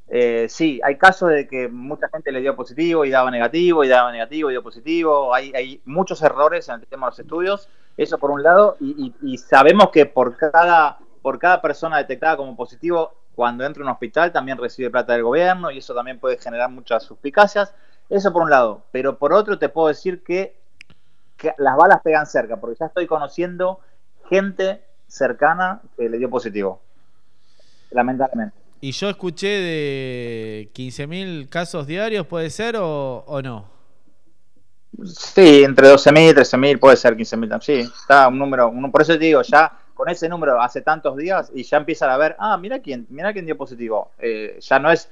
eh, 0.09 0.47
sí, 0.49 0.81
hay 0.83 0.99
casos 0.99 1.31
de 1.31 1.47
que 1.47 1.69
mucha 1.69 2.09
gente 2.09 2.33
le 2.33 2.41
dio 2.41 2.57
positivo 2.57 3.05
y 3.05 3.11
daba 3.11 3.31
negativo, 3.31 3.85
y 3.85 3.89
daba 3.89 4.11
negativo 4.11 4.51
y 4.51 4.55
dio 4.55 4.65
positivo. 4.65 5.33
Hay, 5.33 5.53
hay 5.55 5.81
muchos 5.85 6.21
errores 6.23 6.69
en 6.69 6.81
el 6.81 6.87
tema 6.89 7.07
de 7.07 7.11
los 7.13 7.19
estudios, 7.21 7.69
eso 8.03 8.17
por 8.17 8.31
un 8.31 8.43
lado, 8.43 8.79
y, 8.81 9.37
sabemos 9.37 9.91
que 9.91 10.07
por 10.07 10.35
cada, 10.37 10.99
por 11.21 11.39
cada 11.39 11.61
persona 11.61 11.99
detectada 11.99 12.39
como 12.39 12.57
positivo, 12.57 13.13
cuando 13.35 13.65
entra 13.65 13.83
a 13.83 13.87
un 13.87 13.93
hospital 13.93 14.33
también 14.33 14.57
recibe 14.57 14.89
plata 14.89 15.13
del 15.13 15.23
gobierno, 15.23 15.71
y 15.71 15.79
eso 15.79 15.95
también 15.95 16.19
puede 16.19 16.39
generar 16.39 16.71
muchas 16.71 17.03
suspicacias. 17.03 17.75
Eso 18.09 18.33
por 18.33 18.43
un 18.43 18.51
lado, 18.51 18.85
pero 18.91 19.19
por 19.19 19.35
otro 19.35 19.59
te 19.59 19.69
puedo 19.69 19.89
decir 19.89 20.25
que 20.25 20.57
las 21.59 21.77
balas 21.77 22.01
pegan 22.03 22.27
cerca, 22.27 22.57
porque 22.57 22.79
ya 22.81 22.87
estoy 22.87 23.07
conociendo 23.07 23.81
gente 24.31 24.83
cercana 25.07 25.83
que 25.99 26.09
le 26.09 26.17
dio 26.17 26.31
positivo. 26.31 26.81
Lamentablemente. 27.91 28.57
Y 28.81 28.93
yo 28.93 29.11
escuché 29.11 29.49
de 29.49 30.71
15.000 30.75 31.51
casos 31.51 31.87
diarios, 31.87 32.27
¿puede 32.27 32.49
ser 32.49 32.77
o 32.79 33.41
no? 33.43 33.80
Sí, 35.05 35.63
entre 35.65 35.89
12.000, 35.89 36.35
13.000, 36.35 36.79
puede 36.79 36.97
ser 36.97 37.17
15.000. 37.17 37.61
Sí, 37.63 37.81
está 37.81 38.29
un 38.29 38.39
número. 38.39 38.69
un- 38.69 38.91
por 38.91 39.03
eso 39.03 39.13
te 39.13 39.19
digo, 39.21 39.43
ya 39.43 39.73
con 39.95 40.09
ese 40.09 40.29
número 40.29 40.61
hace 40.61 40.81
tantos 40.83 41.17
días 41.17 41.51
y 41.55 41.63
ya 41.63 41.77
empiezan 41.77 42.11
a 42.11 42.17
ver, 42.17 42.35
ah, 42.39 42.57
mira 42.57 42.81
quién, 42.81 43.07
mira 43.11 43.33
quién 43.33 43.47
dio 43.47 43.57
positivo. 43.57 44.11
Eh, 44.19 44.59
ya 44.61 44.79
no 44.79 44.91
es 44.91 45.11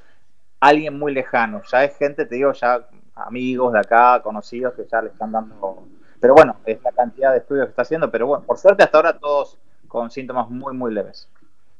alguien 0.61 0.99
muy 0.99 1.13
lejano, 1.15 1.63
ya 1.71 1.85
es 1.85 1.97
gente, 1.97 2.27
te 2.27 2.35
digo, 2.35 2.53
ya 2.53 2.87
amigos 3.15 3.73
de 3.73 3.81
acá, 3.81 4.21
conocidos 4.23 4.75
que 4.75 4.87
ya 4.91 5.01
le 5.03 5.09
están 5.11 5.33
dando. 5.33 5.85
Pero 6.21 6.35
bueno, 6.35 6.57
es 6.67 6.83
la 6.83 6.91
cantidad 6.93 7.33
de 7.33 7.39
estudios 7.39 7.67
que 7.67 7.71
está 7.71 7.83
haciendo, 7.83 8.11
pero 8.11 8.27
bueno, 8.27 8.45
por 8.45 8.59
suerte 8.59 8.83
hasta 8.83 8.99
ahora 8.99 9.19
todos 9.19 9.57
con 9.87 10.11
síntomas 10.11 10.49
muy, 10.51 10.75
muy 10.75 10.93
leves. 10.93 11.29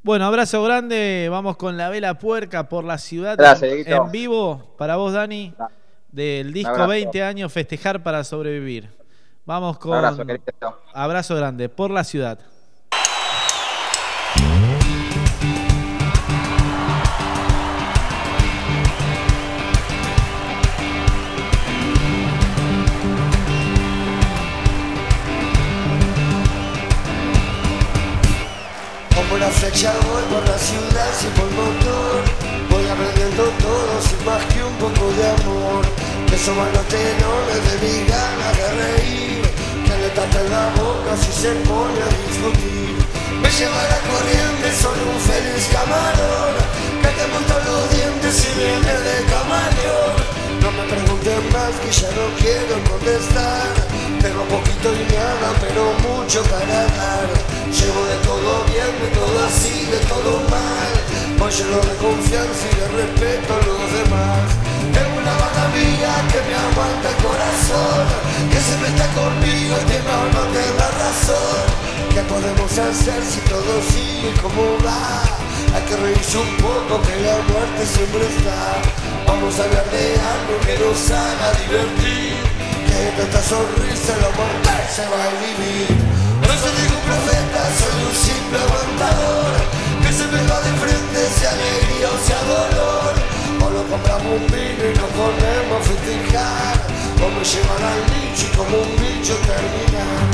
Bueno, 0.03 0.27
abrazo 0.27 0.63
grande. 0.63 1.29
Vamos 1.31 1.57
con 1.57 1.77
la 1.77 1.89
vela 1.91 2.19
puerca 2.19 2.69
por 2.69 2.85
la 2.85 2.99
ciudad 2.99 3.37
Gracias, 3.37 3.87
en, 3.87 3.93
en 3.93 4.11
vivo 4.13 4.75
para 4.79 4.95
vos, 4.97 5.13
Dani, 5.13 5.53
del 6.11 6.53
disco 6.53 6.71
abrazo. 6.71 6.89
20 6.91 7.23
años 7.23 7.53
Festejar 7.53 8.03
para 8.03 8.25
sobrevivir. 8.25 8.89
Vamos 9.45 9.79
con 9.79 9.93
Un 9.93 9.97
abrazo, 9.99 10.27
querido. 10.27 10.81
abrazo 10.93 11.35
grande 11.37 11.69
por 11.69 11.91
la 11.91 12.05
ciudad. 12.05 12.39
Como 29.15 29.35
una 29.35 29.49
flecha 29.49 29.93
voy 30.11 30.23
por 30.25 30.47
la 30.49 30.59
ciudad 30.59 30.98
Son 36.45 36.57
los 36.57 36.87
telones 36.89 37.61
de 37.67 37.75
mis 37.83 38.09
ganas 38.09 38.57
de 38.57 38.69
reír. 38.83 39.43
Que 39.85 39.95
le 40.03 40.09
tapen 40.11 40.51
la 40.51 40.71
boca 40.81 41.17
si 41.17 41.33
se 41.33 41.53
pone 41.69 42.01
a 42.01 42.11
discutir. 42.27 42.95
Me 43.43 43.51
lleva 43.51 43.83
la 43.93 44.01
corriente, 44.09 44.67
soy 44.81 44.99
un 45.13 45.21
feliz 45.21 45.69
camarón. 45.73 46.55
Que 47.03 47.11
te 47.17 47.25
monta 47.33 47.57
los 47.69 47.91
dientes 47.91 48.47
y 48.47 48.59
viene 48.59 48.95
de 49.07 49.17
camaleón. 49.33 50.17
No 50.63 50.71
me 50.73 50.85
pregunten 50.93 51.53
más 51.53 51.75
que 51.81 51.91
ya 51.91 52.09
no 52.17 52.25
quiero 52.39 52.75
contestar 52.89 53.88
Tengo 54.39 54.55
poquito 54.55 54.95
y 54.95 55.03
nada, 55.19 55.51
pero 55.59 55.91
mucho 56.07 56.45
para 56.45 56.87
dar. 56.95 57.27
Llevo 57.75 58.07
de 58.07 58.19
todo 58.23 58.63
bien, 58.71 58.95
de 59.03 59.11
todo 59.11 59.35
así, 59.51 59.83
de 59.91 59.99
todo 60.07 60.39
mal. 60.47 60.95
Voy 61.39 61.51
lleno 61.51 61.83
de 61.83 61.95
confianza 61.99 62.63
y 62.71 62.75
de 62.79 62.87
respeto 63.03 63.51
a 63.51 63.67
los 63.67 63.83
demás. 63.99 64.47
Tengo 64.95 65.19
una 65.19 65.35
banda 65.43 65.65
mía 65.75 66.15
que 66.31 66.39
me 66.47 66.55
aguanta 66.55 67.07
el 67.11 67.19
corazón 67.19 68.07
Que 68.49 68.61
siempre 68.63 68.89
está 68.89 69.07
conmigo 69.19 69.75
y 69.75 69.85
que 69.91 69.99
no, 70.07 70.19
no 70.31 70.43
te 70.55 70.63
razón. 71.03 71.67
¿Qué 72.15 72.23
podemos 72.31 72.71
hacer 72.79 73.19
si 73.27 73.41
todo 73.51 73.83
sigue 73.91 74.39
como 74.41 74.79
va? 74.87 75.19
Hay 75.75 75.83
que 75.83 75.97
reírse 75.97 76.39
un 76.39 76.55
poco 76.63 77.03
que 77.03 77.17
la 77.27 77.43
muerte 77.43 77.83
siempre 77.83 78.23
está. 78.23 78.79
Vamos 79.27 79.59
a 79.59 79.65
hablar 79.65 79.91
de 79.91 80.15
algo 80.15 80.55
que 80.63 80.79
nos 80.79 81.11
haga 81.11 81.49
divertir 81.67 82.58
tanta 83.17 83.41
sonrisa 83.43 84.17
la 84.19 84.31
muerte 84.35 84.71
se 84.91 85.03
va 85.07 85.23
a 85.23 85.31
vivir. 85.39 85.87
No 86.43 86.55
soy 86.59 86.73
ningún 86.81 87.03
profeta, 87.07 87.61
soy 87.79 87.99
un 88.09 88.15
simple 88.15 88.59
aguantador 88.59 89.53
Que 90.03 90.11
se 90.13 90.25
me 90.27 90.41
va 90.49 90.59
de 90.63 90.73
frente, 90.81 91.19
sea 91.39 91.51
alegría 91.51 92.09
o 92.09 92.19
sea 92.25 92.41
dolor. 92.49 93.15
O 93.63 93.71
lo 93.71 93.83
compramos 93.91 94.33
un 94.39 94.47
vino 94.47 94.83
y 94.83 94.95
nos 94.97 95.11
ponemos 95.19 95.77
a 95.77 95.85
festejar 95.85 96.75
O 97.21 97.27
me 97.29 97.43
llevan 97.45 97.83
al 97.91 98.01
nicho 98.11 98.47
y 98.47 98.57
como 98.57 98.77
un 98.79 98.93
bicho 98.97 99.35
terminar. 99.47 100.25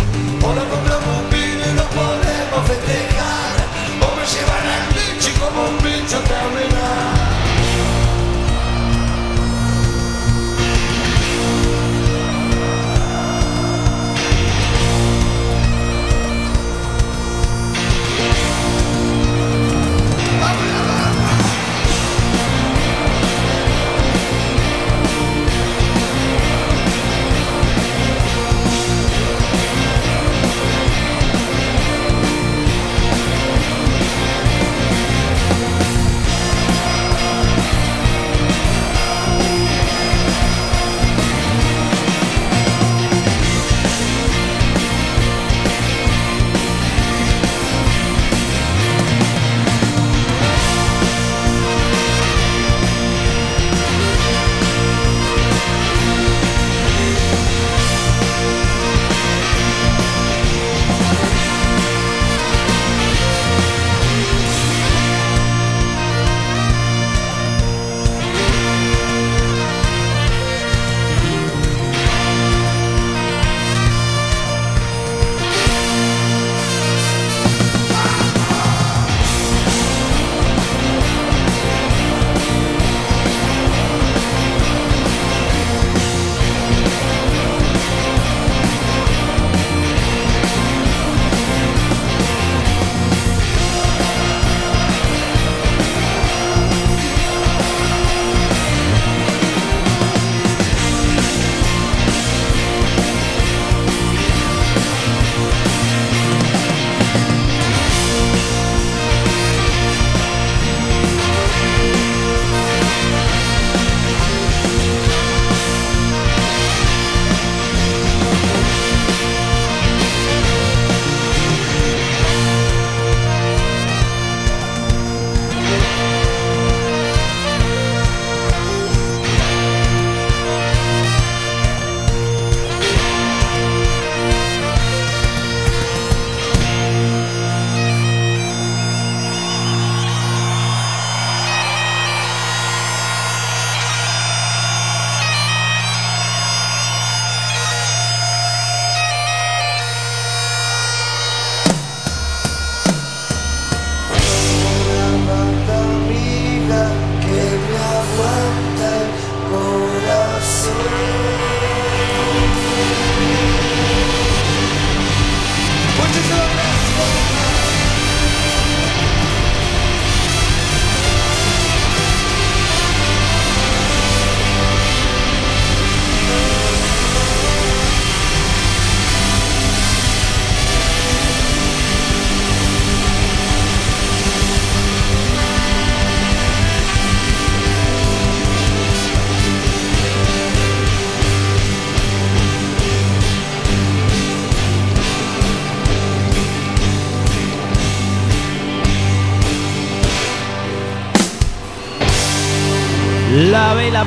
O 0.45 0.49
lo 0.55 0.65
compramos 0.71 1.13
un 1.21 1.29
vino 1.31 1.65
y 1.69 1.75
nos 1.75 1.91
ponemos 1.93 2.57
a 2.57 2.63
festejar 2.69 3.57
O 4.01 4.09
me 4.17 4.25
llevan 4.25 4.67
al 4.77 4.87
nicho 4.95 5.29
y 5.29 5.35
como 5.41 5.61
un 5.69 5.77
bicho 5.83 6.19
terminar 6.21 7.14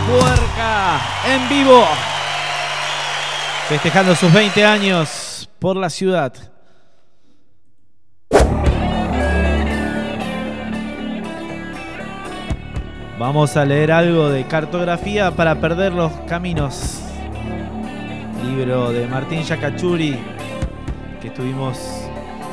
Puerca 0.05 1.01
en 1.25 1.49
vivo. 1.49 1.83
Festejando 3.69 4.15
sus 4.15 4.31
20 4.31 4.65
años 4.65 5.49
por 5.59 5.75
la 5.75 5.89
ciudad. 5.89 6.33
Vamos 13.17 13.57
a 13.57 13.65
leer 13.65 13.91
algo 13.91 14.29
de 14.29 14.45
cartografía 14.45 15.31
para 15.31 15.59
perder 15.59 15.93
los 15.93 16.11
caminos. 16.27 16.99
Libro 18.43 18.91
de 18.91 19.07
Martín 19.07 19.41
Yacachuri 19.41 20.17
que 21.19 21.29
estuvimos 21.29 21.79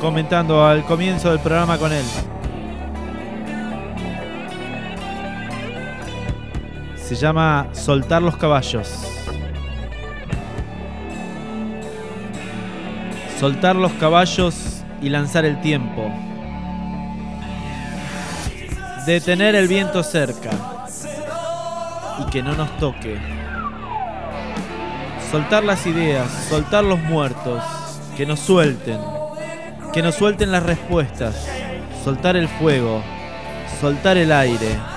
comentando 0.01 0.65
al 0.65 0.83
comienzo 0.85 1.29
del 1.29 1.39
programa 1.39 1.77
con 1.77 1.93
él. 1.93 2.03
Se 7.07 7.13
llama 7.13 7.67
Soltar 7.71 8.23
los 8.23 8.35
caballos. 8.35 8.89
Soltar 13.39 13.75
los 13.75 13.91
caballos 13.93 14.81
y 15.03 15.09
lanzar 15.09 15.45
el 15.45 15.61
tiempo. 15.61 16.11
Detener 19.05 19.53
el 19.53 19.67
viento 19.67 20.01
cerca 20.01 20.49
y 22.21 22.31
que 22.31 22.41
no 22.41 22.55
nos 22.55 22.75
toque. 22.79 23.19
Soltar 25.29 25.63
las 25.63 25.85
ideas, 25.85 26.27
soltar 26.49 26.83
los 26.83 26.99
muertos, 27.01 27.61
que 28.17 28.25
nos 28.25 28.39
suelten, 28.39 28.99
que 29.93 30.01
nos 30.01 30.15
suelten 30.15 30.51
las 30.51 30.63
respuestas, 30.63 31.47
soltar 32.03 32.35
el 32.35 32.47
fuego, 32.47 33.03
soltar 33.79 34.17
el 34.17 34.31
aire 34.31 34.94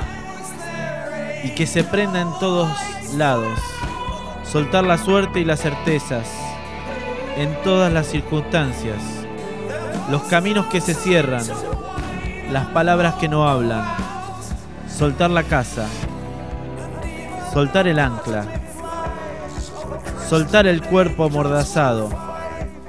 y 1.48 1.54
que 1.54 1.66
se 1.66 1.82
prenda 1.82 2.20
en 2.20 2.30
todos 2.38 2.68
lados, 3.16 3.58
soltar 4.44 4.84
la 4.84 4.98
suerte 4.98 5.40
y 5.40 5.46
las 5.46 5.60
certezas 5.60 6.28
en 7.38 7.56
todas 7.64 7.90
las 7.90 8.06
circunstancias, 8.06 8.98
los 10.10 10.22
caminos 10.24 10.66
que 10.66 10.82
se 10.82 10.92
cierran, 10.92 11.46
las 12.52 12.66
palabras 12.66 13.14
que 13.14 13.28
no 13.28 13.48
hablan, 13.48 13.82
soltar 14.94 15.30
la 15.30 15.42
casa, 15.42 15.86
soltar 17.54 17.88
el 17.88 17.98
ancla, 17.98 18.44
soltar 20.28 20.66
el 20.66 20.82
cuerpo 20.82 21.24
amordazado, 21.24 22.10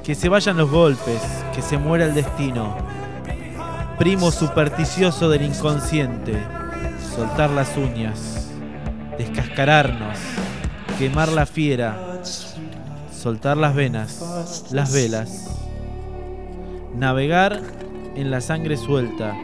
que 0.03 0.15
se 0.15 0.27
vayan 0.27 0.57
los 0.57 0.69
golpes, 0.69 1.21
que 1.55 1.61
se 1.61 1.77
muera 1.77 2.03
el 2.03 2.13
destino, 2.13 2.75
primo 3.97 4.31
supersticioso 4.31 5.29
del 5.29 5.43
inconsciente, 5.43 6.43
soltar 7.15 7.51
las 7.51 7.77
uñas, 7.77 8.38
descascararnos, 9.19 10.17
quemar 10.97 11.27
la 11.27 11.45
fiera, 11.45 12.21
soltar 13.13 13.57
las 13.57 13.75
venas, 13.75 14.23
las 14.71 14.93
velas, 14.93 15.49
navegar 16.95 17.59
en 18.15 18.31
la 18.31 18.39
sangre 18.39 18.77
suelta, 18.77 19.35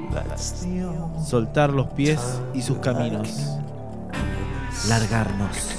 soltar 1.23 1.71
los 1.71 1.87
pies 1.87 2.21
y 2.53 2.61
sus 2.61 2.77
caminos, 2.77 3.29
largarnos. 4.87 5.75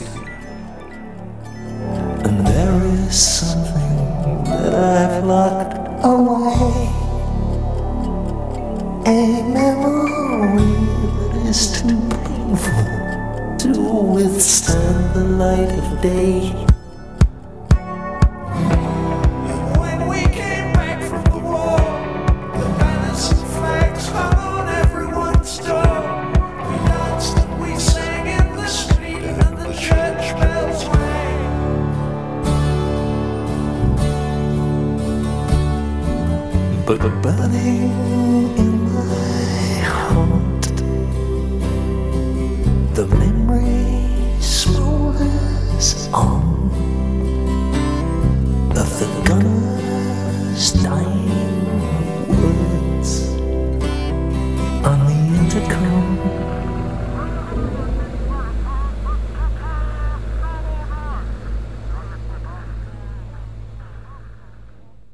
To 13.59 13.73
withstand 13.79 15.15
the 15.15 15.25
light 15.25 15.79
of 15.79 16.03
day. 16.03 16.66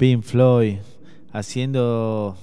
Pink 0.03 0.25
Floyd 0.25 0.79
haciendo 1.33 2.37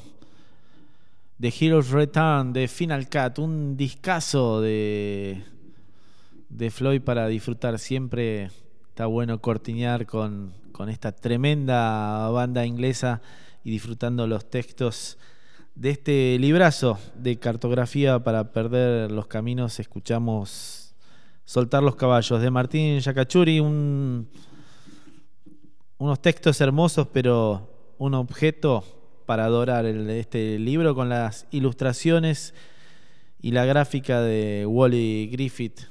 The 1.42 1.54
Hero's 1.60 1.90
Return 1.90 2.54
de 2.54 2.70
Final 2.70 3.10
Cut, 3.10 3.38
un 3.38 3.76
discazo 3.76 4.62
de, 4.62 5.44
de 6.48 6.72
Floyd 6.72 7.02
para 7.02 7.28
disfrutar. 7.28 7.78
Siempre 7.78 8.50
está 8.88 9.08
bueno 9.08 9.42
cortiñar 9.42 10.06
con, 10.06 10.54
con 10.72 10.88
esta 10.88 11.12
tremenda 11.12 12.30
banda 12.30 12.66
inglesa 12.66 13.20
y 13.66 13.72
disfrutando 13.72 14.26
los 14.26 14.50
textos 14.50 15.18
de 15.76 15.90
este 15.90 16.40
librazo 16.40 16.98
de 17.16 17.40
cartografía 17.40 18.20
para 18.20 18.54
perder 18.54 19.12
los 19.12 19.28
caminos. 19.28 19.82
Escuchamos 19.82 20.90
Soltar 21.50 21.82
los 21.82 21.96
caballos 21.96 22.40
de 22.44 22.52
Martín 22.52 23.00
Yacachuri, 23.00 23.60
un, 23.60 24.30
unos 26.00 26.22
textos 26.22 26.60
hermosos, 26.62 27.08
pero 27.14 27.70
un 27.98 28.14
objeto 28.16 28.84
para 29.26 29.46
adorar 29.46 29.86
este 29.86 30.58
libro 30.58 30.96
con 30.96 31.10
las 31.10 31.46
ilustraciones 31.52 32.56
y 33.42 33.52
la 33.52 33.66
gráfica 33.66 34.22
de 34.22 34.66
Wally 34.66 35.28
Griffith, 35.28 35.82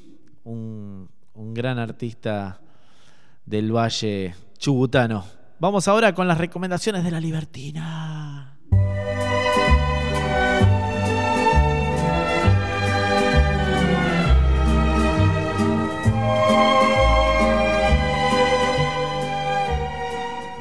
un, 0.44 1.08
un 1.34 1.54
gran 1.54 1.78
artista 1.78 2.60
del 3.44 3.70
Valle 3.70 4.34
Chubutano. 4.56 5.24
Vamos 5.60 5.86
ahora 5.88 6.14
con 6.14 6.26
las 6.26 6.38
recomendaciones 6.38 7.04
de 7.04 7.10
la 7.10 7.20
Libertina. 7.20 8.17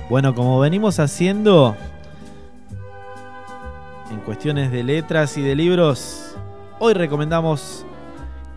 Bueno, 0.10 0.34
como 0.34 0.58
venimos 0.62 1.02
haciendo 1.02 1.76
en 4.10 4.22
cuestiones 4.22 4.72
de 4.72 4.82
letras 4.82 5.38
y 5.38 5.42
de 5.42 5.54
libros, 5.54 6.34
hoy 6.80 6.94
recomendamos 6.94 7.86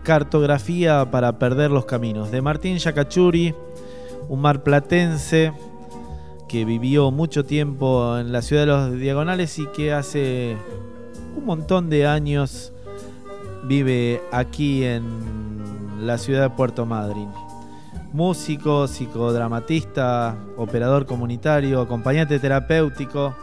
Cartografía 0.03 1.11
para 1.11 1.37
perder 1.37 1.69
los 1.69 1.83
caminos 1.83 2.31
de 2.31 2.41
Martín 2.41 2.77
Yacachuri, 2.77 3.53
un 4.29 4.39
marplatense 4.39 5.51
que 6.47 6.63
vivió 6.63 7.11
mucho 7.11 7.43
tiempo 7.43 8.17
en 8.17 8.31
la 8.31 8.41
ciudad 8.41 8.61
de 8.61 8.67
los 8.67 8.93
Diagonales 8.93 9.59
y 9.59 9.67
que 9.67 9.91
hace 9.91 10.55
un 11.35 11.45
montón 11.45 11.89
de 11.89 12.07
años 12.07 12.71
vive 13.65 14.21
aquí 14.31 14.85
en 14.85 15.03
la 15.99 16.17
ciudad 16.17 16.43
de 16.43 16.49
Puerto 16.51 16.85
Madryn. 16.85 17.50
Músico, 18.13 18.87
psicodramatista, 18.87 20.35
operador 20.57 21.05
comunitario, 21.05 21.79
acompañante 21.79 22.39
terapéutico, 22.39 23.33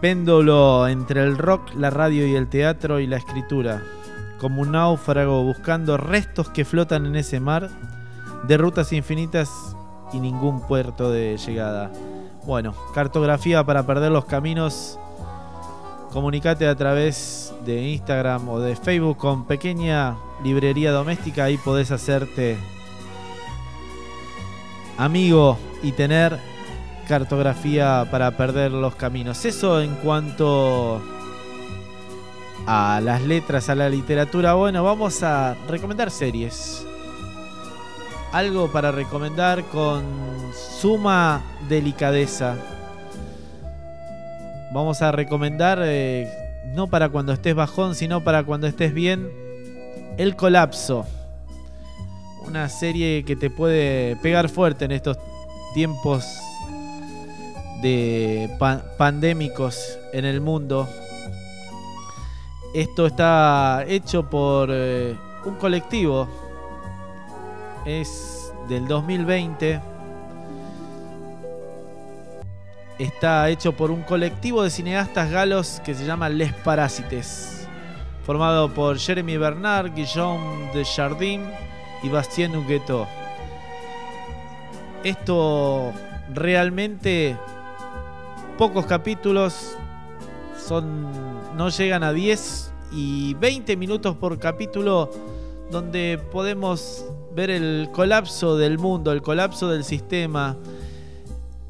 péndulo 0.00 0.88
entre 0.88 1.22
el 1.22 1.36
rock, 1.36 1.74
la 1.74 1.90
radio 1.90 2.26
y 2.26 2.34
el 2.34 2.48
teatro 2.48 2.98
y 2.98 3.06
la 3.06 3.18
escritura, 3.18 3.82
como 4.40 4.62
un 4.62 4.72
náufrago 4.72 5.42
buscando 5.42 5.98
restos 5.98 6.48
que 6.48 6.64
flotan 6.64 7.04
en 7.04 7.16
ese 7.16 7.40
mar 7.40 7.68
de 8.48 8.56
rutas 8.56 8.90
infinitas 8.94 9.50
y 10.14 10.20
ningún 10.20 10.66
puerto 10.66 11.10
de 11.10 11.36
llegada. 11.36 11.92
Bueno, 12.46 12.74
cartografía 12.94 13.64
para 13.64 13.86
perder 13.86 14.12
los 14.12 14.24
caminos. 14.24 14.98
Comunicate 16.10 16.66
a 16.66 16.74
través 16.74 17.52
de 17.66 17.82
Instagram 17.82 18.48
o 18.48 18.60
de 18.60 18.76
Facebook 18.76 19.18
con 19.18 19.44
pequeña 19.44 20.16
librería 20.42 20.92
doméstica. 20.92 21.44
Ahí 21.44 21.56
podés 21.58 21.90
hacerte 21.90 22.56
amigo 24.98 25.58
y 25.82 25.92
tener 25.92 26.38
cartografía 27.06 28.06
para 28.10 28.36
perder 28.36 28.72
los 28.72 28.94
caminos. 28.94 29.44
Eso 29.44 29.80
en 29.80 29.94
cuanto 29.96 31.02
a 32.66 33.00
las 33.02 33.22
letras, 33.22 33.68
a 33.68 33.74
la 33.74 33.88
literatura, 33.88 34.54
bueno, 34.54 34.82
vamos 34.82 35.22
a 35.22 35.54
recomendar 35.68 36.10
series. 36.10 36.84
Algo 38.32 38.70
para 38.72 38.90
recomendar 38.90 39.64
con 39.64 40.04
suma 40.52 41.42
delicadeza. 41.68 42.56
Vamos 44.72 45.00
a 45.00 45.12
recomendar, 45.12 45.78
eh, 45.82 46.28
no 46.74 46.88
para 46.88 47.08
cuando 47.08 47.32
estés 47.32 47.54
bajón, 47.54 47.94
sino 47.94 48.24
para 48.24 48.42
cuando 48.42 48.66
estés 48.66 48.92
bien, 48.92 49.30
El 50.16 50.36
Colapso. 50.36 51.04
Una 52.46 52.68
serie 52.68 53.24
que 53.24 53.36
te 53.36 53.50
puede 53.50 54.16
pegar 54.16 54.48
fuerte 54.48 54.84
en 54.84 54.92
estos 54.92 55.18
tiempos 55.74 56.24
de 57.82 58.48
pa- 58.58 58.82
pandémicos 58.96 59.98
en 60.12 60.24
el 60.24 60.40
mundo. 60.40 60.88
Esto 62.74 63.06
está 63.06 63.84
hecho 63.88 64.28
por 64.28 64.68
eh, 64.72 65.16
un 65.44 65.54
colectivo. 65.56 66.28
Es 67.84 68.52
del 68.68 68.86
2020. 68.86 69.80
Está 72.98 73.50
hecho 73.50 73.72
por 73.72 73.90
un 73.90 74.02
colectivo 74.02 74.62
de 74.62 74.70
cineastas 74.70 75.30
galos 75.30 75.82
que 75.84 75.94
se 75.94 76.06
llama 76.06 76.28
Les 76.30 76.52
Parásites. 76.52 77.55
Formado 78.26 78.74
por 78.74 78.98
Jeremy 78.98 79.36
Bernard, 79.36 79.94
Guillaume 79.94 80.72
de 80.74 80.84
Jardin 80.84 81.44
y 82.02 82.08
Bastien 82.08 82.56
Huguetto. 82.56 83.06
Esto 85.04 85.92
realmente 86.34 87.36
pocos 88.58 88.84
capítulos 88.84 89.76
son 90.58 91.06
no 91.56 91.68
llegan 91.68 92.02
a 92.02 92.12
10 92.12 92.72
y 92.90 93.34
20 93.34 93.76
minutos 93.76 94.16
por 94.16 94.36
capítulo 94.40 95.08
donde 95.70 96.20
podemos 96.32 97.06
ver 97.32 97.50
el 97.50 97.90
colapso 97.92 98.56
del 98.56 98.76
mundo, 98.76 99.12
el 99.12 99.22
colapso 99.22 99.68
del 99.68 99.84
sistema, 99.84 100.56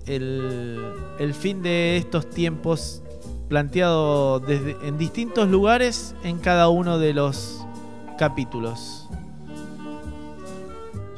el 0.07 1.35
fin 1.39 1.61
de 1.61 1.99
estos 1.99 2.31
tiempos 2.31 3.03
planteado 3.49 4.41
desde, 4.41 4.77
en 4.87 4.99
distintos 4.99 5.49
lugares 5.49 6.15
en 6.23 6.39
cada 6.39 6.69
uno 6.69 6.99
de 6.99 7.13
los 7.15 7.65
capítulos. 8.19 9.09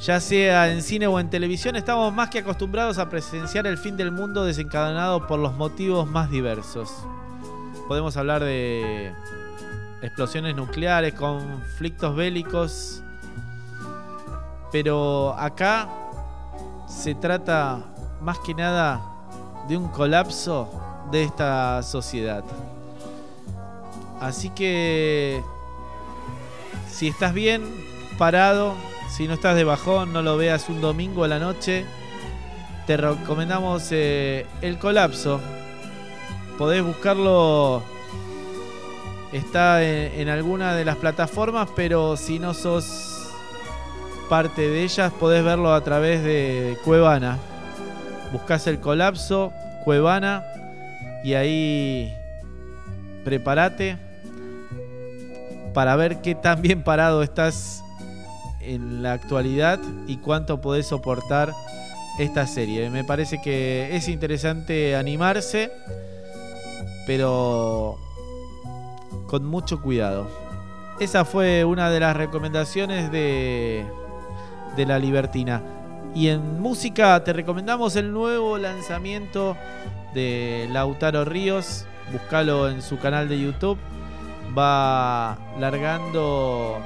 Ya 0.00 0.20
sea 0.20 0.70
en 0.70 0.82
cine 0.82 1.06
o 1.06 1.18
en 1.18 1.28
televisión, 1.28 1.74
estamos 1.74 2.12
más 2.14 2.30
que 2.30 2.38
acostumbrados 2.38 2.98
a 2.98 3.10
presenciar 3.10 3.66
el 3.66 3.78
fin 3.78 3.96
del 3.96 4.12
mundo 4.12 4.44
desencadenado 4.44 5.26
por 5.26 5.40
los 5.40 5.54
motivos 5.54 6.08
más 6.08 6.30
diversos. 6.30 6.92
Podemos 7.88 8.16
hablar 8.16 8.44
de 8.44 9.12
explosiones 10.02 10.54
nucleares, 10.54 11.14
conflictos 11.14 12.14
bélicos, 12.14 13.02
pero 14.70 15.34
acá 15.36 15.88
se 16.86 17.14
trata 17.14 17.80
más 18.20 18.38
que 18.40 18.54
nada 18.54 19.00
de 19.68 19.76
un 19.76 19.88
colapso 19.88 20.87
de 21.10 21.24
esta 21.24 21.82
sociedad. 21.82 22.44
Así 24.20 24.50
que 24.50 25.42
si 26.90 27.08
estás 27.08 27.32
bien 27.32 27.62
parado, 28.18 28.74
si 29.10 29.28
no 29.28 29.34
estás 29.34 29.56
de 29.56 29.64
bajón, 29.64 30.12
no 30.12 30.22
lo 30.22 30.36
veas 30.36 30.68
un 30.68 30.80
domingo 30.80 31.24
a 31.24 31.28
la 31.28 31.38
noche, 31.38 31.84
te 32.86 32.96
recomendamos 32.96 33.88
eh, 33.90 34.46
El 34.62 34.78
Colapso. 34.78 35.40
Podés 36.56 36.82
buscarlo, 36.82 37.82
está 39.32 39.82
en, 39.82 40.28
alguna 40.28 40.74
de 40.74 40.84
las 40.84 40.96
plataformas, 40.96 41.68
pero 41.76 42.16
si 42.16 42.38
no 42.38 42.54
sos 42.54 43.30
parte 44.28 44.68
de 44.68 44.82
ellas, 44.82 45.12
podés 45.12 45.44
verlo 45.44 45.72
a 45.72 45.84
través 45.84 46.24
de 46.24 46.76
Cuevana. 46.84 47.38
Buscás 48.32 48.66
El 48.66 48.80
Colapso, 48.80 49.52
Cuevana, 49.84 50.44
y 51.24 51.34
ahí 51.34 52.14
prepárate 53.24 53.98
para 55.74 55.96
ver 55.96 56.20
qué 56.22 56.34
tan 56.34 56.62
bien 56.62 56.82
parado 56.82 57.22
estás 57.22 57.82
en 58.60 59.02
la 59.02 59.12
actualidad 59.12 59.78
y 60.06 60.18
cuánto 60.18 60.60
podés 60.60 60.86
soportar 60.86 61.52
esta 62.18 62.46
serie. 62.46 62.90
Me 62.90 63.04
parece 63.04 63.40
que 63.40 63.94
es 63.94 64.08
interesante 64.08 64.96
animarse, 64.96 65.70
pero 67.06 67.96
con 69.26 69.44
mucho 69.46 69.80
cuidado. 69.80 70.26
Esa 71.00 71.24
fue 71.24 71.64
una 71.64 71.90
de 71.90 72.00
las 72.00 72.16
recomendaciones 72.16 73.12
de, 73.12 73.86
de 74.76 74.86
La 74.86 74.98
Libertina. 74.98 75.62
Y 76.14 76.28
en 76.28 76.60
música 76.60 77.22
te 77.22 77.32
recomendamos 77.32 77.96
el 77.96 78.12
nuevo 78.12 78.58
lanzamiento 78.58 79.56
de 80.14 80.68
Lautaro 80.72 81.24
Ríos. 81.24 81.86
Búscalo 82.12 82.68
en 82.68 82.82
su 82.82 82.98
canal 82.98 83.28
de 83.28 83.40
YouTube. 83.40 83.78
Va 84.56 85.38
largando 85.58 86.78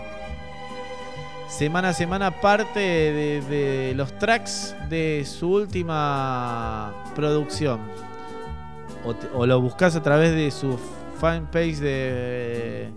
semana 1.49 1.91
a 1.91 1.93
semana 1.93 2.41
parte 2.41 2.81
de, 2.81 3.93
los 3.95 4.19
tracks 4.19 4.75
de 4.89 5.25
su 5.25 5.53
última 5.53 6.93
producción. 7.15 7.81
O, 9.05 9.15
o 9.39 9.47
lo 9.47 9.61
buscas 9.61 9.97
a 9.97 10.03
través 10.03 10.35
de 10.35 10.51
su 10.51 10.79
fanpage 11.19 11.79
de 11.79 12.91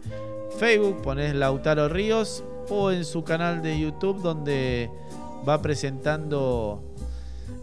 Facebook, 0.58 1.02
pones 1.02 1.36
Lautaro 1.36 1.90
Ríos, 1.90 2.44
o 2.70 2.92
en 2.92 3.06
su 3.06 3.24
canal 3.24 3.62
de 3.62 3.80
YouTube 3.80 4.22
donde 4.22 4.90
va 5.48 5.62
presentando 5.62 6.82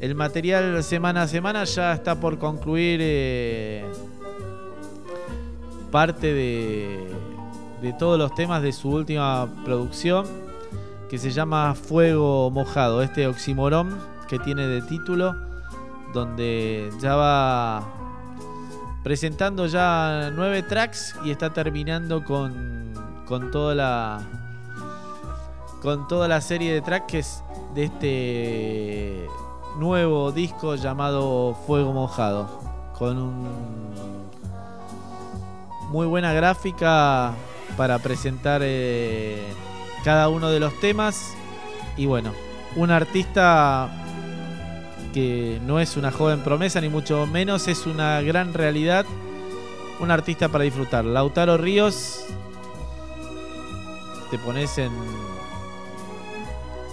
el 0.01 0.15
material 0.15 0.83
semana 0.83 1.23
a 1.23 1.29
semana. 1.29 1.65
Ya 1.65 1.93
está 1.93 2.15
por 2.17 2.39
concluir 2.39 3.01
eh, 3.03 3.85
parte 5.91 6.33
de, 6.33 7.09
de 7.83 7.93
todos 7.95 8.19
los 8.19 8.35
temas 8.35 8.63
de 8.63 8.73
su 8.73 8.91
última 8.91 9.49
producción 9.65 10.27
que 11.11 11.19
se 11.19 11.31
llama 11.31 11.75
Fuego 11.75 12.51
Mojado, 12.51 13.03
este 13.03 13.27
oximorón 13.27 13.99
que 14.29 14.39
tiene 14.39 14.67
de 14.67 14.81
título, 14.81 15.37
donde 16.15 16.91
ya 17.01 17.17
va 17.17 17.83
presentando 19.03 19.67
ya 19.67 20.31
nueve 20.35 20.63
tracks 20.63 21.17
y 21.23 21.31
está 21.31 21.53
terminando 21.53 22.25
con, 22.25 22.95
con 23.27 23.51
toda 23.51 23.75
la 23.75 24.21
con 25.83 26.07
toda 26.09 26.29
la 26.29 26.41
serie 26.41 26.73
de 26.73 26.81
tracks 26.81 27.43
de 27.75 27.85
este 27.85 29.27
nuevo 29.79 30.33
disco 30.33 30.75
llamado 30.75 31.57
Fuego 31.67 31.93
Mojado, 31.93 32.61
con 32.99 33.19
un 33.19 33.83
muy 35.91 36.07
buena 36.07 36.33
gráfica 36.33 37.35
para 37.77 37.99
presentar 37.99 38.63
eh, 38.65 39.43
cada 40.05 40.29
uno 40.29 40.51
de 40.51 40.61
los 40.61 40.79
temas. 40.81 41.35
Y 41.97 42.07
bueno, 42.07 42.33
un 42.77 42.91
artista 42.91 43.91
que 45.13 45.61
no 45.67 45.81
es 45.81 45.97
una 45.97 46.11
joven 46.11 46.41
promesa, 46.41 46.81
ni 46.81 46.89
mucho 46.89 47.27
menos, 47.27 47.69
es 47.69 47.87
una 47.87 48.21
gran 48.23 48.55
realidad. 48.55 49.05
Un 50.01 50.11
artista 50.11 50.49
para 50.49 50.65
disfrutar. 50.65 51.05
Lautaro 51.05 51.59
Ríos, 51.59 52.25
te 54.31 54.39
pones 54.39 54.79
en 54.79 54.91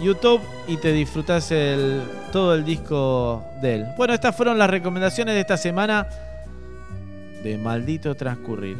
YouTube 0.02 0.42
y 0.68 0.78
te 0.78 0.94
disfrutas 0.94 1.52
el, 1.52 2.02
todo 2.32 2.56
el 2.56 2.64
disco 2.64 3.44
de 3.62 3.76
él. 3.76 3.86
Bueno, 3.98 4.14
estas 4.14 4.36
fueron 4.36 4.58
las 4.58 4.70
recomendaciones 4.70 5.36
de 5.36 5.42
esta 5.42 5.58
semana 5.58 6.08
de 7.44 7.58
Maldito 7.58 8.16
Transcurrir. 8.16 8.78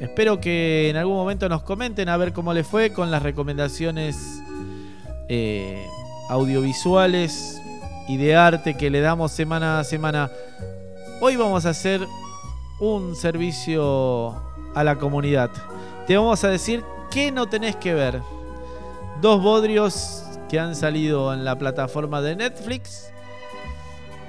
Espero 0.00 0.40
que 0.40 0.90
en 0.90 0.96
algún 0.96 1.16
momento 1.16 1.48
nos 1.48 1.62
comenten 1.62 2.08
a 2.08 2.16
ver 2.16 2.32
cómo 2.32 2.52
les 2.52 2.66
fue 2.66 2.92
con 2.92 3.10
las 3.10 3.22
recomendaciones 3.22 4.16
eh, 5.28 5.84
audiovisuales 6.28 7.60
y 8.06 8.16
de 8.16 8.36
arte 8.36 8.76
que 8.76 8.90
le 8.90 9.00
damos 9.00 9.32
semana 9.32 9.80
a 9.80 9.84
semana. 9.84 10.30
Hoy 11.20 11.36
vamos 11.36 11.66
a 11.66 11.70
hacer 11.70 12.06
un 12.80 13.16
servicio 13.16 14.40
a 14.74 14.84
la 14.84 14.96
comunidad. 14.96 15.50
Te 16.06 16.16
vamos 16.16 16.44
a 16.44 16.48
decir 16.48 16.84
qué 17.10 17.32
no 17.32 17.46
tenés 17.48 17.76
que 17.76 17.92
ver. 17.92 18.22
Dos 19.20 19.42
bodrios 19.42 20.22
que 20.48 20.58
han 20.58 20.74
salido 20.74 21.32
en 21.34 21.44
la 21.44 21.58
plataforma 21.58 22.20
de 22.20 22.36
Netflix. 22.36 23.12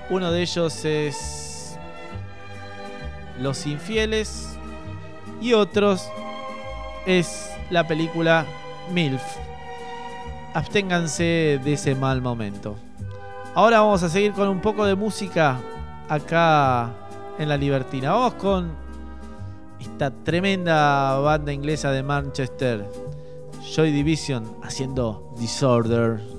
Uno 0.09 0.31
de 0.31 0.41
ellos 0.41 0.85
es 0.85 1.77
Los 3.39 3.65
Infieles 3.65 4.57
y 5.41 5.53
otros 5.53 6.09
es 7.05 7.49
la 7.69 7.87
película 7.87 8.45
MILF. 8.91 9.23
Absténganse 10.53 11.59
de 11.63 11.73
ese 11.73 11.95
mal 11.95 12.21
momento. 12.21 12.75
Ahora 13.55 13.81
vamos 13.81 14.03
a 14.03 14.09
seguir 14.09 14.33
con 14.33 14.47
un 14.47 14.61
poco 14.61 14.85
de 14.85 14.95
música 14.95 15.59
acá 16.07 16.89
en 17.37 17.49
la 17.49 17.57
Libertina. 17.57 18.11
Vamos 18.11 18.33
con 18.35 18.71
esta 19.79 20.11
tremenda 20.11 21.17
banda 21.19 21.53
inglesa 21.53 21.91
de 21.91 22.03
Manchester, 22.03 22.85
Joy 23.63 23.91
Division, 23.91 24.45
haciendo 24.63 25.33
Disorder. 25.37 26.38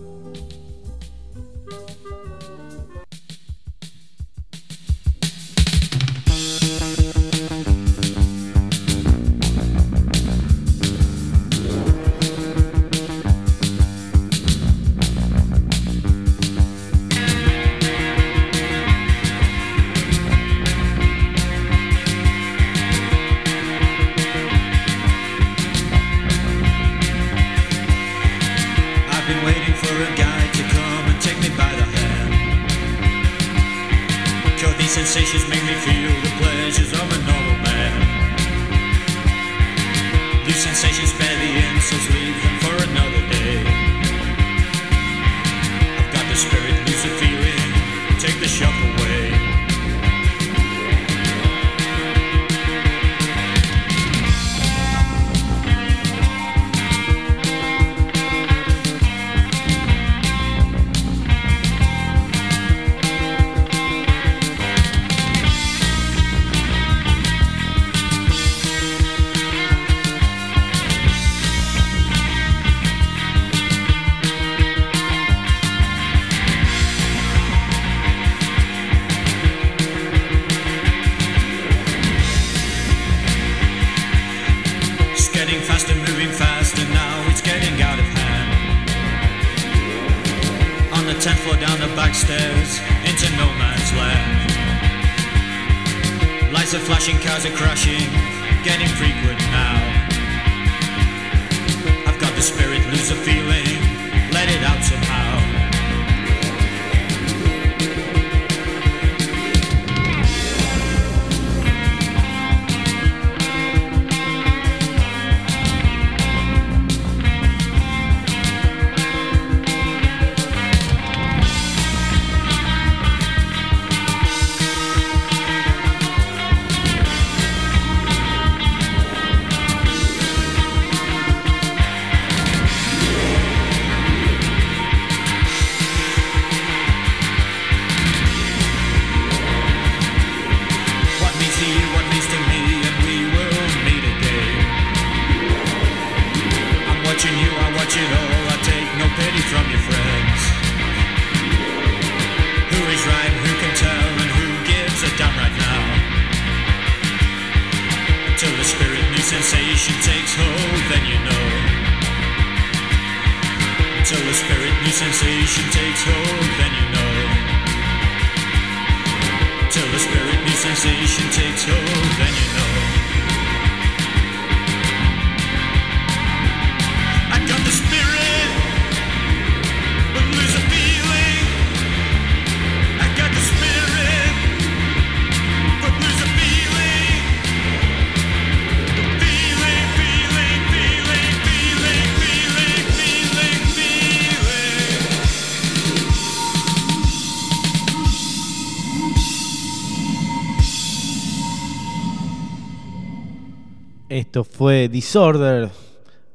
Esto 204.30 204.44
fue 204.44 204.88
Disorder 204.88 205.72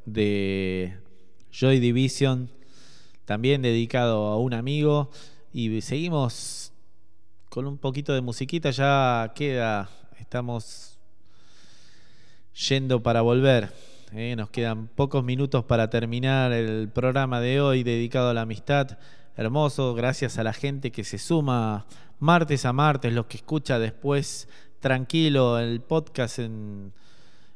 de 0.03 0.97
Joy 1.49 1.79
Division, 1.79 2.49
también 3.23 3.61
dedicado 3.61 4.25
a 4.25 4.37
un 4.37 4.53
amigo. 4.53 5.11
Y 5.53 5.79
seguimos 5.79 6.73
con 7.47 7.65
un 7.65 7.77
poquito 7.77 8.13
de 8.13 8.19
musiquita, 8.19 8.71
ya 8.71 9.31
queda, 9.33 9.89
estamos 10.19 10.99
yendo 12.67 13.01
para 13.01 13.21
volver. 13.21 13.71
¿eh? 14.11 14.35
Nos 14.35 14.49
quedan 14.49 14.89
pocos 14.89 15.23
minutos 15.23 15.63
para 15.63 15.89
terminar 15.89 16.51
el 16.51 16.89
programa 16.89 17.39
de 17.39 17.61
hoy 17.61 17.83
dedicado 17.83 18.31
a 18.31 18.33
la 18.33 18.41
amistad. 18.41 18.97
Hermoso, 19.37 19.93
gracias 19.93 20.37
a 20.37 20.43
la 20.43 20.51
gente 20.51 20.91
que 20.91 21.05
se 21.05 21.17
suma 21.17 21.85
martes 22.19 22.65
a 22.65 22.73
martes, 22.73 23.13
los 23.13 23.27
que 23.27 23.37
escucha 23.37 23.79
después 23.79 24.49
tranquilo 24.81 25.57
el 25.59 25.79
podcast 25.79 26.39
en, 26.39 26.91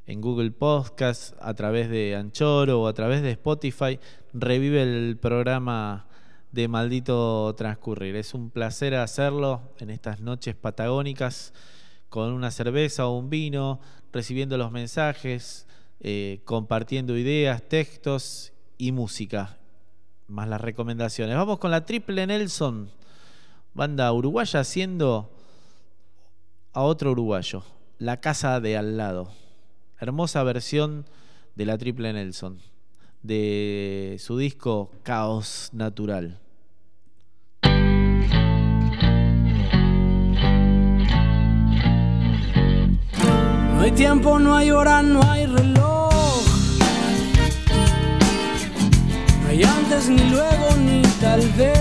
en 0.09 0.21
Google 0.21 0.49
Podcast, 0.49 1.35
a 1.39 1.53
través 1.53 1.87
de 1.87 2.15
Anchoro 2.15 2.81
o 2.81 2.87
a 2.87 2.93
través 2.93 3.21
de 3.21 3.29
Spotify, 3.29 3.99
revive 4.33 4.81
el 4.81 5.17
programa 5.17 6.07
de 6.51 6.67
Maldito 6.67 7.53
Transcurrir. 7.55 8.15
Es 8.15 8.33
un 8.33 8.49
placer 8.49 8.95
hacerlo 8.95 9.61
en 9.77 9.91
estas 9.91 10.19
noches 10.19 10.55
patagónicas 10.55 11.53
con 12.09 12.33
una 12.33 12.49
cerveza 12.49 13.05
o 13.05 13.19
un 13.19 13.29
vino, 13.29 13.81
recibiendo 14.11 14.57
los 14.57 14.71
mensajes, 14.71 15.67
eh, 15.99 16.41
compartiendo 16.43 17.15
ideas, 17.15 17.61
textos 17.61 18.51
y 18.79 18.91
música, 18.91 19.59
más 20.27 20.47
las 20.47 20.59
recomendaciones. 20.59 21.35
Vamos 21.35 21.59
con 21.59 21.69
la 21.69 21.85
Triple 21.85 22.25
Nelson, 22.25 22.89
banda 23.75 24.11
uruguaya 24.11 24.61
haciendo 24.61 25.31
a 26.73 26.81
otro 26.81 27.11
uruguayo, 27.11 27.61
La 27.99 28.19
Casa 28.19 28.59
de 28.59 28.75
Al 28.75 28.97
lado. 28.97 29.48
Hermosa 30.01 30.43
versión 30.43 31.05
de 31.55 31.65
la 31.65 31.77
Triple 31.77 32.13
Nelson, 32.13 32.59
de 33.21 34.15
su 34.19 34.37
disco 34.37 34.91
Caos 35.03 35.71
Natural. 35.73 36.39
No 43.73 43.81
hay 43.81 43.91
tiempo, 43.91 44.39
no 44.39 44.55
hay 44.55 44.71
hora, 44.71 45.01
no 45.01 45.21
hay 45.29 45.45
reloj. 45.47 46.13
No 49.41 49.49
hay 49.49 49.63
antes, 49.63 50.07
ni 50.07 50.29
luego, 50.29 50.77
ni 50.77 51.01
tal 51.19 51.41
vez. 51.57 51.78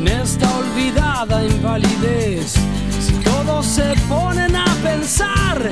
en 0.00 0.08
esta 0.08 0.48
olvidada 0.56 1.44
invalidez. 1.44 2.54
Si 3.00 3.12
todos 3.22 3.66
se 3.66 3.94
ponen 4.08 4.56
a 4.56 4.64
pensar, 4.82 5.68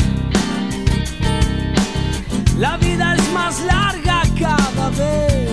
la 2.59 2.77
vida 2.77 3.15
es 3.15 3.33
más 3.33 3.61
larga 3.61 4.23
cada 4.39 4.91
vez, 4.91 5.51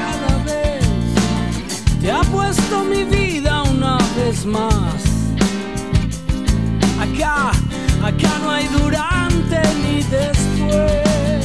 cada 0.00 0.44
vez. 0.44 0.84
Te 2.00 2.12
ha 2.12 2.20
puesto 2.22 2.84
mi 2.84 3.04
vida 3.04 3.62
una 3.62 3.96
vez 4.16 4.44
más. 4.44 5.00
Acá, 7.04 7.52
acá 8.02 8.32
no 8.42 8.50
hay 8.50 8.66
durante 8.68 9.60
ni 9.82 10.02
después. 10.02 11.40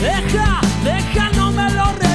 Deja, 0.00 0.60
deja, 0.84 1.30
no 1.36 1.52
me 1.52 1.70
lo 1.70 2.09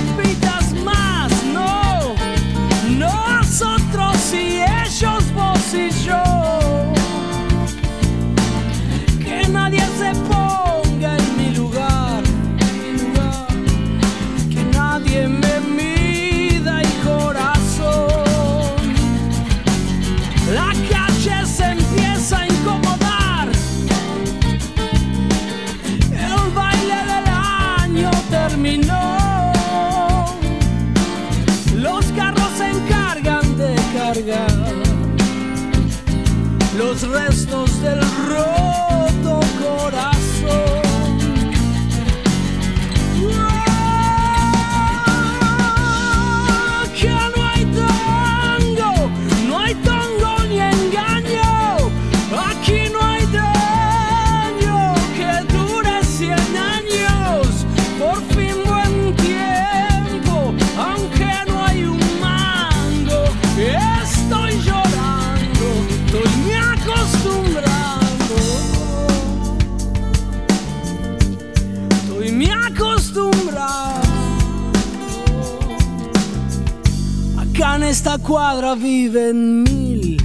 esta 78.05 78.19
cuadra 78.19 78.75
viven 78.75 79.63
mil. 79.63 80.21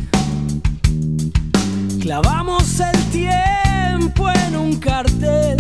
Clavamos 1.99 2.79
el 2.79 3.03
tiempo 3.11 4.31
en 4.31 4.57
un 4.57 4.77
cartel 4.77 5.60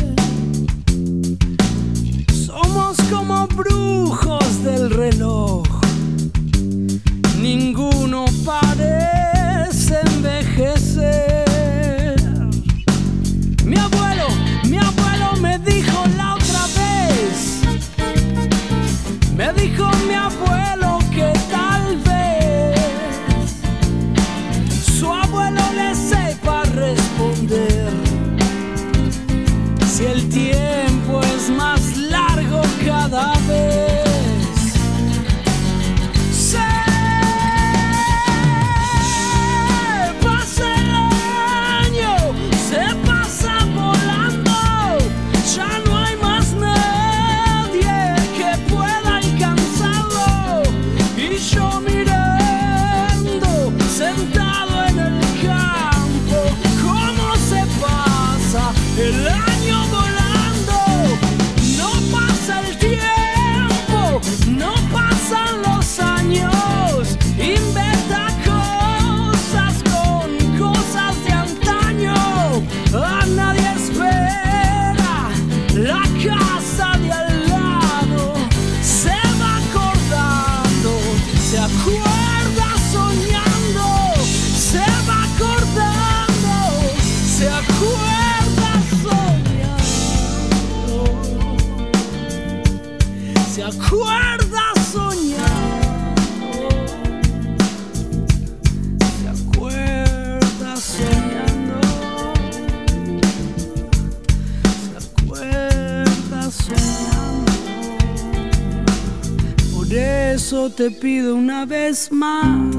te 110.51 110.91
pido 110.91 111.37
una 111.37 111.65
vez 111.65 112.11
más. 112.11 112.75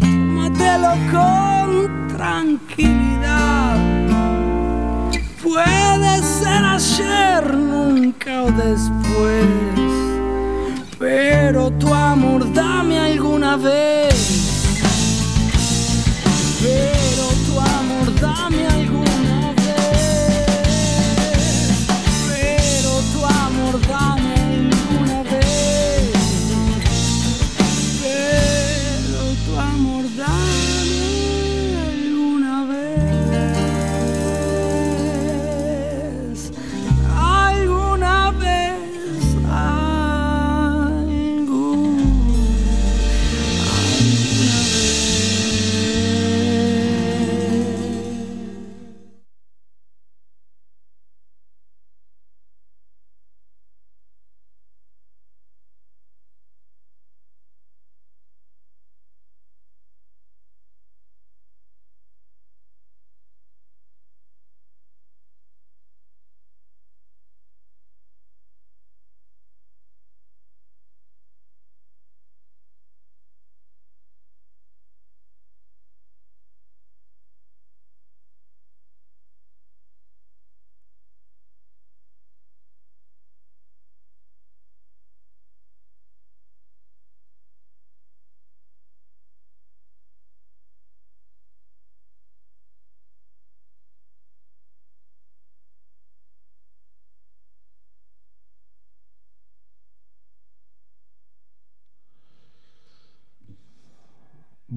Tómatelo 0.00 0.94
con 1.12 2.08
tranquilidad. 2.08 3.76
Puede 5.42 6.22
ser 6.22 6.64
ayer, 6.64 7.54
nunca 7.54 8.44
o 8.44 8.50
después. 8.52 9.44
Pero 10.98 11.72
tu 11.72 11.92
amor 11.92 12.50
dame 12.54 12.98
alguna 12.98 13.56
vez. 13.58 14.17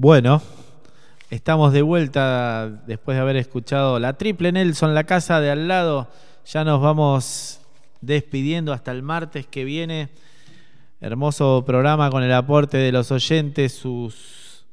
Bueno, 0.04 0.42
estamos 1.30 1.72
de 1.72 1.80
vuelta 1.82 2.82
después 2.88 3.14
de 3.14 3.20
haber 3.20 3.36
escuchado 3.36 4.00
la 4.00 4.18
triple 4.18 4.50
Nelson, 4.50 4.96
la 4.96 5.04
casa 5.04 5.40
de 5.40 5.48
al 5.48 5.68
lado. 5.68 6.08
Ya 6.44 6.64
nos 6.64 6.80
vamos 6.80 7.60
despidiendo 8.00 8.72
hasta 8.72 8.90
el 8.90 9.04
martes 9.04 9.46
que 9.46 9.62
viene. 9.64 10.08
Hermoso 11.00 11.62
programa 11.64 12.10
con 12.10 12.24
el 12.24 12.32
aporte 12.32 12.78
de 12.78 12.90
los 12.90 13.12
oyentes, 13.12 13.74
sus, 13.74 14.66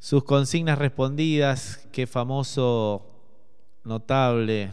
sus 0.00 0.24
consignas 0.24 0.76
respondidas. 0.76 1.86
Qué 1.92 2.08
famoso, 2.08 3.06
notable. 3.84 4.72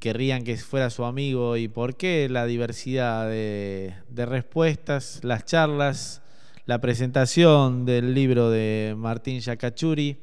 Querrían 0.00 0.42
que 0.42 0.56
fuera 0.56 0.90
su 0.90 1.04
amigo 1.04 1.56
y 1.56 1.68
por 1.68 1.94
qué 1.94 2.28
la 2.28 2.44
diversidad 2.44 3.28
de, 3.28 3.94
de 4.08 4.26
respuestas, 4.26 5.20
las 5.22 5.44
charlas, 5.44 6.21
la 6.64 6.80
presentación 6.80 7.84
del 7.84 8.14
libro 8.14 8.48
de 8.50 8.94
Martín 8.96 9.40
Yacachuri, 9.40 10.20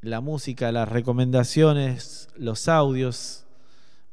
la 0.00 0.22
música, 0.22 0.72
las 0.72 0.88
recomendaciones, 0.88 2.30
los 2.36 2.68
audios, 2.68 3.44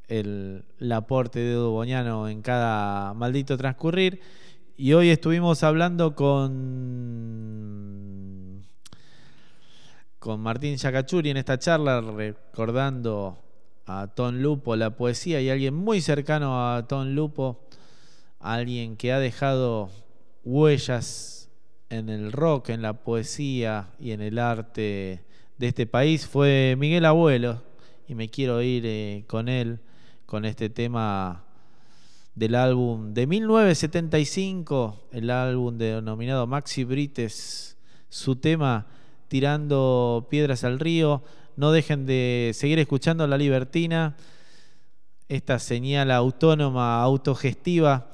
el, 0.09 0.65
aporte 0.91 1.39
de 1.39 1.53
Edu 1.53 1.71
Boñano 1.71 2.27
en 2.27 2.41
cada 2.41 3.13
maldito 3.13 3.57
transcurrir. 3.57 4.19
Y 4.75 4.91
hoy 4.93 5.09
estuvimos 5.09 5.63
hablando 5.63 6.13
con, 6.13 7.05
con 10.19 10.41
Martín 10.41 10.75
Yacachuri 10.75 11.29
en 11.29 11.37
esta 11.37 11.57
charla, 11.57 12.01
recordando 12.01 13.39
a 13.85 14.07
Ton 14.07 14.41
Lupo 14.43 14.75
la 14.75 14.97
poesía 14.97 15.39
y 15.39 15.49
alguien 15.49 15.73
muy 15.73 16.01
cercano 16.01 16.75
a 16.75 16.85
Ton 16.85 17.15
Lupo, 17.15 17.61
alguien 18.39 18.97
que 18.97 19.13
ha 19.13 19.19
dejado 19.19 19.89
huellas 20.43 21.49
en 21.89 22.09
el 22.09 22.31
rock, 22.31 22.69
en 22.69 22.81
la 22.81 22.93
poesía 22.93 23.89
y 23.99 24.11
en 24.11 24.21
el 24.21 24.39
arte 24.39 25.23
de 25.57 25.67
este 25.67 25.85
país 25.87 26.27
fue 26.27 26.75
Miguel 26.77 27.05
Abuelo 27.05 27.61
y 28.07 28.15
me 28.15 28.29
quiero 28.29 28.61
ir 28.61 28.83
eh, 28.85 29.25
con 29.27 29.49
él 29.49 29.79
con 30.25 30.45
este 30.45 30.69
tema 30.69 31.43
del 32.35 32.55
álbum 32.55 33.13
de 33.13 33.27
1975, 33.27 35.09
el 35.11 35.29
álbum 35.29 35.77
denominado 35.77 36.47
Maxi 36.47 36.83
Brites, 36.83 37.77
su 38.07 38.35
tema 38.35 38.87
Tirando 39.27 40.27
Piedras 40.29 40.63
al 40.63 40.79
Río. 40.79 41.23
No 41.57 41.71
dejen 41.71 42.05
de 42.05 42.51
seguir 42.53 42.79
escuchando 42.79 43.27
La 43.27 43.37
Libertina, 43.37 44.15
esta 45.27 45.59
señal 45.59 46.11
autónoma, 46.11 47.01
autogestiva 47.01 48.11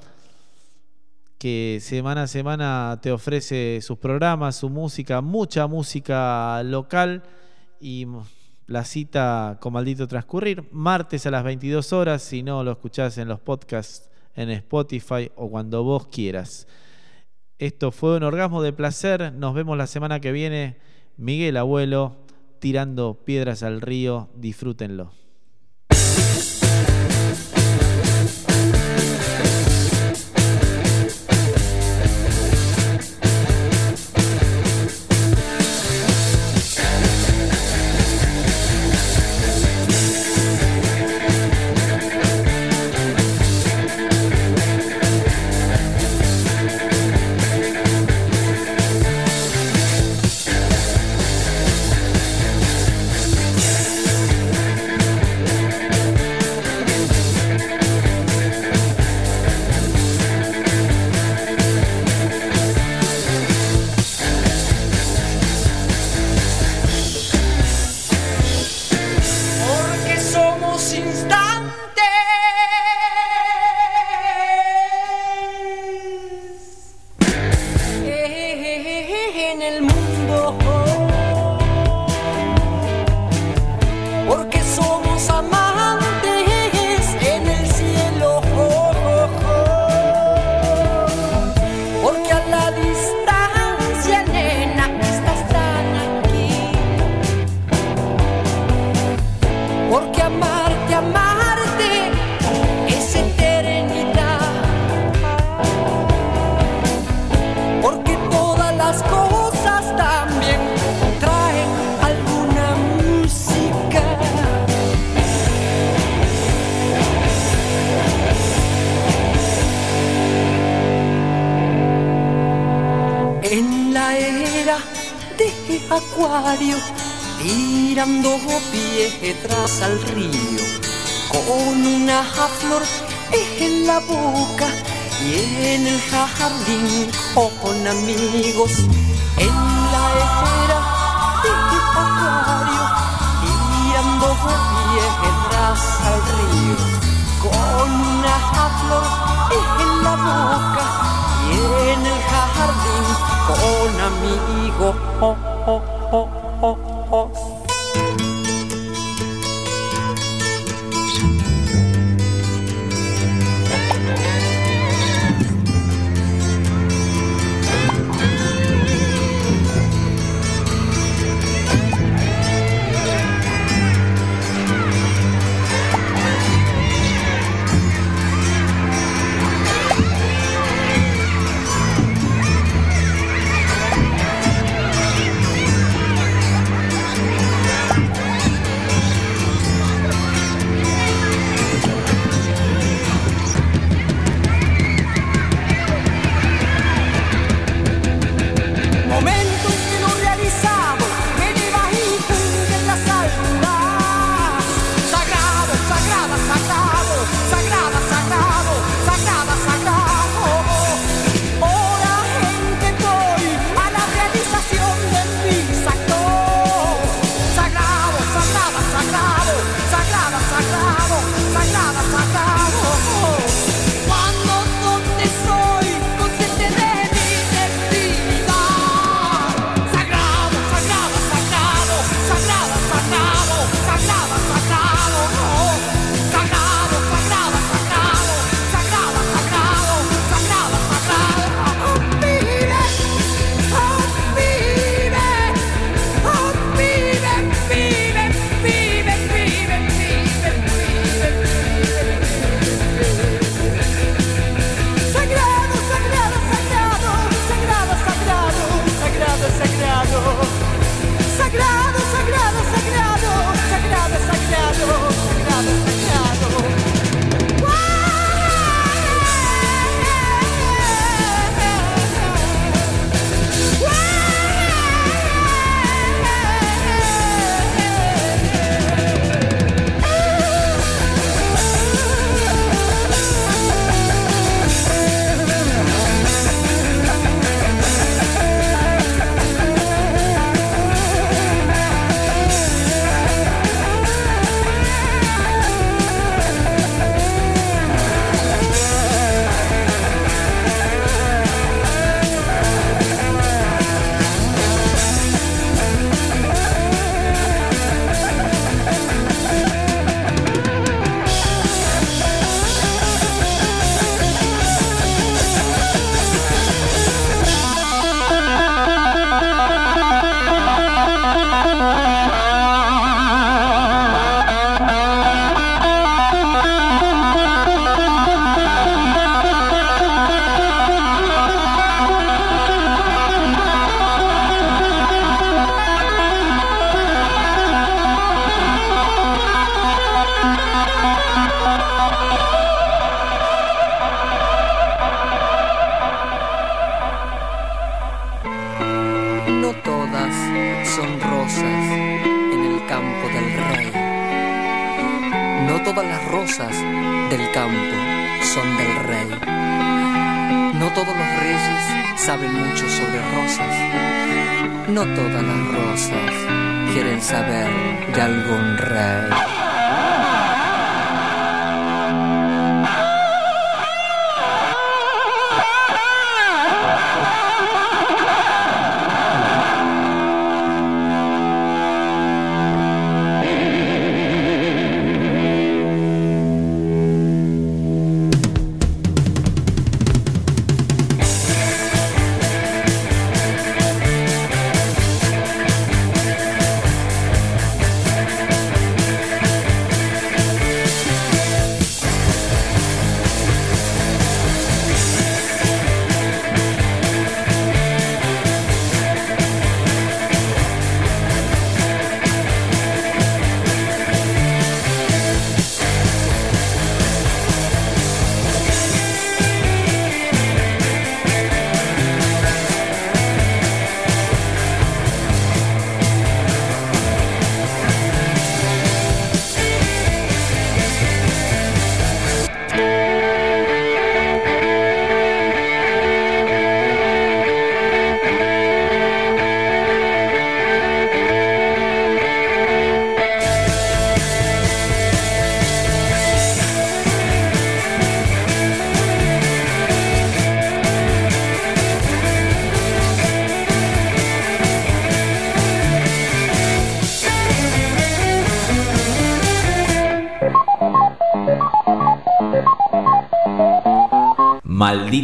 que 1.38 1.78
semana 1.82 2.24
a 2.24 2.26
semana 2.26 2.98
te 3.02 3.12
ofrece 3.12 3.80
sus 3.82 3.98
programas, 3.98 4.56
su 4.56 4.70
música, 4.70 5.20
mucha 5.20 5.66
música 5.66 6.62
local 6.62 7.22
y 7.80 8.06
la 8.66 8.84
cita 8.84 9.58
con 9.60 9.72
maldito 9.72 10.08
transcurrir, 10.08 10.64
martes 10.72 11.26
a 11.26 11.30
las 11.30 11.44
22 11.44 11.92
horas, 11.92 12.22
si 12.22 12.42
no 12.42 12.64
lo 12.64 12.72
escuchás 12.72 13.18
en 13.18 13.28
los 13.28 13.40
podcasts 13.40 14.10
en 14.34 14.50
Spotify 14.50 15.30
o 15.36 15.50
cuando 15.50 15.82
vos 15.82 16.08
quieras. 16.08 16.66
Esto 17.58 17.90
fue 17.90 18.16
un 18.16 18.22
orgasmo 18.22 18.62
de 18.62 18.72
placer, 18.72 19.32
nos 19.32 19.54
vemos 19.54 19.78
la 19.78 19.86
semana 19.86 20.20
que 20.20 20.32
viene, 20.32 20.78
Miguel 21.16 21.56
Abuelo, 21.56 22.16
tirando 22.58 23.24
piedras 23.24 23.62
al 23.62 23.80
río, 23.80 24.28
disfrútenlo. 24.34 25.12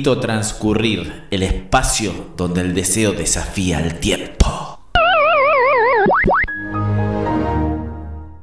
transcurrir, 0.00 1.24
el 1.30 1.42
espacio 1.42 2.12
donde 2.36 2.62
el 2.62 2.74
deseo 2.74 3.12
desafía 3.12 3.78
al 3.78 4.00
tiempo. 4.00 4.31